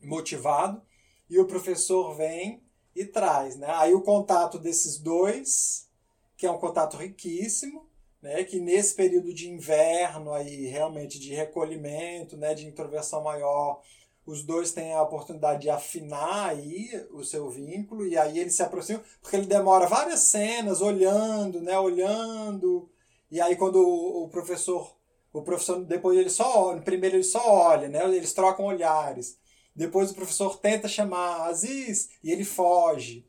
motivado. 0.02 0.82
E 1.30 1.38
o 1.38 1.46
professor 1.46 2.14
vem 2.16 2.63
e 2.94 3.04
traz. 3.04 3.56
Né? 3.56 3.66
Aí 3.70 3.94
o 3.94 4.02
contato 4.02 4.58
desses 4.58 4.98
dois, 4.98 5.88
que 6.36 6.46
é 6.46 6.50
um 6.50 6.58
contato 6.58 6.96
riquíssimo, 6.96 7.88
né? 8.22 8.44
que 8.44 8.58
nesse 8.60 8.94
período 8.94 9.32
de 9.34 9.48
inverno, 9.50 10.32
aí, 10.32 10.66
realmente 10.66 11.18
de 11.18 11.34
recolhimento, 11.34 12.36
né? 12.36 12.54
de 12.54 12.66
introversão 12.66 13.22
maior, 13.22 13.80
os 14.26 14.42
dois 14.42 14.72
têm 14.72 14.94
a 14.94 15.02
oportunidade 15.02 15.62
de 15.62 15.70
afinar 15.70 16.48
aí 16.48 16.90
o 17.12 17.22
seu 17.22 17.50
vínculo, 17.50 18.06
e 18.06 18.16
aí 18.16 18.38
eles 18.38 18.54
se 18.54 18.62
aproximam, 18.62 19.02
porque 19.20 19.36
ele 19.36 19.46
demora 19.46 19.86
várias 19.86 20.20
cenas 20.20 20.80
olhando, 20.80 21.60
né? 21.60 21.78
olhando, 21.78 22.88
E 23.30 23.40
aí 23.40 23.56
quando 23.56 23.76
o, 23.76 24.24
o 24.24 24.28
professor, 24.28 24.96
o 25.32 25.42
professor 25.42 25.84
depois 25.84 26.18
ele 26.18 26.30
só 26.30 26.68
olha, 26.68 26.80
primeiro 26.80 27.16
ele 27.16 27.24
só 27.24 27.46
olha, 27.46 27.88
né? 27.88 28.04
Eles 28.04 28.32
trocam 28.32 28.66
olhares. 28.66 29.36
Depois 29.74 30.10
o 30.10 30.14
professor 30.14 30.58
tenta 30.58 30.88
chamar 30.88 31.46
Aziz 31.46 32.10
e 32.22 32.30
ele 32.30 32.44
foge. 32.44 33.26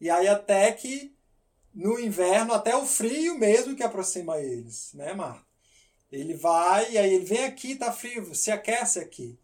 E 0.00 0.10
aí 0.10 0.28
até 0.28 0.70
que 0.72 1.16
no 1.74 1.98
inverno, 1.98 2.52
até 2.52 2.76
o 2.76 2.84
frio 2.84 3.38
mesmo 3.38 3.74
que 3.74 3.82
aproxima 3.82 4.38
eles, 4.38 4.92
né, 4.94 5.14
Marta? 5.14 5.46
Ele 6.10 6.34
vai, 6.34 6.92
e 6.92 6.98
aí 6.98 7.12
ele 7.14 7.24
vem 7.24 7.44
aqui, 7.44 7.76
tá 7.76 7.92
frio, 7.92 8.34
se 8.34 8.50
aquece 8.50 8.98
aqui. 8.98 9.38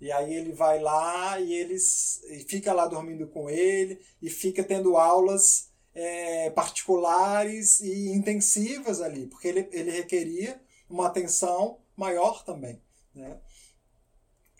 E 0.00 0.10
aí 0.10 0.34
ele 0.34 0.52
vai 0.52 0.80
lá 0.80 1.38
e 1.38 1.52
eles 1.52 2.22
e 2.24 2.40
fica 2.40 2.72
lá 2.72 2.86
dormindo 2.86 3.26
com 3.28 3.48
ele 3.50 4.00
e 4.20 4.30
fica 4.30 4.64
tendo 4.64 4.96
aulas 4.96 5.70
é, 5.94 6.50
particulares 6.50 7.80
e 7.80 8.08
intensivas 8.08 9.00
ali, 9.00 9.26
porque 9.26 9.48
ele, 9.48 9.68
ele 9.72 9.90
requeria 9.90 10.60
uma 10.88 11.06
atenção 11.06 11.78
maior 11.96 12.44
também. 12.44 12.80
Né? 13.14 13.38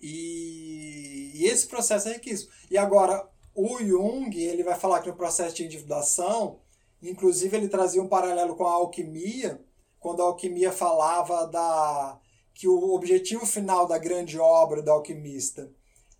E, 0.01 1.33
e 1.35 1.47
esse 1.47 1.67
processo 1.67 2.09
é 2.09 2.15
riquíssimo. 2.15 2.51
E 2.71 2.79
agora, 2.79 3.29
o 3.55 3.79
Jung 3.79 4.37
ele 4.37 4.63
vai 4.63 4.79
falar 4.79 5.01
que 5.01 5.09
no 5.09 5.17
processo 5.17 5.57
de 5.57 5.65
individuação, 5.65 6.61
inclusive 7.03 7.57
ele 7.57 7.69
trazia 7.69 8.03
um 8.03 8.09
paralelo 8.09 8.55
com 8.57 8.67
a 8.67 8.73
alquimia, 8.73 9.61
quando 9.99 10.23
a 10.23 10.27
alquimia 10.27 10.73
falava 10.73 11.47
da 11.47 12.19
que 12.55 12.69
o 12.69 12.95
objetivo 12.95 13.47
final 13.47 13.87
da 13.87 13.97
grande 13.97 14.39
obra 14.39 14.83
do 14.83 14.91
alquimista 14.91 15.73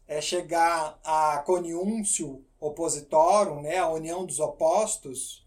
é 0.07 0.21
chegar 0.21 0.99
a 1.05 1.39
coniúncio 1.45 2.45
opositorum, 2.59 3.61
né, 3.61 3.77
a 3.79 3.89
união 3.89 4.25
dos 4.25 4.41
opostos, 4.41 5.45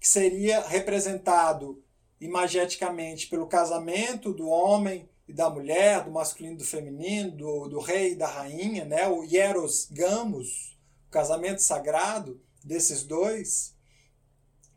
que 0.00 0.08
seria 0.08 0.60
representado 0.60 1.82
imageticamente 2.20 3.28
pelo 3.28 3.46
casamento 3.46 4.32
do 4.32 4.48
homem 4.48 5.08
e 5.30 5.32
da 5.32 5.48
mulher, 5.48 6.04
do 6.04 6.10
masculino 6.10 6.56
e 6.56 6.58
do 6.58 6.64
feminino, 6.64 7.30
do, 7.30 7.68
do 7.68 7.78
rei 7.78 8.12
e 8.12 8.16
da 8.16 8.26
rainha, 8.26 8.84
né, 8.84 9.08
o 9.08 9.22
hieros 9.22 9.88
gamos, 9.90 10.76
o 11.06 11.10
casamento 11.10 11.62
sagrado 11.62 12.40
desses 12.64 13.04
dois, 13.04 13.76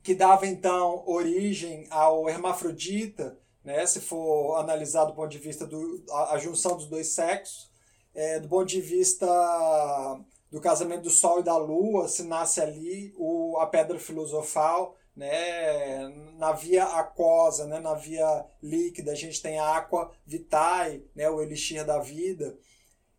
que 0.04 0.14
dava 0.14 0.46
então 0.46 1.04
origem 1.08 1.88
ao 1.90 2.30
hermafrodita, 2.30 3.38
né, 3.64 3.84
se 3.88 4.00
for 4.00 4.58
analisar 4.58 5.06
do 5.06 5.16
ponto 5.16 5.32
de 5.32 5.40
vista 5.40 5.66
da 5.66 5.78
a, 6.30 6.38
junção 6.38 6.78
dos 6.78 6.86
dois 6.86 7.08
sexos, 7.08 7.72
é, 8.14 8.40
do 8.40 8.48
ponto 8.48 8.68
de 8.68 8.80
vista 8.80 9.26
do 10.52 10.62
casamento 10.62 11.04
do 11.04 11.10
Sol 11.10 11.40
e 11.40 11.44
da 11.44 11.58
Lua, 11.58 12.08
se 12.08 12.22
nasce 12.24 12.62
ali 12.62 13.12
o, 13.18 13.58
a 13.58 13.66
pedra 13.66 13.98
filosofal, 13.98 14.96
né, 15.15 16.07
na 16.38 16.52
via 16.53 16.85
aquosa, 16.85 17.68
né, 17.68 17.80
na 17.80 17.94
via 17.94 18.45
líquida, 18.61 19.11
a 19.11 19.15
gente 19.15 19.41
tem 19.41 19.60
a 19.60 19.77
aqua 19.77 20.11
vitae, 20.26 21.06
né, 21.15 21.30
o 21.30 21.41
elixir 21.41 21.85
da 21.85 21.99
vida, 21.99 22.57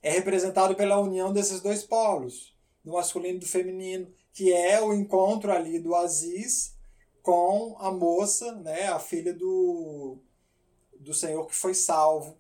é 0.02 0.10
representado 0.10 0.74
pela 0.74 0.98
união 0.98 1.32
desses 1.32 1.60
dois 1.60 1.82
polos, 1.82 2.54
do 2.84 2.92
masculino 2.92 3.36
e 3.36 3.40
do 3.40 3.46
feminino, 3.46 4.12
que 4.32 4.52
é 4.52 4.80
o 4.80 4.92
encontro 4.92 5.52
ali 5.52 5.78
do 5.78 5.94
Aziz 5.94 6.74
com 7.22 7.76
a 7.78 7.90
moça, 7.90 8.52
né, 8.56 8.88
a 8.88 8.98
filha 8.98 9.32
do, 9.32 10.18
do 10.98 11.14
Senhor 11.14 11.46
que 11.46 11.54
foi 11.54 11.74
salvo, 11.74 12.36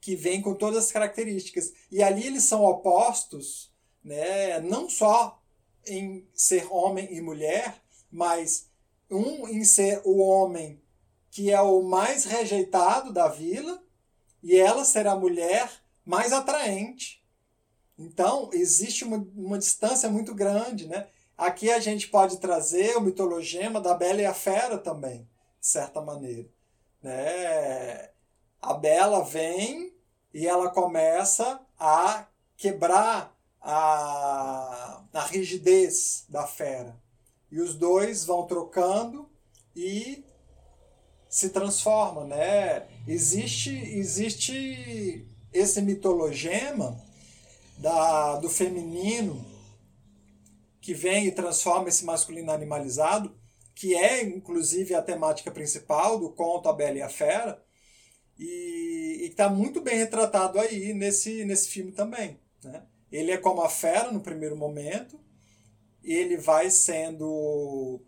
que 0.00 0.16
vem 0.16 0.42
com 0.42 0.54
todas 0.54 0.84
as 0.84 0.92
características. 0.92 1.72
E 1.90 2.02
ali 2.02 2.26
eles 2.26 2.42
são 2.42 2.64
opostos, 2.64 3.72
né, 4.04 4.60
não 4.60 4.90
só 4.90 5.40
em 5.86 6.28
ser 6.34 6.66
homem 6.70 7.08
e 7.14 7.20
mulher, 7.20 7.81
mas 8.12 8.68
um 9.10 9.48
em 9.48 9.64
ser 9.64 10.02
o 10.04 10.18
homem 10.18 10.80
que 11.30 11.50
é 11.50 11.60
o 11.62 11.82
mais 11.82 12.24
rejeitado 12.24 13.10
da 13.10 13.26
vila 13.26 13.82
e 14.42 14.54
ela 14.54 14.84
ser 14.84 15.06
a 15.06 15.16
mulher 15.16 15.70
mais 16.04 16.30
atraente. 16.30 17.24
Então, 17.98 18.50
existe 18.52 19.02
uma, 19.04 19.16
uma 19.34 19.58
distância 19.58 20.10
muito 20.10 20.34
grande. 20.34 20.86
Né? 20.86 21.06
Aqui 21.38 21.70
a 21.70 21.80
gente 21.80 22.08
pode 22.08 22.38
trazer 22.38 22.96
o 22.96 23.00
mitologema 23.00 23.80
da 23.80 23.94
Bela 23.94 24.20
e 24.20 24.26
a 24.26 24.34
Fera 24.34 24.76
também, 24.76 25.26
de 25.58 25.66
certa 25.66 26.02
maneira. 26.02 26.48
Né? 27.02 28.10
A 28.60 28.74
Bela 28.74 29.24
vem 29.24 29.94
e 30.34 30.46
ela 30.46 30.68
começa 30.68 31.60
a 31.78 32.26
quebrar 32.56 33.34
a, 33.60 35.02
a 35.12 35.24
rigidez 35.26 36.26
da 36.28 36.46
fera. 36.46 37.01
E 37.52 37.60
os 37.60 37.74
dois 37.74 38.24
vão 38.24 38.46
trocando 38.46 39.30
e 39.76 40.24
se 41.28 41.50
transformam, 41.50 42.26
né? 42.26 42.88
Existe, 43.06 43.70
existe 43.70 45.24
esse 45.52 45.80
mitologema 45.80 47.00
da, 47.78 48.36
do 48.36 48.50
feminino 48.50 49.44
que 50.80 50.92
vem 50.92 51.26
e 51.26 51.32
transforma 51.32 51.88
esse 51.88 52.04
masculino 52.04 52.50
animalizado 52.50 53.32
que 53.74 53.94
é 53.94 54.22
inclusive 54.22 54.94
a 54.94 55.02
temática 55.02 55.50
principal 55.50 56.18
do 56.18 56.30
conto 56.30 56.68
A 56.68 56.72
Bela 56.72 56.98
e 56.98 57.02
a 57.02 57.08
Fera, 57.08 57.62
e 58.38 59.26
está 59.28 59.48
muito 59.48 59.80
bem 59.80 59.96
retratado 59.96 60.58
aí 60.58 60.92
nesse, 60.92 61.44
nesse 61.44 61.68
filme 61.68 61.92
também. 61.92 62.38
Né? 62.62 62.82
Ele 63.10 63.30
é 63.30 63.36
como 63.36 63.62
a 63.62 63.68
fera 63.68 64.10
no 64.10 64.20
primeiro 64.20 64.56
momento, 64.56 65.18
ele 66.04 66.36
vai 66.36 66.70
sendo, 66.70 68.00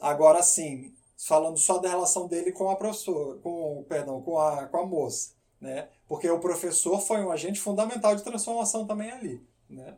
agora 0.00 0.42
sim, 0.42 0.94
falando 1.16 1.58
só 1.58 1.78
da 1.78 1.88
relação 1.88 2.26
dele 2.26 2.52
com 2.52 2.68
a 2.70 2.76
professora, 2.76 3.38
com, 3.38 3.84
perdão, 3.88 4.20
com 4.22 4.38
a, 4.38 4.66
com 4.66 4.76
a 4.78 4.86
moça, 4.86 5.30
né? 5.60 5.88
Porque 6.08 6.28
o 6.30 6.40
professor 6.40 7.00
foi 7.00 7.22
um 7.22 7.30
agente 7.30 7.60
fundamental 7.60 8.14
de 8.14 8.22
transformação 8.22 8.86
também 8.86 9.10
ali, 9.10 9.42
né? 9.68 9.96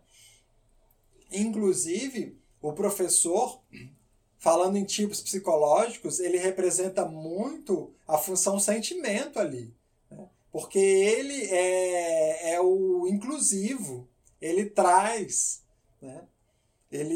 Inclusive, 1.31 2.39
o 2.63 2.73
professor 2.73 3.61
falando 4.39 4.77
em 4.77 4.85
tipos 4.85 5.21
psicológicos, 5.21 6.21
ele 6.21 6.39
representa 6.39 7.05
muito 7.05 7.93
a 8.07 8.17
função 8.17 8.59
sentimento 8.59 9.39
ali. 9.39 9.75
Né? 10.11 10.27
Porque 10.51 10.79
ele 10.79 11.45
é, 11.47 12.55
é 12.55 12.61
o 12.61 13.07
inclusivo, 13.09 14.09
ele 14.41 14.67
traz, 14.67 15.63
né? 16.01 16.23
Ele, 16.91 17.15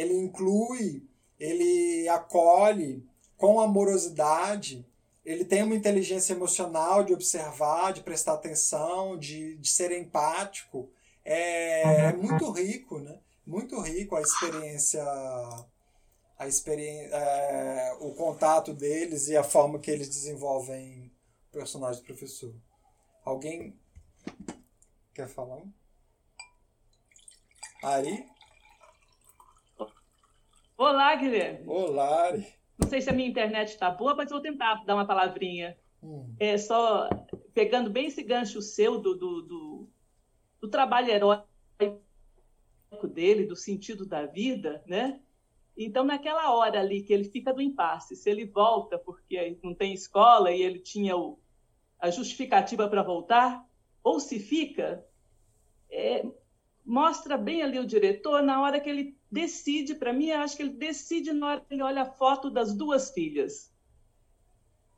ele 0.00 0.14
inclui, 0.14 1.02
ele 1.38 2.08
acolhe 2.08 3.04
com 3.36 3.60
amorosidade, 3.60 4.86
ele 5.24 5.44
tem 5.44 5.62
uma 5.62 5.74
inteligência 5.74 6.32
emocional 6.32 7.04
de 7.04 7.12
observar, 7.12 7.92
de 7.92 8.02
prestar 8.02 8.34
atenção, 8.34 9.18
de, 9.18 9.56
de 9.56 9.68
ser 9.68 9.92
empático. 9.92 10.90
É, 11.24 12.06
é 12.06 12.12
muito 12.12 12.50
rico, 12.50 12.98
né? 12.98 13.18
Muito 13.46 13.80
rico 13.80 14.16
a 14.16 14.20
experiência 14.20 15.04
a 16.40 16.46
experiência, 16.46 17.14
é, 17.14 17.98
o 18.00 18.14
contato 18.14 18.72
deles 18.72 19.28
e 19.28 19.36
a 19.36 19.44
forma 19.44 19.78
que 19.78 19.90
eles 19.90 20.08
desenvolvem 20.08 21.12
o 21.50 21.52
personagem 21.52 22.00
do 22.00 22.06
professor. 22.06 22.54
Alguém 23.22 23.78
quer 25.12 25.28
falar? 25.28 25.62
Ari? 27.82 28.26
Olá, 30.80 31.14
Guilherme. 31.14 31.66
Olá. 31.66 32.32
Não 32.78 32.88
sei 32.88 33.02
se 33.02 33.10
a 33.10 33.12
minha 33.12 33.28
internet 33.28 33.68
está 33.68 33.90
boa, 33.90 34.14
mas 34.14 34.30
vou 34.30 34.40
tentar 34.40 34.82
dar 34.86 34.94
uma 34.94 35.06
palavrinha. 35.06 35.76
Hum. 36.02 36.34
É 36.40 36.56
só 36.56 37.06
pegando 37.52 37.90
bem 37.90 38.06
esse 38.06 38.22
gancho 38.22 38.62
seu 38.62 38.98
do, 38.98 39.14
do, 39.14 39.42
do, 39.42 39.88
do 40.58 40.68
trabalho 40.68 41.10
heróico 41.10 41.98
dele, 43.12 43.44
do 43.44 43.54
sentido 43.54 44.06
da 44.06 44.24
vida, 44.24 44.82
né? 44.86 45.20
Então, 45.76 46.02
naquela 46.02 46.50
hora 46.54 46.80
ali 46.80 47.02
que 47.02 47.12
ele 47.12 47.24
fica 47.24 47.52
do 47.52 47.60
impasse, 47.60 48.16
se 48.16 48.30
ele 48.30 48.46
volta 48.46 48.98
porque 48.98 49.58
não 49.62 49.74
tem 49.74 49.92
escola 49.92 50.50
e 50.50 50.62
ele 50.62 50.78
tinha 50.78 51.14
o, 51.14 51.38
a 51.98 52.10
justificativa 52.10 52.88
para 52.88 53.02
voltar, 53.02 53.62
ou 54.02 54.18
se 54.18 54.40
fica, 54.40 55.06
é, 55.90 56.24
mostra 56.90 57.38
bem 57.38 57.62
ali 57.62 57.78
o 57.78 57.86
diretor 57.86 58.42
na 58.42 58.60
hora 58.60 58.80
que 58.80 58.90
ele 58.90 59.16
decide, 59.30 59.94
para 59.94 60.12
mim, 60.12 60.32
acho 60.32 60.56
que 60.56 60.62
ele 60.64 60.72
decide 60.72 61.32
na 61.32 61.46
hora 61.46 61.60
que 61.60 61.72
ele 61.72 61.82
olha 61.82 62.02
a 62.02 62.10
foto 62.10 62.50
das 62.50 62.74
duas 62.74 63.12
filhas. 63.12 63.72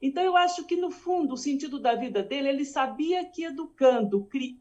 Então, 0.01 0.23
eu 0.23 0.35
acho 0.35 0.65
que, 0.65 0.75
no 0.75 0.91
fundo, 0.91 1.35
o 1.35 1.37
sentido 1.37 1.79
da 1.79 1.95
vida 1.95 2.23
dele, 2.23 2.49
ele 2.49 2.65
sabia 2.65 3.27
que 3.27 3.45
educando 3.45 4.25
cri 4.25 4.59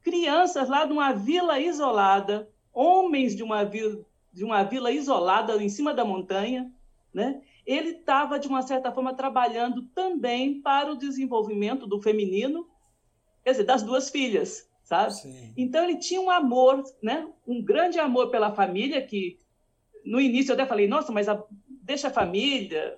crianças 0.00 0.68
lá 0.68 0.84
de 0.84 0.92
uma 0.92 1.12
vila 1.12 1.58
isolada, 1.58 2.48
homens 2.72 3.34
de 3.34 3.42
uma 3.42 3.64
vila 3.64 4.06
de 4.32 4.44
uma 4.44 4.62
vila 4.62 4.92
isolada 4.92 5.60
em 5.60 5.68
cima 5.68 5.92
da 5.92 6.04
montanha, 6.04 6.72
né? 7.12 7.42
ele 7.66 7.90
estava, 7.90 8.38
de 8.38 8.46
uma 8.46 8.62
certa 8.62 8.92
forma, 8.92 9.12
trabalhando 9.12 9.82
também 9.88 10.62
para 10.62 10.92
o 10.92 10.96
desenvolvimento 10.96 11.84
do 11.84 12.00
feminino, 12.00 12.68
quer 13.42 13.50
dizer, 13.50 13.64
das 13.64 13.82
duas 13.82 14.08
filhas, 14.08 14.69
sabe? 14.90 15.14
Sim. 15.14 15.54
Então, 15.56 15.84
ele 15.84 15.96
tinha 15.96 16.20
um 16.20 16.28
amor, 16.28 16.82
né? 17.00 17.28
um 17.46 17.62
grande 17.62 18.00
amor 18.00 18.28
pela 18.28 18.52
família, 18.52 19.00
que 19.00 19.38
no 20.04 20.20
início 20.20 20.50
eu 20.50 20.54
até 20.54 20.66
falei, 20.66 20.88
nossa, 20.88 21.12
mas 21.12 21.28
a... 21.28 21.40
deixa 21.84 22.08
a 22.08 22.12
família, 22.12 22.96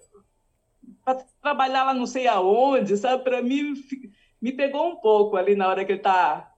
para 1.04 1.22
trabalhar 1.42 1.84
lá 1.84 1.92
não 1.92 2.06
sei 2.06 2.26
aonde, 2.26 2.96
sabe? 2.96 3.22
Para 3.22 3.42
mim, 3.42 3.74
me 4.40 4.52
pegou 4.52 4.88
um 4.88 4.96
pouco 4.96 5.36
ali 5.36 5.54
na 5.54 5.68
hora 5.68 5.84
que 5.84 5.92
ele 5.92 5.98
está 5.98 6.50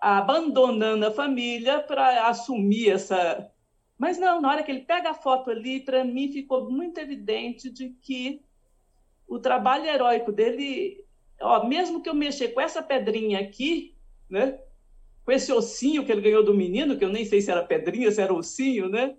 abandonando 0.00 1.04
a 1.04 1.10
família 1.10 1.80
para 1.80 2.28
assumir 2.28 2.90
essa. 2.90 3.50
Mas 3.98 4.18
não, 4.18 4.40
na 4.40 4.50
hora 4.50 4.62
que 4.62 4.70
ele 4.70 4.82
pega 4.82 5.10
a 5.10 5.14
foto 5.14 5.50
ali, 5.50 5.80
para 5.80 6.04
mim 6.04 6.30
ficou 6.30 6.70
muito 6.70 6.98
evidente 6.98 7.70
de 7.70 7.88
que 8.02 8.40
o 9.26 9.40
trabalho 9.40 9.86
heróico 9.86 10.30
dele, 10.30 11.04
ó, 11.40 11.66
mesmo 11.66 12.00
que 12.00 12.08
eu 12.08 12.14
mexer 12.14 12.48
com 12.48 12.60
essa 12.60 12.82
pedrinha 12.82 13.40
aqui, 13.40 13.95
né? 14.28 14.58
Com 15.24 15.32
esse 15.32 15.52
ossinho 15.52 16.04
que 16.04 16.12
ele 16.12 16.20
ganhou 16.20 16.44
do 16.44 16.54
menino, 16.54 16.96
que 16.96 17.04
eu 17.04 17.08
nem 17.08 17.24
sei 17.24 17.40
se 17.40 17.50
era 17.50 17.64
pedrinha, 17.64 18.10
se 18.10 18.20
era 18.20 18.32
ossinho, 18.32 18.88
né? 18.88 19.16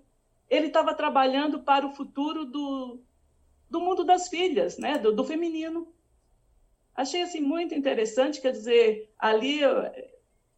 Ele 0.48 0.68
estava 0.68 0.94
trabalhando 0.94 1.60
para 1.60 1.86
o 1.86 1.92
futuro 1.92 2.44
do, 2.44 3.00
do 3.68 3.80
mundo 3.80 4.04
das 4.04 4.28
filhas, 4.28 4.78
né? 4.78 4.98
Do, 4.98 5.12
do 5.12 5.24
feminino. 5.24 5.92
Achei 6.94 7.22
assim 7.22 7.40
muito 7.40 7.74
interessante, 7.74 8.40
quer 8.40 8.52
dizer, 8.52 9.12
ali 9.18 9.60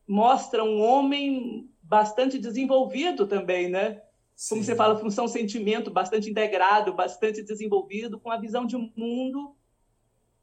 mostra 0.07 0.65
um 0.65 0.81
homem 0.81 1.71
bastante 1.83 2.39
desenvolvido 2.39 3.27
também, 3.27 3.69
né? 3.69 4.03
Sim. 4.35 4.55
Como 4.55 4.65
você 4.65 4.75
fala, 4.75 4.99
função 4.99 5.29
sentimento 5.29 5.91
bastante 5.91 6.31
integrado, 6.31 6.95
bastante 6.95 7.43
desenvolvido, 7.43 8.19
com 8.19 8.31
a 8.31 8.39
visão 8.39 8.65
de 8.65 8.77
um 8.77 8.91
mundo 8.97 9.55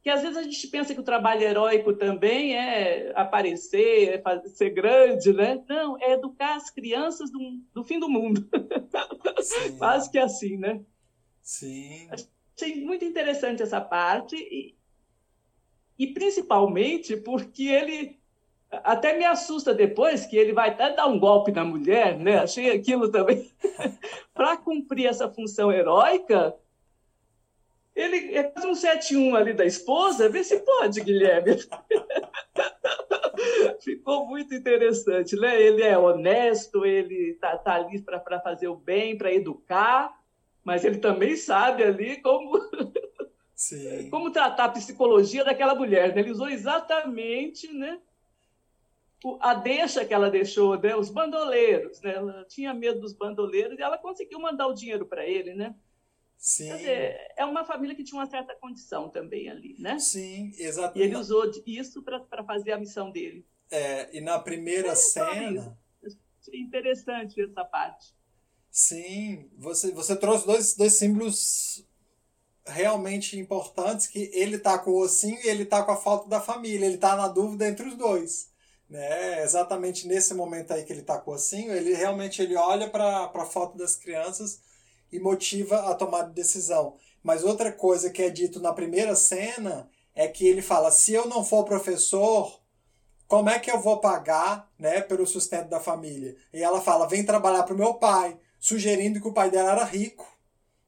que 0.02 0.10
às 0.10 0.22
vezes 0.22 0.36
a 0.36 0.42
gente 0.42 0.68
pensa 0.68 0.94
que 0.94 1.00
o 1.00 1.04
trabalho 1.04 1.42
heróico 1.42 1.92
também 1.92 2.56
é 2.56 3.12
aparecer, 3.14 4.14
é 4.14 4.18
fazer, 4.18 4.48
ser 4.50 4.70
grande, 4.70 5.32
né? 5.32 5.62
Não, 5.68 6.00
é 6.00 6.12
educar 6.12 6.56
as 6.56 6.70
crianças 6.70 7.30
do, 7.30 7.38
do 7.74 7.84
fim 7.84 7.98
do 7.98 8.08
mundo. 8.08 8.48
Quase 9.78 10.10
que 10.10 10.18
assim, 10.18 10.56
né? 10.56 10.80
Sim. 11.42 12.08
Achei 12.10 12.84
muito 12.84 13.04
interessante 13.04 13.62
essa 13.62 13.80
parte 13.80 14.36
e, 14.36 14.74
e 15.98 16.06
principalmente 16.08 17.16
porque 17.16 17.64
ele 17.64 18.18
até 18.70 19.16
me 19.16 19.24
assusta 19.24 19.74
depois 19.74 20.26
que 20.26 20.36
ele 20.36 20.52
vai 20.52 20.70
até 20.70 20.94
dar 20.94 21.06
um 21.06 21.18
golpe 21.18 21.50
na 21.50 21.64
mulher, 21.64 22.18
né? 22.18 22.38
Achei 22.38 22.70
aquilo 22.70 23.10
também. 23.10 23.50
Para 24.34 24.56
cumprir 24.56 25.06
essa 25.06 25.28
função 25.28 25.72
heróica, 25.72 26.54
ele 27.98 28.36
é 28.36 28.44
quase 28.44 28.68
um 28.68 28.72
7-1 28.72 29.34
ali 29.34 29.52
da 29.52 29.64
esposa. 29.64 30.28
Vê 30.28 30.44
se 30.44 30.60
pode, 30.60 31.00
Guilherme. 31.00 31.56
Ficou 33.82 34.24
muito 34.26 34.54
interessante, 34.54 35.34
né? 35.34 35.60
Ele 35.60 35.82
é 35.82 35.98
honesto, 35.98 36.86
ele 36.86 37.34
tá, 37.40 37.58
tá 37.58 37.74
ali 37.74 38.00
para 38.00 38.40
fazer 38.40 38.68
o 38.68 38.76
bem, 38.76 39.18
para 39.18 39.34
educar, 39.34 40.16
mas 40.62 40.84
ele 40.84 40.98
também 40.98 41.34
sabe 41.34 41.82
ali 41.82 42.22
como. 42.22 42.60
Sim. 43.52 44.08
Como 44.10 44.30
tratar 44.30 44.66
a 44.66 44.70
psicologia 44.70 45.44
daquela 45.44 45.74
mulher. 45.74 46.14
Né? 46.14 46.20
Ele 46.20 46.30
usou 46.30 46.48
exatamente 46.48 47.72
né, 47.72 47.98
a 49.40 49.54
deixa 49.54 50.04
que 50.04 50.14
ela 50.14 50.30
deixou, 50.30 50.78
né? 50.78 50.94
os 50.94 51.10
bandoleiros, 51.10 52.00
né? 52.00 52.14
ela 52.14 52.44
tinha 52.44 52.72
medo 52.72 53.00
dos 53.00 53.12
bandoleiros 53.12 53.76
e 53.76 53.82
ela 53.82 53.98
conseguiu 53.98 54.38
mandar 54.38 54.68
o 54.68 54.74
dinheiro 54.74 55.04
para 55.04 55.26
ele, 55.26 55.54
né? 55.54 55.74
Sim. 56.38 56.74
Dizer, 56.76 57.18
é 57.36 57.44
uma 57.44 57.64
família 57.64 57.96
que 57.96 58.04
tinha 58.04 58.18
uma 58.18 58.30
certa 58.30 58.54
condição 58.54 59.10
também 59.10 59.50
ali, 59.50 59.76
né? 59.78 59.98
Sim, 59.98 60.52
exatamente. 60.56 60.98
E 61.00 61.02
ele 61.02 61.16
usou 61.16 61.50
isso 61.66 62.02
para 62.02 62.44
fazer 62.44 62.72
a 62.72 62.78
missão 62.78 63.10
dele. 63.10 63.44
É, 63.70 64.16
e 64.16 64.20
na 64.20 64.38
primeira 64.38 64.92
é, 64.92 64.94
cena... 64.94 65.78
Interessante 66.50 67.42
essa 67.42 67.62
parte. 67.62 68.14
Sim, 68.70 69.50
você, 69.58 69.90
você 69.92 70.16
trouxe 70.16 70.46
dois, 70.46 70.74
dois 70.74 70.94
símbolos 70.94 71.86
realmente 72.66 73.38
importantes 73.38 74.06
que 74.06 74.30
ele 74.32 74.58
tá 74.58 74.78
com 74.78 74.92
o 74.92 75.02
ossinho 75.02 75.38
e 75.44 75.48
ele 75.48 75.66
tá 75.66 75.82
com 75.82 75.92
a 75.92 75.96
falta 75.96 76.26
da 76.26 76.40
família. 76.40 76.86
Ele 76.86 76.96
tá 76.96 77.16
na 77.16 77.28
dúvida 77.28 77.68
entre 77.68 77.86
os 77.86 77.96
dois 77.96 78.48
né? 78.88 79.42
Exatamente 79.42 80.06
nesse 80.06 80.34
momento 80.34 80.72
aí 80.72 80.84
que 80.84 80.92
ele 80.92 81.00
está 81.00 81.18
com 81.18 81.32
assim, 81.32 81.68
ele 81.70 81.94
realmente 81.94 82.40
ele 82.40 82.56
olha 82.56 82.88
para 82.88 83.24
a 83.24 83.44
foto 83.44 83.76
das 83.76 83.94
crianças 83.94 84.60
e 85.12 85.18
motiva 85.18 85.90
a 85.90 85.94
tomada 85.94 86.28
de 86.28 86.34
decisão. 86.34 86.96
Mas 87.22 87.44
outra 87.44 87.72
coisa 87.72 88.10
que 88.10 88.22
é 88.22 88.30
dito 88.30 88.60
na 88.60 88.72
primeira 88.72 89.14
cena 89.14 89.88
é 90.14 90.26
que 90.28 90.46
ele 90.46 90.62
fala: 90.62 90.90
se 90.90 91.12
eu 91.12 91.26
não 91.26 91.44
for 91.44 91.64
professor, 91.64 92.60
como 93.26 93.50
é 93.50 93.58
que 93.58 93.70
eu 93.70 93.80
vou 93.80 94.00
pagar, 94.00 94.70
né, 94.78 95.00
pelo 95.00 95.26
sustento 95.26 95.68
da 95.68 95.80
família? 95.80 96.36
E 96.52 96.62
ela 96.62 96.80
fala: 96.80 97.06
vem 97.06 97.24
trabalhar 97.24 97.62
para 97.64 97.74
o 97.74 97.78
meu 97.78 97.94
pai, 97.94 98.38
sugerindo 98.58 99.20
que 99.20 99.28
o 99.28 99.32
pai 99.32 99.50
dela 99.50 99.72
era 99.72 99.84
rico, 99.84 100.26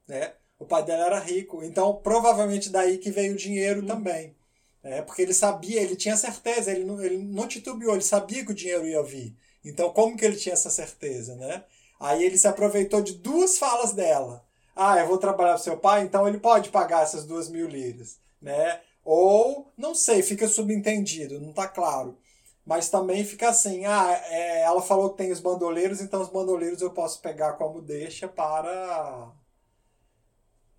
né? 0.09 0.33
O 0.59 0.65
pai 0.65 0.85
dela 0.85 1.07
era 1.07 1.19
rico, 1.19 1.63
então 1.63 1.97
provavelmente 2.03 2.69
daí 2.69 2.99
que 2.99 3.11
veio 3.11 3.33
o 3.33 3.37
dinheiro 3.37 3.83
hum. 3.83 3.87
também. 3.87 4.37
É, 4.83 5.03
porque 5.03 5.21
ele 5.21 5.35
sabia, 5.35 5.81
ele 5.83 5.95
tinha 5.95 6.17
certeza, 6.17 6.71
ele 6.71 6.85
não, 6.85 7.03
ele 7.03 7.19
não 7.19 7.47
titubeou, 7.47 7.93
ele 7.93 8.03
sabia 8.03 8.45
que 8.45 8.53
o 8.53 8.55
dinheiro 8.55 8.87
ia 8.87 9.03
vir. 9.03 9.37
Então, 9.63 9.93
como 9.93 10.17
que 10.17 10.25
ele 10.25 10.37
tinha 10.37 10.55
essa 10.55 10.71
certeza, 10.71 11.37
né? 11.37 11.65
Aí 12.01 12.25
ele 12.25 12.39
se 12.39 12.49
aproveitou 12.49 13.03
de 13.03 13.13
duas 13.13 13.59
falas 13.59 13.93
dela. 13.93 14.43
Ah, 14.75 14.99
eu 14.99 15.07
vou 15.07 15.19
trabalhar 15.19 15.51
para 15.51 15.59
seu 15.59 15.77
pai, 15.77 16.03
então 16.03 16.27
ele 16.27 16.39
pode 16.39 16.71
pagar 16.71 17.03
essas 17.03 17.27
duas 17.27 17.51
mil 17.51 17.69
liras, 17.69 18.19
né? 18.41 18.81
Ou, 19.05 19.71
não 19.77 19.95
sei, 19.95 20.23
fica 20.23 20.49
subentendido, 20.49 21.39
não 21.39 21.51
está 21.51 21.69
claro. 21.69 22.17
Mas 22.65 22.89
também 22.89 23.23
fica 23.25 23.51
assim, 23.51 23.85
ah, 23.85 24.13
é, 24.29 24.63
ela 24.63 24.81
falou 24.81 25.11
que 25.11 25.19
tem 25.19 25.31
os 25.31 25.41
bandoleiros, 25.41 26.01
então 26.01 26.23
os 26.23 26.31
bandoleiros 26.31 26.81
eu 26.81 26.91
posso 26.91 27.21
pegar 27.21 27.55
como 27.55 27.83
deixa 27.83 28.27
para 28.27 29.31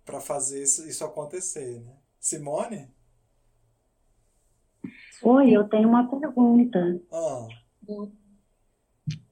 para 0.04 0.20
fazer 0.20 0.64
isso, 0.64 0.88
isso 0.88 1.04
acontecer, 1.04 1.80
né? 1.80 1.94
Simone? 2.18 2.90
Oi, 5.22 5.50
eu 5.52 5.68
tenho 5.68 5.88
uma 5.88 6.08
pergunta. 6.08 7.00
Ah. 7.12 7.46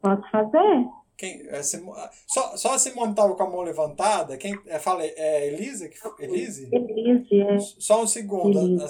Posso 0.00 0.30
fazer? 0.30 0.99
Quem, 1.20 1.46
é 1.48 1.62
Simone, 1.62 2.00
só, 2.26 2.56
só 2.56 2.72
a 2.72 2.78
Simone 2.78 3.10
estava 3.10 3.34
com 3.34 3.42
a 3.42 3.50
mão 3.50 3.60
levantada. 3.60 4.38
Quem 4.38 4.58
é, 4.66 4.78
fala, 4.78 5.04
é 5.04 5.48
Elise? 5.48 5.92
Elise? 6.18 6.70
Elise, 6.72 7.42
é. 7.42 7.58
Só 7.58 8.02
um 8.02 8.06
segundo. 8.06 8.58
Elise. 8.58 8.82
A 8.82 8.88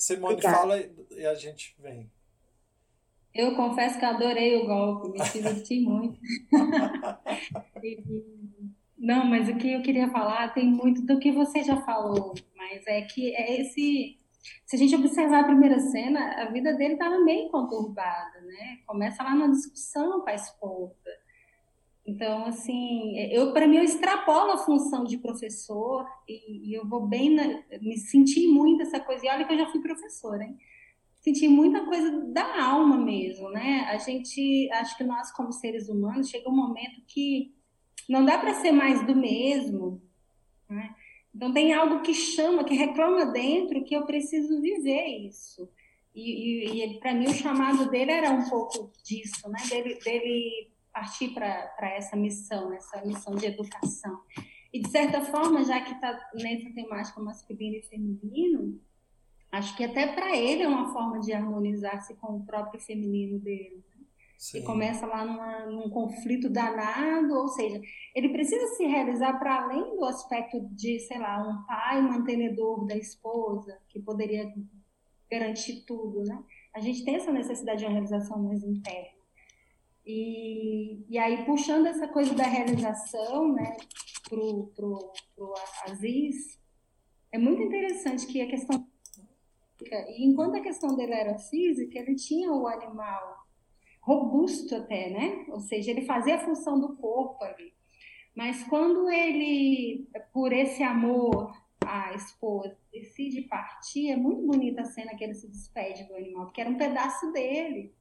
Simone 0.00 0.34
Obrigada. 0.34 0.56
fala 0.56 0.78
e 0.78 1.26
a 1.26 1.34
gente 1.34 1.74
vem. 1.80 2.08
Eu 3.34 3.56
confesso 3.56 3.98
que 3.98 4.04
adorei 4.04 4.62
o 4.62 4.66
golpe, 4.66 5.18
me 5.18 5.28
diverti 5.28 5.80
muito. 5.80 6.16
Não, 8.96 9.24
mas 9.24 9.48
o 9.48 9.56
que 9.56 9.72
eu 9.72 9.82
queria 9.82 10.08
falar 10.12 10.54
tem 10.54 10.70
muito 10.70 11.04
do 11.04 11.18
que 11.18 11.32
você 11.32 11.64
já 11.64 11.82
falou, 11.82 12.34
mas 12.56 12.86
é 12.86 13.02
que 13.02 13.34
é 13.34 13.60
esse 13.60 14.16
se 14.64 14.76
a 14.76 14.78
gente 14.78 14.94
observar 14.94 15.40
a 15.40 15.46
primeira 15.46 15.80
cena, 15.80 16.40
a 16.40 16.52
vida 16.52 16.72
dele 16.74 16.94
estava 16.94 17.18
meio 17.18 17.50
conturbada, 17.50 18.40
né? 18.42 18.78
Começa 18.86 19.24
lá 19.24 19.34
na 19.34 19.48
discussão 19.48 20.20
com 20.20 20.30
a 20.30 20.34
esposa. 20.34 21.23
Então, 22.06 22.44
assim, 22.44 23.18
eu 23.32 23.52
para 23.52 23.66
mim 23.66 23.76
eu 23.76 23.84
extrapolo 23.84 24.52
a 24.52 24.58
função 24.58 25.04
de 25.04 25.16
professor 25.16 26.06
e, 26.28 26.70
e 26.70 26.74
eu 26.74 26.86
vou 26.86 27.06
bem, 27.06 27.34
na, 27.34 27.62
me 27.80 27.96
senti 27.96 28.46
muito 28.46 28.82
essa 28.82 29.00
coisa. 29.00 29.24
E 29.24 29.28
olha 29.28 29.46
que 29.46 29.52
eu 29.54 29.58
já 29.58 29.66
fui 29.70 29.80
professora, 29.80 30.44
hein? 30.44 30.58
Senti 31.20 31.48
muita 31.48 31.86
coisa 31.86 32.10
da 32.26 32.62
alma 32.62 32.98
mesmo, 32.98 33.48
né? 33.48 33.86
A 33.88 33.96
gente, 33.96 34.70
acho 34.72 34.96
que 34.98 35.04
nós 35.04 35.32
como 35.32 35.50
seres 35.50 35.88
humanos 35.88 36.28
chega 36.28 36.50
um 36.50 36.54
momento 36.54 37.00
que 37.06 37.54
não 38.06 38.22
dá 38.22 38.36
para 38.36 38.52
ser 38.52 38.72
mais 38.72 39.06
do 39.06 39.16
mesmo, 39.16 40.02
né? 40.68 40.94
Então 41.34 41.52
tem 41.54 41.72
algo 41.72 42.02
que 42.02 42.12
chama, 42.12 42.64
que 42.64 42.74
reclama 42.74 43.26
dentro 43.26 43.82
que 43.82 43.96
eu 43.96 44.04
preciso 44.04 44.60
viver 44.60 45.26
isso. 45.26 45.68
E, 46.14 46.74
e, 46.82 46.84
e 46.84 47.00
para 47.00 47.14
mim 47.14 47.26
o 47.26 47.34
chamado 47.34 47.90
dele 47.90 48.12
era 48.12 48.30
um 48.30 48.48
pouco 48.48 48.92
disso, 49.02 49.48
né? 49.48 49.58
Dele, 49.70 49.98
dele 50.04 50.73
partir 50.94 51.34
para 51.34 51.90
essa 51.90 52.16
missão, 52.16 52.72
essa 52.72 53.04
missão 53.04 53.34
de 53.34 53.46
educação. 53.46 54.20
E 54.72 54.80
de 54.80 54.88
certa 54.88 55.20
forma, 55.22 55.64
já 55.64 55.80
que 55.80 55.92
está 55.92 56.18
nessa 56.34 56.72
temática 56.72 57.20
masculino 57.20 57.76
e 57.76 57.82
feminino, 57.82 58.80
acho 59.50 59.76
que 59.76 59.84
até 59.84 60.14
para 60.14 60.36
ele 60.36 60.62
é 60.62 60.68
uma 60.68 60.92
forma 60.92 61.18
de 61.20 61.32
harmonizar-se 61.32 62.14
com 62.14 62.36
o 62.36 62.46
próprio 62.46 62.80
feminino 62.80 63.40
dele. 63.40 63.84
Sim. 64.38 64.58
E 64.58 64.62
começa 64.62 65.06
lá 65.06 65.24
numa, 65.24 65.66
num 65.66 65.88
conflito 65.90 66.50
danado, 66.50 67.34
ou 67.34 67.48
seja, 67.48 67.80
ele 68.14 68.28
precisa 68.30 68.66
se 68.76 68.84
realizar 68.84 69.38
para 69.38 69.62
além 69.62 69.96
do 69.96 70.04
aspecto 70.04 70.60
de, 70.70 71.00
sei 71.00 71.18
lá, 71.18 71.40
um 71.42 71.64
pai 71.66 72.00
mantenedor 72.02 72.86
da 72.86 72.96
esposa, 72.96 73.78
que 73.88 74.00
poderia 74.00 74.52
garantir 75.30 75.84
tudo, 75.86 76.22
né? 76.24 76.42
A 76.74 76.80
gente 76.80 77.04
tem 77.04 77.16
essa 77.16 77.32
necessidade 77.32 77.78
de 77.78 77.84
uma 77.86 77.92
realização 77.92 78.42
mais 78.42 78.62
interna. 78.62 79.13
E, 80.06 81.04
e 81.08 81.18
aí, 81.18 81.44
puxando 81.44 81.86
essa 81.86 82.06
coisa 82.08 82.34
da 82.34 82.44
realização, 82.44 83.52
né, 83.52 83.76
pro, 84.28 84.72
pro, 84.74 85.12
pro 85.34 85.54
Aziz, 85.88 86.60
é 87.32 87.38
muito 87.38 87.62
interessante 87.62 88.26
que 88.26 88.40
a 88.40 88.46
questão 88.48 88.86
e 89.82 90.24
enquanto 90.24 90.56
a 90.56 90.60
questão 90.60 90.94
dele 90.96 91.12
era 91.12 91.38
física, 91.38 91.98
ele 91.98 92.14
tinha 92.14 92.50
o 92.50 92.66
animal 92.66 93.44
robusto 94.00 94.74
até, 94.74 95.10
né? 95.10 95.44
Ou 95.48 95.60
seja, 95.60 95.90
ele 95.90 96.02
fazia 96.02 96.36
a 96.36 96.44
função 96.44 96.78
do 96.78 96.96
corpo 96.96 97.42
ali. 97.42 97.72
Mas 98.34 98.62
quando 98.64 99.10
ele, 99.10 100.08
por 100.32 100.52
esse 100.52 100.82
amor 100.82 101.52
a 101.86 102.14
esposa 102.14 102.76
decide 102.92 103.42
partir, 103.42 104.10
é 104.10 104.16
muito 104.16 104.46
bonita 104.46 104.82
a 104.82 104.86
cena 104.86 105.14
que 105.14 105.22
ele 105.22 105.34
se 105.34 105.48
despede 105.48 106.04
do 106.04 106.14
animal, 106.14 106.46
porque 106.46 106.60
era 106.60 106.70
um 106.70 106.78
pedaço 106.78 107.30
dele. 107.32 107.94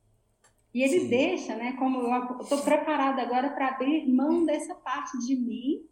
E 0.74 0.82
ele 0.82 1.02
Sim. 1.02 1.08
deixa, 1.08 1.56
né? 1.56 1.74
Como 1.74 2.00
eu 2.00 2.40
estou 2.42 2.62
preparada 2.64 3.22
agora 3.22 3.50
para 3.52 3.68
abrir 3.68 4.08
mão 4.08 4.46
dessa 4.46 4.74
parte 4.74 5.18
de 5.20 5.36
mim 5.36 5.86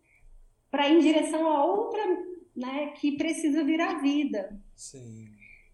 para 0.71 0.89
ir 0.89 0.97
em 0.97 1.01
direção 1.01 1.47
a 1.47 1.65
outra, 1.65 2.01
né? 2.55 2.87
Que 2.99 3.17
precisa 3.17 3.63
vir 3.63 3.79
à 3.79 3.99
vida. 3.99 4.59
Sim. 4.75 5.27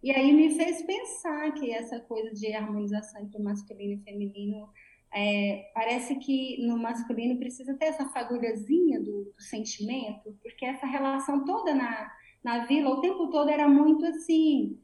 E 0.04 0.12
aí 0.12 0.32
me 0.32 0.56
fez 0.56 0.82
pensar 0.84 1.52
que 1.54 1.72
essa 1.72 2.00
coisa 2.00 2.32
de 2.32 2.54
harmonização 2.54 3.22
entre 3.22 3.40
o 3.40 3.44
masculino 3.44 3.94
e 3.94 3.96
o 3.96 4.04
feminino 4.04 4.70
é, 5.14 5.72
parece 5.74 6.16
que 6.16 6.66
no 6.66 6.78
masculino 6.78 7.40
precisa 7.40 7.74
ter 7.76 7.86
essa 7.86 8.10
fagulhazinha 8.10 9.00
do, 9.00 9.32
do, 9.36 9.42
sentimento, 9.42 10.38
porque 10.44 10.66
essa 10.66 10.86
relação 10.86 11.46
toda 11.46 11.74
na, 11.74 12.12
na 12.44 12.66
vila, 12.66 12.92
o 12.92 13.02
tempo 13.02 13.28
todo 13.30 13.50
era 13.50 13.68
muito 13.68 14.06
assim, 14.06 14.78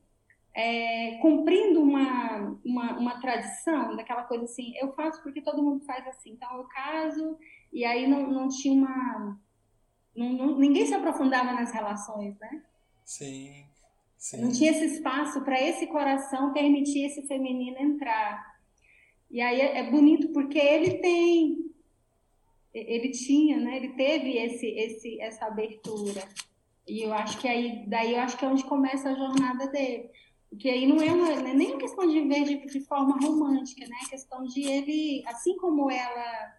é, 0.55 1.17
cumprindo 1.17 1.81
uma, 1.81 2.59
uma, 2.63 2.97
uma, 2.97 3.19
tradição, 3.19 3.95
daquela 3.95 4.23
coisa 4.23 4.45
assim, 4.45 4.73
eu 4.77 4.93
faço 4.93 5.21
porque 5.23 5.41
todo 5.41 5.63
mundo 5.63 5.84
faz 5.85 6.07
assim, 6.07 6.31
então 6.31 6.57
eu 6.57 6.65
caso, 6.65 7.38
e 7.71 7.84
aí 7.84 8.07
não, 8.07 8.30
não 8.30 8.47
tinha 8.47 8.73
uma. 8.73 9.39
Não, 10.15 10.30
não, 10.30 10.59
ninguém 10.59 10.85
se 10.85 10.93
aprofundava 10.93 11.53
nas 11.53 11.71
relações, 11.71 12.38
né? 12.39 12.63
Sim. 13.03 13.65
sim. 14.15 14.41
Não 14.41 14.51
tinha 14.51 14.69
esse 14.69 14.85
espaço 14.85 15.41
para 15.41 15.59
esse 15.59 15.88
coração 15.88 16.53
permitir 16.53 17.05
esse 17.05 17.25
feminino 17.27 17.80
entrar. 17.80 18.53
E 19.31 19.41
aí 19.41 19.59
é, 19.59 19.80
é 19.80 19.89
bonito 19.89 20.31
porque 20.31 20.59
ele 20.59 20.99
tem, 20.99 21.57
ele 22.71 23.09
tinha, 23.09 23.57
né? 23.57 23.77
Ele 23.77 23.89
teve 23.93 24.38
esse, 24.38 24.67
esse, 24.67 25.19
essa 25.19 25.47
abertura. 25.47 26.21
E 26.88 27.01
eu 27.01 27.11
acho 27.11 27.39
que 27.39 27.47
aí, 27.47 27.85
daí 27.88 28.13
eu 28.13 28.19
acho 28.19 28.38
que 28.38 28.45
é 28.45 28.47
onde 28.47 28.63
começa 28.65 29.09
a 29.09 29.15
jornada 29.15 29.65
dele. 29.67 30.11
Porque 30.53 30.69
aí 30.69 30.85
não 30.85 31.01
é, 31.01 31.11
uma, 31.11 31.30
não 31.35 31.47
é 31.47 31.53
nem 31.53 31.71
uma 31.71 31.80
questão 31.80 32.07
de 32.07 32.21
ver 32.21 32.43
de, 32.43 32.65
de 32.65 32.80
forma 32.81 33.17
romântica, 33.19 33.88
né? 33.88 33.95
É 34.05 34.09
questão 34.09 34.43
de 34.43 34.61
ele, 34.61 35.23
assim 35.27 35.57
como 35.57 35.89
ela 35.89 36.55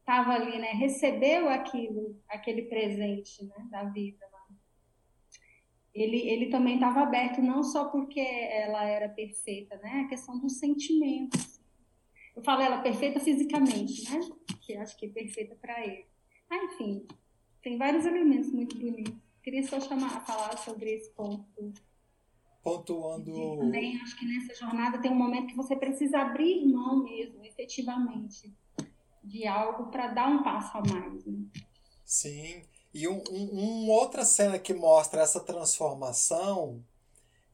estava 0.00 0.32
ali, 0.32 0.58
né? 0.58 0.72
Recebeu 0.72 1.48
aquilo, 1.48 2.20
aquele 2.28 2.62
presente, 2.62 3.44
né? 3.44 3.66
Da 3.70 3.84
vida. 3.84 4.26
Ele, 5.94 6.28
ele 6.28 6.46
também 6.46 6.74
estava 6.74 7.00
aberto, 7.00 7.40
não 7.40 7.64
só 7.64 7.86
porque 7.86 8.20
ela 8.20 8.84
era 8.84 9.08
perfeita, 9.08 9.76
né? 9.78 10.02
A 10.04 10.08
questão 10.08 10.38
dos 10.38 10.58
sentimentos 10.58 11.58
eu 12.38 12.44
falo 12.44 12.62
ela 12.62 12.78
perfeita 12.78 13.18
fisicamente, 13.18 14.08
né? 14.08 14.20
Que 14.60 14.76
acho 14.76 14.96
que 14.96 15.06
é 15.06 15.08
perfeita 15.08 15.56
para 15.56 15.84
ele. 15.84 16.06
Ah, 16.48 16.56
enfim, 16.66 17.04
tem 17.60 17.76
vários 17.76 18.06
elementos 18.06 18.52
muito 18.52 18.78
bonitos. 18.78 19.12
Queria 19.42 19.64
só 19.64 19.80
chamar, 19.80 20.24
falar 20.24 20.56
sobre 20.58 20.88
esse 20.88 21.10
ponto. 21.14 21.72
Pontuando. 22.68 23.30
E 23.30 23.58
também 23.58 24.00
acho 24.00 24.16
que 24.18 24.26
nessa 24.26 24.54
jornada 24.54 24.98
tem 24.98 25.10
um 25.10 25.16
momento 25.16 25.48
que 25.48 25.56
você 25.56 25.76
precisa 25.76 26.18
abrir 26.18 26.66
mão 26.66 27.02
mesmo, 27.02 27.44
efetivamente, 27.44 28.52
de 29.22 29.46
algo 29.46 29.90
para 29.90 30.08
dar 30.08 30.28
um 30.28 30.42
passo 30.42 30.76
a 30.76 30.82
mais. 30.82 31.24
Né? 31.24 31.44
Sim. 32.04 32.62
E 32.92 33.06
um, 33.06 33.22
um, 33.30 33.84
uma 33.84 33.94
outra 33.94 34.24
cena 34.24 34.58
que 34.58 34.74
mostra 34.74 35.22
essa 35.22 35.40
transformação 35.40 36.82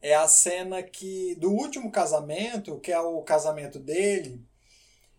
é 0.01 0.15
a 0.15 0.27
cena 0.27 0.83
que 0.83 1.35
do 1.35 1.51
último 1.51 1.91
casamento, 1.91 2.79
que 2.79 2.91
é 2.91 2.99
o 2.99 3.21
casamento 3.21 3.79
dele, 3.79 4.45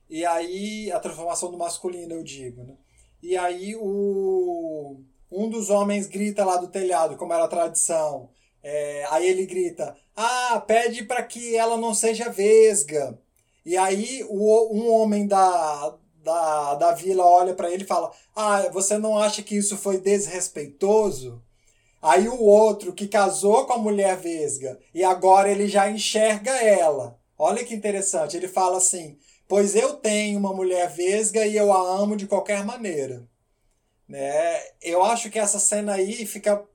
e 0.09 0.25
aí, 0.25 0.91
a 0.93 1.01
transformação 1.01 1.51
do 1.51 1.59
masculino, 1.59 2.15
eu 2.15 2.23
digo, 2.23 2.63
né? 2.63 2.77
E 3.23 3.37
aí 3.37 3.75
o 3.75 5.01
um 5.31 5.51
dos 5.51 5.71
homens 5.71 6.07
grita 6.07 6.45
lá 6.45 6.57
do 6.57 6.69
telhado, 6.69 7.17
como 7.17 7.33
era 7.33 7.45
a 7.45 7.49
tradição. 7.49 8.31
É, 8.69 9.07
aí 9.11 9.29
ele 9.29 9.47
grita: 9.47 9.97
Ah, 10.17 10.61
pede 10.67 11.05
para 11.05 11.23
que 11.23 11.55
ela 11.55 11.77
não 11.77 11.95
seja 11.95 12.29
vesga. 12.29 13.17
E 13.65 13.77
aí 13.77 14.27
o, 14.29 14.75
um 14.75 14.91
homem 14.91 15.25
da, 15.25 15.97
da, 16.17 16.75
da 16.75 16.93
vila 16.93 17.25
olha 17.25 17.55
para 17.55 17.71
ele 17.71 17.85
e 17.85 17.87
fala: 17.87 18.11
Ah, 18.35 18.69
você 18.73 18.99
não 18.99 19.17
acha 19.17 19.41
que 19.41 19.57
isso 19.57 19.77
foi 19.77 19.99
desrespeitoso? 19.99 21.41
Aí 22.03 22.29
o 22.29 22.43
outro 22.43 22.93
que 22.93 23.07
casou 23.07 23.67
com 23.67 23.75
a 23.75 23.79
mulher 23.79 24.17
vesga 24.17 24.77
e 24.93 25.05
agora 25.05 25.49
ele 25.49 25.69
já 25.69 25.89
enxerga 25.89 26.51
ela. 26.51 27.17
Olha 27.39 27.65
que 27.65 27.73
interessante. 27.73 28.37
Ele 28.37 28.49
fala 28.49 28.79
assim: 28.79 29.17
pois 29.47 29.77
eu 29.77 29.95
tenho 29.95 30.41
uma 30.41 30.53
mulher 30.53 30.91
vesga 30.91 31.47
e 31.47 31.57
eu 31.57 31.73
a 31.73 32.01
amo 32.01 32.17
de 32.17 32.27
qualquer 32.27 32.65
maneira. 32.65 33.29
Né? 34.09 34.61
Eu 34.83 35.05
acho 35.05 35.31
que 35.31 35.39
essa 35.39 35.61
cena 35.61 35.95
aí 35.95 36.27
fica 36.27 36.67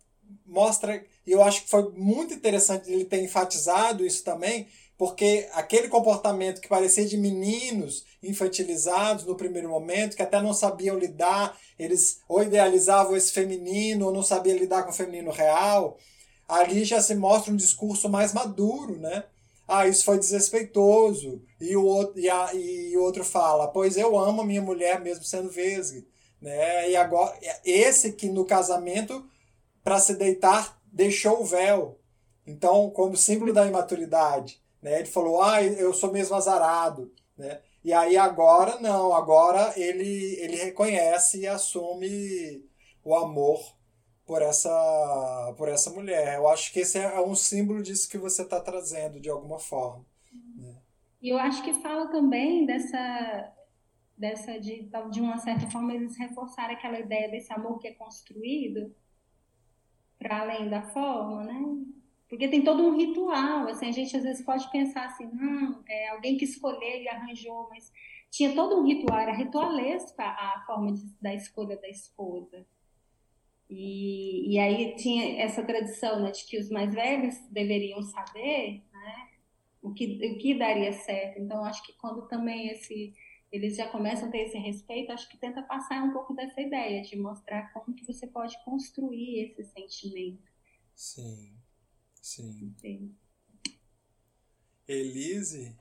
mostra, 0.46 1.04
e 1.26 1.32
eu 1.32 1.44
acho 1.44 1.64
que 1.64 1.70
foi 1.70 1.92
muito 1.92 2.34
interessante 2.34 2.92
ele 2.92 3.06
ter 3.06 3.22
enfatizado 3.24 4.06
isso 4.06 4.24
também, 4.24 4.68
porque 4.98 5.50
aquele 5.54 5.88
comportamento 5.88 6.62
que 6.62 6.68
parecia 6.68 7.06
de 7.06 7.18
meninos 7.18 8.06
infantilizados 8.22 9.26
no 9.26 9.36
primeiro 9.36 9.70
momento, 9.70 10.16
que 10.16 10.22
até 10.22 10.42
não 10.42 10.54
sabiam 10.54 10.98
lidar, 10.98 11.58
eles 11.78 12.20
ou 12.28 12.44
idealizavam 12.44 13.16
esse 13.16 13.32
feminino 13.32 14.06
ou 14.08 14.14
não 14.14 14.24
sabiam 14.24 14.58
lidar 14.58 14.84
com 14.84 14.92
o 14.92 14.94
feminino 14.94 15.32
real, 15.32 15.98
ali 16.48 16.84
já 16.84 17.02
se 17.02 17.16
mostra 17.16 17.52
um 17.52 17.56
discurso 17.56 18.08
mais 18.10 18.34
maduro, 18.34 18.98
né? 19.00 19.24
ah, 19.72 19.88
isso 19.88 20.04
foi 20.04 20.20
desrespeitoso. 20.20 21.42
E 21.60 21.78
o 21.78 21.86
outro, 21.86 22.20
e, 22.20 22.30
a, 22.30 22.54
e 22.54 22.98
outro 22.98 23.24
fala, 23.24 23.70
pois 23.70 23.96
eu 23.96 24.18
amo 24.18 24.42
a 24.42 24.46
minha 24.46 24.62
mulher 24.62 25.00
mesmo 25.00 25.24
sendo 25.24 25.50
vesga. 25.50 26.04
Né? 26.42 26.92
E 26.92 26.96
agora, 26.98 27.34
esse 27.64 28.12
que 28.12 28.28
no 28.28 28.44
casamento, 28.44 29.26
para 29.82 29.98
se 30.00 30.16
deitar, 30.16 30.78
deixou 30.92 31.42
o 31.42 31.46
véu. 31.46 32.00
Então, 32.46 32.90
como 32.90 33.16
símbolo 33.16 33.54
da 33.54 33.66
imaturidade. 33.66 34.62
Né? 34.82 35.00
Ele 35.00 35.08
falou, 35.08 35.42
ah, 35.42 35.64
eu 35.64 35.94
sou 35.94 36.12
mesmo 36.12 36.36
azarado. 36.36 37.14
Né? 37.38 37.62
E 37.84 37.94
aí 37.94 38.18
agora, 38.18 38.80
não, 38.80 39.14
agora 39.14 39.74
ele, 39.80 40.36
ele 40.40 40.58
reconhece 40.58 41.42
e 41.42 41.48
assume 41.48 42.64
o 43.04 43.16
amor 43.16 43.60
por 44.26 44.42
essa, 44.42 45.54
por 45.58 45.68
essa 45.68 45.90
mulher. 45.92 46.36
Eu 46.36 46.48
acho 46.48 46.72
que 46.72 46.80
esse 46.80 46.98
é 46.98 47.20
um 47.22 47.36
símbolo 47.36 47.82
disso 47.82 48.10
que 48.10 48.18
você 48.18 48.44
está 48.44 48.60
trazendo, 48.60 49.20
de 49.20 49.30
alguma 49.30 49.60
forma. 49.60 50.06
Né? 50.56 50.76
E 51.22 51.30
eu 51.30 51.38
acho 51.38 51.64
que 51.64 51.74
fala 51.82 52.08
também 52.08 52.66
dessa, 52.66 53.54
dessa 54.18 54.60
de, 54.60 54.90
de 55.12 55.22
uma 55.22 55.38
certa 55.38 55.70
forma, 55.70 55.94
eles 55.94 56.18
reforçaram 56.18 56.74
aquela 56.74 57.00
ideia 57.00 57.30
desse 57.30 57.52
amor 57.52 57.80
que 57.80 57.88
é 57.88 57.94
construído 57.94 58.94
para 60.22 60.42
além 60.42 60.70
da 60.70 60.84
forma, 60.84 61.44
né? 61.44 61.60
Porque 62.30 62.48
tem 62.48 62.64
todo 62.64 62.84
um 62.84 62.96
ritual, 62.96 63.68
assim, 63.68 63.88
a 63.88 63.92
gente 63.92 64.16
às 64.16 64.24
vezes 64.24 64.46
pode 64.46 64.70
pensar 64.72 65.06
assim, 65.06 65.28
não, 65.34 65.84
é 65.90 66.10
alguém 66.10 66.38
que 66.38 66.46
escolheu 66.46 67.02
e 67.02 67.10
arranjou, 67.10 67.68
mas 67.70 67.92
tinha 68.30 68.56
todo 68.56 68.80
um 68.80 68.86
ritual, 68.86 69.20
era 69.20 69.34
ritualesca 69.34 70.24
a 70.24 70.64
forma 70.66 70.94
de, 70.94 71.04
da 71.22 71.34
escolha 71.34 71.76
da 71.76 71.90
esposa. 71.90 72.66
E, 73.70 74.54
e 74.54 74.60
aí 74.60 74.96
tinha 74.96 75.42
essa 75.42 75.64
tradição 75.64 76.22
né, 76.22 76.32
de 76.32 76.46
que 76.46 76.58
os 76.58 76.70
mais 76.70 76.94
velhos 76.94 77.36
deveriam 77.50 78.02
saber 78.02 78.82
né, 78.94 79.30
o, 79.82 79.94
que, 79.94 80.20
o 80.26 80.38
que 80.38 80.54
daria 80.58 80.94
certo. 80.94 81.40
Então, 81.40 81.66
acho 81.66 81.84
que 81.86 81.94
quando 81.94 82.28
também 82.28 82.70
esse, 82.70 83.14
eles 83.52 83.76
já 83.76 83.88
começam 83.90 84.30
a 84.30 84.32
ter 84.32 84.44
esse 84.48 84.58
respeito, 84.58 85.12
acho 85.12 85.28
que 85.28 85.38
tenta 85.38 85.62
passar 85.62 86.04
um 86.04 86.14
pouco 86.14 86.34
dessa 86.34 86.62
ideia, 86.62 87.02
de 87.02 87.18
mostrar 87.18 87.72
como 87.74 87.96
que 87.96 88.06
você 88.06 88.26
pode 88.26 88.56
construir 88.64 89.40
esse 89.42 89.64
sentimento. 89.66 90.50
Sim, 90.96 91.58
sim. 92.22 92.74
sim. 92.78 93.16
Elise? 94.88 95.76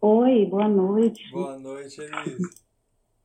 Oi, 0.00 0.46
boa 0.46 0.68
noite. 0.68 1.30
Boa 1.30 1.58
noite, 1.58 2.00
Elise. 2.00 2.69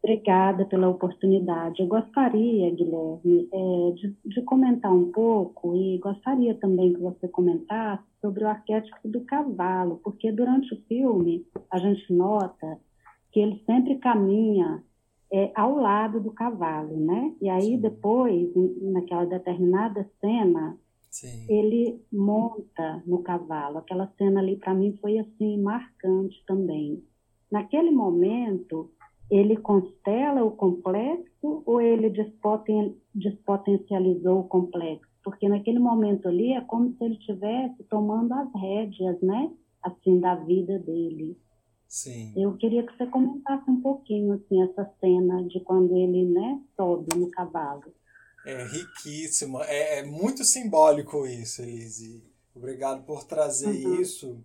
Obrigada 0.05 0.65
pela 0.65 0.87
oportunidade. 0.87 1.81
Eu 1.81 1.87
gostaria, 1.87 2.69
Guilherme, 2.69 3.49
é, 3.51 3.91
de, 3.95 4.15
de, 4.23 4.41
comentar 4.43 4.93
um 4.93 5.11
pouco 5.11 5.75
e 5.75 5.97
gostaria 5.97 6.53
também 6.53 6.93
que 6.93 6.99
você 6.99 7.27
comentasse 7.27 8.03
sobre 8.21 8.43
o 8.43 8.47
arquétipo 8.47 9.07
do 9.07 9.21
cavalo, 9.21 9.99
porque 10.03 10.31
durante 10.31 10.75
o 10.75 10.81
filme 10.83 11.43
a 11.71 11.79
gente 11.79 12.13
nota 12.13 12.79
que 13.31 13.39
ele 13.39 13.59
sempre 13.65 13.95
caminha 13.95 14.83
é, 15.33 15.51
ao 15.55 15.75
lado 15.75 16.19
do 16.19 16.29
cavalo, 16.29 16.97
né? 16.99 17.33
E 17.41 17.49
aí 17.49 17.71
Sim. 17.71 17.79
depois, 17.79 18.47
naquela 18.83 19.25
determinada 19.25 20.07
cena, 20.21 20.77
Sim. 21.09 21.47
ele 21.49 21.99
monta 22.13 23.01
no 23.07 23.23
cavalo. 23.23 23.79
Aquela 23.79 24.13
cena 24.19 24.39
ali 24.39 24.55
para 24.55 24.75
mim 24.75 24.95
foi 25.01 25.17
assim 25.17 25.59
marcante 25.59 26.43
também. 26.45 27.03
Naquele 27.51 27.89
momento 27.89 28.91
ele 29.29 29.57
constela 29.57 30.43
o 30.43 30.51
complexo 30.51 31.63
ou 31.65 31.81
ele 31.81 32.09
despoten, 32.09 32.97
despotencializou 33.13 34.41
o 34.41 34.47
complexo? 34.47 35.11
Porque 35.23 35.49
naquele 35.49 35.79
momento 35.79 36.27
ali 36.27 36.53
é 36.53 36.61
como 36.61 36.95
se 36.95 37.03
ele 37.03 37.15
estivesse 37.15 37.83
tomando 37.89 38.33
as 38.33 38.53
rédeas, 38.53 39.19
né? 39.21 39.51
Assim, 39.81 40.19
da 40.19 40.35
vida 40.35 40.79
dele. 40.79 41.37
Sim. 41.87 42.33
Eu 42.35 42.57
queria 42.57 42.85
que 42.85 42.95
você 42.95 43.05
comentasse 43.07 43.69
um 43.69 43.81
pouquinho, 43.81 44.33
assim, 44.33 44.61
essa 44.63 44.91
cena 44.99 45.43
de 45.43 45.59
quando 45.61 45.95
ele, 45.95 46.25
né, 46.25 46.61
sobe 46.75 47.15
no 47.15 47.29
cavalo. 47.29 47.93
É 48.45 48.63
riquíssimo. 48.65 49.61
É, 49.63 49.99
é 49.99 50.03
muito 50.03 50.43
simbólico 50.43 51.25
isso, 51.25 51.61
Elise. 51.61 52.23
Obrigado 52.53 53.03
por 53.05 53.23
trazer 53.23 53.85
uhum. 53.85 54.01
isso. 54.01 54.43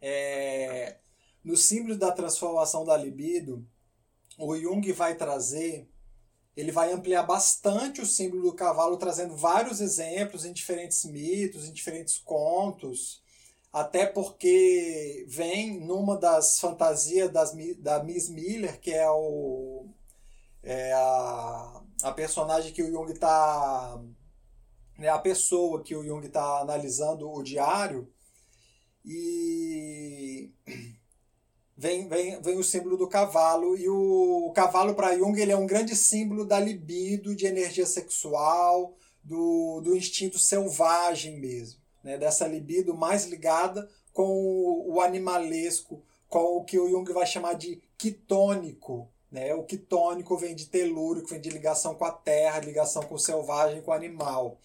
É, 0.00 0.98
no 1.44 1.56
símbolo 1.56 1.96
da 1.96 2.12
transformação 2.12 2.84
da 2.84 2.96
libido, 2.96 3.66
o 4.38 4.56
Jung 4.56 4.92
vai 4.92 5.16
trazer, 5.16 5.88
ele 6.56 6.70
vai 6.70 6.92
ampliar 6.92 7.24
bastante 7.24 8.00
o 8.00 8.06
símbolo 8.06 8.42
do 8.42 8.54
cavalo, 8.54 8.96
trazendo 8.96 9.36
vários 9.36 9.80
exemplos 9.80 10.44
em 10.44 10.52
diferentes 10.52 11.04
mitos, 11.04 11.68
em 11.68 11.72
diferentes 11.72 12.18
contos, 12.18 13.20
até 13.72 14.06
porque 14.06 15.26
vem 15.28 15.80
numa 15.80 16.16
das 16.16 16.58
fantasias 16.60 17.30
das, 17.30 17.52
da 17.78 18.02
Miss 18.02 18.28
Miller, 18.28 18.80
que 18.80 18.92
é, 18.92 19.10
o, 19.10 19.86
é 20.62 20.92
a, 20.92 21.82
a 22.04 22.12
personagem 22.12 22.72
que 22.72 22.82
o 22.82 22.90
Jung 22.90 23.12
está. 23.12 24.00
É 25.00 25.08
a 25.08 25.18
pessoa 25.18 25.82
que 25.84 25.94
o 25.94 26.04
Jung 26.04 26.26
está 26.26 26.58
analisando 26.58 27.30
o 27.30 27.40
diário, 27.40 28.12
e 29.04 30.50
vem, 31.78 32.08
vem, 32.08 32.42
vem 32.42 32.58
o 32.58 32.64
símbolo 32.64 32.96
do 32.96 33.08
cavalo. 33.08 33.78
E 33.78 33.88
o, 33.88 34.48
o 34.48 34.52
cavalo, 34.52 34.94
para 34.94 35.16
Jung, 35.16 35.40
ele 35.40 35.52
é 35.52 35.56
um 35.56 35.66
grande 35.66 35.94
símbolo 35.94 36.44
da 36.44 36.58
libido, 36.58 37.36
de 37.36 37.46
energia 37.46 37.86
sexual, 37.86 38.96
do, 39.22 39.80
do 39.80 39.96
instinto 39.96 40.38
selvagem 40.38 41.38
mesmo. 41.38 41.80
Né? 42.02 42.18
Dessa 42.18 42.48
libido 42.48 42.96
mais 42.96 43.26
ligada 43.26 43.88
com 44.12 44.26
o, 44.26 44.94
o 44.94 45.00
animalesco, 45.00 46.02
com 46.28 46.56
o 46.56 46.64
que 46.64 46.78
o 46.78 46.90
Jung 46.90 47.10
vai 47.12 47.26
chamar 47.26 47.54
de 47.54 47.80
quitônico. 47.96 49.08
Né? 49.30 49.54
O 49.54 49.62
quitônico 49.62 50.36
vem 50.36 50.56
de 50.56 50.66
telúrico, 50.66 51.28
vem 51.28 51.40
de 51.40 51.50
ligação 51.50 51.94
com 51.94 52.04
a 52.04 52.10
terra, 52.10 52.58
ligação 52.58 53.02
com 53.04 53.14
o 53.14 53.20
selvagem, 53.20 53.82
com 53.82 53.92
o 53.92 53.94
animal. 53.94 54.58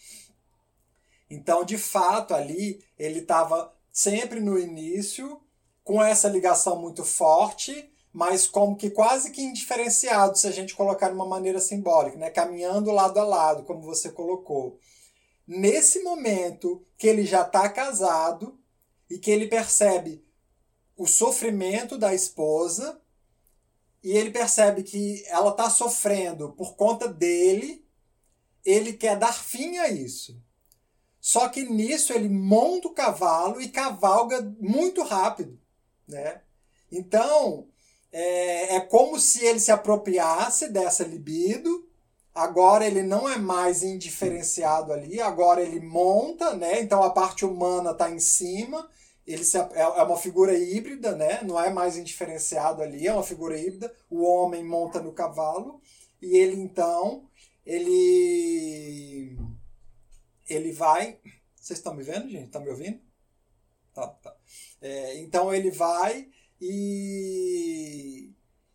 Então, 1.29 1.63
de 1.63 1.77
fato, 1.77 2.33
ali 2.33 2.83
ele 2.97 3.19
estava 3.19 3.71
sempre 3.91 4.39
no 4.39 4.57
início 4.57 5.39
com 5.83 6.01
essa 6.01 6.29
ligação 6.29 6.79
muito 6.79 7.03
forte, 7.03 7.91
mas 8.11 8.47
como 8.47 8.75
que 8.75 8.89
quase 8.89 9.31
que 9.31 9.41
indiferenciado, 9.41 10.37
se 10.37 10.47
a 10.47 10.51
gente 10.51 10.75
colocar 10.75 11.09
de 11.09 11.15
uma 11.15 11.25
maneira 11.25 11.59
simbólica, 11.59 12.17
né? 12.17 12.29
caminhando 12.29 12.91
lado 12.91 13.19
a 13.19 13.23
lado, 13.23 13.63
como 13.63 13.81
você 13.81 14.11
colocou. 14.11 14.79
Nesse 15.47 16.01
momento 16.03 16.85
que 16.97 17.07
ele 17.07 17.25
já 17.25 17.41
está 17.41 17.67
casado 17.67 18.57
e 19.09 19.17
que 19.17 19.31
ele 19.31 19.47
percebe 19.47 20.23
o 20.95 21.05
sofrimento 21.07 21.97
da 21.97 22.13
esposa 22.13 23.01
e 24.01 24.11
ele 24.11 24.29
percebe 24.31 24.83
que 24.83 25.23
ela 25.27 25.49
está 25.49 25.69
sofrendo 25.69 26.53
por 26.53 26.75
conta 26.75 27.07
dele, 27.07 27.83
ele 28.63 28.93
quer 28.93 29.17
dar 29.17 29.33
fim 29.33 29.79
a 29.79 29.89
isso. 29.89 30.39
Só 31.19 31.49
que 31.49 31.63
nisso 31.63 32.13
ele 32.13 32.29
monta 32.29 32.87
o 32.87 32.93
cavalo 32.93 33.59
e 33.59 33.69
cavalga 33.69 34.41
muito 34.59 35.01
rápido 35.01 35.62
né? 36.07 36.41
Então, 36.91 37.67
é, 38.11 38.75
é 38.75 38.79
como 38.81 39.19
se 39.19 39.43
ele 39.45 39.59
se 39.59 39.71
apropriasse 39.71 40.69
dessa 40.69 41.03
libido, 41.03 41.87
agora 42.33 42.85
ele 42.85 43.01
não 43.03 43.27
é 43.27 43.37
mais 43.37 43.83
indiferenciado 43.83 44.93
ali, 44.93 45.19
agora 45.19 45.61
ele 45.61 45.79
monta, 45.79 46.55
né? 46.55 46.79
Então 46.81 47.03
a 47.03 47.09
parte 47.09 47.45
humana 47.45 47.91
está 47.91 48.09
em 48.09 48.19
cima, 48.19 48.89
ele 49.25 49.43
se, 49.43 49.57
é, 49.57 49.71
é 49.81 50.03
uma 50.03 50.17
figura 50.17 50.57
híbrida, 50.57 51.15
né? 51.15 51.41
Não 51.43 51.59
é 51.59 51.71
mais 51.71 51.97
indiferenciado 51.97 52.81
ali, 52.81 53.07
é 53.07 53.13
uma 53.13 53.23
figura 53.23 53.57
híbrida. 53.57 53.93
O 54.09 54.23
homem 54.23 54.63
monta 54.63 55.01
no 55.01 55.13
cavalo 55.13 55.81
e 56.21 56.37
ele 56.37 56.55
então 56.55 57.27
ele 57.65 59.37
ele 60.47 60.71
vai. 60.73 61.19
Vocês 61.55 61.79
estão 61.79 61.93
me 61.93 62.03
vendo, 62.03 62.29
gente? 62.29 62.45
Estão 62.45 62.61
me 62.61 62.69
ouvindo? 62.69 62.99
Tá, 63.93 64.07
tá. 64.07 64.32
É, 64.83 65.17
então 65.21 65.53
ele 65.53 65.71
vai 65.71 66.27
e, 66.59 68.29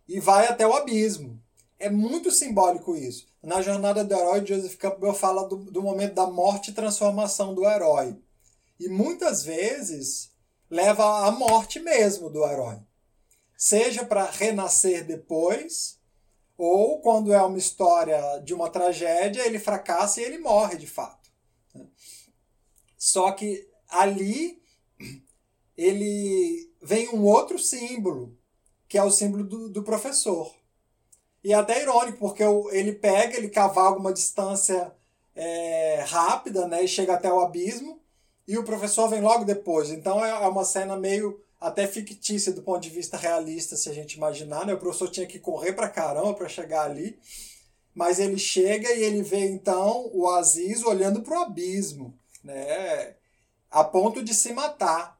e 0.08 0.18
vai 0.18 0.46
até 0.46 0.66
o 0.66 0.72
abismo. 0.72 1.38
É 1.78 1.90
muito 1.90 2.30
simbólico 2.32 2.96
isso. 2.96 3.28
Na 3.42 3.60
jornada 3.60 4.02
do 4.02 4.14
herói, 4.14 4.44
Joseph 4.44 4.76
Campbell 4.76 5.12
fala 5.12 5.46
do, 5.46 5.56
do 5.56 5.82
momento 5.82 6.14
da 6.14 6.26
morte 6.26 6.70
e 6.70 6.74
transformação 6.74 7.54
do 7.54 7.68
herói. 7.68 8.18
E 8.80 8.88
muitas 8.88 9.44
vezes 9.44 10.32
leva 10.70 11.26
à 11.26 11.30
morte 11.30 11.78
mesmo 11.78 12.30
do 12.30 12.42
herói. 12.42 12.78
Seja 13.54 14.02
para 14.02 14.30
renascer 14.30 15.06
depois, 15.06 15.98
ou 16.56 17.02
quando 17.02 17.34
é 17.34 17.42
uma 17.42 17.58
história 17.58 18.38
de 18.38 18.54
uma 18.54 18.70
tragédia, 18.70 19.46
ele 19.46 19.58
fracassa 19.58 20.22
e 20.22 20.24
ele 20.24 20.38
morre 20.38 20.78
de 20.78 20.86
fato. 20.86 21.30
Só 22.96 23.30
que 23.32 23.68
ali 23.88 24.57
ele 25.78 26.68
vem 26.82 27.08
um 27.10 27.24
outro 27.24 27.56
símbolo, 27.56 28.36
que 28.88 28.98
é 28.98 29.04
o 29.04 29.12
símbolo 29.12 29.44
do, 29.44 29.68
do 29.68 29.84
professor. 29.84 30.52
E 31.44 31.52
é 31.52 31.56
até 31.56 31.80
irônico, 31.80 32.18
porque 32.18 32.42
ele 32.72 32.92
pega, 32.92 33.36
ele 33.36 33.48
cavalga 33.48 34.00
uma 34.00 34.12
distância 34.12 34.92
é, 35.36 36.04
rápida, 36.08 36.66
né, 36.66 36.82
e 36.82 36.88
chega 36.88 37.14
até 37.14 37.32
o 37.32 37.40
abismo, 37.40 38.00
e 38.46 38.58
o 38.58 38.64
professor 38.64 39.08
vem 39.08 39.20
logo 39.20 39.44
depois. 39.44 39.90
Então 39.90 40.24
é, 40.24 40.30
é 40.30 40.48
uma 40.48 40.64
cena 40.64 40.96
meio 40.96 41.40
até 41.60 41.86
fictícia 41.86 42.52
do 42.52 42.62
ponto 42.62 42.80
de 42.80 42.90
vista 42.90 43.16
realista, 43.16 43.76
se 43.76 43.88
a 43.88 43.92
gente 43.92 44.14
imaginar, 44.14 44.66
né? 44.66 44.74
O 44.74 44.78
professor 44.78 45.10
tinha 45.10 45.26
que 45.26 45.38
correr 45.38 45.72
para 45.74 45.88
caramba 45.88 46.34
para 46.34 46.48
chegar 46.48 46.84
ali, 46.84 47.18
mas 47.94 48.18
ele 48.18 48.38
chega 48.38 48.92
e 48.92 49.02
ele 49.02 49.22
vê 49.22 49.48
então 49.48 50.08
o 50.12 50.28
Aziz 50.28 50.84
olhando 50.84 51.20
para 51.20 51.38
o 51.38 51.42
abismo, 51.42 52.16
né? 52.42 53.14
A 53.70 53.84
ponto 53.84 54.22
de 54.22 54.32
se 54.34 54.52
matar 54.52 55.17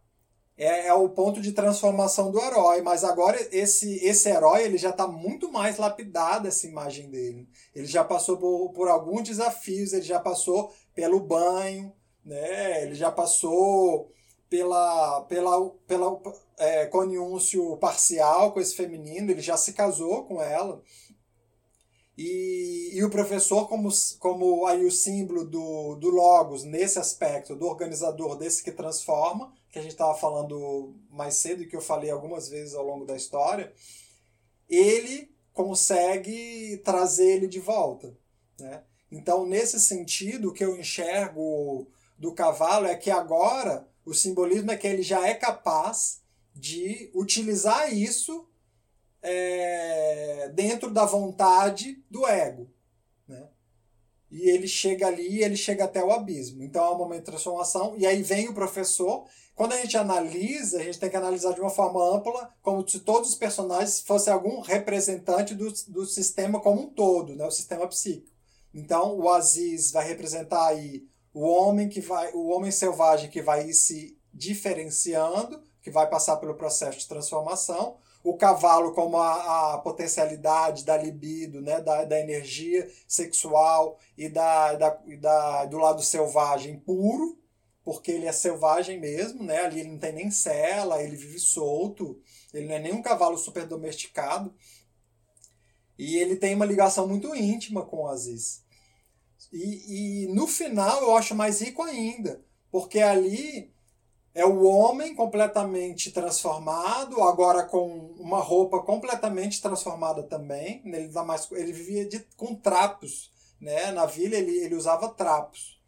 é, 0.59 0.89
é, 0.89 0.93
o 0.93 1.09
ponto 1.09 1.41
de 1.41 1.53
transformação 1.53 2.33
do 2.33 2.41
herói, 2.41 2.83
mas 2.83 3.05
agora 3.05 3.39
esse, 3.53 4.05
esse 4.05 4.29
herói 4.29 4.65
ele 4.65 4.77
já 4.77 4.91
está 4.91 5.07
muito 5.07 5.53
mais 5.53 5.79
lapidado 5.79 6.49
essa 6.49 6.67
imagem 6.67 7.09
dele. 7.09 7.49
Ele 7.73 7.87
já 7.87 8.03
passou 8.03 8.37
por, 8.37 8.73
por 8.73 8.89
alguns 8.89 9.23
desafios, 9.23 9.93
ele 9.93 10.03
já 10.03 10.19
passou 10.19 10.75
pelo 10.93 11.21
banho, 11.21 11.93
né? 12.25 12.83
ele 12.83 12.97
já 12.97 13.13
passou 13.13 14.11
pela, 14.51 15.21
pela, 15.23 15.71
pela 15.87 16.21
é, 16.59 16.87
conjúncio 16.87 17.77
parcial 17.77 18.53
com 18.53 18.59
esse 18.59 18.75
feminino, 18.75 19.31
ele 19.31 19.41
já 19.41 19.57
se 19.57 19.73
casou 19.73 20.25
com 20.25 20.43
ela. 20.43 20.83
E, 22.17 22.91
e 22.95 23.05
o 23.05 23.11
professor, 23.11 23.69
como, 23.69 23.89
como 24.19 24.67
aí 24.67 24.85
o 24.85 24.91
símbolo 24.91 25.45
do, 25.45 25.95
do 25.95 26.11
Logos, 26.11 26.65
nesse 26.65 26.99
aspecto, 26.99 27.55
do 27.55 27.67
organizador 27.67 28.37
desse 28.37 28.61
que 28.61 28.73
transforma, 28.73 29.53
que 29.71 29.79
a 29.79 29.83
gente 29.83 29.93
estava 29.93 30.15
falando 30.15 30.95
mais 31.11 31.35
cedo 31.35 31.63
e 31.63 31.67
que 31.67 31.77
eu 31.77 31.81
falei 31.81 32.11
algumas 32.11 32.49
vezes 32.49 32.75
ao 32.75 32.85
longo 32.85 33.05
da 33.05 33.17
história, 33.17 33.73
ele 34.69 35.31
consegue 35.53 36.81
trazer 36.85 37.37
ele 37.37 37.47
de 37.47 37.61
volta. 37.61 38.17
Né? 38.59 38.83
Então, 39.11 39.47
nesse 39.47 39.81
sentido, 39.81 40.49
o 40.49 40.53
que 40.53 40.65
eu 40.65 40.79
enxergo 40.79 41.87
do 42.19 42.33
cavalo 42.33 42.87
é 42.87 42.95
que 42.95 43.11
agora 43.11 43.89
o 44.05 44.15
simbolismo 44.15 44.71
é 44.71 44.77
que 44.77 44.87
ele 44.87 45.03
já 45.03 45.27
é 45.27 45.35
capaz 45.35 46.23
de 46.55 47.11
utilizar 47.15 47.93
isso 47.93 48.49
é, 49.23 50.51
dentro 50.55 50.91
da 50.91 51.05
vontade 51.05 52.03
do 52.11 52.27
ego. 52.27 52.71
E 54.31 54.51
ele 54.51 54.69
chega 54.69 55.07
ali, 55.07 55.43
ele 55.43 55.57
chega 55.57 55.85
até 55.85 56.05
o 56.05 56.13
abismo. 56.13 56.63
Então 56.63 56.85
é 56.85 56.91
um 56.91 56.99
momento 56.99 57.21
de 57.21 57.27
transformação. 57.27 57.95
E 57.97 58.07
aí 58.07 58.23
vem 58.23 58.49
o 58.49 58.55
professor 58.55 59.27
quando 59.59 59.73
a 59.73 59.77
gente 59.79 59.97
analisa, 59.97 60.79
a 60.79 60.85
gente 60.85 61.01
tem 61.01 61.11
que 61.11 61.17
analisar 61.17 61.53
de 61.53 61.61
uma 61.61 61.69
forma 61.69 62.01
ampla, 62.15 62.55
como 62.63 62.89
se 62.89 63.01
todos 63.01 63.31
os 63.31 63.35
personagens 63.35 64.01
fossem 64.01 64.33
algum 64.33 64.61
representante 64.61 65.53
do, 65.53 65.73
do 65.89 66.07
sistema 66.07 66.61
como 66.61 66.83
um 66.83 66.89
todo, 66.89 67.35
né? 67.35 67.45
o 67.45 67.51
sistema 67.51 67.85
psíquico. 67.89 68.31
Então, 68.73 69.19
o 69.19 69.29
Aziz 69.29 69.91
vai 69.91 70.07
representar 70.07 70.69
aí 70.69 71.09
o 71.35 71.41
homem 71.41 71.89
que 71.89 72.01
vai, 72.01 72.33
o 72.35 72.51
homem 72.51 72.71
selvagem 72.71 73.29
que 73.29 73.43
vai 73.43 73.73
se 73.73 74.17
diferenciando, 74.33 75.61
que 75.83 75.91
vai 75.91 76.09
passar 76.09 76.37
pelo 76.37 76.55
processo 76.55 77.01
de 77.01 77.09
transformação, 77.09 77.97
o 78.23 78.37
cavalo 78.37 78.93
como 78.93 79.17
a, 79.17 79.75
a 79.75 79.79
potencialidade 79.79 80.85
da 80.85 80.97
libido, 80.97 81.61
né, 81.61 81.81
da, 81.81 82.05
da 82.05 82.21
energia 82.21 82.91
sexual 83.07 83.99
e 84.17 84.29
da, 84.29 84.75
da, 84.75 84.99
da, 85.21 85.65
do 85.67 85.79
lado 85.79 86.03
selvagem 86.03 86.79
puro, 86.81 87.39
porque 87.85 88.11
ele 88.11 88.27
é 88.27 88.33
selvagem 88.33 89.01
mesmo, 89.01 89.43
né? 89.43 89.61
Ali 89.61 89.81
ele 89.81 89.91
não 89.91 89.99
tem 89.99 90.13
nem 90.13 90.31
cela, 90.31 91.03
ele 91.03 91.17
vive 91.17 91.39
solto, 91.39 92.21
ele 92.53 92.67
não 92.67 92.75
é 92.75 92.79
nem 92.79 92.93
um 92.93 93.01
cavalo 93.01 93.39
super 93.39 93.67
domesticado. 93.67 94.55
E 95.99 96.19
ele 96.19 96.37
tem 96.37 96.55
uma 96.55 96.67
ligação 96.67 97.09
muito 97.09 97.35
íntima 97.35 97.87
com 97.87 98.03
o 98.03 98.09
Aziz. 98.09 98.63
E, 99.51 100.25
e 100.25 100.35
no 100.35 100.47
final 100.47 101.03
eu 101.03 101.17
acho 101.17 101.35
mais 101.35 101.63
rico 101.63 101.83
ainda, 101.83 102.45
porque 102.71 103.01
ali 103.01 103.73
é 104.41 104.47
o 104.47 104.65
homem 104.65 105.15
completamente 105.15 106.11
transformado, 106.11 107.23
agora 107.23 107.65
com 107.65 108.15
uma 108.19 108.41
roupa 108.41 108.81
completamente 108.81 109.61
transformada 109.61 110.23
também. 110.23 110.83
Ele, 110.85 111.09
dá 111.09 111.25
mais, 111.25 111.51
ele 111.53 111.73
vivia 111.73 112.07
de, 112.07 112.21
com 112.37 112.55
trapos 112.55 113.31
né? 113.61 113.91
Na 113.93 114.07
vila 114.07 114.37
ele, 114.37 114.57
ele 114.59 114.75
usava 114.75 115.09
trapos. 115.09 115.81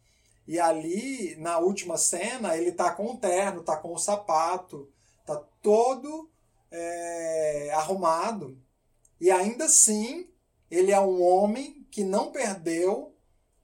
E 0.47 0.59
ali, 0.59 1.35
na 1.37 1.59
última 1.59 1.97
cena, 1.97 2.57
ele 2.57 2.71
tá 2.71 2.91
com 2.91 3.11
o 3.11 3.17
terno, 3.17 3.63
tá 3.63 3.77
com 3.77 3.93
o 3.93 3.97
sapato, 3.97 4.91
tá 5.25 5.37
todo 5.61 6.29
é, 6.69 7.71
arrumado. 7.73 8.57
E 9.19 9.31
ainda 9.31 9.65
assim, 9.65 10.29
ele 10.69 10.91
é 10.91 10.99
um 10.99 11.21
homem 11.21 11.85
que 11.91 12.03
não 12.03 12.31
perdeu 12.31 13.15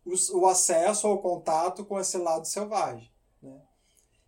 o, 0.06 0.14
o 0.40 0.48
acesso 0.48 1.08
ao 1.08 1.22
contato 1.22 1.84
com 1.84 2.00
esse 2.00 2.18
lado 2.18 2.46
selvagem. 2.46 3.12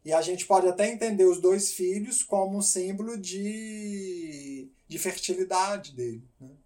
E 0.10 0.14
a 0.14 0.24
gente 0.24 0.48
pode 0.48 0.68
até 0.68 0.92
entender 0.92 1.26
os 1.26 1.40
dois 1.40 1.72
filhos 1.72 2.24
como 2.24 2.58
um 2.58 2.64
símbolo 2.64 3.16
de, 3.16 4.68
de 4.88 4.98
fertilidade 4.98 5.94
dele. 5.94 6.28
Né? 6.42 6.58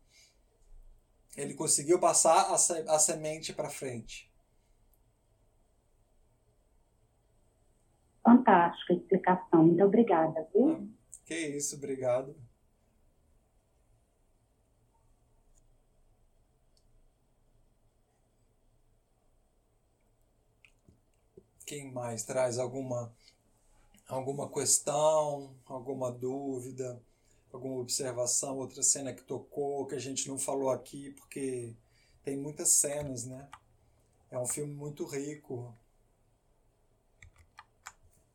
Ele 1.36 1.54
conseguiu 1.54 2.00
passar 2.00 2.54
a, 2.54 2.58
se, 2.58 2.72
a 2.72 2.98
semente 2.98 3.52
para 3.52 3.70
frente. 3.70 4.32
Fantástica 8.24 8.94
explicação. 8.94 9.66
Muito 9.66 9.84
obrigada, 9.84 10.48
viu? 10.54 10.72
Ah, 10.72 11.18
que 11.26 11.36
isso, 11.36 11.76
obrigado. 11.76 12.34
Quem 21.66 21.92
mais 21.92 22.24
traz 22.24 22.58
alguma 22.58 23.14
alguma 24.08 24.50
questão, 24.52 25.56
alguma 25.66 26.12
dúvida, 26.12 27.02
alguma 27.52 27.80
observação, 27.80 28.58
outra 28.58 28.84
cena 28.84 29.14
que 29.14 29.24
tocou 29.24 29.86
que 29.86 29.96
a 29.96 30.00
gente 30.00 30.28
não 30.28 30.38
falou 30.38 30.70
aqui 30.70 31.12
porque 31.12 31.76
tem 32.24 32.38
muitas 32.38 32.70
cenas, 32.70 33.26
né? 33.26 33.50
É 34.32 34.40
um 34.40 34.46
filme 34.48 34.74
muito 34.74 35.06
rico, 35.06 35.74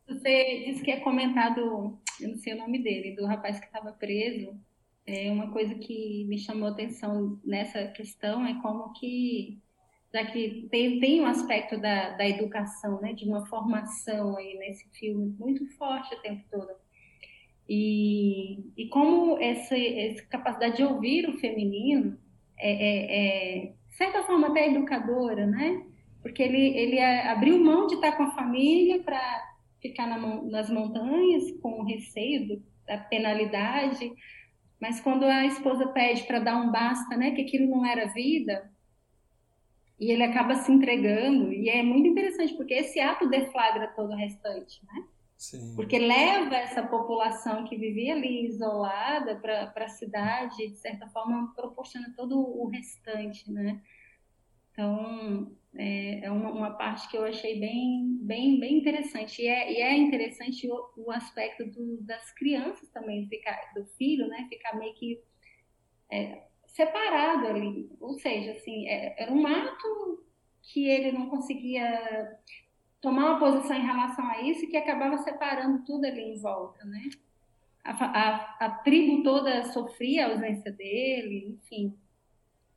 você 0.09 0.63
disse 0.65 0.83
que 0.83 0.89
é 0.89 0.99
comentado, 1.01 1.99
eu 2.19 2.29
não 2.29 2.37
sei 2.37 2.53
o 2.53 2.57
nome 2.57 2.81
dele, 2.81 3.15
do 3.15 3.25
rapaz 3.25 3.59
que 3.59 3.67
estava 3.67 3.91
preso. 3.91 4.59
É 5.05 5.31
uma 5.31 5.51
coisa 5.51 5.75
que 5.75 6.25
me 6.25 6.37
chamou 6.37 6.67
atenção 6.67 7.39
nessa 7.43 7.87
questão 7.89 8.45
é 8.45 8.59
como 8.61 8.91
que, 8.93 9.59
já 10.13 10.25
que 10.25 10.67
tem, 10.71 10.99
tem 10.99 11.21
um 11.21 11.25
aspecto 11.25 11.79
da, 11.79 12.11
da 12.11 12.27
educação, 12.27 12.99
né, 13.01 13.13
de 13.13 13.25
uma 13.25 13.45
formação 13.45 14.35
aí 14.37 14.57
nesse 14.57 14.89
filme 14.89 15.35
muito 15.37 15.65
forte 15.77 16.15
o 16.15 16.21
tempo 16.21 16.43
todo. 16.49 16.71
E, 17.67 18.63
e 18.75 18.87
como 18.89 19.37
essa, 19.39 19.77
essa 19.77 20.25
capacidade 20.25 20.77
de 20.77 20.83
ouvir 20.83 21.29
o 21.29 21.37
feminino 21.37 22.17
é, 22.57 22.71
é, 22.71 23.65
é 23.67 23.73
de 23.89 23.95
certa 23.95 24.23
forma 24.23 24.47
até 24.47 24.67
educadora, 24.67 25.45
né? 25.45 25.85
Porque 26.21 26.41
ele, 26.41 26.75
ele 26.77 26.99
abriu 26.99 27.63
mão 27.63 27.85
de 27.85 27.95
estar 27.95 28.13
com 28.13 28.23
a 28.23 28.31
família 28.31 29.03
para 29.03 29.19
ficar 29.81 30.07
na, 30.07 30.17
nas 30.45 30.69
montanhas 30.69 31.51
com 31.61 31.83
receio 31.83 32.47
do, 32.47 32.63
da 32.87 32.97
penalidade, 32.97 34.11
mas 34.81 34.99
quando 34.99 35.23
a 35.25 35.45
esposa 35.45 35.87
pede 35.89 36.23
para 36.23 36.39
dar 36.39 36.57
um 36.57 36.71
basta, 36.71 37.15
né, 37.17 37.31
que 37.31 37.41
aquilo 37.41 37.69
não 37.69 37.85
era 37.85 38.11
vida, 38.13 38.71
e 39.99 40.11
ele 40.11 40.23
acaba 40.23 40.55
se 40.55 40.71
entregando, 40.71 41.51
e 41.51 41.69
é 41.69 41.83
muito 41.83 42.07
interessante, 42.07 42.53
porque 42.53 42.73
esse 42.73 42.99
ato 42.99 43.29
deflagra 43.29 43.87
todo 43.89 44.11
o 44.13 44.15
restante, 44.15 44.81
né? 44.85 45.03
Sim. 45.37 45.73
Porque 45.75 45.97
leva 45.97 46.55
essa 46.55 46.83
população 46.83 47.63
que 47.63 47.77
vivia 47.77 48.13
ali 48.13 48.45
isolada 48.45 49.37
para 49.37 49.85
a 49.85 49.87
cidade, 49.87 50.67
de 50.67 50.75
certa 50.75 51.07
forma, 51.07 51.53
proporciona 51.55 52.13
todo 52.15 52.37
o 52.37 52.67
restante, 52.67 53.49
né? 53.51 53.81
Então, 54.71 55.55
é, 55.75 56.25
é 56.25 56.31
uma, 56.31 56.51
uma, 56.51 56.71
parte 56.71 57.09
que 57.09 57.17
eu 57.17 57.23
achei 57.23 57.59
bem, 57.59 58.17
bem, 58.21 58.59
bem 58.59 58.77
interessante. 58.79 59.41
E 59.41 59.47
é, 59.47 59.73
e 59.73 59.81
é 59.81 59.97
interessante 59.97 60.69
o, 60.69 61.05
o 61.05 61.11
aspecto 61.11 61.65
do, 61.65 62.01
das 62.01 62.33
crianças 62.33 62.89
também, 62.89 63.27
ficar, 63.27 63.57
do 63.73 63.85
filho, 63.97 64.27
né? 64.27 64.45
Ficar 64.49 64.77
meio 64.77 64.93
que 64.95 65.21
é, 66.11 66.48
separado 66.73 67.47
ali. 67.47 67.89
Ou 67.99 68.13
seja, 68.19 68.53
assim, 68.53 68.87
é, 68.87 69.21
era 69.21 69.31
um 69.31 69.45
ato 69.45 70.23
que 70.61 70.87
ele 70.87 71.11
não 71.11 71.29
conseguia 71.29 72.37
tomar 73.01 73.31
uma 73.31 73.39
posição 73.39 73.75
em 73.75 73.85
relação 73.85 74.25
a 74.25 74.41
isso 74.41 74.67
que 74.67 74.77
acabava 74.77 75.17
separando 75.19 75.83
tudo 75.85 76.05
ali 76.05 76.21
em 76.21 76.39
volta, 76.39 76.83
né? 76.85 77.09
A, 77.83 77.91
a, 77.91 78.65
a 78.65 78.69
tribo 78.83 79.23
toda 79.23 79.63
sofria 79.71 80.27
a 80.27 80.31
ausência 80.31 80.71
dele, 80.71 81.57
enfim. 81.57 81.97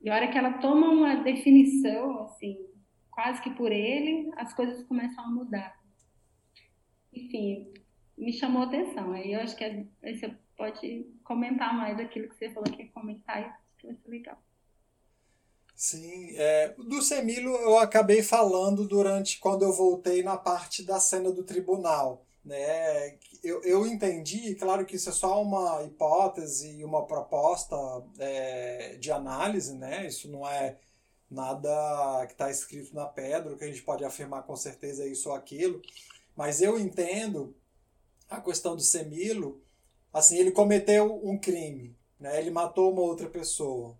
E 0.00 0.08
a 0.08 0.14
hora 0.14 0.28
que 0.28 0.38
ela 0.38 0.54
toma 0.54 0.88
uma 0.88 1.16
definição, 1.16 2.22
assim, 2.24 2.58
quase 3.10 3.42
que 3.42 3.50
por 3.50 3.70
ele, 3.70 4.30
as 4.36 4.54
coisas 4.54 4.82
começam 4.84 5.24
a 5.24 5.28
mudar. 5.28 5.80
Enfim, 7.12 7.72
me 8.16 8.32
chamou 8.32 8.62
a 8.62 8.66
atenção. 8.66 9.12
Aí 9.12 9.32
eu 9.32 9.40
acho 9.40 9.56
que 9.56 9.86
você 10.02 10.34
pode 10.56 11.06
comentar 11.24 11.76
mais 11.76 11.96
daquilo 11.96 12.28
que 12.28 12.36
você 12.36 12.50
falou 12.50 12.72
que 12.72 12.82
ia 12.82 12.88
comentar, 12.90 13.38
acho 13.38 13.61
que 13.82 13.86
vai 13.88 13.96
ser 13.96 14.08
legal. 14.08 14.38
Sim, 15.74 16.36
é, 16.36 16.74
do 16.78 17.02
Semilo 17.02 17.50
eu 17.56 17.76
acabei 17.76 18.22
falando 18.22 18.86
durante 18.86 19.40
quando 19.40 19.64
eu 19.64 19.72
voltei 19.72 20.22
na 20.22 20.36
parte 20.36 20.84
da 20.84 21.00
cena 21.00 21.32
do 21.32 21.42
tribunal. 21.42 22.24
Né? 22.44 23.18
Eu, 23.42 23.62
eu 23.62 23.86
entendi, 23.86 24.54
claro 24.54 24.86
que 24.86 24.96
isso 24.96 25.08
é 25.08 25.12
só 25.12 25.42
uma 25.42 25.82
hipótese 25.82 26.78
e 26.78 26.84
uma 26.84 27.04
proposta 27.06 27.76
é, 28.18 28.96
de 28.96 29.10
análise, 29.10 29.74
né? 29.74 30.06
isso 30.06 30.30
não 30.30 30.48
é 30.48 30.78
nada 31.28 32.26
que 32.26 32.32
está 32.32 32.50
escrito 32.50 32.94
na 32.94 33.06
pedra, 33.06 33.56
que 33.56 33.64
a 33.64 33.68
gente 33.68 33.82
pode 33.82 34.04
afirmar 34.04 34.42
com 34.42 34.54
certeza 34.54 35.06
isso 35.06 35.30
ou 35.30 35.34
aquilo, 35.34 35.80
mas 36.36 36.60
eu 36.60 36.78
entendo 36.78 37.56
a 38.28 38.40
questão 38.40 38.76
do 38.76 38.82
Semilo, 38.82 39.60
assim, 40.12 40.38
ele 40.38 40.52
cometeu 40.52 41.20
um 41.24 41.38
crime, 41.38 41.96
né? 42.22 42.38
ele 42.38 42.50
matou 42.50 42.92
uma 42.92 43.02
outra 43.02 43.28
pessoa. 43.28 43.98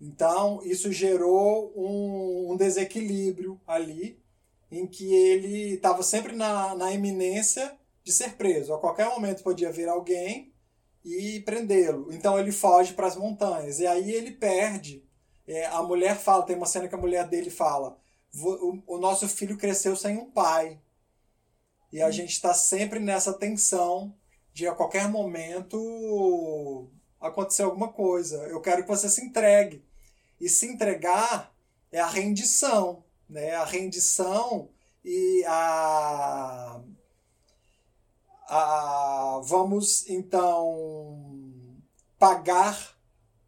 Então, 0.00 0.60
isso 0.62 0.92
gerou 0.92 1.72
um, 1.74 2.52
um 2.52 2.56
desequilíbrio 2.56 3.60
ali, 3.66 4.22
em 4.70 4.86
que 4.86 5.14
ele 5.14 5.74
estava 5.74 6.02
sempre 6.02 6.34
na, 6.34 6.74
na 6.74 6.92
iminência 6.92 7.76
de 8.04 8.12
ser 8.12 8.34
preso. 8.34 8.74
A 8.74 8.78
qualquer 8.78 9.08
momento 9.08 9.42
podia 9.42 9.72
vir 9.72 9.88
alguém 9.88 10.52
e 11.04 11.40
prendê-lo. 11.40 12.12
Então 12.12 12.38
ele 12.38 12.52
foge 12.52 12.92
para 12.92 13.06
as 13.06 13.16
montanhas. 13.16 13.78
E 13.78 13.86
aí 13.86 14.10
ele 14.10 14.32
perde 14.32 15.06
é, 15.46 15.66
a 15.66 15.82
mulher 15.82 16.16
fala, 16.16 16.42
tem 16.42 16.56
uma 16.56 16.66
cena 16.66 16.88
que 16.88 16.94
a 16.94 16.98
mulher 16.98 17.26
dele 17.28 17.50
fala: 17.50 17.96
o, 18.34 18.96
o 18.96 18.98
nosso 18.98 19.28
filho 19.28 19.56
cresceu 19.56 19.94
sem 19.94 20.18
um 20.18 20.30
pai. 20.30 20.80
E 21.92 22.02
a 22.02 22.08
hum. 22.08 22.12
gente 22.12 22.32
está 22.32 22.52
sempre 22.52 22.98
nessa 22.98 23.32
tensão 23.32 24.14
de 24.52 24.66
a 24.66 24.74
qualquer 24.74 25.08
momento 25.08 26.90
acontecer 27.20 27.62
alguma 27.62 27.92
coisa. 27.92 28.36
Eu 28.48 28.60
quero 28.60 28.82
que 28.82 28.88
você 28.88 29.08
se 29.08 29.24
entregue. 29.24 29.84
E 30.40 30.48
se 30.48 30.66
entregar 30.66 31.52
é 31.90 32.00
a 32.00 32.06
rendição, 32.06 33.04
né? 33.28 33.54
A 33.54 33.64
rendição 33.64 34.68
e 35.04 35.44
a, 35.46 36.80
a 38.48 39.40
vamos 39.44 40.08
então 40.08 41.76
pagar 42.18 42.96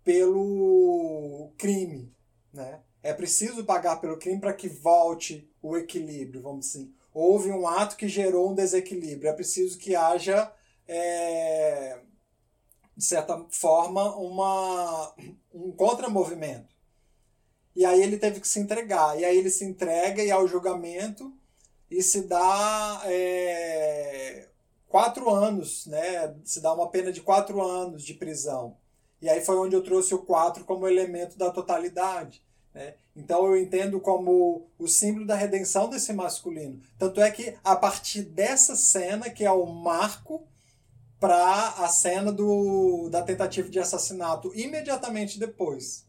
pelo 0.05 1.53
crime. 1.59 2.15
Né? 2.53 2.81
É 3.03 3.13
preciso 3.13 3.65
pagar 3.65 3.97
pelo 4.01 4.19
crime 4.19 4.41
para 4.41 4.55
que 4.55 4.69
volte 4.69 5.51
o 5.63 5.77
equilíbrio, 5.77 6.43
vamos 6.43 6.69
assim. 6.69 6.95
Houve 7.13 7.51
um 7.51 7.67
ato 7.67 7.97
que 7.97 8.09
gerou 8.09 8.51
um 8.51 8.55
desequilíbrio. 8.55 9.29
É 9.29 9.33
preciso 9.33 9.79
que 9.79 9.97
haja, 9.97 10.53
é, 10.87 11.99
de 12.99 13.05
certa 13.05 13.47
forma, 13.49 14.17
uma, 14.17 15.15
um 15.55 15.71
contramovimento. 15.71 16.75
E 17.77 17.85
aí 17.85 18.03
ele 18.03 18.19
teve 18.19 18.41
que 18.41 18.49
se 18.49 18.59
entregar. 18.59 19.17
E 19.17 19.25
aí 19.25 19.39
ele 19.39 19.51
se 19.51 19.65
entrega 19.65 20.21
e 20.21 20.33
ao 20.33 20.49
julgamento 20.49 21.33
e 21.89 22.03
se 22.03 22.23
dá 22.23 23.01
é, 23.05 24.49
quatro 24.89 25.31
anos, 25.31 25.87
né? 25.87 26.35
Se 26.43 26.61
dá 26.61 26.75
uma 26.75 26.89
pena 26.89 27.13
de 27.13 27.21
quatro 27.21 27.65
anos 27.65 28.03
de 28.03 28.15
prisão. 28.15 28.77
E 29.23 29.29
aí 29.29 29.45
foi 29.45 29.57
onde 29.57 29.77
eu 29.77 29.83
trouxe 29.85 30.13
o 30.13 30.25
4 30.25 30.65
como 30.65 30.89
elemento 30.89 31.39
da 31.39 31.53
totalidade. 31.53 32.43
Né? 32.75 32.95
Então 33.15 33.47
eu 33.47 33.57
entendo 33.57 34.01
como 34.01 34.67
o 34.77 34.89
símbolo 34.89 35.25
da 35.25 35.37
redenção 35.37 35.89
desse 35.89 36.13
masculino. 36.13 36.81
Tanto 36.99 37.21
é 37.21 37.31
que 37.31 37.57
a 37.63 37.77
partir 37.77 38.23
dessa 38.23 38.75
cena, 38.75 39.31
que 39.31 39.45
é 39.45 39.51
o 39.53 39.67
marco 39.67 40.45
para 41.21 41.69
a 41.71 41.89
cena 41.89 42.31
do, 42.31 43.09
da 43.11 43.23
tentativa 43.23 43.69
de 43.69 43.79
assassinato, 43.79 44.53
imediatamente 44.55 45.39
depois. 45.39 46.07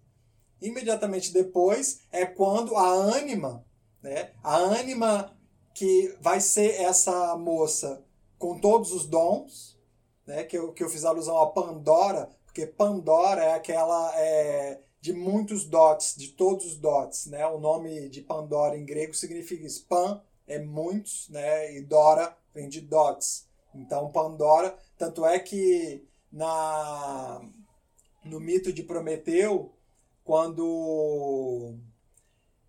Imediatamente 0.61 1.34
depois 1.34 2.02
é 2.11 2.26
quando 2.26 2.76
a 2.76 2.88
ânima, 2.90 3.65
né? 4.02 4.31
a 4.44 4.57
ânima 4.57 5.36
que 5.73 6.15
vai 6.22 6.41
ser 6.41 6.81
essa 6.81 7.36
moça 7.38 8.03
com 8.38 8.60
todos 8.60 8.91
os 8.91 9.07
dons, 9.07 9.80
né? 10.27 10.44
que, 10.44 10.57
eu, 10.57 10.73
que 10.73 10.84
eu 10.84 10.90
fiz 10.90 11.06
alusão 11.06 11.38
a 11.38 11.48
Pandora, 11.48 12.30
porque 12.45 12.65
Pandora 12.65 13.44
é 13.44 13.53
aquela 13.53 14.11
é, 14.15 14.81
de 15.02 15.14
muitos 15.14 15.65
dots, 15.65 16.15
de 16.15 16.30
todos 16.30 16.65
os 16.65 16.77
dots, 16.77 17.27
né? 17.27 17.45
O 17.48 17.60
nome 17.60 18.10
de 18.10 18.22
Pandora 18.22 18.77
em 18.77 18.86
grego 18.86 19.14
significa 19.14 19.65
isso. 19.65 19.86
Pan 19.88 20.22
é 20.48 20.60
muitos, 20.60 21.30
né? 21.30 21.76
E 21.77 21.81
Dora 21.81 22.36
vem 22.53 22.68
de 22.68 22.81
dots. 22.81 23.48
Então 23.73 24.11
Pandora, 24.11 24.77
tanto 25.00 25.26
é 25.26 25.40
que 25.40 26.06
na 26.32 27.42
no 28.24 28.40
mito 28.40 28.72
de 28.72 28.84
Prometeu, 28.84 29.74
quando 30.26 31.74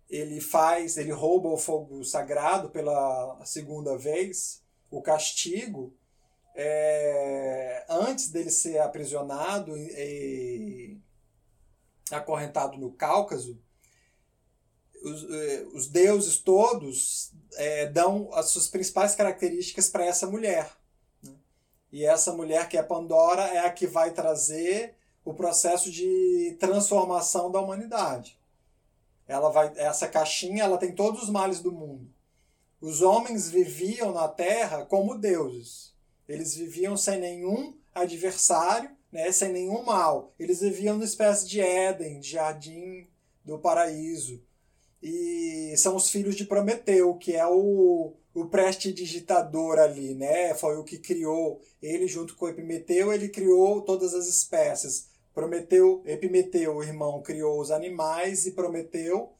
ele 0.09 0.39
faz, 0.39 0.97
ele 0.97 1.11
rouba 1.11 1.49
o 1.49 1.57
fogo 1.57 2.03
sagrado 2.05 2.69
pela 2.69 3.39
segunda 3.45 3.97
vez, 3.97 4.63
o 4.89 5.01
castigo 5.01 5.93
é, 6.55 7.85
antes 7.89 8.29
dele 8.29 8.49
ser 8.49 8.79
aprisionado 8.79 9.77
e 9.77 10.97
acorrentado 12.09 12.77
no 12.77 12.93
Cáucaso, 12.93 13.61
os, 15.03 15.23
eh, 15.23 15.65
os 15.73 15.87
deuses 15.87 16.37
todos 16.37 17.31
é, 17.55 17.87
dão 17.87 18.29
as 18.33 18.49
suas 18.49 18.67
principais 18.67 19.15
características 19.15 19.89
para 19.89 20.05
essa 20.05 20.27
mulher. 20.27 20.80
E 21.91 22.05
essa 22.05 22.31
mulher, 22.33 22.69
que 22.69 22.77
é 22.77 22.83
Pandora, 22.83 23.43
é 23.47 23.59
a 23.59 23.71
que 23.71 23.85
vai 23.85 24.11
trazer 24.11 24.95
o 25.25 25.33
processo 25.33 25.91
de 25.91 26.55
transformação 26.59 27.51
da 27.51 27.59
humanidade. 27.59 28.39
Ela 29.27 29.49
vai, 29.49 29.71
essa 29.75 30.07
caixinha 30.07 30.63
ela 30.63 30.77
tem 30.77 30.93
todos 30.93 31.23
os 31.23 31.29
males 31.29 31.59
do 31.59 31.71
mundo. 31.71 32.09
Os 32.79 33.01
homens 33.01 33.49
viviam 33.49 34.11
na 34.11 34.27
Terra 34.27 34.85
como 34.85 35.17
deuses. 35.17 35.93
Eles 36.27 36.55
viviam 36.55 36.97
sem 36.97 37.19
nenhum 37.19 37.75
adversário 37.93 38.89
né, 39.11 39.31
sem 39.31 39.51
nenhum 39.51 39.83
mal. 39.83 40.33
Eles 40.39 40.61
viviam 40.61 40.93
numa 40.93 41.05
espécie 41.05 41.47
de 41.47 41.59
Éden, 41.59 42.19
de 42.19 42.31
jardim 42.31 43.07
do 43.43 43.59
paraíso. 43.59 44.41
E 45.03 45.73
são 45.77 45.95
os 45.95 46.09
filhos 46.09 46.35
de 46.35 46.45
Prometeu, 46.45 47.15
que 47.15 47.35
é 47.35 47.45
o, 47.45 48.13
o 48.33 48.45
prestidigitador 48.45 49.79
ali, 49.79 50.15
né? 50.15 50.53
Foi 50.55 50.77
o 50.77 50.83
que 50.83 50.97
criou, 50.97 51.61
ele 51.81 52.07
junto 52.07 52.35
com 52.35 52.47
Epimeteu, 52.47 53.11
ele 53.11 53.29
criou 53.29 53.81
todas 53.81 54.13
as 54.13 54.27
espécies. 54.27 55.09
Prometeu, 55.33 56.01
Epimeteu, 56.05 56.75
o 56.75 56.83
irmão, 56.83 57.21
criou 57.21 57.59
os 57.59 57.71
animais 57.71 58.45
e 58.45 58.51
Prometeu 58.51 59.33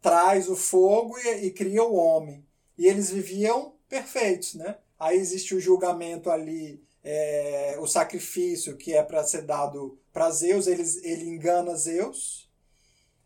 traz 0.00 0.48
o 0.48 0.56
fogo 0.56 1.18
e, 1.18 1.46
e 1.46 1.50
cria 1.50 1.84
o 1.84 1.94
homem. 1.94 2.44
E 2.76 2.86
eles 2.86 3.10
viviam 3.10 3.74
perfeitos, 3.88 4.54
né? 4.54 4.78
Aí 4.98 5.18
existe 5.18 5.54
o 5.54 5.60
julgamento 5.60 6.30
ali 6.30 6.82
é, 7.02 7.76
o 7.78 7.86
sacrifício 7.86 8.76
que 8.76 8.94
é 8.94 9.02
para 9.02 9.24
ser 9.24 9.42
dado 9.42 9.98
para 10.12 10.30
Zeus, 10.30 10.66
ele, 10.66 10.82
ele 11.02 11.28
engana 11.28 11.76
Zeus. 11.76 12.50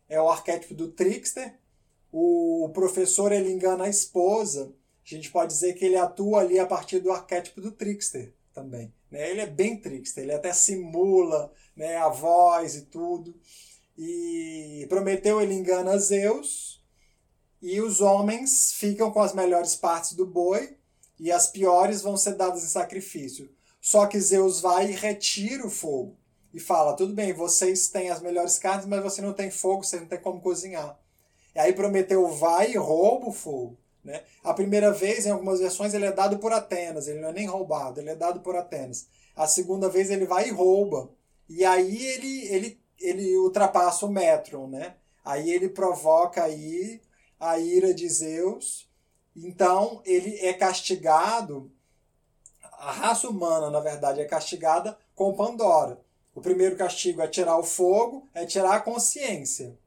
É 0.07 0.21
o 0.21 0.29
arquétipo 0.29 0.73
do 0.73 0.91
trickster. 0.91 1.57
O 2.17 2.69
professor 2.69 3.33
ele 3.33 3.51
engana 3.51 3.83
a 3.83 3.89
esposa. 3.89 4.73
A 5.05 5.09
gente 5.15 5.29
pode 5.29 5.51
dizer 5.51 5.73
que 5.73 5.83
ele 5.83 5.97
atua 5.97 6.39
ali 6.39 6.57
a 6.57 6.65
partir 6.65 6.99
do 6.99 7.11
arquétipo 7.11 7.59
do 7.59 7.73
trickster 7.73 8.33
também. 8.53 8.93
Né? 9.11 9.29
Ele 9.31 9.41
é 9.41 9.45
bem 9.45 9.81
trickster, 9.81 10.23
ele 10.23 10.31
até 10.31 10.53
simula 10.53 11.51
né, 11.75 11.97
a 11.97 12.07
voz 12.07 12.75
e 12.75 12.83
tudo. 12.83 13.37
E 13.97 14.85
Prometeu 14.87 15.41
ele 15.41 15.55
engana 15.55 15.97
Zeus 15.97 16.81
e 17.61 17.81
os 17.81 17.99
homens 17.99 18.71
ficam 18.71 19.11
com 19.11 19.19
as 19.19 19.33
melhores 19.33 19.75
partes 19.75 20.13
do 20.13 20.25
boi 20.25 20.77
e 21.19 21.33
as 21.33 21.47
piores 21.47 22.01
vão 22.01 22.15
ser 22.15 22.35
dadas 22.35 22.63
em 22.63 22.67
sacrifício. 22.67 23.53
Só 23.81 24.07
que 24.07 24.21
Zeus 24.21 24.61
vai 24.61 24.89
e 24.89 24.95
retira 24.95 25.67
o 25.67 25.69
fogo. 25.69 26.17
E 26.53 26.61
fala: 26.61 26.95
tudo 26.95 27.13
bem, 27.13 27.33
vocês 27.33 27.89
têm 27.89 28.09
as 28.09 28.21
melhores 28.21 28.57
carnes, 28.57 28.85
mas 28.85 29.03
você 29.03 29.21
não 29.21 29.33
tem 29.33 29.51
fogo, 29.51 29.83
você 29.83 29.99
não 29.99 30.07
tem 30.07 30.21
como 30.21 30.39
cozinhar. 30.39 30.97
E 31.55 31.59
aí 31.59 31.73
Prometeu 31.73 32.27
vai 32.27 32.71
e 32.71 32.77
rouba 32.77 33.29
o 33.29 33.33
fogo. 33.33 33.77
Né? 34.03 34.21
A 34.43 34.53
primeira 34.53 34.91
vez, 34.91 35.25
em 35.25 35.31
algumas 35.31 35.59
versões, 35.59 35.93
ele 35.93 36.05
é 36.05 36.11
dado 36.11 36.37
por 36.37 36.51
Atenas, 36.51 37.07
ele 37.07 37.21
não 37.21 37.29
é 37.29 37.33
nem 37.33 37.47
roubado, 37.47 37.99
ele 37.99 38.09
é 38.09 38.15
dado 38.15 38.41
por 38.41 38.55
Atenas. 38.55 39.07
A 39.35 39.47
segunda 39.47 39.89
vez 39.89 40.09
ele 40.09 40.25
vai 40.25 40.49
e 40.49 40.51
rouba. 40.51 41.09
E 41.49 41.65
aí 41.65 42.05
ele, 42.07 42.47
ele, 42.47 42.79
ele 42.99 43.37
ultrapassa 43.37 44.05
o 44.05 44.11
Metron, 44.11 44.67
né? 44.67 44.95
Aí 45.23 45.49
ele 45.49 45.69
provoca 45.69 46.43
aí 46.43 47.01
a 47.39 47.57
ira 47.57 47.93
de 47.93 48.07
Zeus. 48.07 48.87
Então 49.35 50.01
ele 50.05 50.37
é 50.39 50.53
castigado 50.53 51.71
a 52.85 52.91
raça 52.91 53.27
humana, 53.27 53.69
na 53.69 53.79
verdade, 53.79 54.21
é 54.21 54.25
castigada 54.25 54.97
com 55.15 55.33
Pandora. 55.33 55.99
O 56.33 56.41
primeiro 56.41 56.75
castigo 56.75 57.21
é 57.21 57.27
tirar 57.27 57.57
o 57.57 57.63
fogo, 57.63 58.27
é 58.33 58.45
tirar 58.45 58.75
a 58.75 58.79
consciência. 58.79 59.77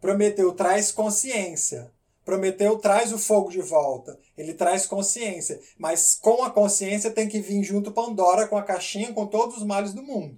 Prometeu 0.00 0.52
traz 0.52 0.92
consciência. 0.92 1.92
Prometeu 2.24 2.76
traz 2.78 3.12
o 3.12 3.18
fogo 3.18 3.50
de 3.50 3.60
volta. 3.60 4.18
Ele 4.36 4.52
traz 4.52 4.86
consciência. 4.86 5.60
Mas 5.78 6.14
com 6.14 6.42
a 6.42 6.50
consciência 6.50 7.10
tem 7.10 7.28
que 7.28 7.40
vir 7.40 7.62
junto 7.62 7.92
Pandora 7.92 8.48
com 8.48 8.56
a 8.56 8.62
caixinha 8.62 9.12
com 9.12 9.26
todos 9.26 9.58
os 9.58 9.64
males 9.64 9.92
do 9.92 10.02
mundo. 10.02 10.36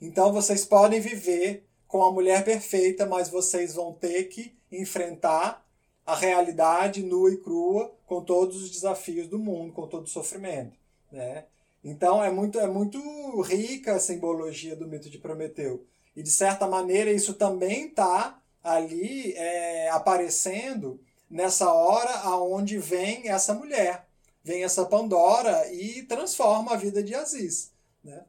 Então 0.00 0.32
vocês 0.32 0.64
podem 0.64 1.00
viver 1.00 1.64
com 1.86 2.02
a 2.02 2.10
mulher 2.10 2.44
perfeita, 2.44 3.06
mas 3.06 3.28
vocês 3.28 3.74
vão 3.74 3.92
ter 3.92 4.24
que 4.24 4.56
enfrentar 4.70 5.64
a 6.04 6.16
realidade 6.16 7.02
nua 7.02 7.30
e 7.32 7.36
crua, 7.36 7.94
com 8.06 8.22
todos 8.22 8.62
os 8.62 8.70
desafios 8.70 9.28
do 9.28 9.38
mundo, 9.38 9.72
com 9.72 9.86
todo 9.86 10.04
o 10.04 10.10
sofrimento. 10.10 10.76
Né? 11.10 11.44
Então 11.84 12.22
é 12.22 12.30
muito, 12.30 12.58
é 12.58 12.66
muito 12.66 12.98
rica 13.42 13.94
a 13.94 14.00
simbologia 14.00 14.74
do 14.74 14.88
mito 14.88 15.08
de 15.08 15.18
Prometeu. 15.18 15.86
E 16.16 16.22
de 16.22 16.30
certa 16.30 16.66
maneira 16.66 17.12
isso 17.12 17.34
também 17.34 17.86
está 17.86 18.41
ali 18.62 19.32
é, 19.34 19.90
aparecendo 19.90 21.00
nessa 21.30 21.72
hora 21.72 22.12
aonde 22.20 22.78
vem 22.78 23.28
essa 23.28 23.54
mulher, 23.54 24.06
vem 24.44 24.64
essa 24.64 24.84
Pandora 24.84 25.72
e 25.72 26.02
transforma 26.02 26.72
a 26.72 26.76
vida 26.76 27.02
de 27.02 27.14
Aziz. 27.14 27.72
Né? 28.04 28.24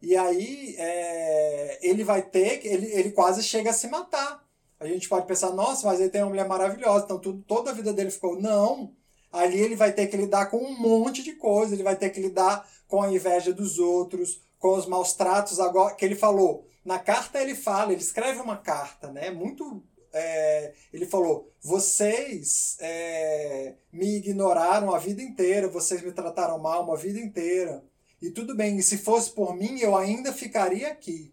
E 0.00 0.16
aí 0.16 0.74
é, 0.78 1.78
ele 1.82 2.04
vai 2.04 2.22
ter, 2.22 2.64
ele, 2.66 2.86
ele 2.92 3.10
quase 3.12 3.42
chega 3.42 3.70
a 3.70 3.74
se 3.74 3.88
matar 3.88 4.48
a 4.80 4.86
gente 4.86 5.08
pode 5.08 5.26
pensar, 5.26 5.50
nossa, 5.52 5.86
mas 5.86 6.00
ele 6.00 6.10
tem 6.10 6.22
uma 6.22 6.30
mulher 6.30 6.46
maravilhosa, 6.46 7.04
então 7.04 7.18
tudo, 7.18 7.42
toda 7.46 7.70
a 7.70 7.74
vida 7.74 7.92
dele 7.92 8.10
ficou. 8.10 8.40
Não. 8.40 8.92
Ali 9.32 9.60
ele 9.60 9.74
vai 9.74 9.92
ter 9.92 10.06
que 10.06 10.16
lidar 10.16 10.46
com 10.46 10.58
um 10.58 10.78
monte 10.78 11.22
de 11.22 11.32
coisa, 11.32 11.74
ele 11.74 11.82
vai 11.82 11.96
ter 11.96 12.10
que 12.10 12.20
lidar 12.20 12.66
com 12.86 13.02
a 13.02 13.12
inveja 13.12 13.52
dos 13.52 13.78
outros, 13.78 14.40
com 14.58 14.76
os 14.76 14.86
maus 14.86 15.12
tratos 15.12 15.58
agora 15.58 15.94
que 15.94 16.04
ele 16.04 16.14
falou. 16.14 16.66
Na 16.88 16.98
carta 16.98 17.38
ele 17.38 17.54
fala, 17.54 17.92
ele 17.92 18.00
escreve 18.00 18.40
uma 18.40 18.56
carta, 18.56 19.12
né? 19.12 19.30
Muito. 19.30 19.82
É, 20.10 20.72
ele 20.90 21.04
falou: 21.04 21.52
vocês 21.60 22.78
é, 22.80 23.74
me 23.92 24.16
ignoraram 24.16 24.94
a 24.94 24.98
vida 24.98 25.20
inteira, 25.20 25.68
vocês 25.68 26.00
me 26.00 26.12
trataram 26.12 26.58
mal 26.58 26.82
uma 26.84 26.96
vida 26.96 27.20
inteira. 27.20 27.84
E 28.22 28.30
tudo 28.30 28.56
bem, 28.56 28.78
e 28.78 28.82
se 28.82 28.96
fosse 28.96 29.30
por 29.30 29.54
mim, 29.54 29.78
eu 29.80 29.94
ainda 29.94 30.32
ficaria 30.32 30.88
aqui. 30.88 31.30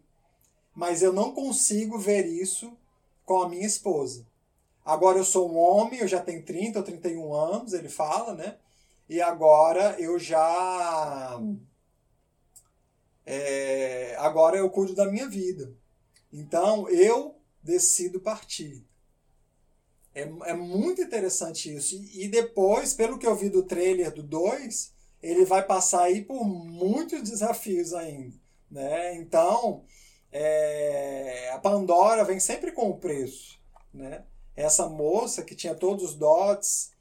Mas 0.75 1.01
eu 1.01 1.13
não 1.13 1.31
consigo 1.31 1.97
ver 1.97 2.25
isso 2.25 2.77
com 3.23 3.41
a 3.41 3.47
minha 3.47 3.65
esposa. 3.65 4.27
Agora 4.83 5.17
eu 5.17 5.23
sou 5.23 5.49
um 5.49 5.57
homem, 5.57 6.01
eu 6.01 6.07
já 6.07 6.19
tenho 6.19 6.43
30 6.43 6.79
ou 6.79 6.83
31 6.83 7.33
anos, 7.33 7.71
ele 7.71 7.87
fala, 7.87 8.33
né? 8.33 8.57
E 9.07 9.21
agora 9.21 9.95
eu 9.99 10.19
já. 10.19 11.39
É, 13.25 14.15
agora 14.19 14.57
eu 14.57 14.69
cuido 14.69 14.93
da 14.93 15.09
minha 15.09 15.27
vida. 15.27 15.73
Então 16.31 16.87
eu 16.89 17.35
decido 17.63 18.19
partir. 18.19 18.85
É, 20.13 20.21
é 20.21 20.53
muito 20.53 21.01
interessante 21.01 21.75
isso. 21.75 21.95
E, 21.95 22.25
e 22.25 22.27
depois, 22.27 22.93
pelo 22.93 23.17
que 23.17 23.27
eu 23.27 23.35
vi 23.35 23.49
do 23.49 23.63
trailer 23.63 24.13
do 24.13 24.23
2, 24.23 24.93
ele 25.21 25.43
vai 25.43 25.65
passar 25.65 26.03
aí 26.03 26.23
por 26.23 26.45
muitos 26.45 27.21
desafios 27.23 27.93
ainda. 27.93 28.35
Né? 28.69 29.15
Então, 29.15 29.83
é, 30.31 31.49
a 31.51 31.57
Pandora 31.57 32.23
vem 32.23 32.39
sempre 32.39 32.71
com 32.71 32.89
o 32.89 32.97
preço. 32.97 33.59
Né? 33.93 34.23
Essa 34.55 34.87
moça 34.87 35.43
que 35.43 35.55
tinha 35.55 35.75
todos 35.75 36.11
os 36.11 36.15
dots, 36.15 36.91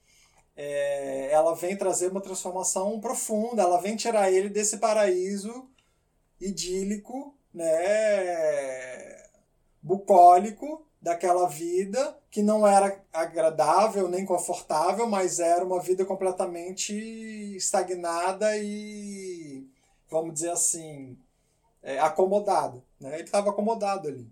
é, 0.57 1.31
ela 1.31 1.55
vem 1.55 1.77
trazer 1.77 2.11
uma 2.11 2.21
transformação 2.21 3.01
profunda, 3.01 3.63
ela 3.63 3.81
vem 3.81 3.97
tirar 3.97 4.31
ele 4.33 4.49
desse 4.49 4.79
paraíso 4.79 5.69
idílico, 6.49 7.35
né, 7.53 9.25
bucólico 9.83 10.87
daquela 11.01 11.47
vida 11.49 12.19
que 12.31 12.43
não 12.43 12.67
era 12.67 13.01
agradável 13.13 14.09
nem 14.09 14.25
confortável, 14.25 15.07
mas 15.07 15.39
era 15.39 15.65
uma 15.65 15.81
vida 15.81 16.05
completamente 16.05 16.93
estagnada 17.55 18.57
e, 18.57 19.69
vamos 20.09 20.35
dizer 20.35 20.51
assim, 20.51 21.17
é, 21.83 21.99
acomodada. 22.01 22.83
Né? 22.99 23.15
Ele 23.15 23.25
estava 23.25 23.51
acomodado 23.51 24.09
ali. 24.09 24.29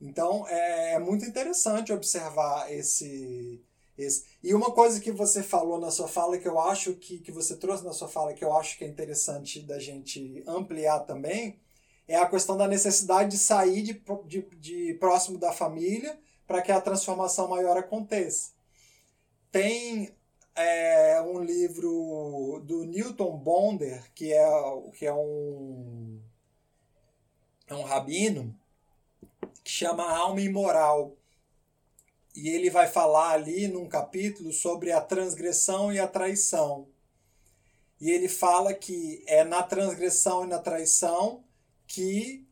Então 0.00 0.46
é, 0.48 0.94
é, 0.94 0.98
muito 0.98 1.26
interessante 1.26 1.92
observar 1.92 2.72
esse, 2.72 3.62
esse. 4.02 4.24
E 4.42 4.54
uma 4.54 4.72
coisa 4.72 5.00
que 5.00 5.10
você 5.10 5.42
falou 5.42 5.78
na 5.78 5.90
sua 5.90 6.08
fala, 6.08 6.38
que 6.38 6.48
eu 6.48 6.58
acho 6.58 6.94
que, 6.94 7.18
que 7.18 7.32
você 7.32 7.56
trouxe 7.56 7.84
na 7.84 7.92
sua 7.92 8.08
fala, 8.08 8.34
que 8.34 8.44
eu 8.44 8.56
acho 8.56 8.76
que 8.78 8.84
é 8.84 8.88
interessante 8.88 9.60
da 9.60 9.78
gente 9.78 10.42
ampliar 10.46 11.00
também, 11.00 11.58
é 12.06 12.16
a 12.16 12.26
questão 12.26 12.56
da 12.56 12.66
necessidade 12.66 13.30
de 13.30 13.38
sair 13.38 13.82
de, 13.82 14.02
de, 14.26 14.42
de 14.56 14.94
próximo 14.94 15.38
da 15.38 15.52
família 15.52 16.18
para 16.46 16.60
que 16.60 16.72
a 16.72 16.80
transformação 16.80 17.46
maior 17.48 17.76
aconteça. 17.76 18.50
Tem 19.52 20.10
é, 20.56 21.20
um 21.22 21.40
livro 21.42 22.60
do 22.64 22.84
Newton 22.84 23.36
Bonder, 23.38 24.02
que 24.14 24.32
é, 24.32 24.48
que 24.98 25.06
é 25.06 25.12
um, 25.12 26.20
é 27.68 27.74
um 27.74 27.82
rabino, 27.82 28.58
que 29.62 29.70
chama 29.70 30.02
Alma 30.04 30.40
Imoral. 30.40 31.16
E 32.34 32.48
ele 32.48 32.70
vai 32.70 32.88
falar 32.88 33.30
ali 33.30 33.66
num 33.66 33.88
capítulo 33.88 34.52
sobre 34.52 34.92
a 34.92 35.00
transgressão 35.00 35.92
e 35.92 35.98
a 35.98 36.06
traição. 36.06 36.88
E 38.00 38.10
ele 38.10 38.28
fala 38.28 38.72
que 38.72 39.22
é 39.26 39.44
na 39.44 39.62
transgressão 39.62 40.44
e 40.44 40.48
na 40.48 40.58
traição 40.58 41.44
que 41.86 42.46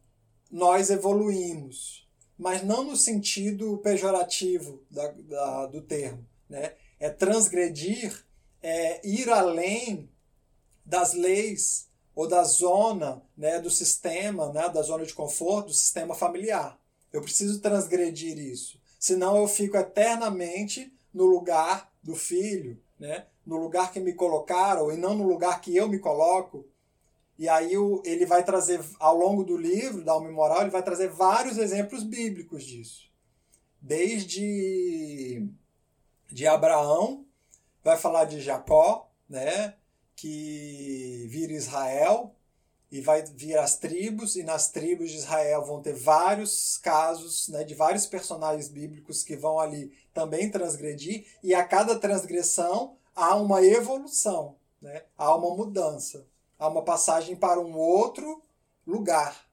nós 0.50 0.90
evoluímos, 0.90 2.08
mas 2.36 2.62
não 2.62 2.84
no 2.84 2.96
sentido 2.96 3.78
pejorativo 3.78 4.84
da, 4.90 5.08
da, 5.12 5.66
do 5.66 5.80
termo. 5.80 6.26
Né? 6.48 6.74
É 6.98 7.08
transgredir, 7.08 8.24
é 8.62 9.06
ir 9.06 9.30
além 9.30 10.10
das 10.84 11.12
leis 11.12 11.88
ou 12.14 12.26
da 12.26 12.42
zona 12.42 13.22
né, 13.36 13.60
do 13.60 13.70
sistema, 13.70 14.52
né, 14.52 14.68
da 14.68 14.82
zona 14.82 15.06
de 15.06 15.14
conforto, 15.14 15.68
do 15.68 15.74
sistema 15.74 16.14
familiar. 16.14 16.76
Eu 17.12 17.22
preciso 17.22 17.60
transgredir 17.60 18.36
isso. 18.38 18.80
Senão 18.98 19.36
eu 19.36 19.46
fico 19.46 19.76
eternamente 19.76 20.92
no 21.12 21.24
lugar 21.24 21.92
do 22.02 22.14
filho, 22.14 22.80
né? 22.98 23.26
no 23.46 23.56
lugar 23.56 23.92
que 23.92 24.00
me 24.00 24.12
colocaram 24.12 24.92
e 24.92 24.96
não 24.96 25.14
no 25.14 25.26
lugar 25.26 25.60
que 25.60 25.74
eu 25.74 25.88
me 25.88 25.98
coloco. 25.98 26.66
E 27.38 27.48
aí 27.48 27.72
ele 28.04 28.26
vai 28.26 28.44
trazer, 28.44 28.80
ao 28.98 29.16
longo 29.16 29.44
do 29.44 29.56
livro, 29.56 30.04
da 30.04 30.12
Alma 30.12 30.30
Moral, 30.30 30.62
ele 30.62 30.70
vai 30.70 30.82
trazer 30.82 31.08
vários 31.08 31.56
exemplos 31.56 32.02
bíblicos 32.02 32.64
disso. 32.64 33.08
Desde 33.80 35.46
de 36.30 36.46
Abraão, 36.46 37.24
vai 37.82 37.96
falar 37.96 38.24
de 38.24 38.40
Jacó, 38.40 39.10
né? 39.28 39.74
que 40.14 41.26
vira 41.28 41.52
Israel, 41.52 42.34
e 42.90 43.00
vai 43.00 43.22
vir 43.22 43.58
as 43.58 43.76
tribos, 43.76 44.36
e 44.36 44.42
nas 44.42 44.70
tribos 44.70 45.10
de 45.10 45.18
Israel 45.18 45.64
vão 45.64 45.82
ter 45.82 45.94
vários 45.94 46.78
casos 46.78 47.48
né, 47.48 47.62
de 47.62 47.74
vários 47.74 48.06
personagens 48.06 48.68
bíblicos 48.68 49.22
que 49.22 49.36
vão 49.36 49.58
ali 49.58 49.92
também 50.14 50.50
transgredir, 50.50 51.26
e 51.42 51.54
a 51.54 51.64
cada 51.64 51.98
transgressão 51.98 52.96
há 53.14 53.34
uma 53.34 53.62
evolução, 53.62 54.56
né? 54.80 55.02
há 55.16 55.34
uma 55.34 55.54
mudança, 55.54 56.26
há 56.58 56.68
uma 56.68 56.82
passagem 56.82 57.36
para 57.36 57.60
um 57.60 57.76
outro 57.76 58.42
lugar. 58.86 59.46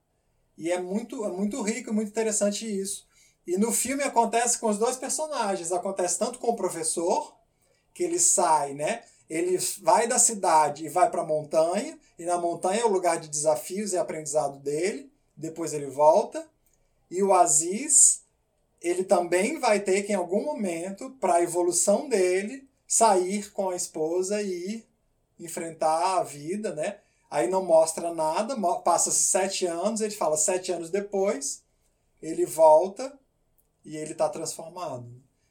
E 0.57 0.71
é 0.71 0.79
muito, 0.79 1.25
é 1.25 1.29
muito 1.29 1.61
rico, 1.61 1.93
muito 1.93 2.09
interessante 2.09 2.65
isso. 2.65 3.05
E 3.45 3.57
no 3.57 3.71
filme 3.71 4.03
acontece 4.03 4.57
com 4.57 4.69
os 4.69 4.77
dois 4.77 4.95
personagens, 4.95 5.71
acontece 5.71 6.17
tanto 6.17 6.39
com 6.39 6.47
o 6.47 6.55
professor, 6.55 7.35
que 7.93 8.03
ele 8.03 8.19
sai, 8.19 8.73
né? 8.73 9.03
Ele 9.29 9.57
vai 9.81 10.07
da 10.07 10.19
cidade 10.19 10.85
e 10.85 10.89
vai 10.89 11.09
para 11.09 11.21
a 11.21 11.25
montanha, 11.25 11.97
e 12.17 12.25
na 12.25 12.37
montanha 12.37 12.81
é 12.81 12.85
o 12.85 12.91
lugar 12.91 13.19
de 13.19 13.27
desafios 13.27 13.93
e 13.93 13.97
aprendizado 13.97 14.59
dele, 14.59 15.11
depois 15.35 15.73
ele 15.73 15.87
volta, 15.87 16.47
e 17.09 17.21
o 17.21 17.33
Aziz, 17.33 18.23
ele 18.81 19.03
também 19.03 19.59
vai 19.59 19.79
ter 19.79 20.03
que, 20.03 20.11
em 20.11 20.15
algum 20.15 20.43
momento, 20.43 21.11
para 21.19 21.35
a 21.35 21.41
evolução 21.41 22.07
dele, 22.07 22.67
sair 22.87 23.51
com 23.51 23.69
a 23.69 23.75
esposa 23.75 24.41
e 24.41 24.85
enfrentar 25.39 26.19
a 26.19 26.23
vida, 26.23 26.73
né? 26.73 26.99
Aí 27.29 27.47
não 27.47 27.65
mostra 27.65 28.13
nada, 28.13 28.55
passa-se 28.81 29.23
sete 29.25 29.65
anos, 29.65 30.01
ele 30.01 30.15
fala 30.15 30.37
sete 30.37 30.71
anos 30.71 30.89
depois, 30.89 31.63
ele 32.21 32.45
volta 32.45 33.17
e 33.83 33.97
ele 33.97 34.13
está 34.13 34.29
transformado. 34.29 35.05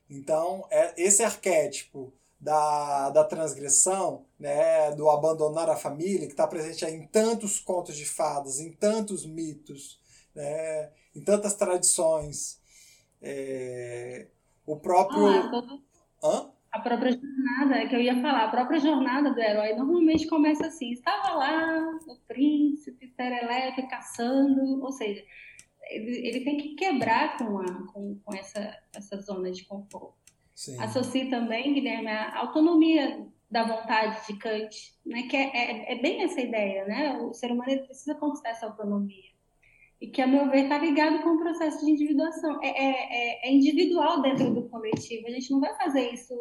Então, 0.09 0.66
é 0.70 0.94
esse 0.96 1.22
arquétipo 1.22 2.12
da, 2.44 3.08
da 3.08 3.24
transgressão, 3.24 4.26
né, 4.38 4.94
do 4.94 5.08
abandonar 5.08 5.70
a 5.70 5.76
família, 5.76 6.26
que 6.26 6.34
está 6.34 6.46
presente 6.46 6.84
em 6.84 7.06
tantos 7.06 7.58
contos 7.58 7.96
de 7.96 8.04
fadas, 8.04 8.60
em 8.60 8.70
tantos 8.70 9.24
mitos, 9.24 9.98
né, 10.34 10.90
em 11.16 11.24
tantas 11.24 11.54
tradições. 11.54 12.60
É, 13.22 14.26
o 14.66 14.76
próprio. 14.76 15.26
Ah, 15.26 15.78
Hã? 16.22 16.50
A 16.70 16.80
própria 16.80 17.12
jornada, 17.12 17.76
é 17.76 17.86
que 17.86 17.94
eu 17.94 18.00
ia 18.00 18.20
falar, 18.20 18.44
a 18.44 18.50
própria 18.50 18.80
jornada 18.80 19.32
do 19.32 19.40
herói 19.40 19.74
normalmente 19.74 20.26
começa 20.26 20.66
assim: 20.66 20.90
estava 20.90 21.34
lá 21.34 21.98
o 22.06 22.16
príncipe 22.26 23.08
Serelepe 23.08 23.88
caçando, 23.88 24.82
ou 24.82 24.92
seja, 24.92 25.24
ele, 25.88 26.28
ele 26.28 26.40
tem 26.44 26.58
que 26.58 26.74
quebrar 26.74 27.38
com, 27.38 27.58
a, 27.58 27.86
com, 27.92 28.18
com 28.18 28.34
essa, 28.34 28.76
essa 28.94 29.16
zona 29.22 29.50
de 29.50 29.64
conforto. 29.64 30.23
Sim. 30.55 30.81
Associe 30.81 31.28
também, 31.28 31.74
Guilherme, 31.74 32.09
a 32.09 32.39
autonomia 32.39 33.26
da 33.51 33.64
vontade 33.64 34.26
de 34.26 34.39
Kant, 34.39 34.94
né? 35.05 35.22
que 35.24 35.36
é, 35.36 35.43
é, 35.43 35.93
é, 35.93 36.02
bem 36.02 36.22
essa 36.22 36.40
ideia, 36.40 36.85
né? 36.86 37.18
O 37.18 37.32
ser 37.35 37.52
humano 37.52 37.85
precisa 37.85 38.14
conquistar 38.14 38.51
essa 38.51 38.66
autonomia. 38.66 39.35
E 40.01 40.09
que, 40.09 40.20
a 40.20 40.26
meu 40.26 40.51
ver, 40.51 40.64
está 40.64 40.78
ligado 40.78 41.22
com 41.22 41.31
o 41.31 41.39
processo 41.39 41.85
de 41.85 41.93
individuação. 41.93 42.60
É, 42.62 42.68
é, 42.68 42.90
é, 42.90 43.48
é, 43.48 43.52
individual 43.52 44.20
dentro 44.22 44.52
do 44.52 44.68
coletivo. 44.68 45.26
A 45.26 45.31
gente 45.31 45.51
não 45.51 45.60
vai 45.60 45.74
fazer 45.76 46.10
isso 46.12 46.35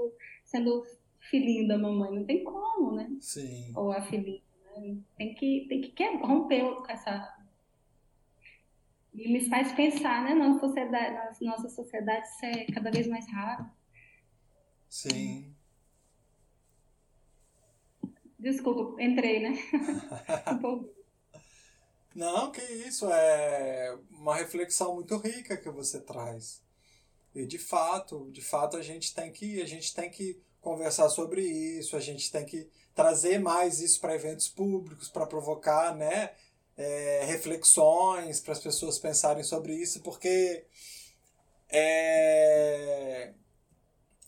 sendo 0.44 0.84
filhinho 1.30 1.68
da 1.68 1.77
mamãe. 1.77 2.11
Não 2.11 2.26
tem 2.26 2.44
como, 2.44 2.94
né? 2.94 3.10
Sim. 3.19 3.72
Ou 3.76 3.91
a 3.91 4.02
filhinha. 4.02 4.41
Né? 4.76 4.98
Tem 5.18 5.35
que, 5.35 5.65
tem 5.69 5.81
que 5.81 6.18
romper 6.18 6.64
com 6.64 6.91
essa 6.91 7.34
e 9.14 9.31
me 9.31 9.48
faz 9.48 9.72
pensar, 9.73 10.23
né, 10.23 10.34
nossa 10.34 10.60
sociedade, 10.60 11.45
nossa 11.45 11.69
sociedade 11.69 12.27
ser 12.40 12.65
cada 12.73 12.90
vez 12.90 13.07
mais 13.07 13.31
raro. 13.31 13.65
Sim. 14.94 15.56
Desculpa, 18.38 19.02
entrei, 19.02 19.40
né? 19.40 19.57
Não, 22.14 22.52
que 22.52 22.61
isso 22.61 23.11
é 23.11 23.98
uma 24.11 24.36
reflexão 24.36 24.94
muito 24.94 25.18
rica 25.18 25.57
que 25.57 25.72
você 25.72 25.99
traz. 25.99 26.61
E 27.34 27.44
de 27.48 27.57
fato, 27.57 28.30
de 28.32 28.44
fato 28.44 28.78
a 28.78 28.84
gente 28.84 29.15
tem 29.15 29.32
que 29.32 29.64
a 29.64 29.65
gente 29.65 29.95
tem 29.95 30.11
que 30.11 30.40
conversar 30.61 31.10
sobre 31.10 31.41
isso, 31.41 31.98
a 31.98 31.99
gente 31.99 32.32
tem 32.32 32.45
que 32.45 32.70
trazer 32.94 33.40
mais 33.40 33.80
isso 33.80 33.99
para 33.99 34.14
eventos 34.14 34.48
públicos, 34.48 35.10
para 35.10 35.26
provocar, 35.26 35.95
né, 35.95 36.36
é, 36.78 37.26
reflexões, 37.26 38.40
para 38.40 38.53
as 38.53 38.60
pessoas 38.60 38.99
pensarem 38.99 39.44
sobre 39.44 39.74
isso, 39.74 40.03
porque 40.03 40.68
é, 41.68 43.34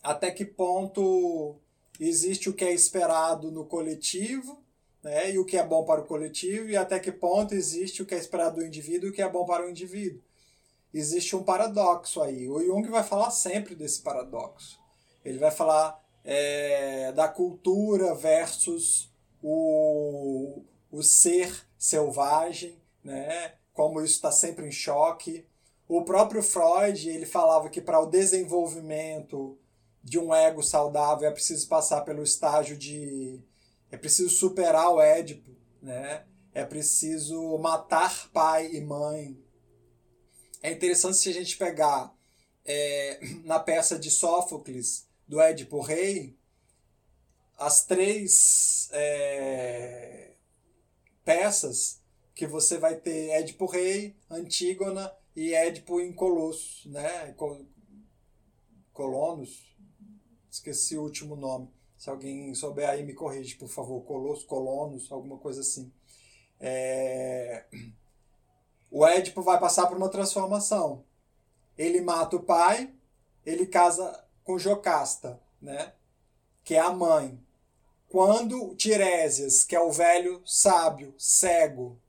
até 0.06 0.30
que 0.30 0.44
ponto 0.44 1.56
existe 1.98 2.48
o 2.48 2.54
que 2.54 2.64
é 2.64 2.72
esperado 2.72 3.50
no 3.50 3.64
coletivo 3.64 4.62
né, 5.02 5.32
e 5.32 5.38
o 5.38 5.44
que 5.44 5.56
é 5.56 5.66
bom 5.66 5.84
para 5.84 6.00
o 6.00 6.04
coletivo, 6.04 6.68
e 6.68 6.76
até 6.76 7.00
que 7.00 7.10
ponto 7.10 7.54
existe 7.54 8.02
o 8.02 8.06
que 8.06 8.14
é 8.14 8.18
esperado 8.18 8.56
do 8.56 8.64
indivíduo 8.64 9.08
e 9.08 9.10
o 9.10 9.12
que 9.12 9.20
é 9.20 9.28
bom 9.28 9.44
para 9.44 9.66
o 9.66 9.70
indivíduo. 9.70 10.22
Existe 10.94 11.34
um 11.34 11.42
paradoxo 11.42 12.22
aí. 12.22 12.48
O 12.48 12.64
Jung 12.64 12.88
vai 12.88 13.02
falar 13.02 13.30
sempre 13.30 13.74
desse 13.74 14.00
paradoxo. 14.00 14.78
Ele 15.24 15.38
vai 15.38 15.50
falar 15.50 16.00
é, 16.24 17.10
da 17.12 17.28
cultura 17.28 18.14
versus 18.14 19.10
o, 19.42 20.62
o 20.90 21.02
ser 21.02 21.66
selvagem, 21.76 22.78
né? 23.02 23.54
como 23.74 24.00
isso 24.00 24.14
está 24.14 24.30
sempre 24.30 24.66
em 24.66 24.72
choque. 24.72 25.44
O 25.88 26.02
próprio 26.02 26.42
Freud 26.42 27.08
ele 27.08 27.26
falava 27.26 27.68
que 27.68 27.80
para 27.80 28.00
o 28.00 28.06
desenvolvimento 28.06 29.58
de 30.06 30.20
um 30.20 30.32
ego 30.32 30.62
saudável 30.62 31.28
é 31.28 31.32
preciso 31.32 31.66
passar 31.66 32.02
pelo 32.02 32.22
estágio 32.22 32.76
de 32.76 33.42
é 33.90 33.96
preciso 33.96 34.30
superar 34.30 34.88
o 34.92 35.00
Édipo, 35.00 35.50
né? 35.82 36.24
É 36.54 36.64
preciso 36.64 37.58
matar 37.58 38.30
pai 38.30 38.72
e 38.72 38.80
mãe. 38.80 39.36
É 40.62 40.70
interessante 40.70 41.16
se 41.16 41.28
a 41.28 41.32
gente 41.32 41.56
pegar 41.56 42.14
é, 42.64 43.18
na 43.42 43.58
peça 43.58 43.98
de 43.98 44.08
Sófocles 44.08 45.08
do 45.26 45.40
Édipo 45.40 45.80
Rei 45.80 46.36
as 47.58 47.84
três 47.84 48.88
é, 48.92 50.34
peças 51.24 52.00
que 52.32 52.46
você 52.46 52.78
vai 52.78 52.94
ter 52.94 53.30
Édipo 53.30 53.66
Rei, 53.66 54.14
Antígona 54.30 55.12
e 55.34 55.52
Édipo 55.52 56.00
em 56.00 56.14
né? 56.86 57.34
Colonos, 58.92 59.75
esqueci 60.56 60.96
o 60.96 61.02
último 61.02 61.36
nome. 61.36 61.70
Se 61.96 62.10
alguém 62.10 62.54
souber 62.54 62.88
aí, 62.88 63.02
me 63.02 63.14
corrige, 63.14 63.56
por 63.56 63.68
favor. 63.68 64.02
Colosso, 64.02 64.46
Colonos, 64.46 65.10
alguma 65.10 65.38
coisa 65.38 65.60
assim. 65.60 65.92
É... 66.60 67.64
O 68.90 69.06
Édipo 69.06 69.42
vai 69.42 69.58
passar 69.58 69.86
por 69.86 69.96
uma 69.96 70.08
transformação. 70.08 71.04
Ele 71.76 72.00
mata 72.00 72.36
o 72.36 72.42
pai, 72.42 72.94
ele 73.44 73.66
casa 73.66 74.24
com 74.44 74.58
Jocasta, 74.58 75.40
né? 75.60 75.92
que 76.66 76.74
é 76.74 76.80
a 76.80 76.90
mãe. 76.90 77.38
Quando 78.08 78.74
Tiresias, 78.74 79.62
que 79.62 79.76
é 79.76 79.80
o 79.80 79.92
velho 79.92 80.42
sábio, 80.44 81.14
cego, 81.16 82.00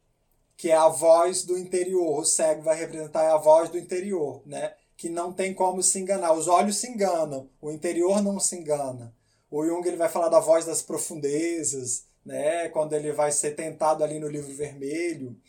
que 0.56 0.72
é 0.72 0.76
a 0.76 0.88
voz 0.88 1.44
do 1.44 1.56
interior. 1.56 2.20
O 2.20 2.26
cego 2.26 2.64
vai 2.64 2.76
representar 2.76 3.32
a 3.32 3.38
voz 3.38 3.70
do 3.70 3.78
interior, 3.78 4.42
né? 4.46 4.74
Que 4.98 5.08
não 5.10 5.32
tem 5.32 5.54
como 5.54 5.82
se 5.82 6.00
enganar. 6.00 6.34
Os 6.34 6.48
olhos 6.48 6.78
se 6.78 6.90
enganam, 6.90 7.50
o 7.62 7.72
interior 7.72 8.22
não 8.22 8.40
se 8.40 8.58
engana. 8.58 9.16
O 9.50 9.66
Jung 9.66 9.88
ele 9.88 9.96
vai 9.96 10.10
falar 10.10 10.28
da 10.28 10.42
voz 10.42 10.66
das 10.66 10.82
profundezas, 10.82 12.06
né? 12.26 12.68
Quando 12.70 12.94
ele 12.94 13.14
vai 13.14 13.32
ser 13.32 13.52
tentado 13.56 14.04
ali 14.04 14.20
no 14.20 14.28
livro 14.28 14.54
vermelho. 14.54 15.40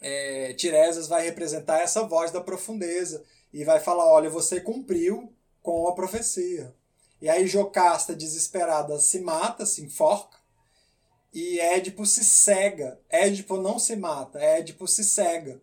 É, 0.00 0.54
Tiresias 0.54 1.06
vai 1.06 1.24
representar 1.24 1.80
essa 1.80 2.02
voz 2.04 2.30
da 2.30 2.40
profundeza 2.40 3.22
e 3.52 3.64
vai 3.64 3.78
falar: 3.78 4.10
olha, 4.10 4.30
você 4.30 4.60
cumpriu 4.60 5.32
com 5.62 5.86
a 5.86 5.94
profecia. 5.94 6.74
E 7.20 7.28
aí 7.28 7.46
Jocasta, 7.46 8.16
desesperada, 8.16 8.98
se 8.98 9.20
mata, 9.20 9.64
se 9.64 9.82
enforca, 9.82 10.38
e 11.32 11.60
Édipo 11.60 12.04
se 12.04 12.24
cega. 12.24 13.00
Édipo 13.08 13.56
não 13.58 13.78
se 13.78 13.94
mata, 13.94 14.40
Édipo 14.40 14.88
se 14.88 15.04
cega. 15.04 15.62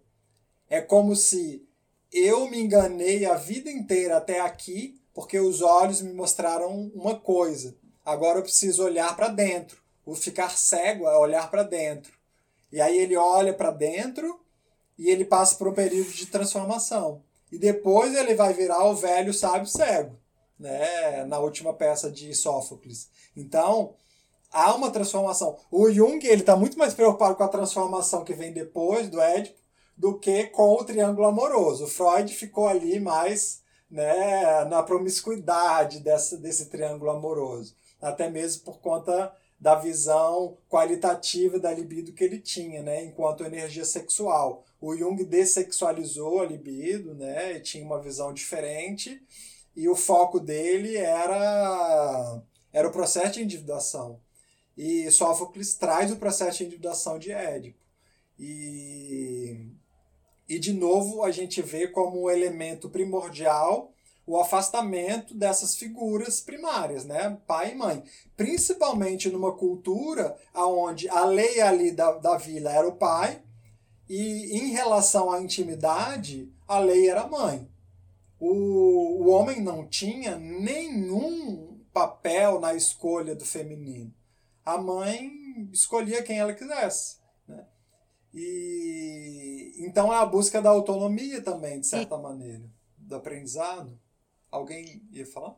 É 0.70 0.82
como 0.82 1.16
se 1.16 1.68
eu 2.12 2.50
me 2.50 2.60
enganei 2.60 3.26
a 3.26 3.36
vida 3.36 3.70
inteira 3.70 4.18
até 4.18 4.40
aqui, 4.40 5.00
porque 5.14 5.40
os 5.40 5.62
olhos 5.62 6.02
me 6.02 6.14
mostraram 6.14 6.92
uma 6.94 7.20
coisa. 7.20 7.76
Agora 8.04 8.40
eu 8.40 8.44
preciso 8.44 8.84
olhar 8.84 9.16
para 9.16 9.28
dentro. 9.28 9.82
O 10.06 10.16
ficar 10.16 10.58
cego 10.58 11.08
é 11.08 11.18
olhar 11.18 11.52
para 11.52 11.64
dentro. 11.64 12.14
E 12.72 12.82
aí 12.82 12.98
ele 12.98 13.16
olha 13.16 13.54
para 13.54 13.72
dentro 13.72 14.40
e 14.98 15.10
ele 15.10 15.26
passa 15.26 15.56
por 15.56 15.68
um 15.68 15.74
período 15.74 16.12
de 16.12 16.26
transformação. 16.26 17.22
E 17.52 17.58
depois 17.58 18.16
ele 18.16 18.36
vai 18.36 18.54
virar 18.54 18.86
o 18.86 18.96
velho 18.96 19.34
sábio 19.34 19.68
cego, 19.68 20.16
né? 20.58 21.24
na 21.26 21.40
última 21.40 21.74
peça 21.74 22.10
de 22.12 22.34
Sófocles. 22.34 23.10
Então, 23.36 23.96
há 24.52 24.74
uma 24.76 24.92
transformação. 24.92 25.58
O 25.72 25.90
Jung 25.92 26.26
ele 26.26 26.42
está 26.42 26.56
muito 26.56 26.78
mais 26.78 26.94
preocupado 26.94 27.36
com 27.36 27.44
a 27.44 27.48
transformação 27.48 28.24
que 28.24 28.34
vem 28.34 28.52
depois 28.52 29.10
do 29.10 29.20
Édipo 29.20 29.60
do 30.00 30.18
que 30.18 30.46
com 30.46 30.76
o 30.76 30.84
triângulo 30.86 31.28
amoroso. 31.28 31.86
Freud 31.86 32.34
ficou 32.34 32.70
ali 32.70 33.02
mais 33.02 33.62
né, 33.92 34.64
na 34.66 34.82
promiscuidade 34.82 36.00
dessa, 36.00 36.38
desse 36.38 36.68
triângulo 36.68 37.12
amoroso, 37.12 37.76
até 38.02 38.30
mesmo 38.30 38.64
por 38.64 38.80
conta 38.80 39.36
da 39.60 39.76
visão 39.76 40.58
qualitativa 40.70 41.60
da 41.60 41.70
libido 41.74 42.14
que 42.14 42.24
ele 42.24 42.40
tinha, 42.40 42.82
né, 42.82 43.04
enquanto 43.04 43.44
energia 43.44 43.84
sexual. 43.84 44.64
O 44.80 44.96
Jung 44.96 45.22
dessexualizou 45.26 46.40
a 46.40 46.46
libido, 46.46 47.14
né, 47.14 47.58
e 47.58 47.60
tinha 47.60 47.84
uma 47.84 48.02
visão 48.02 48.34
diferente, 48.34 49.22
e 49.76 49.90
o 49.90 49.96
foco 49.96 50.40
dele 50.40 50.96
era 50.96 52.42
era 52.72 52.88
o 52.88 52.92
processo 52.92 53.34
de 53.34 53.44
individuação. 53.44 54.20
E 54.78 55.12
Sófocles 55.12 55.74
traz 55.74 56.10
o 56.10 56.18
processo 56.18 56.60
de 56.60 56.66
individuação 56.66 57.20
de 57.20 57.32
Édipo. 57.32 57.80
E, 58.38 59.58
e 60.50 60.58
de 60.60 60.74
novo 60.74 61.24
a 61.24 61.32
gente 61.32 61.62
vê 61.62 61.88
como 61.88 62.30
elemento 62.30 62.90
primordial 62.90 63.94
o 64.26 64.38
afastamento 64.38 65.34
dessas 65.34 65.76
figuras 65.76 66.42
primárias, 66.42 67.06
né? 67.06 67.38
pai 67.48 67.72
e 67.72 67.76
mãe. 67.76 68.04
Principalmente 68.36 69.30
numa 69.30 69.54
cultura 69.54 70.36
onde 70.54 71.08
a 71.10 71.26
lei 71.26 71.62
ali 71.62 71.92
da, 71.92 72.12
da 72.14 72.38
vila 72.38 72.72
era 72.72 72.88
o 72.88 72.96
pai 72.96 73.42
e 74.08 74.58
em 74.58 74.72
relação 74.72 75.32
à 75.32 75.42
intimidade, 75.42 76.52
a 76.68 76.80
lei 76.80 77.10
era 77.10 77.22
a 77.22 77.28
mãe. 77.28 77.68
O, 78.40 79.24
o 79.24 79.30
homem 79.30 79.62
não 79.62 79.88
tinha 79.88 80.38
nenhum 80.38 81.80
papel 81.94 82.60
na 82.60 82.74
escolha 82.74 83.36
do 83.36 83.46
feminino 83.46 84.14
a 84.70 84.78
mãe 84.78 85.32
escolhia 85.74 86.22
quem 86.22 86.38
ela 86.38 86.54
quisesse. 86.54 87.18
E 88.34 89.74
então 89.78 90.14
é 90.14 90.18
a 90.18 90.26
busca 90.26 90.62
da 90.62 90.70
autonomia 90.70 91.42
também, 91.42 91.80
de 91.80 91.88
certa 91.88 92.16
e... 92.16 92.22
maneira, 92.22 92.70
do 92.98 93.16
aprendizado. 93.16 94.00
Alguém 94.52 95.02
ia 95.12 95.26
falar? 95.26 95.56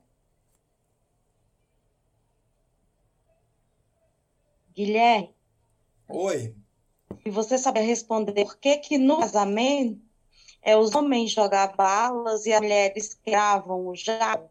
Guilherme. 4.73 5.35
Oi. 6.07 6.55
E 7.25 7.29
você 7.29 7.57
sabe 7.57 7.79
responder 7.81 8.45
por 8.45 8.57
que 8.57 8.77
que 8.77 8.97
no 8.97 9.19
casamento 9.19 10.01
é 10.61 10.77
os 10.77 10.93
homens 10.93 11.31
jogar 11.31 11.75
balas 11.75 12.45
e 12.45 12.53
as 12.53 12.61
mulheres 12.61 13.13
cravam 13.15 13.87
o 13.87 13.95
jarro? 13.95 14.50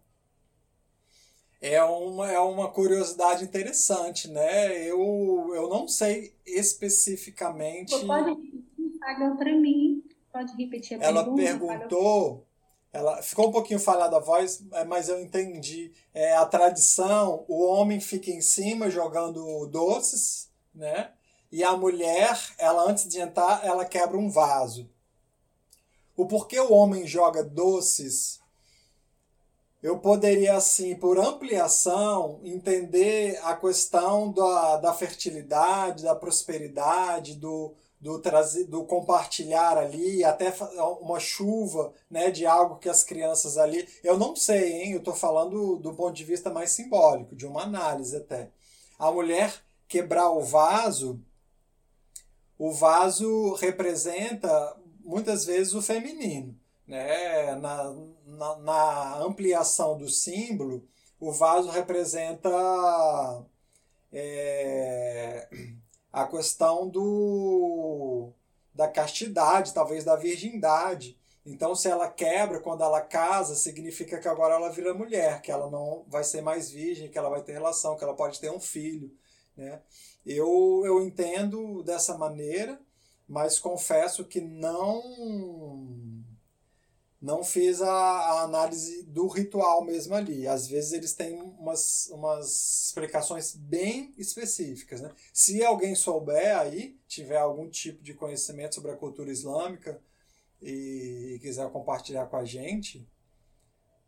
É 1.60 1.82
uma, 1.82 2.30
é 2.30 2.38
uma 2.38 2.70
curiosidade 2.70 3.44
interessante, 3.44 4.28
né? 4.28 4.82
Eu, 4.82 5.52
eu 5.54 5.68
não 5.68 5.86
sei 5.86 6.34
especificamente. 6.46 7.94
Pode 8.06 8.30
repetir, 8.30 9.36
para 9.36 9.52
mim. 9.52 10.02
Pode 10.32 10.56
repetir 10.56 11.00
a 11.00 11.04
ela 11.04 11.24
pergunta. 11.24 11.42
Ela 11.42 11.78
perguntou. 11.78 12.46
Ela 12.92 13.22
ficou 13.22 13.48
um 13.48 13.52
pouquinho 13.52 13.78
falhada 13.78 14.16
a 14.16 14.20
voz, 14.20 14.64
é, 14.72 14.84
mas 14.84 15.08
eu 15.08 15.20
entendi. 15.20 15.92
É, 16.12 16.34
a 16.34 16.46
tradição, 16.46 17.44
o 17.46 17.62
homem 17.62 18.00
fica 18.00 18.30
em 18.30 18.40
cima 18.40 18.90
jogando 18.90 19.66
doces, 19.66 20.50
né? 20.74 21.12
E 21.52 21.62
a 21.62 21.76
mulher, 21.76 22.36
ela 22.58 22.88
antes 22.88 23.06
de 23.06 23.20
entrar, 23.20 23.64
ela 23.64 23.84
quebra 23.84 24.16
um 24.16 24.30
vaso. 24.30 24.88
O 26.16 26.26
porquê 26.26 26.58
o 26.58 26.72
homem 26.72 27.06
joga 27.06 27.44
doces 27.44 28.39
eu 29.82 29.98
poderia, 29.98 30.56
assim, 30.56 30.94
por 30.94 31.18
ampliação, 31.18 32.38
entender 32.44 33.38
a 33.42 33.56
questão 33.56 34.30
da, 34.30 34.76
da 34.76 34.92
fertilidade, 34.92 36.04
da 36.04 36.14
prosperidade, 36.14 37.36
do, 37.36 37.74
do, 37.98 38.18
trazer, 38.20 38.64
do 38.64 38.84
compartilhar 38.84 39.78
ali, 39.78 40.22
até 40.22 40.52
uma 41.00 41.18
chuva 41.18 41.94
né, 42.10 42.30
de 42.30 42.44
algo 42.44 42.76
que 42.76 42.90
as 42.90 43.02
crianças 43.02 43.56
ali. 43.56 43.88
Eu 44.04 44.18
não 44.18 44.36
sei, 44.36 44.82
hein? 44.82 44.92
Eu 44.92 44.98
estou 44.98 45.14
falando 45.14 45.76
do 45.76 45.94
ponto 45.94 46.12
de 46.14 46.24
vista 46.24 46.50
mais 46.50 46.72
simbólico, 46.72 47.34
de 47.34 47.46
uma 47.46 47.62
análise 47.62 48.14
até. 48.14 48.50
A 48.98 49.10
mulher 49.10 49.54
quebrar 49.88 50.30
o 50.30 50.42
vaso, 50.42 51.18
o 52.58 52.70
vaso 52.70 53.54
representa 53.54 54.76
muitas 55.02 55.46
vezes 55.46 55.72
o 55.72 55.80
feminino 55.80 56.59
né, 56.90 57.54
na, 57.54 57.94
na, 58.26 58.56
na, 58.56 59.18
ampliação 59.18 59.96
do 59.96 60.08
símbolo, 60.08 60.84
o 61.20 61.30
vaso 61.30 61.70
representa 61.70 62.50
é, 64.12 65.48
a 66.12 66.26
questão 66.26 66.88
do, 66.88 68.32
da 68.74 68.88
castidade, 68.88 69.72
talvez 69.72 70.02
da 70.02 70.16
virgindade. 70.16 71.16
Então, 71.46 71.76
se 71.76 71.88
ela 71.88 72.08
quebra 72.08 72.58
quando 72.58 72.82
ela 72.82 73.00
casa, 73.00 73.54
significa 73.54 74.18
que 74.18 74.26
agora 74.26 74.56
ela 74.56 74.72
vira 74.72 74.92
mulher, 74.92 75.40
que 75.42 75.52
ela 75.52 75.70
não 75.70 76.04
vai 76.08 76.24
ser 76.24 76.42
mais 76.42 76.72
virgem, 76.72 77.08
que 77.08 77.16
ela 77.16 77.30
vai 77.30 77.40
ter 77.40 77.52
relação, 77.52 77.96
que 77.96 78.02
ela 78.02 78.16
pode 78.16 78.40
ter 78.40 78.50
um 78.50 78.58
filho. 78.58 79.16
Né? 79.56 79.80
Eu, 80.26 80.82
eu 80.84 81.00
entendo 81.00 81.84
dessa 81.84 82.18
maneira, 82.18 82.80
mas 83.28 83.60
confesso 83.60 84.24
que 84.24 84.40
não 84.40 86.19
não 87.20 87.44
fiz 87.44 87.82
a, 87.82 87.90
a, 87.90 88.42
análise 88.42 89.02
do 89.02 89.26
ritual 89.26 89.84
mesmo 89.84 90.14
ali. 90.14 90.48
Às 90.48 90.66
vezes 90.66 90.92
eles 90.92 91.12
têm 91.12 91.40
umas, 91.40 92.08
umas 92.08 92.86
explicações 92.86 93.54
bem 93.54 94.14
específicas. 94.16 95.02
Né? 95.02 95.12
Se 95.32 95.62
alguém 95.62 95.94
souber 95.94 96.58
aí, 96.58 96.98
tiver 97.06 97.36
algum 97.36 97.68
tipo 97.68 98.02
de 98.02 98.14
conhecimento 98.14 98.76
sobre 98.76 98.90
a 98.90 98.96
cultura 98.96 99.30
islâmica 99.30 100.02
e, 100.62 101.34
e 101.34 101.38
quiser 101.40 101.70
compartilhar 101.70 102.26
com 102.26 102.36
a 102.36 102.44
gente, 102.44 103.06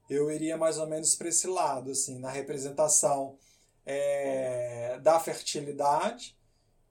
eu 0.09 0.30
iria 0.30 0.56
mais 0.56 0.78
ou 0.78 0.86
menos 0.86 1.14
para 1.14 1.28
esse 1.28 1.47
lado, 1.47 1.90
assim, 1.90 2.18
na 2.18 2.30
representação 2.30 3.39
é, 3.84 4.98
da 5.01 5.20
fertilidade, 5.20 6.36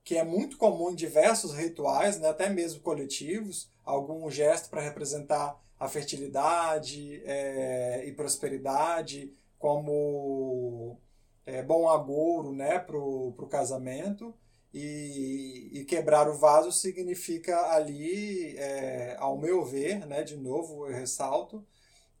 que 0.04 0.16
é 0.16 0.24
muito 0.24 0.56
comum 0.56 0.90
em 0.90 0.94
diversos 0.94 1.52
rituais, 1.52 2.18
né, 2.18 2.28
até 2.28 2.48
mesmo 2.48 2.80
coletivos, 2.80 3.70
algum 3.84 4.28
gesto 4.30 4.68
para 4.68 4.80
representar 4.80 5.61
a 5.82 5.88
fertilidade 5.88 7.20
é, 7.24 8.04
e 8.06 8.12
prosperidade 8.12 9.34
como 9.58 10.96
é, 11.44 11.60
bom 11.60 11.88
agouro 11.88 12.52
né, 12.52 12.78
para 12.78 12.96
o 12.96 13.48
casamento. 13.50 14.32
E, 14.72 15.70
e, 15.72 15.84
quebrar 15.84 16.28
o 16.28 16.38
vaso 16.38 16.70
significa 16.70 17.72
ali, 17.72 18.56
é, 18.58 19.16
ao 19.18 19.36
meu 19.36 19.64
ver, 19.64 20.06
né, 20.06 20.22
de 20.22 20.36
novo 20.36 20.86
eu 20.86 20.94
ressalto, 20.94 21.66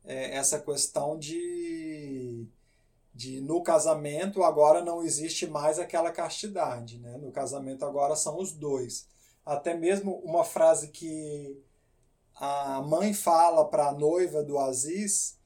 é, 0.04 0.34
essa 0.34 0.58
questão 0.58 1.16
de, 1.16 2.44
de 3.14 3.40
no 3.40 3.62
casamento 3.62 4.42
agora 4.42 4.84
não 4.84 5.04
existe 5.04 5.46
mais 5.46 5.78
aquela 5.78 6.10
castidade. 6.10 6.98
Né? 6.98 7.16
No 7.16 7.30
casamento 7.30 7.84
agora 7.84 8.16
são 8.16 8.38
os 8.40 8.50
dois. 8.52 9.06
Até 9.46 9.76
mesmo 9.76 10.16
uma 10.24 10.42
frase 10.42 10.88
que 10.88 11.62
a 12.36 12.80
mãe 12.82 13.12
fala 13.14 13.64
para 13.68 13.88
a 13.88 13.92
noiva 13.92 14.42
do 14.42 14.58
Aziz, 14.58 15.38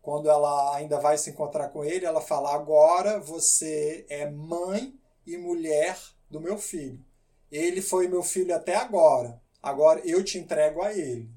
quando 0.00 0.28
ela 0.28 0.74
ainda 0.74 0.98
vai 0.98 1.16
se 1.16 1.30
encontrar 1.30 1.68
com 1.68 1.84
ele, 1.84 2.04
ela 2.04 2.20
fala: 2.20 2.54
Agora 2.54 3.20
você 3.20 4.04
é 4.08 4.28
mãe 4.28 4.98
e 5.26 5.36
mulher 5.36 5.98
do 6.28 6.40
meu 6.40 6.58
filho. 6.58 7.04
ele 7.50 7.80
foi 7.82 8.08
meu 8.08 8.22
filho 8.22 8.54
até 8.54 8.74
agora. 8.74 9.40
Agora 9.62 10.00
eu 10.04 10.24
te 10.24 10.38
entrego 10.38 10.82
a 10.82 10.92
ele. 10.92 11.30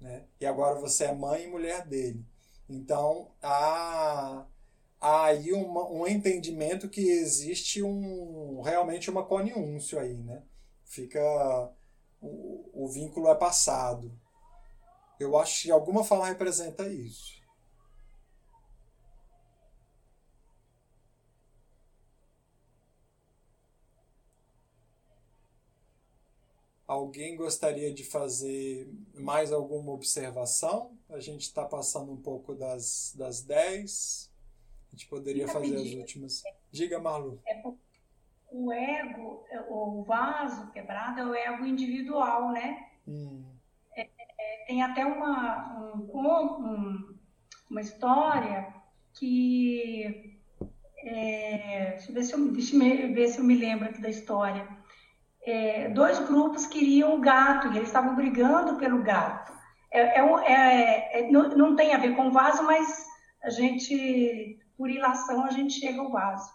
Né? 0.00 0.24
E 0.40 0.46
agora 0.46 0.78
você 0.78 1.04
é 1.04 1.12
mãe 1.12 1.44
e 1.44 1.48
mulher 1.48 1.86
dele. 1.86 2.24
Então 2.68 3.28
há, 3.42 4.46
há 5.00 5.24
aí 5.26 5.52
uma, 5.52 5.88
um 5.90 6.06
entendimento 6.06 6.88
que 6.88 7.08
existe 7.08 7.82
um 7.82 8.62
realmente 8.62 9.10
uma 9.10 9.24
coniúncio 9.24 9.98
aí, 9.98 10.14
né? 10.14 10.42
Fica 10.84 11.20
o, 12.20 12.70
o 12.72 12.88
vínculo 12.88 13.28
é 13.28 13.34
passado. 13.34 14.10
Eu 15.18 15.36
acho 15.38 15.62
que 15.62 15.64
de 15.68 15.72
alguma 15.72 16.04
forma 16.04 16.26
representa 16.26 16.86
isso. 16.88 17.36
Alguém 26.86 27.34
gostaria 27.34 27.92
de 27.92 28.04
fazer 28.04 28.88
mais 29.12 29.52
alguma 29.52 29.90
observação? 29.92 30.96
A 31.10 31.18
gente 31.18 31.42
está 31.42 31.64
passando 31.64 32.12
um 32.12 32.16
pouco 32.16 32.54
das, 32.54 33.12
das 33.18 33.42
10. 33.42 34.32
A 34.92 34.96
gente 34.96 35.08
poderia 35.08 35.48
fazer 35.48 35.74
as 35.74 35.92
últimas. 35.94 36.42
Diga, 36.70 37.00
Malu. 37.00 37.40
É 37.44 37.60
o 38.52 38.72
ego, 38.72 39.44
o 39.68 40.04
vaso 40.04 40.70
quebrado 40.70 41.20
é 41.20 41.26
o 41.26 41.34
ego 41.34 41.66
individual, 41.66 42.52
né? 42.52 42.90
Hum. 43.06 43.55
Tem 44.66 44.82
até 44.82 45.04
uma, 45.04 45.78
um, 45.78 46.08
um, 46.14 47.14
uma 47.70 47.80
história 47.80 48.74
que. 49.14 50.34
É, 50.98 51.90
deixa, 51.90 52.10
eu 52.10 52.14
ver 52.14 52.24
se 52.24 52.32
eu, 52.32 52.52
deixa 52.52 52.76
eu 52.76 53.14
ver 53.14 53.28
se 53.28 53.38
eu 53.38 53.44
me 53.44 53.54
lembro 53.54 53.88
aqui 53.88 54.00
da 54.00 54.08
história 54.08 54.66
é, 55.46 55.88
dois 55.90 56.18
grupos 56.18 56.66
queriam 56.66 57.14
o 57.14 57.20
gato 57.20 57.68
e 57.68 57.76
eles 57.76 57.88
estavam 57.88 58.16
brigando 58.16 58.76
pelo 58.76 59.02
gato. 59.02 59.52
É, 59.92 60.00
é, 60.00 60.52
é, 60.52 61.20
é, 61.20 61.30
não, 61.30 61.48
não, 61.50 61.76
tem 61.76 61.94
a 61.94 61.98
ver 61.98 62.16
com 62.16 62.26
o 62.26 62.32
vaso, 62.32 62.64
mas 62.64 63.06
a 63.44 63.48
gente, 63.48 64.58
por 64.76 64.90
ilação, 64.90 65.44
a 65.44 65.50
gente 65.50 65.78
chega 65.78 66.00
ao 66.00 66.10
vaso. 66.10 66.50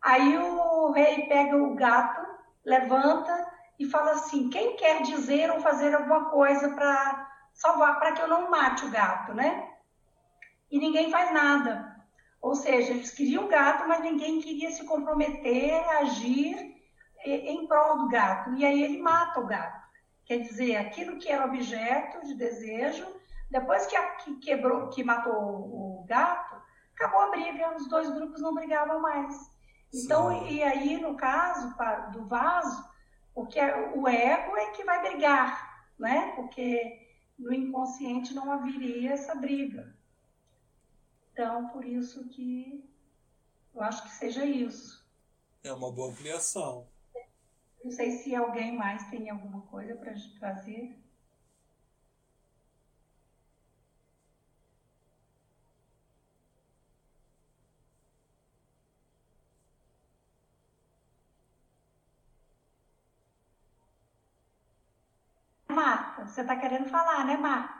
Aí 0.00 0.38
o 0.38 0.90
rei 0.92 1.26
pega 1.26 1.54
o 1.54 1.74
gato, 1.74 2.26
levanta 2.64 3.46
e 3.78 3.86
fala 3.86 4.12
assim: 4.12 4.48
quem 4.48 4.76
quer 4.76 5.02
dizer 5.02 5.50
ou 5.50 5.60
fazer 5.60 5.94
alguma 5.94 6.26
coisa 6.26 6.70
para 6.70 7.30
salvar, 7.52 7.98
para 7.98 8.12
que 8.12 8.22
eu 8.22 8.28
não 8.28 8.50
mate 8.50 8.84
o 8.84 8.90
gato, 8.90 9.32
né? 9.32 9.70
E 10.70 10.78
ninguém 10.78 11.10
faz 11.10 11.32
nada. 11.32 11.94
Ou 12.40 12.54
seja, 12.54 12.92
eles 12.92 13.10
queriam 13.10 13.44
o 13.44 13.48
gato, 13.48 13.88
mas 13.88 14.00
ninguém 14.02 14.40
queria 14.40 14.70
se 14.70 14.84
comprometer, 14.84 15.82
agir 16.00 16.74
em 17.24 17.66
prol 17.66 17.98
do 17.98 18.08
gato. 18.08 18.52
E 18.54 18.64
aí 18.64 18.82
ele 18.82 19.00
mata 19.00 19.40
o 19.40 19.46
gato. 19.46 19.82
Quer 20.26 20.38
dizer, 20.38 20.76
aquilo 20.76 21.18
que 21.18 21.30
era 21.30 21.44
objeto 21.44 22.26
de 22.26 22.34
desejo, 22.34 23.06
depois 23.50 23.86
que, 23.86 23.96
a, 23.96 24.10
que 24.16 24.36
quebrou, 24.36 24.88
que 24.88 25.02
matou 25.02 25.32
o 25.32 26.04
gato, 26.06 26.56
acabou 26.94 27.20
a 27.20 27.30
briga, 27.30 27.76
os 27.76 27.88
dois 27.88 28.10
grupos 28.10 28.40
não 28.40 28.54
brigavam 28.54 29.00
mais. 29.00 29.50
Então, 29.92 30.30
Sim. 30.30 30.48
e 30.48 30.62
aí, 30.62 31.00
no 31.00 31.16
caso 31.16 31.74
do 32.12 32.26
vaso, 32.26 32.84
o, 33.34 33.46
que 33.46 33.58
é, 33.58 33.92
o 33.94 34.08
ego 34.08 34.56
é 34.56 34.70
que 34.70 34.84
vai 34.84 35.02
brigar, 35.02 35.88
né? 35.98 36.32
Porque 36.36 37.04
no 37.38 37.52
inconsciente 37.52 38.32
não 38.32 38.50
haveria 38.50 39.12
essa 39.12 39.34
briga. 39.34 39.94
Então, 41.32 41.68
por 41.68 41.84
isso 41.84 42.28
que 42.28 42.88
eu 43.74 43.82
acho 43.82 44.04
que 44.04 44.10
seja 44.10 44.44
isso. 44.44 45.04
É 45.64 45.72
uma 45.72 45.90
boa 45.90 46.10
ampliação. 46.10 46.86
Não 47.82 47.90
sei 47.90 48.12
se 48.12 48.34
alguém 48.34 48.76
mais 48.76 49.08
tem 49.10 49.28
alguma 49.28 49.62
coisa 49.62 49.96
para 49.96 50.14
trazer. 50.38 50.96
Marta, 65.94 66.26
você 66.26 66.40
está 66.40 66.56
querendo 66.56 66.88
falar, 66.88 67.24
né, 67.24 67.36
Marta? 67.36 67.72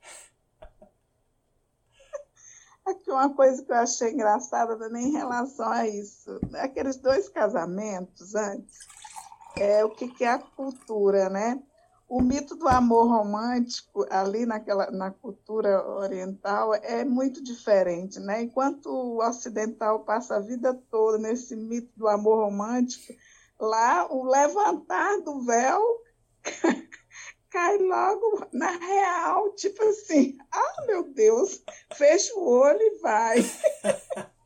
Aqui 2.86 3.10
uma 3.10 3.34
coisa 3.34 3.64
que 3.64 3.72
eu 3.72 3.76
achei 3.76 4.12
engraçada 4.12 4.78
também 4.78 5.08
em 5.08 5.12
relação 5.12 5.68
a 5.68 5.88
isso. 5.88 6.38
Aqueles 6.54 6.98
dois 6.98 7.28
casamentos 7.28 8.36
antes, 8.36 8.78
é 9.58 9.84
o 9.84 9.90
que, 9.90 10.06
que 10.06 10.22
é 10.22 10.28
a 10.28 10.38
cultura, 10.38 11.28
né? 11.28 11.60
O 12.08 12.22
mito 12.22 12.54
do 12.54 12.68
amor 12.68 13.08
romântico 13.08 14.06
ali 14.08 14.46
naquela 14.46 14.88
na 14.92 15.10
cultura 15.10 15.84
oriental 15.88 16.72
é 16.74 17.04
muito 17.04 17.42
diferente, 17.42 18.20
né? 18.20 18.42
Enquanto 18.42 18.86
o 18.86 19.18
ocidental 19.18 20.04
passa 20.04 20.36
a 20.36 20.40
vida 20.40 20.72
toda 20.88 21.18
nesse 21.18 21.56
mito 21.56 21.90
do 21.96 22.06
amor 22.06 22.44
romântico, 22.44 23.12
lá 23.58 24.06
o 24.12 24.22
levantar 24.24 25.20
do 25.22 25.42
véu 25.42 25.82
cai 27.50 27.78
logo 27.78 28.46
na 28.52 28.70
real, 28.70 29.52
tipo 29.54 29.82
assim, 29.82 30.38
ah, 30.52 30.84
meu 30.86 31.02
Deus, 31.12 31.62
fecha 31.94 32.32
o 32.34 32.48
olho 32.48 32.80
e 32.80 32.98
vai. 33.00 33.38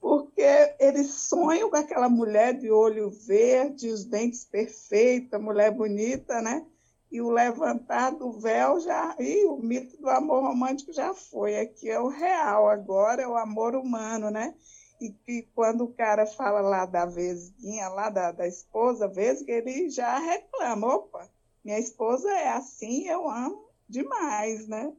Porque 0.00 0.76
eles 0.78 1.14
sonham 1.14 1.70
com 1.70 1.76
aquela 1.76 2.08
mulher 2.08 2.54
de 2.54 2.70
olho 2.70 3.10
verde, 3.10 3.88
os 3.88 4.04
dentes 4.04 4.44
perfeitos, 4.44 5.40
mulher 5.40 5.70
bonita, 5.70 6.40
né? 6.42 6.64
E 7.10 7.22
o 7.22 7.30
levantar 7.30 8.10
do 8.10 8.32
véu 8.32 8.80
já. 8.80 9.16
E 9.18 9.46
o 9.46 9.56
mito 9.56 9.96
do 9.96 10.10
amor 10.10 10.42
romântico 10.42 10.92
já 10.92 11.14
foi. 11.14 11.58
Aqui 11.58 11.88
é 11.88 11.98
o 11.98 12.08
real, 12.08 12.68
agora 12.68 13.22
é 13.22 13.26
o 13.26 13.36
amor 13.36 13.74
humano, 13.74 14.30
né? 14.30 14.54
E 15.00 15.10
que 15.10 15.48
quando 15.54 15.84
o 15.84 15.94
cara 15.94 16.26
fala 16.26 16.60
lá 16.60 16.84
da 16.84 17.06
vesguinha, 17.06 17.88
lá 17.88 18.10
da, 18.10 18.30
da 18.30 18.46
esposa, 18.46 19.08
vesga, 19.08 19.52
ele 19.52 19.88
já 19.88 20.18
reclama: 20.18 20.96
opa, 20.96 21.30
minha 21.64 21.78
esposa 21.78 22.30
é 22.30 22.50
assim, 22.50 23.08
eu 23.08 23.28
amo 23.28 23.68
demais, 23.88 24.68
né? 24.68 24.92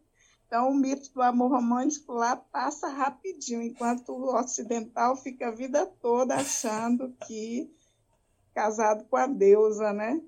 Então, 0.48 0.70
o 0.70 0.74
mito 0.74 1.14
do 1.14 1.22
amor 1.22 1.52
romântico 1.52 2.14
lá 2.14 2.36
passa 2.36 2.88
rapidinho, 2.88 3.62
enquanto 3.62 4.10
o 4.10 4.36
ocidental 4.36 5.16
fica 5.16 5.48
a 5.48 5.52
vida 5.52 5.86
toda 5.86 6.36
achando 6.36 7.16
que 7.26 7.72
casado 8.54 9.06
com 9.06 9.18
a 9.18 9.28
deusa, 9.28 9.92
né? 9.92 10.22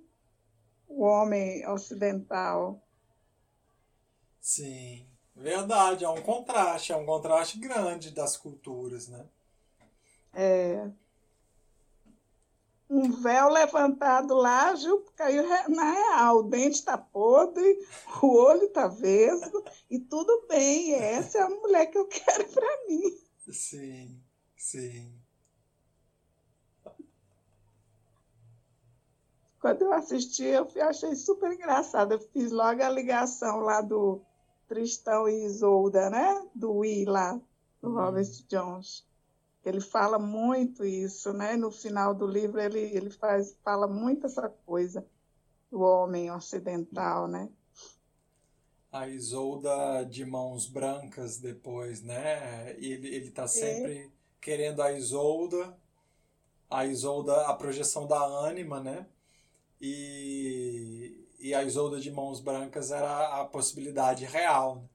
O 0.88 1.03
homem 1.03 1.68
ocidental. 1.68 2.81
Sim, 4.39 5.07
verdade, 5.35 6.03
é 6.05 6.09
um 6.09 6.22
contraste, 6.22 6.91
é 6.91 6.95
um 6.95 7.05
contraste 7.05 7.57
grande 7.59 8.11
das 8.11 8.38
culturas, 8.38 9.07
né? 9.07 9.26
É 10.34 10.89
um 12.89 13.11
véu 13.11 13.49
levantado 13.49 14.34
lá, 14.34 14.73
Ju 14.76 15.03
caiu 15.15 15.43
na 15.69 15.91
real. 15.91 16.38
O 16.38 16.43
dente 16.43 16.76
está 16.76 16.97
podre, 16.97 17.85
o 18.22 18.27
olho 18.27 18.65
está 18.65 18.88
vesgo, 18.88 19.64
e 19.89 19.99
tudo 19.99 20.45
bem. 20.47 20.93
Essa 20.93 21.39
é 21.39 21.41
a 21.41 21.49
mulher 21.49 21.88
que 21.88 21.97
eu 21.97 22.07
quero 22.07 22.47
para 22.49 22.88
mim. 22.88 23.18
Sim, 23.49 24.22
sim. 24.55 25.14
Quando 29.59 29.81
eu 29.81 29.93
assisti, 29.93 30.45
eu 30.45 30.68
achei 30.81 31.15
super 31.15 31.51
engraçado. 31.51 32.14
Eu 32.14 32.19
fiz 32.19 32.51
logo 32.51 32.81
a 32.81 32.89
ligação 32.89 33.59
lá 33.59 33.81
do 33.81 34.22
Tristão 34.68 35.27
e 35.27 35.45
Isolda, 35.45 36.09
né? 36.09 36.47
Do 36.53 36.85
I 36.85 37.05
lá, 37.05 37.34
do 37.81 37.89
hum. 37.89 37.93
Robert 37.95 38.27
Jones. 38.47 39.06
Ele 39.68 39.81
fala 39.81 40.18
muito 40.18 40.85
isso, 40.85 41.34
né? 41.34 41.57
No 41.57 41.69
final 41.69 42.15
do 42.15 42.26
livro 42.26 42.57
ele, 42.57 42.80
ele 42.80 43.10
faz, 43.10 43.57
fala 43.61 43.85
muito 43.85 44.26
essa 44.26 44.48
coisa 44.65 45.06
do 45.69 45.81
homem 45.81 46.31
ocidental, 46.31 47.27
né? 47.27 47.49
A 48.89 49.10
Isolda 49.10 50.06
de 50.06 50.26
mãos 50.26 50.68
brancas 50.68 51.38
depois, 51.38 52.02
né? 52.02 52.72
Ele, 52.77 53.14
ele 53.14 53.30
tá 53.30 53.45
sempre 53.45 53.98
é. 53.98 54.10
querendo 54.39 54.81
a 54.81 54.94
Isolda, 54.94 55.77
a 56.69 56.85
Isolda, 56.85 57.48
a 57.48 57.53
projeção 57.53 58.07
da 58.07 58.23
ânima, 58.23 58.81
né? 58.81 59.06
E, 59.81 61.27
e 61.39 61.53
a 61.53 61.61
Isolda 61.64 61.99
de 61.99 62.10
mãos 62.10 62.39
brancas 62.39 62.89
era 62.89 63.41
a 63.41 63.45
possibilidade 63.45 64.23
real. 64.23 64.89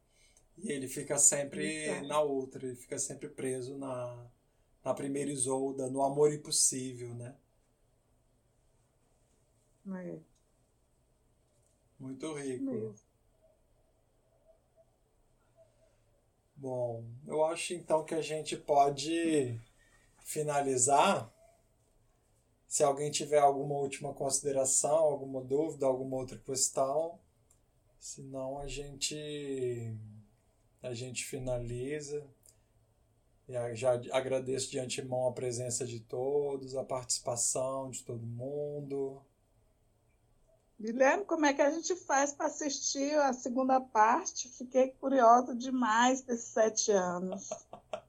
E 0.57 0.73
ele 0.73 0.89
fica 0.89 1.19
sempre 1.19 2.01
na 2.07 2.21
outra, 2.21 2.65
ele 2.65 2.77
fica 2.77 2.99
sempre 2.99 3.29
preso 3.29 3.77
na, 3.77 4.32
na 4.85 4.95
primeira 4.95 5.31
Isolda, 5.31 5.89
no 5.91 6.03
Amor 6.03 6.33
Impossível, 6.33 7.15
né? 7.15 7.37
É. 9.87 10.19
Muito 11.99 12.35
rico. 12.35 12.95
Bom, 16.57 17.05
eu 17.27 17.45
acho 17.45 17.75
então 17.75 18.05
que 18.05 18.15
a 18.15 18.23
gente 18.23 18.57
pode 18.57 19.61
finalizar 20.25 21.33
Se 22.67 22.83
alguém 22.83 23.11
tiver 23.11 23.39
alguma 23.39 23.75
última 23.77 24.15
consideração, 24.15 24.97
alguma 24.97 25.43
dúvida, 25.43 25.87
alguma 25.87 26.17
outra 26.17 26.39
questão, 26.39 27.21
senão 27.99 28.59
a 28.59 28.67
gente 28.67 29.97
a 30.83 30.95
gente 30.95 31.25
finaliza. 31.25 32.27
Já 33.75 34.01
agradeço 34.13 34.71
de 34.71 34.79
antemão 34.79 35.29
a 35.29 35.33
presença 35.33 35.85
de 35.85 36.01
todos, 36.01 36.75
a 36.75 36.85
participação 36.85 37.91
de 37.91 38.03
todo 38.03 38.27
mundo. 38.27 39.23
Guilherme, 40.83 41.25
como 41.25 41.47
é 41.47 41.53
que 41.53 41.63
a 41.63 41.71
gente 41.71 41.95
faz 41.95 42.33
para 42.33 42.47
assistir 42.47 43.15
a 43.15 43.33
segunda 43.33 43.81
parte? 43.81 44.49
Fiquei 44.49 44.89
curiosa 44.91 45.55
demais 45.55 46.23
desses 46.23 46.47
sete 46.47 46.91
anos. 46.91 47.51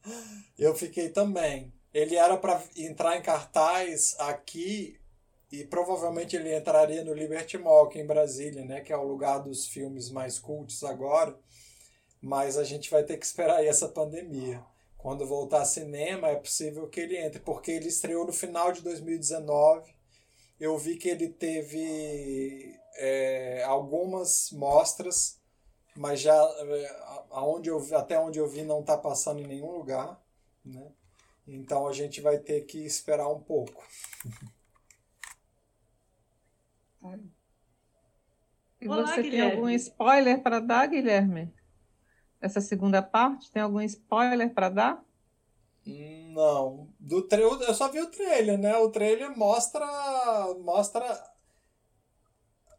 Eu 0.58 0.74
fiquei 0.74 1.10
também. 1.10 1.72
Ele 1.94 2.16
era 2.16 2.36
para 2.36 2.64
entrar 2.76 3.16
em 3.16 3.22
cartaz 3.22 4.16
aqui 4.18 5.00
e 5.52 5.64
provavelmente 5.64 6.36
ele 6.36 6.56
entraria 6.56 7.04
no 7.04 7.14
Liberty 7.14 7.60
Mall 7.60 7.86
aqui 7.86 8.00
em 8.00 8.08
Brasília, 8.08 8.66
né, 8.66 8.82
que 8.82 8.92
é 8.92 8.98
o 8.98 9.08
lugar 9.08 9.38
dos 9.38 9.68
filmes 9.68 10.10
mais 10.10 10.40
cultos 10.40 10.84
agora. 10.84 11.38
Mas 12.20 12.58
a 12.58 12.64
gente 12.64 12.90
vai 12.90 13.04
ter 13.04 13.18
que 13.18 13.26
esperar 13.26 13.58
aí 13.58 13.68
essa 13.68 13.88
pandemia. 13.88 14.66
Quando 15.04 15.28
voltar 15.28 15.64
a 15.64 15.66
cinema, 15.66 16.30
é 16.30 16.36
possível 16.38 16.88
que 16.88 17.02
ele 17.02 17.18
entre, 17.18 17.42
porque 17.42 17.70
ele 17.72 17.90
estreou 17.90 18.26
no 18.26 18.32
final 18.32 18.72
de 18.72 18.82
2019. 18.82 19.94
Eu 20.58 20.78
vi 20.78 20.96
que 20.96 21.10
ele 21.10 21.28
teve 21.28 22.80
é, 22.96 23.64
algumas 23.64 24.50
mostras, 24.54 25.42
mas 25.94 26.22
já 26.22 26.34
é, 26.34 27.26
aonde 27.32 27.70
eu, 27.70 27.86
até 27.98 28.18
onde 28.18 28.40
eu 28.40 28.48
vi 28.48 28.64
não 28.64 28.80
está 28.80 28.98
passando 28.98 29.42
em 29.42 29.48
nenhum 29.48 29.72
lugar, 29.72 30.24
né? 30.64 30.90
Então 31.46 31.86
a 31.86 31.92
gente 31.92 32.22
vai 32.22 32.38
ter 32.38 32.62
que 32.62 32.78
esperar 32.86 33.28
um 33.28 33.42
pouco. 33.42 33.84
E 38.80 38.88
Olá, 38.88 39.08
você 39.08 39.22
Guilherme. 39.22 39.32
tem 39.32 39.42
algum 39.42 39.70
spoiler 39.70 40.42
para 40.42 40.60
dar, 40.60 40.88
Guilherme? 40.88 41.54
Essa 42.44 42.60
segunda 42.60 43.02
parte, 43.02 43.50
tem 43.50 43.62
algum 43.62 43.80
spoiler 43.82 44.54
para 44.54 44.68
dar? 44.68 45.06
Não. 45.86 46.90
Do 47.00 47.22
tra... 47.22 47.40
Eu 47.40 47.74
só 47.74 47.88
vi 47.88 48.02
o 48.02 48.12
trailer, 48.12 48.58
né? 48.58 48.76
O 48.78 48.90
trailer 48.90 49.36
mostra, 49.38 49.86
mostra 50.60 51.34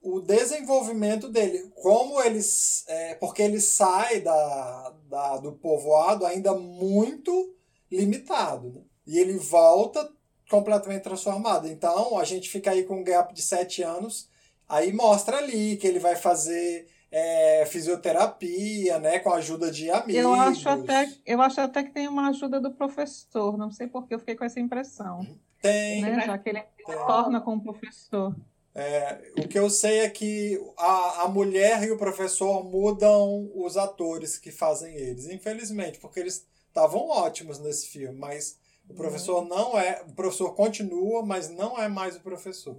o 0.02 0.20
desenvolvimento 0.20 1.30
dele. 1.30 1.72
Como 1.76 2.20
eles. 2.20 2.84
É, 2.88 3.14
porque 3.14 3.40
ele 3.40 3.58
sai 3.58 4.20
da, 4.20 4.94
da, 5.08 5.36
do 5.38 5.52
povoado 5.52 6.26
ainda 6.26 6.54
muito 6.54 7.56
limitado. 7.90 8.70
Né? 8.70 8.82
E 9.06 9.18
ele 9.18 9.38
volta 9.38 10.12
completamente 10.50 11.04
transformado. 11.04 11.66
Então 11.66 12.18
a 12.18 12.24
gente 12.24 12.50
fica 12.50 12.70
aí 12.70 12.84
com 12.84 13.00
um 13.00 13.04
gap 13.04 13.32
de 13.32 13.40
sete 13.40 13.82
anos. 13.82 14.28
Aí 14.68 14.92
mostra 14.92 15.38
ali 15.38 15.78
que 15.78 15.86
ele 15.86 15.98
vai 15.98 16.16
fazer 16.16 16.86
é, 17.16 17.64
fisioterapia, 17.66 18.98
né, 18.98 19.20
com 19.20 19.30
a 19.30 19.36
ajuda 19.36 19.70
de 19.70 19.88
amigos. 19.88 20.20
Eu 20.20 20.34
acho, 20.34 20.68
até, 20.68 21.08
eu 21.24 21.40
acho 21.40 21.60
até 21.60 21.84
que 21.84 21.92
tem 21.92 22.08
uma 22.08 22.30
ajuda 22.30 22.60
do 22.60 22.72
professor, 22.72 23.56
não 23.56 23.70
sei 23.70 23.86
porque 23.86 24.16
eu 24.16 24.18
fiquei 24.18 24.34
com 24.34 24.44
essa 24.44 24.58
impressão. 24.58 25.24
Tem. 25.62 26.02
Né? 26.02 26.26
Já 26.26 26.36
que 26.36 26.48
ele 26.48 26.64
torna 27.06 27.40
com 27.40 27.54
o 27.54 27.60
professor. 27.62 28.34
É, 28.74 29.30
o 29.38 29.46
que 29.46 29.56
eu 29.56 29.70
sei 29.70 30.00
é 30.00 30.10
que 30.10 30.60
a, 30.76 31.22
a 31.22 31.28
mulher 31.28 31.84
e 31.84 31.92
o 31.92 31.96
professor 31.96 32.64
mudam 32.64 33.48
os 33.54 33.76
atores 33.76 34.36
que 34.36 34.50
fazem 34.50 34.92
eles, 34.96 35.28
infelizmente, 35.28 36.00
porque 36.00 36.18
eles 36.18 36.44
estavam 36.66 37.08
ótimos 37.08 37.60
nesse 37.60 37.86
filme, 37.86 38.18
mas 38.18 38.58
o 38.88 38.90
uhum. 38.90 38.96
professor 38.96 39.42
uhum. 39.44 39.48
não 39.48 39.78
é. 39.78 40.02
O 40.02 40.12
professor 40.14 40.52
continua, 40.56 41.24
mas 41.24 41.48
não 41.48 41.80
é 41.80 41.86
mais 41.86 42.16
o 42.16 42.20
professor. 42.20 42.76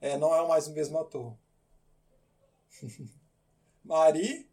É, 0.00 0.18
não 0.18 0.34
é 0.34 0.44
mais 0.48 0.66
o 0.66 0.72
mesmo 0.72 0.98
ator. 0.98 1.36
Mari? 3.86 4.48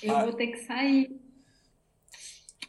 Eu 0.00 0.20
vou 0.20 0.32
ter 0.34 0.46
que 0.48 0.58
sair. 0.58 1.20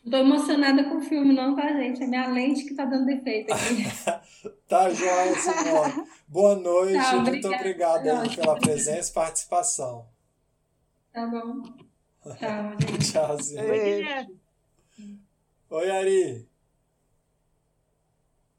Estou 0.03 0.19
emocionada 0.21 0.85
com 0.85 0.97
o 0.97 1.01
filme, 1.01 1.33
não, 1.33 1.55
tá, 1.55 1.73
gente? 1.73 2.01
É 2.01 2.07
minha 2.07 2.27
lente 2.27 2.63
que 2.63 2.73
tá 2.73 2.85
dando 2.85 3.05
defeito 3.05 3.53
aqui. 3.53 3.83
tá 4.67 4.89
joia, 4.89 5.35
Simone. 5.35 6.07
Boa 6.27 6.55
noite, 6.55 6.93
Tchau, 6.93 7.21
muito 7.21 7.47
obrigado 7.47 8.07
aí 8.07 8.35
pela 8.35 8.55
presença 8.57 9.11
e 9.11 9.13
participação. 9.13 10.07
Tá 11.11 11.27
bom. 11.27 11.61
Tchau, 12.99 13.41
gente. 13.43 13.59
Oi, 13.59 14.27
Oi, 15.69 15.91
Ari. 15.91 16.56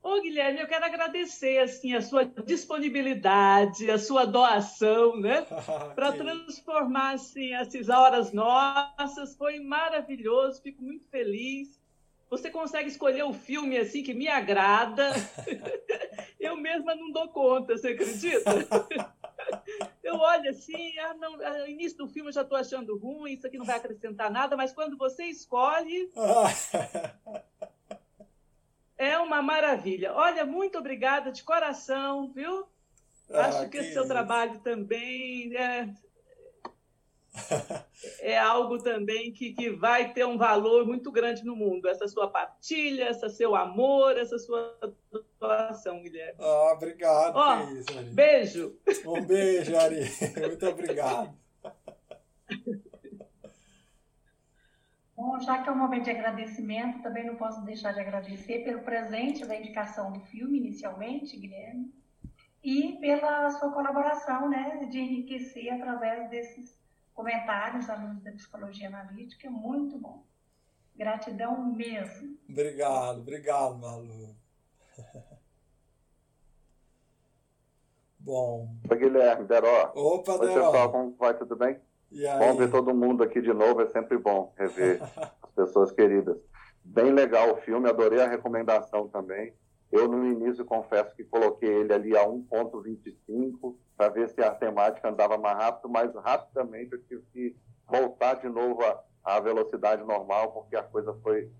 Ô, 0.08 0.22
Guilherme, 0.22 0.58
eu 0.58 0.66
quero 0.66 0.86
agradecer 0.86 1.58
assim 1.58 1.92
a 1.92 2.00
sua 2.00 2.24
disponibilidade, 2.24 3.90
a 3.90 3.98
sua 3.98 4.24
doação, 4.24 5.20
né, 5.20 5.42
para 5.94 6.12
transformar 6.12 7.12
assim 7.12 7.52
essas 7.52 7.90
horas 7.90 8.32
nossas. 8.32 9.36
Foi 9.36 9.60
maravilhoso, 9.60 10.62
fico 10.62 10.82
muito 10.82 11.06
feliz. 11.10 11.78
Você 12.30 12.50
consegue 12.50 12.88
escolher 12.88 13.22
o 13.24 13.34
filme 13.34 13.76
assim 13.76 14.02
que 14.02 14.14
me 14.14 14.28
agrada. 14.28 15.12
eu 16.40 16.56
mesma 16.56 16.94
não 16.94 17.12
dou 17.12 17.28
conta, 17.28 17.76
você 17.76 17.88
acredita? 17.88 18.50
eu 20.02 20.14
olho 20.14 20.48
assim, 20.48 20.98
ah, 21.00 21.14
não, 21.20 21.36
no 21.36 21.66
início 21.66 21.98
do 21.98 22.08
filme 22.08 22.30
eu 22.30 22.34
já 22.34 22.42
estou 22.42 22.56
achando 22.56 22.96
ruim, 22.96 23.34
isso 23.34 23.46
aqui 23.46 23.58
não 23.58 23.66
vai 23.66 23.76
acrescentar 23.76 24.30
nada, 24.30 24.56
mas 24.56 24.72
quando 24.72 24.96
você 24.96 25.24
escolhe, 25.24 26.10
é 28.98 29.16
uma 29.18 29.40
maravilha. 29.40 30.12
Olha, 30.12 30.44
muito 30.44 30.76
obrigada 30.76 31.30
de 31.30 31.42
coração, 31.44 32.30
viu? 32.34 32.66
Ah, 33.30 33.46
Acho 33.46 33.70
que, 33.70 33.78
que 33.78 33.92
seu 33.92 34.06
trabalho 34.06 34.58
também 34.60 35.54
é, 35.56 35.88
é 38.20 38.38
algo 38.38 38.82
também 38.82 39.32
que, 39.32 39.52
que 39.52 39.70
vai 39.70 40.12
ter 40.12 40.26
um 40.26 40.36
valor 40.36 40.86
muito 40.86 41.12
grande 41.12 41.44
no 41.44 41.54
mundo. 41.54 41.88
Essa 41.88 42.08
sua 42.08 42.28
partilha, 42.28 43.10
esse 43.10 43.28
seu 43.30 43.54
amor, 43.54 44.16
essa 44.18 44.38
sua 44.38 44.76
doação, 45.38 46.02
Guilherme. 46.02 46.38
Ah, 46.40 46.72
obrigado. 46.72 47.36
Oh, 47.36 47.74
isso, 47.74 48.14
beijo. 48.14 48.76
Um 49.06 49.24
beijo, 49.24 49.76
Ari. 49.76 50.00
Muito 50.40 50.66
obrigado. 50.66 51.36
Bom, 55.18 55.40
já 55.40 55.60
que 55.60 55.68
é 55.68 55.72
um 55.72 55.76
momento 55.76 56.04
de 56.04 56.12
agradecimento, 56.12 57.02
também 57.02 57.26
não 57.26 57.34
posso 57.34 57.60
deixar 57.64 57.92
de 57.92 57.98
agradecer 57.98 58.62
pelo 58.62 58.82
presente 58.82 59.44
da 59.44 59.56
indicação 59.56 60.12
do 60.12 60.20
filme, 60.20 60.58
inicialmente, 60.58 61.36
Guilherme, 61.36 61.92
e 62.62 62.96
pela 63.00 63.50
sua 63.50 63.72
colaboração, 63.72 64.48
né, 64.48 64.86
de 64.88 65.00
enriquecer 65.00 65.74
através 65.74 66.30
desses 66.30 66.78
comentários 67.12 67.88
luz 67.88 68.20
da 68.22 68.30
psicologia 68.30 68.86
analítica. 68.86 69.50
Muito 69.50 69.98
bom. 69.98 70.22
Gratidão 70.94 71.64
mesmo. 71.74 72.38
Obrigado, 72.48 73.18
obrigado, 73.18 73.76
Malu. 73.76 74.36
Bom. 78.20 78.72
Oi, 78.88 78.98
Guilherme, 78.98 79.48
Deró. 79.48 79.90
Opa, 79.96 80.34
Oi, 80.34 80.38
Deró. 80.46 80.70
pessoal, 80.70 80.92
como 80.92 81.16
vai? 81.16 81.34
Tudo 81.36 81.56
bem? 81.56 81.80
Bom 82.38 82.56
ver 82.56 82.70
todo 82.70 82.94
mundo 82.94 83.22
aqui 83.22 83.40
de 83.40 83.52
novo, 83.52 83.82
é 83.82 83.86
sempre 83.86 84.16
bom 84.16 84.52
rever 84.56 85.00
as 85.42 85.50
pessoas 85.54 85.92
queridas. 85.92 86.38
Bem 86.84 87.12
legal 87.12 87.52
o 87.52 87.56
filme, 87.58 87.88
adorei 87.88 88.20
a 88.20 88.28
recomendação 88.28 89.08
também. 89.08 89.52
Eu, 89.90 90.06
no 90.06 90.26
início, 90.26 90.64
confesso 90.64 91.14
que 91.14 91.24
coloquei 91.24 91.68
ele 91.68 91.92
ali 91.92 92.16
a 92.16 92.26
1,25 92.26 93.74
para 93.96 94.10
ver 94.10 94.28
se 94.28 94.42
a 94.42 94.54
temática 94.54 95.08
andava 95.08 95.38
mais 95.38 95.56
rápido, 95.56 95.88
mas 95.88 96.14
rapidamente 96.14 96.92
eu 96.92 97.02
tive 97.04 97.22
que 97.32 97.56
voltar 97.86 98.34
de 98.34 98.48
novo 98.48 98.80
à 99.24 99.40
velocidade 99.40 100.04
normal, 100.04 100.52
porque 100.52 100.76
a 100.76 100.82
coisa 100.82 101.14
foi. 101.22 101.50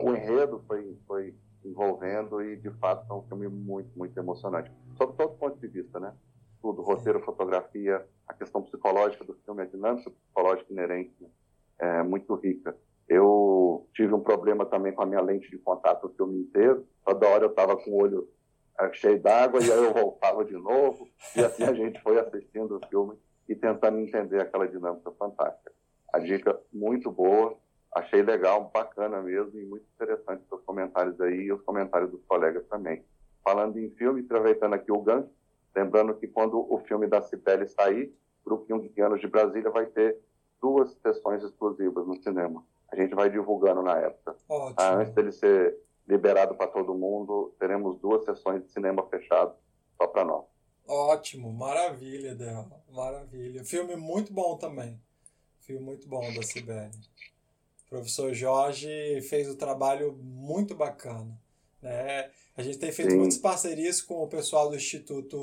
O 0.00 0.10
enredo 0.10 0.62
foi, 0.66 0.96
foi 1.06 1.34
envolvendo 1.64 2.42
e, 2.42 2.56
de 2.56 2.70
fato, 2.70 3.06
é 3.08 3.14
um 3.14 3.22
filme 3.22 3.46
muito, 3.48 3.96
muito 3.96 4.18
emocionante. 4.18 4.70
Sob 4.96 5.14
todos 5.16 5.34
os 5.34 5.38
pontos 5.38 5.60
de 5.60 5.68
vista, 5.68 6.00
né? 6.00 6.12
Tudo, 6.62 6.80
roteiro, 6.80 7.20
fotografia, 7.20 8.06
a 8.26 8.32
questão 8.32 8.62
psicológica 8.62 9.24
do 9.24 9.34
filme, 9.44 9.62
a 9.62 9.66
dinâmica 9.66 10.10
psicológica 10.10 10.72
inerente, 10.72 11.14
né? 11.20 11.28
é 11.80 12.02
muito 12.04 12.34
rica. 12.36 12.76
Eu 13.08 13.86
tive 13.92 14.14
um 14.14 14.20
problema 14.20 14.64
também 14.64 14.92
com 14.92 15.02
a 15.02 15.06
minha 15.06 15.20
lente 15.20 15.50
de 15.50 15.58
contato 15.58 16.06
o 16.06 16.14
filme 16.14 16.38
inteiro. 16.38 16.86
Toda 17.04 17.28
hora 17.28 17.44
eu 17.44 17.50
estava 17.50 17.76
com 17.76 17.90
o 17.90 18.00
olho 18.00 18.28
é, 18.78 18.92
cheio 18.92 19.20
d'água 19.20 19.60
e 19.60 19.70
aí 19.70 19.84
eu 19.84 19.92
voltava 19.92 20.44
de 20.44 20.54
novo. 20.54 21.08
E 21.36 21.40
assim 21.40 21.64
a 21.64 21.74
gente 21.74 22.00
foi 22.00 22.18
assistindo 22.18 22.76
o 22.76 22.88
filme 22.88 23.18
e 23.48 23.56
tentando 23.56 23.98
entender 23.98 24.40
aquela 24.40 24.68
dinâmica 24.68 25.10
fantástica. 25.18 25.72
A 26.12 26.18
dica 26.20 26.58
muito 26.72 27.10
boa, 27.10 27.56
achei 27.92 28.22
legal, 28.22 28.70
bacana 28.72 29.20
mesmo 29.20 29.58
e 29.58 29.64
muito 29.64 29.84
interessante 29.94 30.44
os 30.50 30.62
comentários 30.62 31.20
aí 31.20 31.42
e 31.42 31.52
os 31.52 31.60
comentários 31.62 32.10
dos 32.10 32.22
colegas 32.24 32.64
também. 32.68 33.04
Falando 33.42 33.78
em 33.78 33.90
filme, 33.90 34.20
aproveitando 34.20 34.74
aqui 34.74 34.92
o 34.92 35.02
gancho, 35.02 35.28
Lembrando 35.74 36.14
que 36.14 36.26
quando 36.26 36.66
o 36.72 36.78
filme 36.78 37.06
da 37.06 37.22
Cibele 37.22 37.66
sair, 37.66 38.14
o 38.44 38.50
Grupinho 38.50 38.80
de 39.18 39.28
Brasília 39.28 39.70
vai 39.70 39.86
ter 39.86 40.18
duas 40.60 40.92
sessões 41.02 41.42
exclusivas 41.42 42.06
no 42.06 42.16
cinema. 42.22 42.64
a 42.88 42.96
gente 42.96 43.14
vai 43.14 43.30
divulgando 43.30 43.82
na 43.82 43.98
época. 43.98 44.36
Ah, 44.76 44.96
antes 44.96 45.14
dele 45.14 45.32
ser 45.32 45.78
liberado 46.06 46.54
para 46.54 46.66
todo 46.66 46.94
mundo, 46.94 47.54
teremos 47.58 47.98
duas 47.98 48.24
sessões 48.24 48.62
de 48.62 48.70
cinema 48.70 49.02
fechado 49.08 49.54
só 49.96 50.06
para 50.06 50.24
nós. 50.24 50.44
Ótimo, 50.86 51.50
maravilha, 51.52 52.34
Del. 52.34 52.66
Maravilha. 52.90 53.64
Filme 53.64 53.96
muito 53.96 54.32
bom 54.32 54.58
também. 54.58 55.00
Filme 55.60 55.82
muito 55.82 56.08
bom 56.08 56.20
da 56.34 56.42
Sibeli. 56.42 56.90
O 57.86 57.88
professor 57.88 58.34
Jorge 58.34 59.20
fez 59.22 59.48
o 59.48 59.52
um 59.52 59.56
trabalho 59.56 60.12
muito 60.12 60.74
bacana. 60.74 61.40
Né? 61.82 62.30
A 62.56 62.62
gente 62.62 62.78
tem 62.78 62.92
feito 62.92 63.10
Sim. 63.10 63.18
muitas 63.18 63.38
parcerias 63.38 64.00
com 64.00 64.22
o 64.22 64.28
pessoal 64.28 64.70
do 64.70 64.76
Instituto 64.76 65.36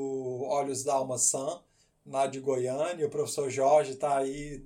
Olhos 0.46 0.84
da 0.84 0.94
Alma 0.94 1.18
Sam, 1.18 1.62
lá 2.06 2.26
de 2.28 2.40
Goiânia. 2.40 3.06
O 3.06 3.10
professor 3.10 3.50
Jorge 3.50 3.92
está 3.92 4.18
aí 4.18 4.64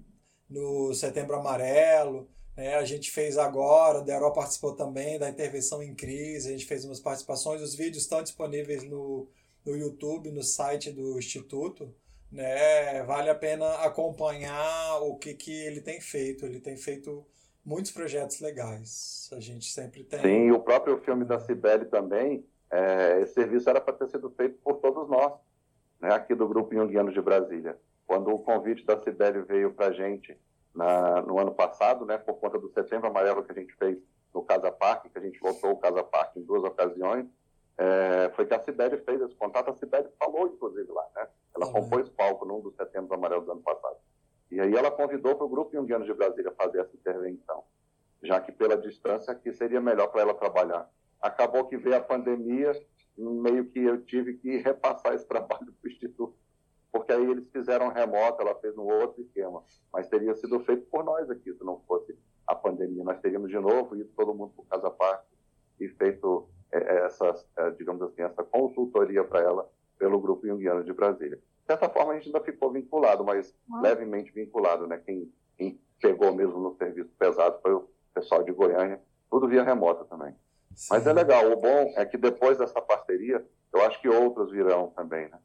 no 0.50 0.94
Setembro 0.94 1.36
Amarelo. 1.36 2.30
Né? 2.56 2.76
A 2.76 2.86
gente 2.86 3.10
fez 3.10 3.38
agora, 3.38 4.00
o 4.00 4.04
Deró 4.06 4.30
participou 4.32 4.76
também 4.76 5.18
da 5.18 5.30
intervenção 5.30 5.82
em 5.82 5.96
crise, 5.96 6.50
a 6.50 6.52
gente 6.52 6.66
fez 6.66 6.86
umas 6.86 7.00
participações. 7.00 7.62
Os 7.62 7.74
vídeos 7.74 8.04
estão 8.04 8.22
disponíveis 8.22 8.84
no, 8.84 9.28
no 9.66 9.76
YouTube, 9.76 10.32
no 10.32 10.44
site 10.44 10.92
do 10.92 11.18
Instituto 11.18 11.94
né? 12.34 13.04
Vale 13.04 13.30
a 13.30 13.36
pena 13.36 13.76
acompanhar 13.76 15.00
o 15.04 15.16
que, 15.18 15.36
que 15.36 15.52
ele 15.52 15.80
tem 15.82 16.02
feito. 16.02 16.46
Ele 16.46 16.60
tem 16.60 16.76
feito 16.76 17.26
muitos 17.66 17.92
projetos 17.92 18.40
legais. 18.40 19.30
A 19.34 19.40
gente 19.40 19.72
sempre 19.72 20.04
tem. 20.04 20.22
Sim, 20.22 20.52
o 20.52 20.60
próprio 20.60 20.98
filme 21.00 21.26
da 21.26 21.40
Cibele 21.40 21.86
também, 21.86 22.46
é, 22.70 23.22
esse 23.22 23.34
serviço 23.34 23.70
era 23.70 23.80
para 23.80 23.94
ter 23.94 24.10
sido 24.10 24.30
feito 24.32 24.58
por 24.64 24.76
todos 24.76 25.10
nós, 25.10 25.34
né, 26.00 26.14
aqui 26.14 26.36
do 26.36 26.48
Grupo 26.48 26.74
Jungianos 26.74 27.14
de 27.14 27.22
Brasília. 27.22 27.78
Quando 28.06 28.34
o 28.34 28.40
convite 28.40 28.86
da 28.86 29.02
Cibele 29.02 29.42
veio 29.44 29.74
para 29.74 29.88
a 29.88 29.94
gente 29.94 30.38
na, 30.74 31.22
no 31.22 31.40
ano 31.40 31.54
passado, 31.54 32.06
né, 32.06 32.18
por 32.18 32.36
conta 32.36 32.60
do 32.60 32.70
Setembro 32.72 33.08
Amarelo 33.08 33.44
que 33.44 33.52
a 33.52 33.56
gente 33.56 33.74
fez 33.76 33.98
no 34.34 34.44
Casa 34.44 34.72
Parque, 34.72 35.10
que 35.10 35.18
a 35.18 35.22
gente 35.22 35.40
voltou 35.40 35.72
o 35.72 35.78
Casa 35.78 36.04
Parque 36.04 36.40
em 36.40 36.44
duas 36.44 36.64
ocasiões, 36.64 37.26
é, 37.78 38.32
foi 38.36 38.46
que 38.46 38.54
a 38.54 38.64
Cibele 38.64 38.98
fez 38.98 39.22
esse 39.22 39.36
contato. 39.36 39.70
A 39.70 39.76
Cibele 39.76 40.08
falou, 40.20 40.48
inclusive, 40.48 40.92
lá, 40.92 41.06
né? 41.16 41.28
Ela 41.56 41.68
uhum. 41.68 41.74
compôs 41.74 42.10
palco 42.10 42.46
num 42.46 42.62
dos 42.62 42.76
setembros 42.76 43.12
amarelos 43.12 43.46
do 43.46 43.52
ano 43.52 43.62
passado. 43.62 43.98
E 44.54 44.62
aí 44.62 44.76
ela 44.76 44.92
convidou 44.92 45.36
para 45.36 45.46
o 45.48 45.50
Grupo 45.50 45.76
Jungiano 45.76 46.06
de 46.06 46.14
Brasília 46.14 46.52
fazer 46.52 46.82
essa 46.82 46.96
intervenção, 46.96 47.64
já 48.22 48.40
que 48.40 48.52
pela 48.52 48.78
distância 48.78 49.34
aqui 49.34 49.52
seria 49.52 49.82
melhor 49.82 50.08
para 50.10 50.22
ela 50.22 50.36
trabalhar. 50.36 50.88
Acabou 51.20 51.66
que 51.66 51.76
veio 51.76 51.98
a 51.98 52.00
pandemia, 52.00 52.72
meio 53.18 53.66
que 53.66 53.80
eu 53.80 54.06
tive 54.06 54.36
que 54.36 54.58
repassar 54.58 55.16
esse 55.16 55.26
trabalho 55.28 55.74
para 55.74 55.90
o 55.90 55.92
Instituto, 55.92 56.36
porque 56.92 57.12
aí 57.12 57.26
eles 57.26 57.50
fizeram 57.50 57.88
remoto, 57.88 58.44
ela 58.44 58.54
fez 58.60 58.78
um 58.78 58.84
outro 58.84 59.24
esquema, 59.24 59.64
mas 59.92 60.08
teria 60.08 60.36
sido 60.36 60.60
feito 60.60 60.86
por 60.86 61.04
nós 61.04 61.28
aqui, 61.32 61.52
se 61.52 61.64
não 61.64 61.80
fosse 61.88 62.16
a 62.46 62.54
pandemia. 62.54 63.04
Nós 63.04 63.20
teríamos 63.22 63.50
de 63.50 63.58
novo 63.58 63.96
ido 63.96 64.12
todo 64.16 64.36
mundo 64.36 64.54
para 64.56 64.78
Casa 64.78 64.92
Parque 64.92 65.26
e 65.80 65.90
feito 65.90 66.48
é, 66.72 66.78
é, 66.78 67.06
essa, 67.06 67.44
é, 67.58 67.72
digamos 67.72 68.04
assim, 68.04 68.22
essa 68.22 68.44
consultoria 68.44 69.24
para 69.24 69.42
ela 69.42 69.68
pelo 69.98 70.22
Grupo 70.22 70.46
Jungiano 70.46 70.84
de 70.84 70.94
Brasília. 70.94 71.40
De 71.64 71.68
certa 71.68 71.90
forma, 71.90 72.12
a 72.12 72.16
gente 72.16 72.28
ainda 72.28 72.42
ficou 72.42 72.72
vinculado, 72.72 73.24
mas 73.24 73.56
ah. 73.72 73.82
levemente 73.82 74.32
vinculado, 74.32 74.86
né? 74.86 75.02
Quem, 75.06 75.32
quem, 75.58 75.80
pegou 76.02 76.36
mesmo 76.36 76.60
no 76.60 76.76
serviço 76.76 77.10
pesado 77.18 77.62
foi 77.62 77.74
o 77.74 77.90
pessoal 78.14 78.44
de 78.44 78.52
Goiânia, 78.52 79.02
tudo 79.32 79.48
via 79.48 79.64
remota 79.64 80.04
também. 80.04 80.36
Sim. 80.76 80.88
Mas 80.92 81.08
é 81.08 81.14
legal, 81.14 81.50
o 81.50 81.56
bom 81.56 81.94
é 81.96 82.06
que 82.06 82.18
depois 82.18 82.58
dessa 82.58 82.82
parceria, 82.82 83.46
eu 83.74 83.82
acho 83.86 84.02
que 84.02 84.10
outros 84.10 84.52
virão 84.52 84.90
também, 84.90 85.30
né? 85.30 85.40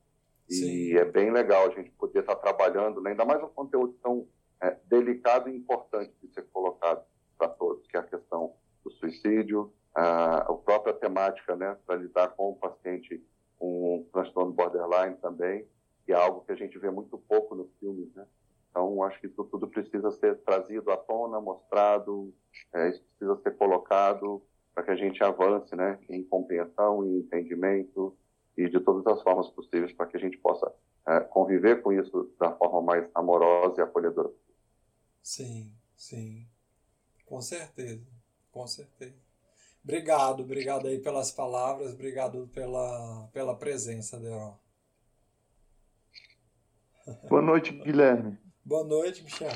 E 0.49 0.55
Sim. 0.55 0.97
é 0.97 1.05
bem 1.05 1.31
legal 1.31 1.67
a 1.67 1.71
gente 1.71 1.91
poder 1.93 2.21
estar 2.21 2.35
trabalhando, 2.37 3.01
né? 3.01 3.11
ainda 3.11 3.25
mais 3.25 3.41
um 3.43 3.49
conteúdo 3.49 3.95
tão 4.03 4.27
é, 4.61 4.77
delicado 4.87 5.49
e 5.49 5.57
importante 5.57 6.13
de 6.21 6.33
ser 6.33 6.43
colocado 6.53 7.05
para 7.37 7.49
todos, 7.49 7.87
que 7.87 7.97
é 7.97 8.01
a 8.01 8.05
questão 8.05 8.55
do 8.83 8.91
suicídio, 8.91 9.73
a, 9.95 10.39
a 10.39 10.55
própria 10.55 10.95
temática, 10.95 11.55
né, 11.55 11.77
para 11.87 11.97
lidar 11.97 12.29
com 12.29 12.51
o 12.51 12.57
paciente 12.57 13.23
um 13.61 14.07
transtorno 14.13 14.53
borderline 14.53 15.17
também, 15.17 15.67
que 16.09 16.13
é 16.15 16.17
algo 16.17 16.41
que 16.41 16.53
a 16.53 16.55
gente 16.55 16.79
vê 16.79 16.91
muito 16.91 17.19
pouco 17.19 17.55
nos 17.55 17.71
filmes, 17.79 18.11
né? 18.15 18.27
Então, 18.71 19.03
acho 19.03 19.21
que 19.21 19.27
isso 19.27 19.45
tudo 19.45 19.69
precisa 19.69 20.11
ser 20.13 20.39
trazido 20.39 20.91
à 20.91 20.97
tona, 20.97 21.39
mostrado, 21.39 22.33
é, 22.73 22.89
isso 22.89 23.05
precisa 23.05 23.39
ser 23.43 23.55
colocado 23.59 24.43
para 24.75 24.85
que 24.85 24.91
a 24.91 24.97
gente 24.97 25.23
avance, 25.23 25.77
né, 25.77 25.99
em 26.09 26.25
compreensão 26.25 27.05
e 27.05 27.19
entendimento 27.19 28.17
e 28.57 28.71
de 28.71 28.81
todas 28.81 29.07
as 29.07 29.23
formas 29.23 29.51
possíveis 29.51 29.93
para 29.93 30.07
que 30.07 30.17
a 30.17 30.21
gente 30.21 30.39
possa 30.39 30.73
é, 31.07 31.21
conviver 31.21 31.83
com 31.83 31.93
isso 31.93 32.33
da 32.41 32.53
forma 32.53 32.81
mais 32.81 33.07
amorosa 33.15 33.83
e 33.83 33.85
acolhedora. 33.85 34.31
Sim, 35.23 35.71
sim, 35.95 36.47
com 37.27 37.43
certeza, 37.43 38.07
com 38.51 38.67
certeza. 38.67 39.29
Obrigado, 39.85 40.43
obrigado 40.43 40.87
aí 40.87 41.01
pelas 41.01 41.31
palavras, 41.31 41.93
obrigado 41.93 42.49
pela, 42.55 43.29
pela 43.31 43.55
presença, 43.55 44.19
Deron. 44.19 44.57
Boa 47.29 47.43
noite, 47.43 47.73
Guilherme. 47.73 48.39
Boa 48.65 48.85
noite, 48.85 49.23
Michel. 49.23 49.51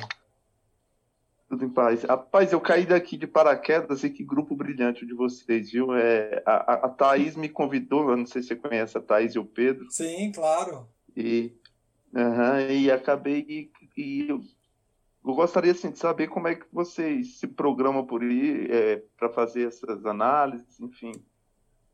Tudo 1.48 1.64
em 1.64 1.68
paz. 1.68 2.02
Rapaz, 2.02 2.52
eu 2.52 2.60
caí 2.60 2.86
daqui 2.86 3.16
de 3.16 3.26
paraquedas 3.26 4.02
e 4.04 4.10
que 4.10 4.24
grupo 4.24 4.56
brilhante 4.56 5.04
de 5.04 5.12
vocês, 5.12 5.70
viu? 5.70 5.94
É, 5.94 6.42
a, 6.46 6.86
a 6.86 6.88
Thaís 6.88 7.36
me 7.36 7.48
convidou, 7.48 8.10
eu 8.10 8.16
não 8.16 8.24
sei 8.24 8.40
se 8.40 8.48
você 8.48 8.56
conhece 8.56 8.96
a 8.96 9.02
Thaís 9.02 9.34
e 9.34 9.38
o 9.38 9.44
Pedro. 9.44 9.86
Sim, 9.90 10.32
claro. 10.32 10.88
E, 11.14 11.54
uhum, 12.14 12.70
e 12.70 12.90
acabei 12.90 13.44
e, 13.46 13.70
e 14.00 14.28
eu 14.28 14.40
gostaria 15.22 15.72
assim, 15.72 15.90
de 15.90 15.98
saber 15.98 16.28
como 16.28 16.48
é 16.48 16.54
que 16.54 16.64
vocês 16.72 17.38
se 17.38 17.46
programam 17.46 18.06
por 18.06 18.22
aí 18.22 18.66
é, 18.70 19.02
para 19.16 19.28
fazer 19.28 19.68
essas 19.68 20.04
análises, 20.06 20.80
enfim, 20.80 21.12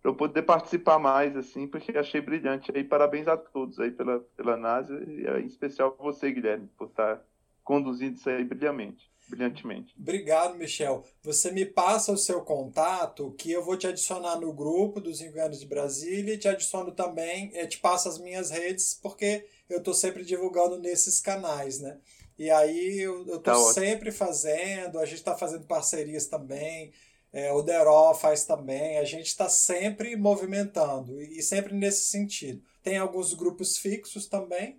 eu 0.08 0.14
poder 0.14 0.42
participar 0.42 0.98
mais, 0.98 1.36
assim, 1.36 1.66
porque 1.66 1.96
achei 1.96 2.20
brilhante. 2.20 2.72
Aí, 2.74 2.82
parabéns 2.84 3.28
a 3.28 3.36
todos 3.36 3.78
aí 3.78 3.90
pela, 3.90 4.20
pela 4.36 4.54
análise, 4.54 4.94
e 4.94 5.26
em 5.40 5.46
especial 5.46 5.96
você, 5.98 6.30
Guilherme, 6.30 6.68
por 6.76 6.88
estar 6.88 7.22
conduzindo 7.62 8.16
isso 8.16 8.28
aí 8.28 8.44
brilhantemente. 8.44 9.10
Brilhantemente. 9.28 9.94
Obrigado, 9.98 10.56
Michel. 10.56 11.04
Você 11.22 11.52
me 11.52 11.66
passa 11.66 12.10
o 12.10 12.16
seu 12.16 12.40
contato, 12.40 13.34
que 13.36 13.52
eu 13.52 13.62
vou 13.62 13.76
te 13.76 13.86
adicionar 13.86 14.40
no 14.40 14.54
grupo 14.54 15.02
dos 15.02 15.20
Enganos 15.20 15.60
de 15.60 15.66
Brasília 15.66 16.34
e 16.34 16.38
te 16.38 16.48
adiciono 16.48 16.92
também, 16.92 17.50
eu 17.54 17.68
te 17.68 17.78
passo 17.78 18.08
as 18.08 18.18
minhas 18.18 18.50
redes, 18.50 18.98
porque 19.02 19.44
eu 19.68 19.78
estou 19.78 19.92
sempre 19.92 20.24
divulgando 20.24 20.78
nesses 20.78 21.20
canais, 21.20 21.78
né? 21.78 21.98
E 22.38 22.50
aí 22.50 23.00
eu, 23.00 23.26
tô 23.26 23.40
tá 23.40 23.56
sempre 23.74 24.12
fazendo, 24.12 24.98
a 24.98 25.04
gente 25.04 25.18
está 25.18 25.36
fazendo 25.36 25.66
parcerias 25.66 26.26
também, 26.26 26.92
é, 27.32 27.52
o 27.52 27.62
Deró 27.62 28.14
faz 28.14 28.44
também, 28.44 28.98
a 28.98 29.04
gente 29.04 29.26
está 29.26 29.48
sempre 29.48 30.16
movimentando 30.16 31.20
e, 31.20 31.42
sempre 31.42 31.74
nesse 31.74 32.06
sentido. 32.06 32.62
Tem 32.82 32.98
alguns 32.98 33.34
grupos 33.34 33.78
fixos 33.78 34.26
também, 34.26 34.78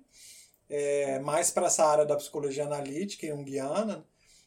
é, 0.69 1.19
mais 1.19 1.51
para 1.51 1.67
essa 1.67 1.85
área 1.85 2.05
da 2.05 2.15
psicologia 2.15 2.65
analítica 2.65 3.26
e 3.26 3.30
junguiana, 3.30 4.05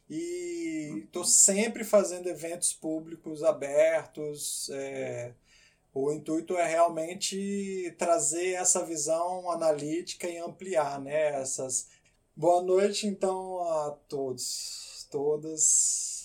e 0.09 1.03
estou 1.05 1.23
sempre 1.23 1.83
fazendo 1.83 2.27
eventos 2.27 2.73
públicos 2.73 3.43
abertos. 3.43 4.69
É, 4.71 5.33
o 5.93 6.11
intuito 6.11 6.57
é 6.57 6.67
realmente 6.67 7.95
trazer 7.97 8.53
essa 8.53 8.85
visão 8.85 9.49
analítica 9.49 10.27
e 10.27 10.37
ampliar 10.37 10.99
né, 10.99 11.39
essas 11.41 11.87
Boa 12.35 12.63
noite, 12.63 13.05
então, 13.05 13.61
a 13.61 13.91
todos, 14.09 15.07
todas. 15.11 16.22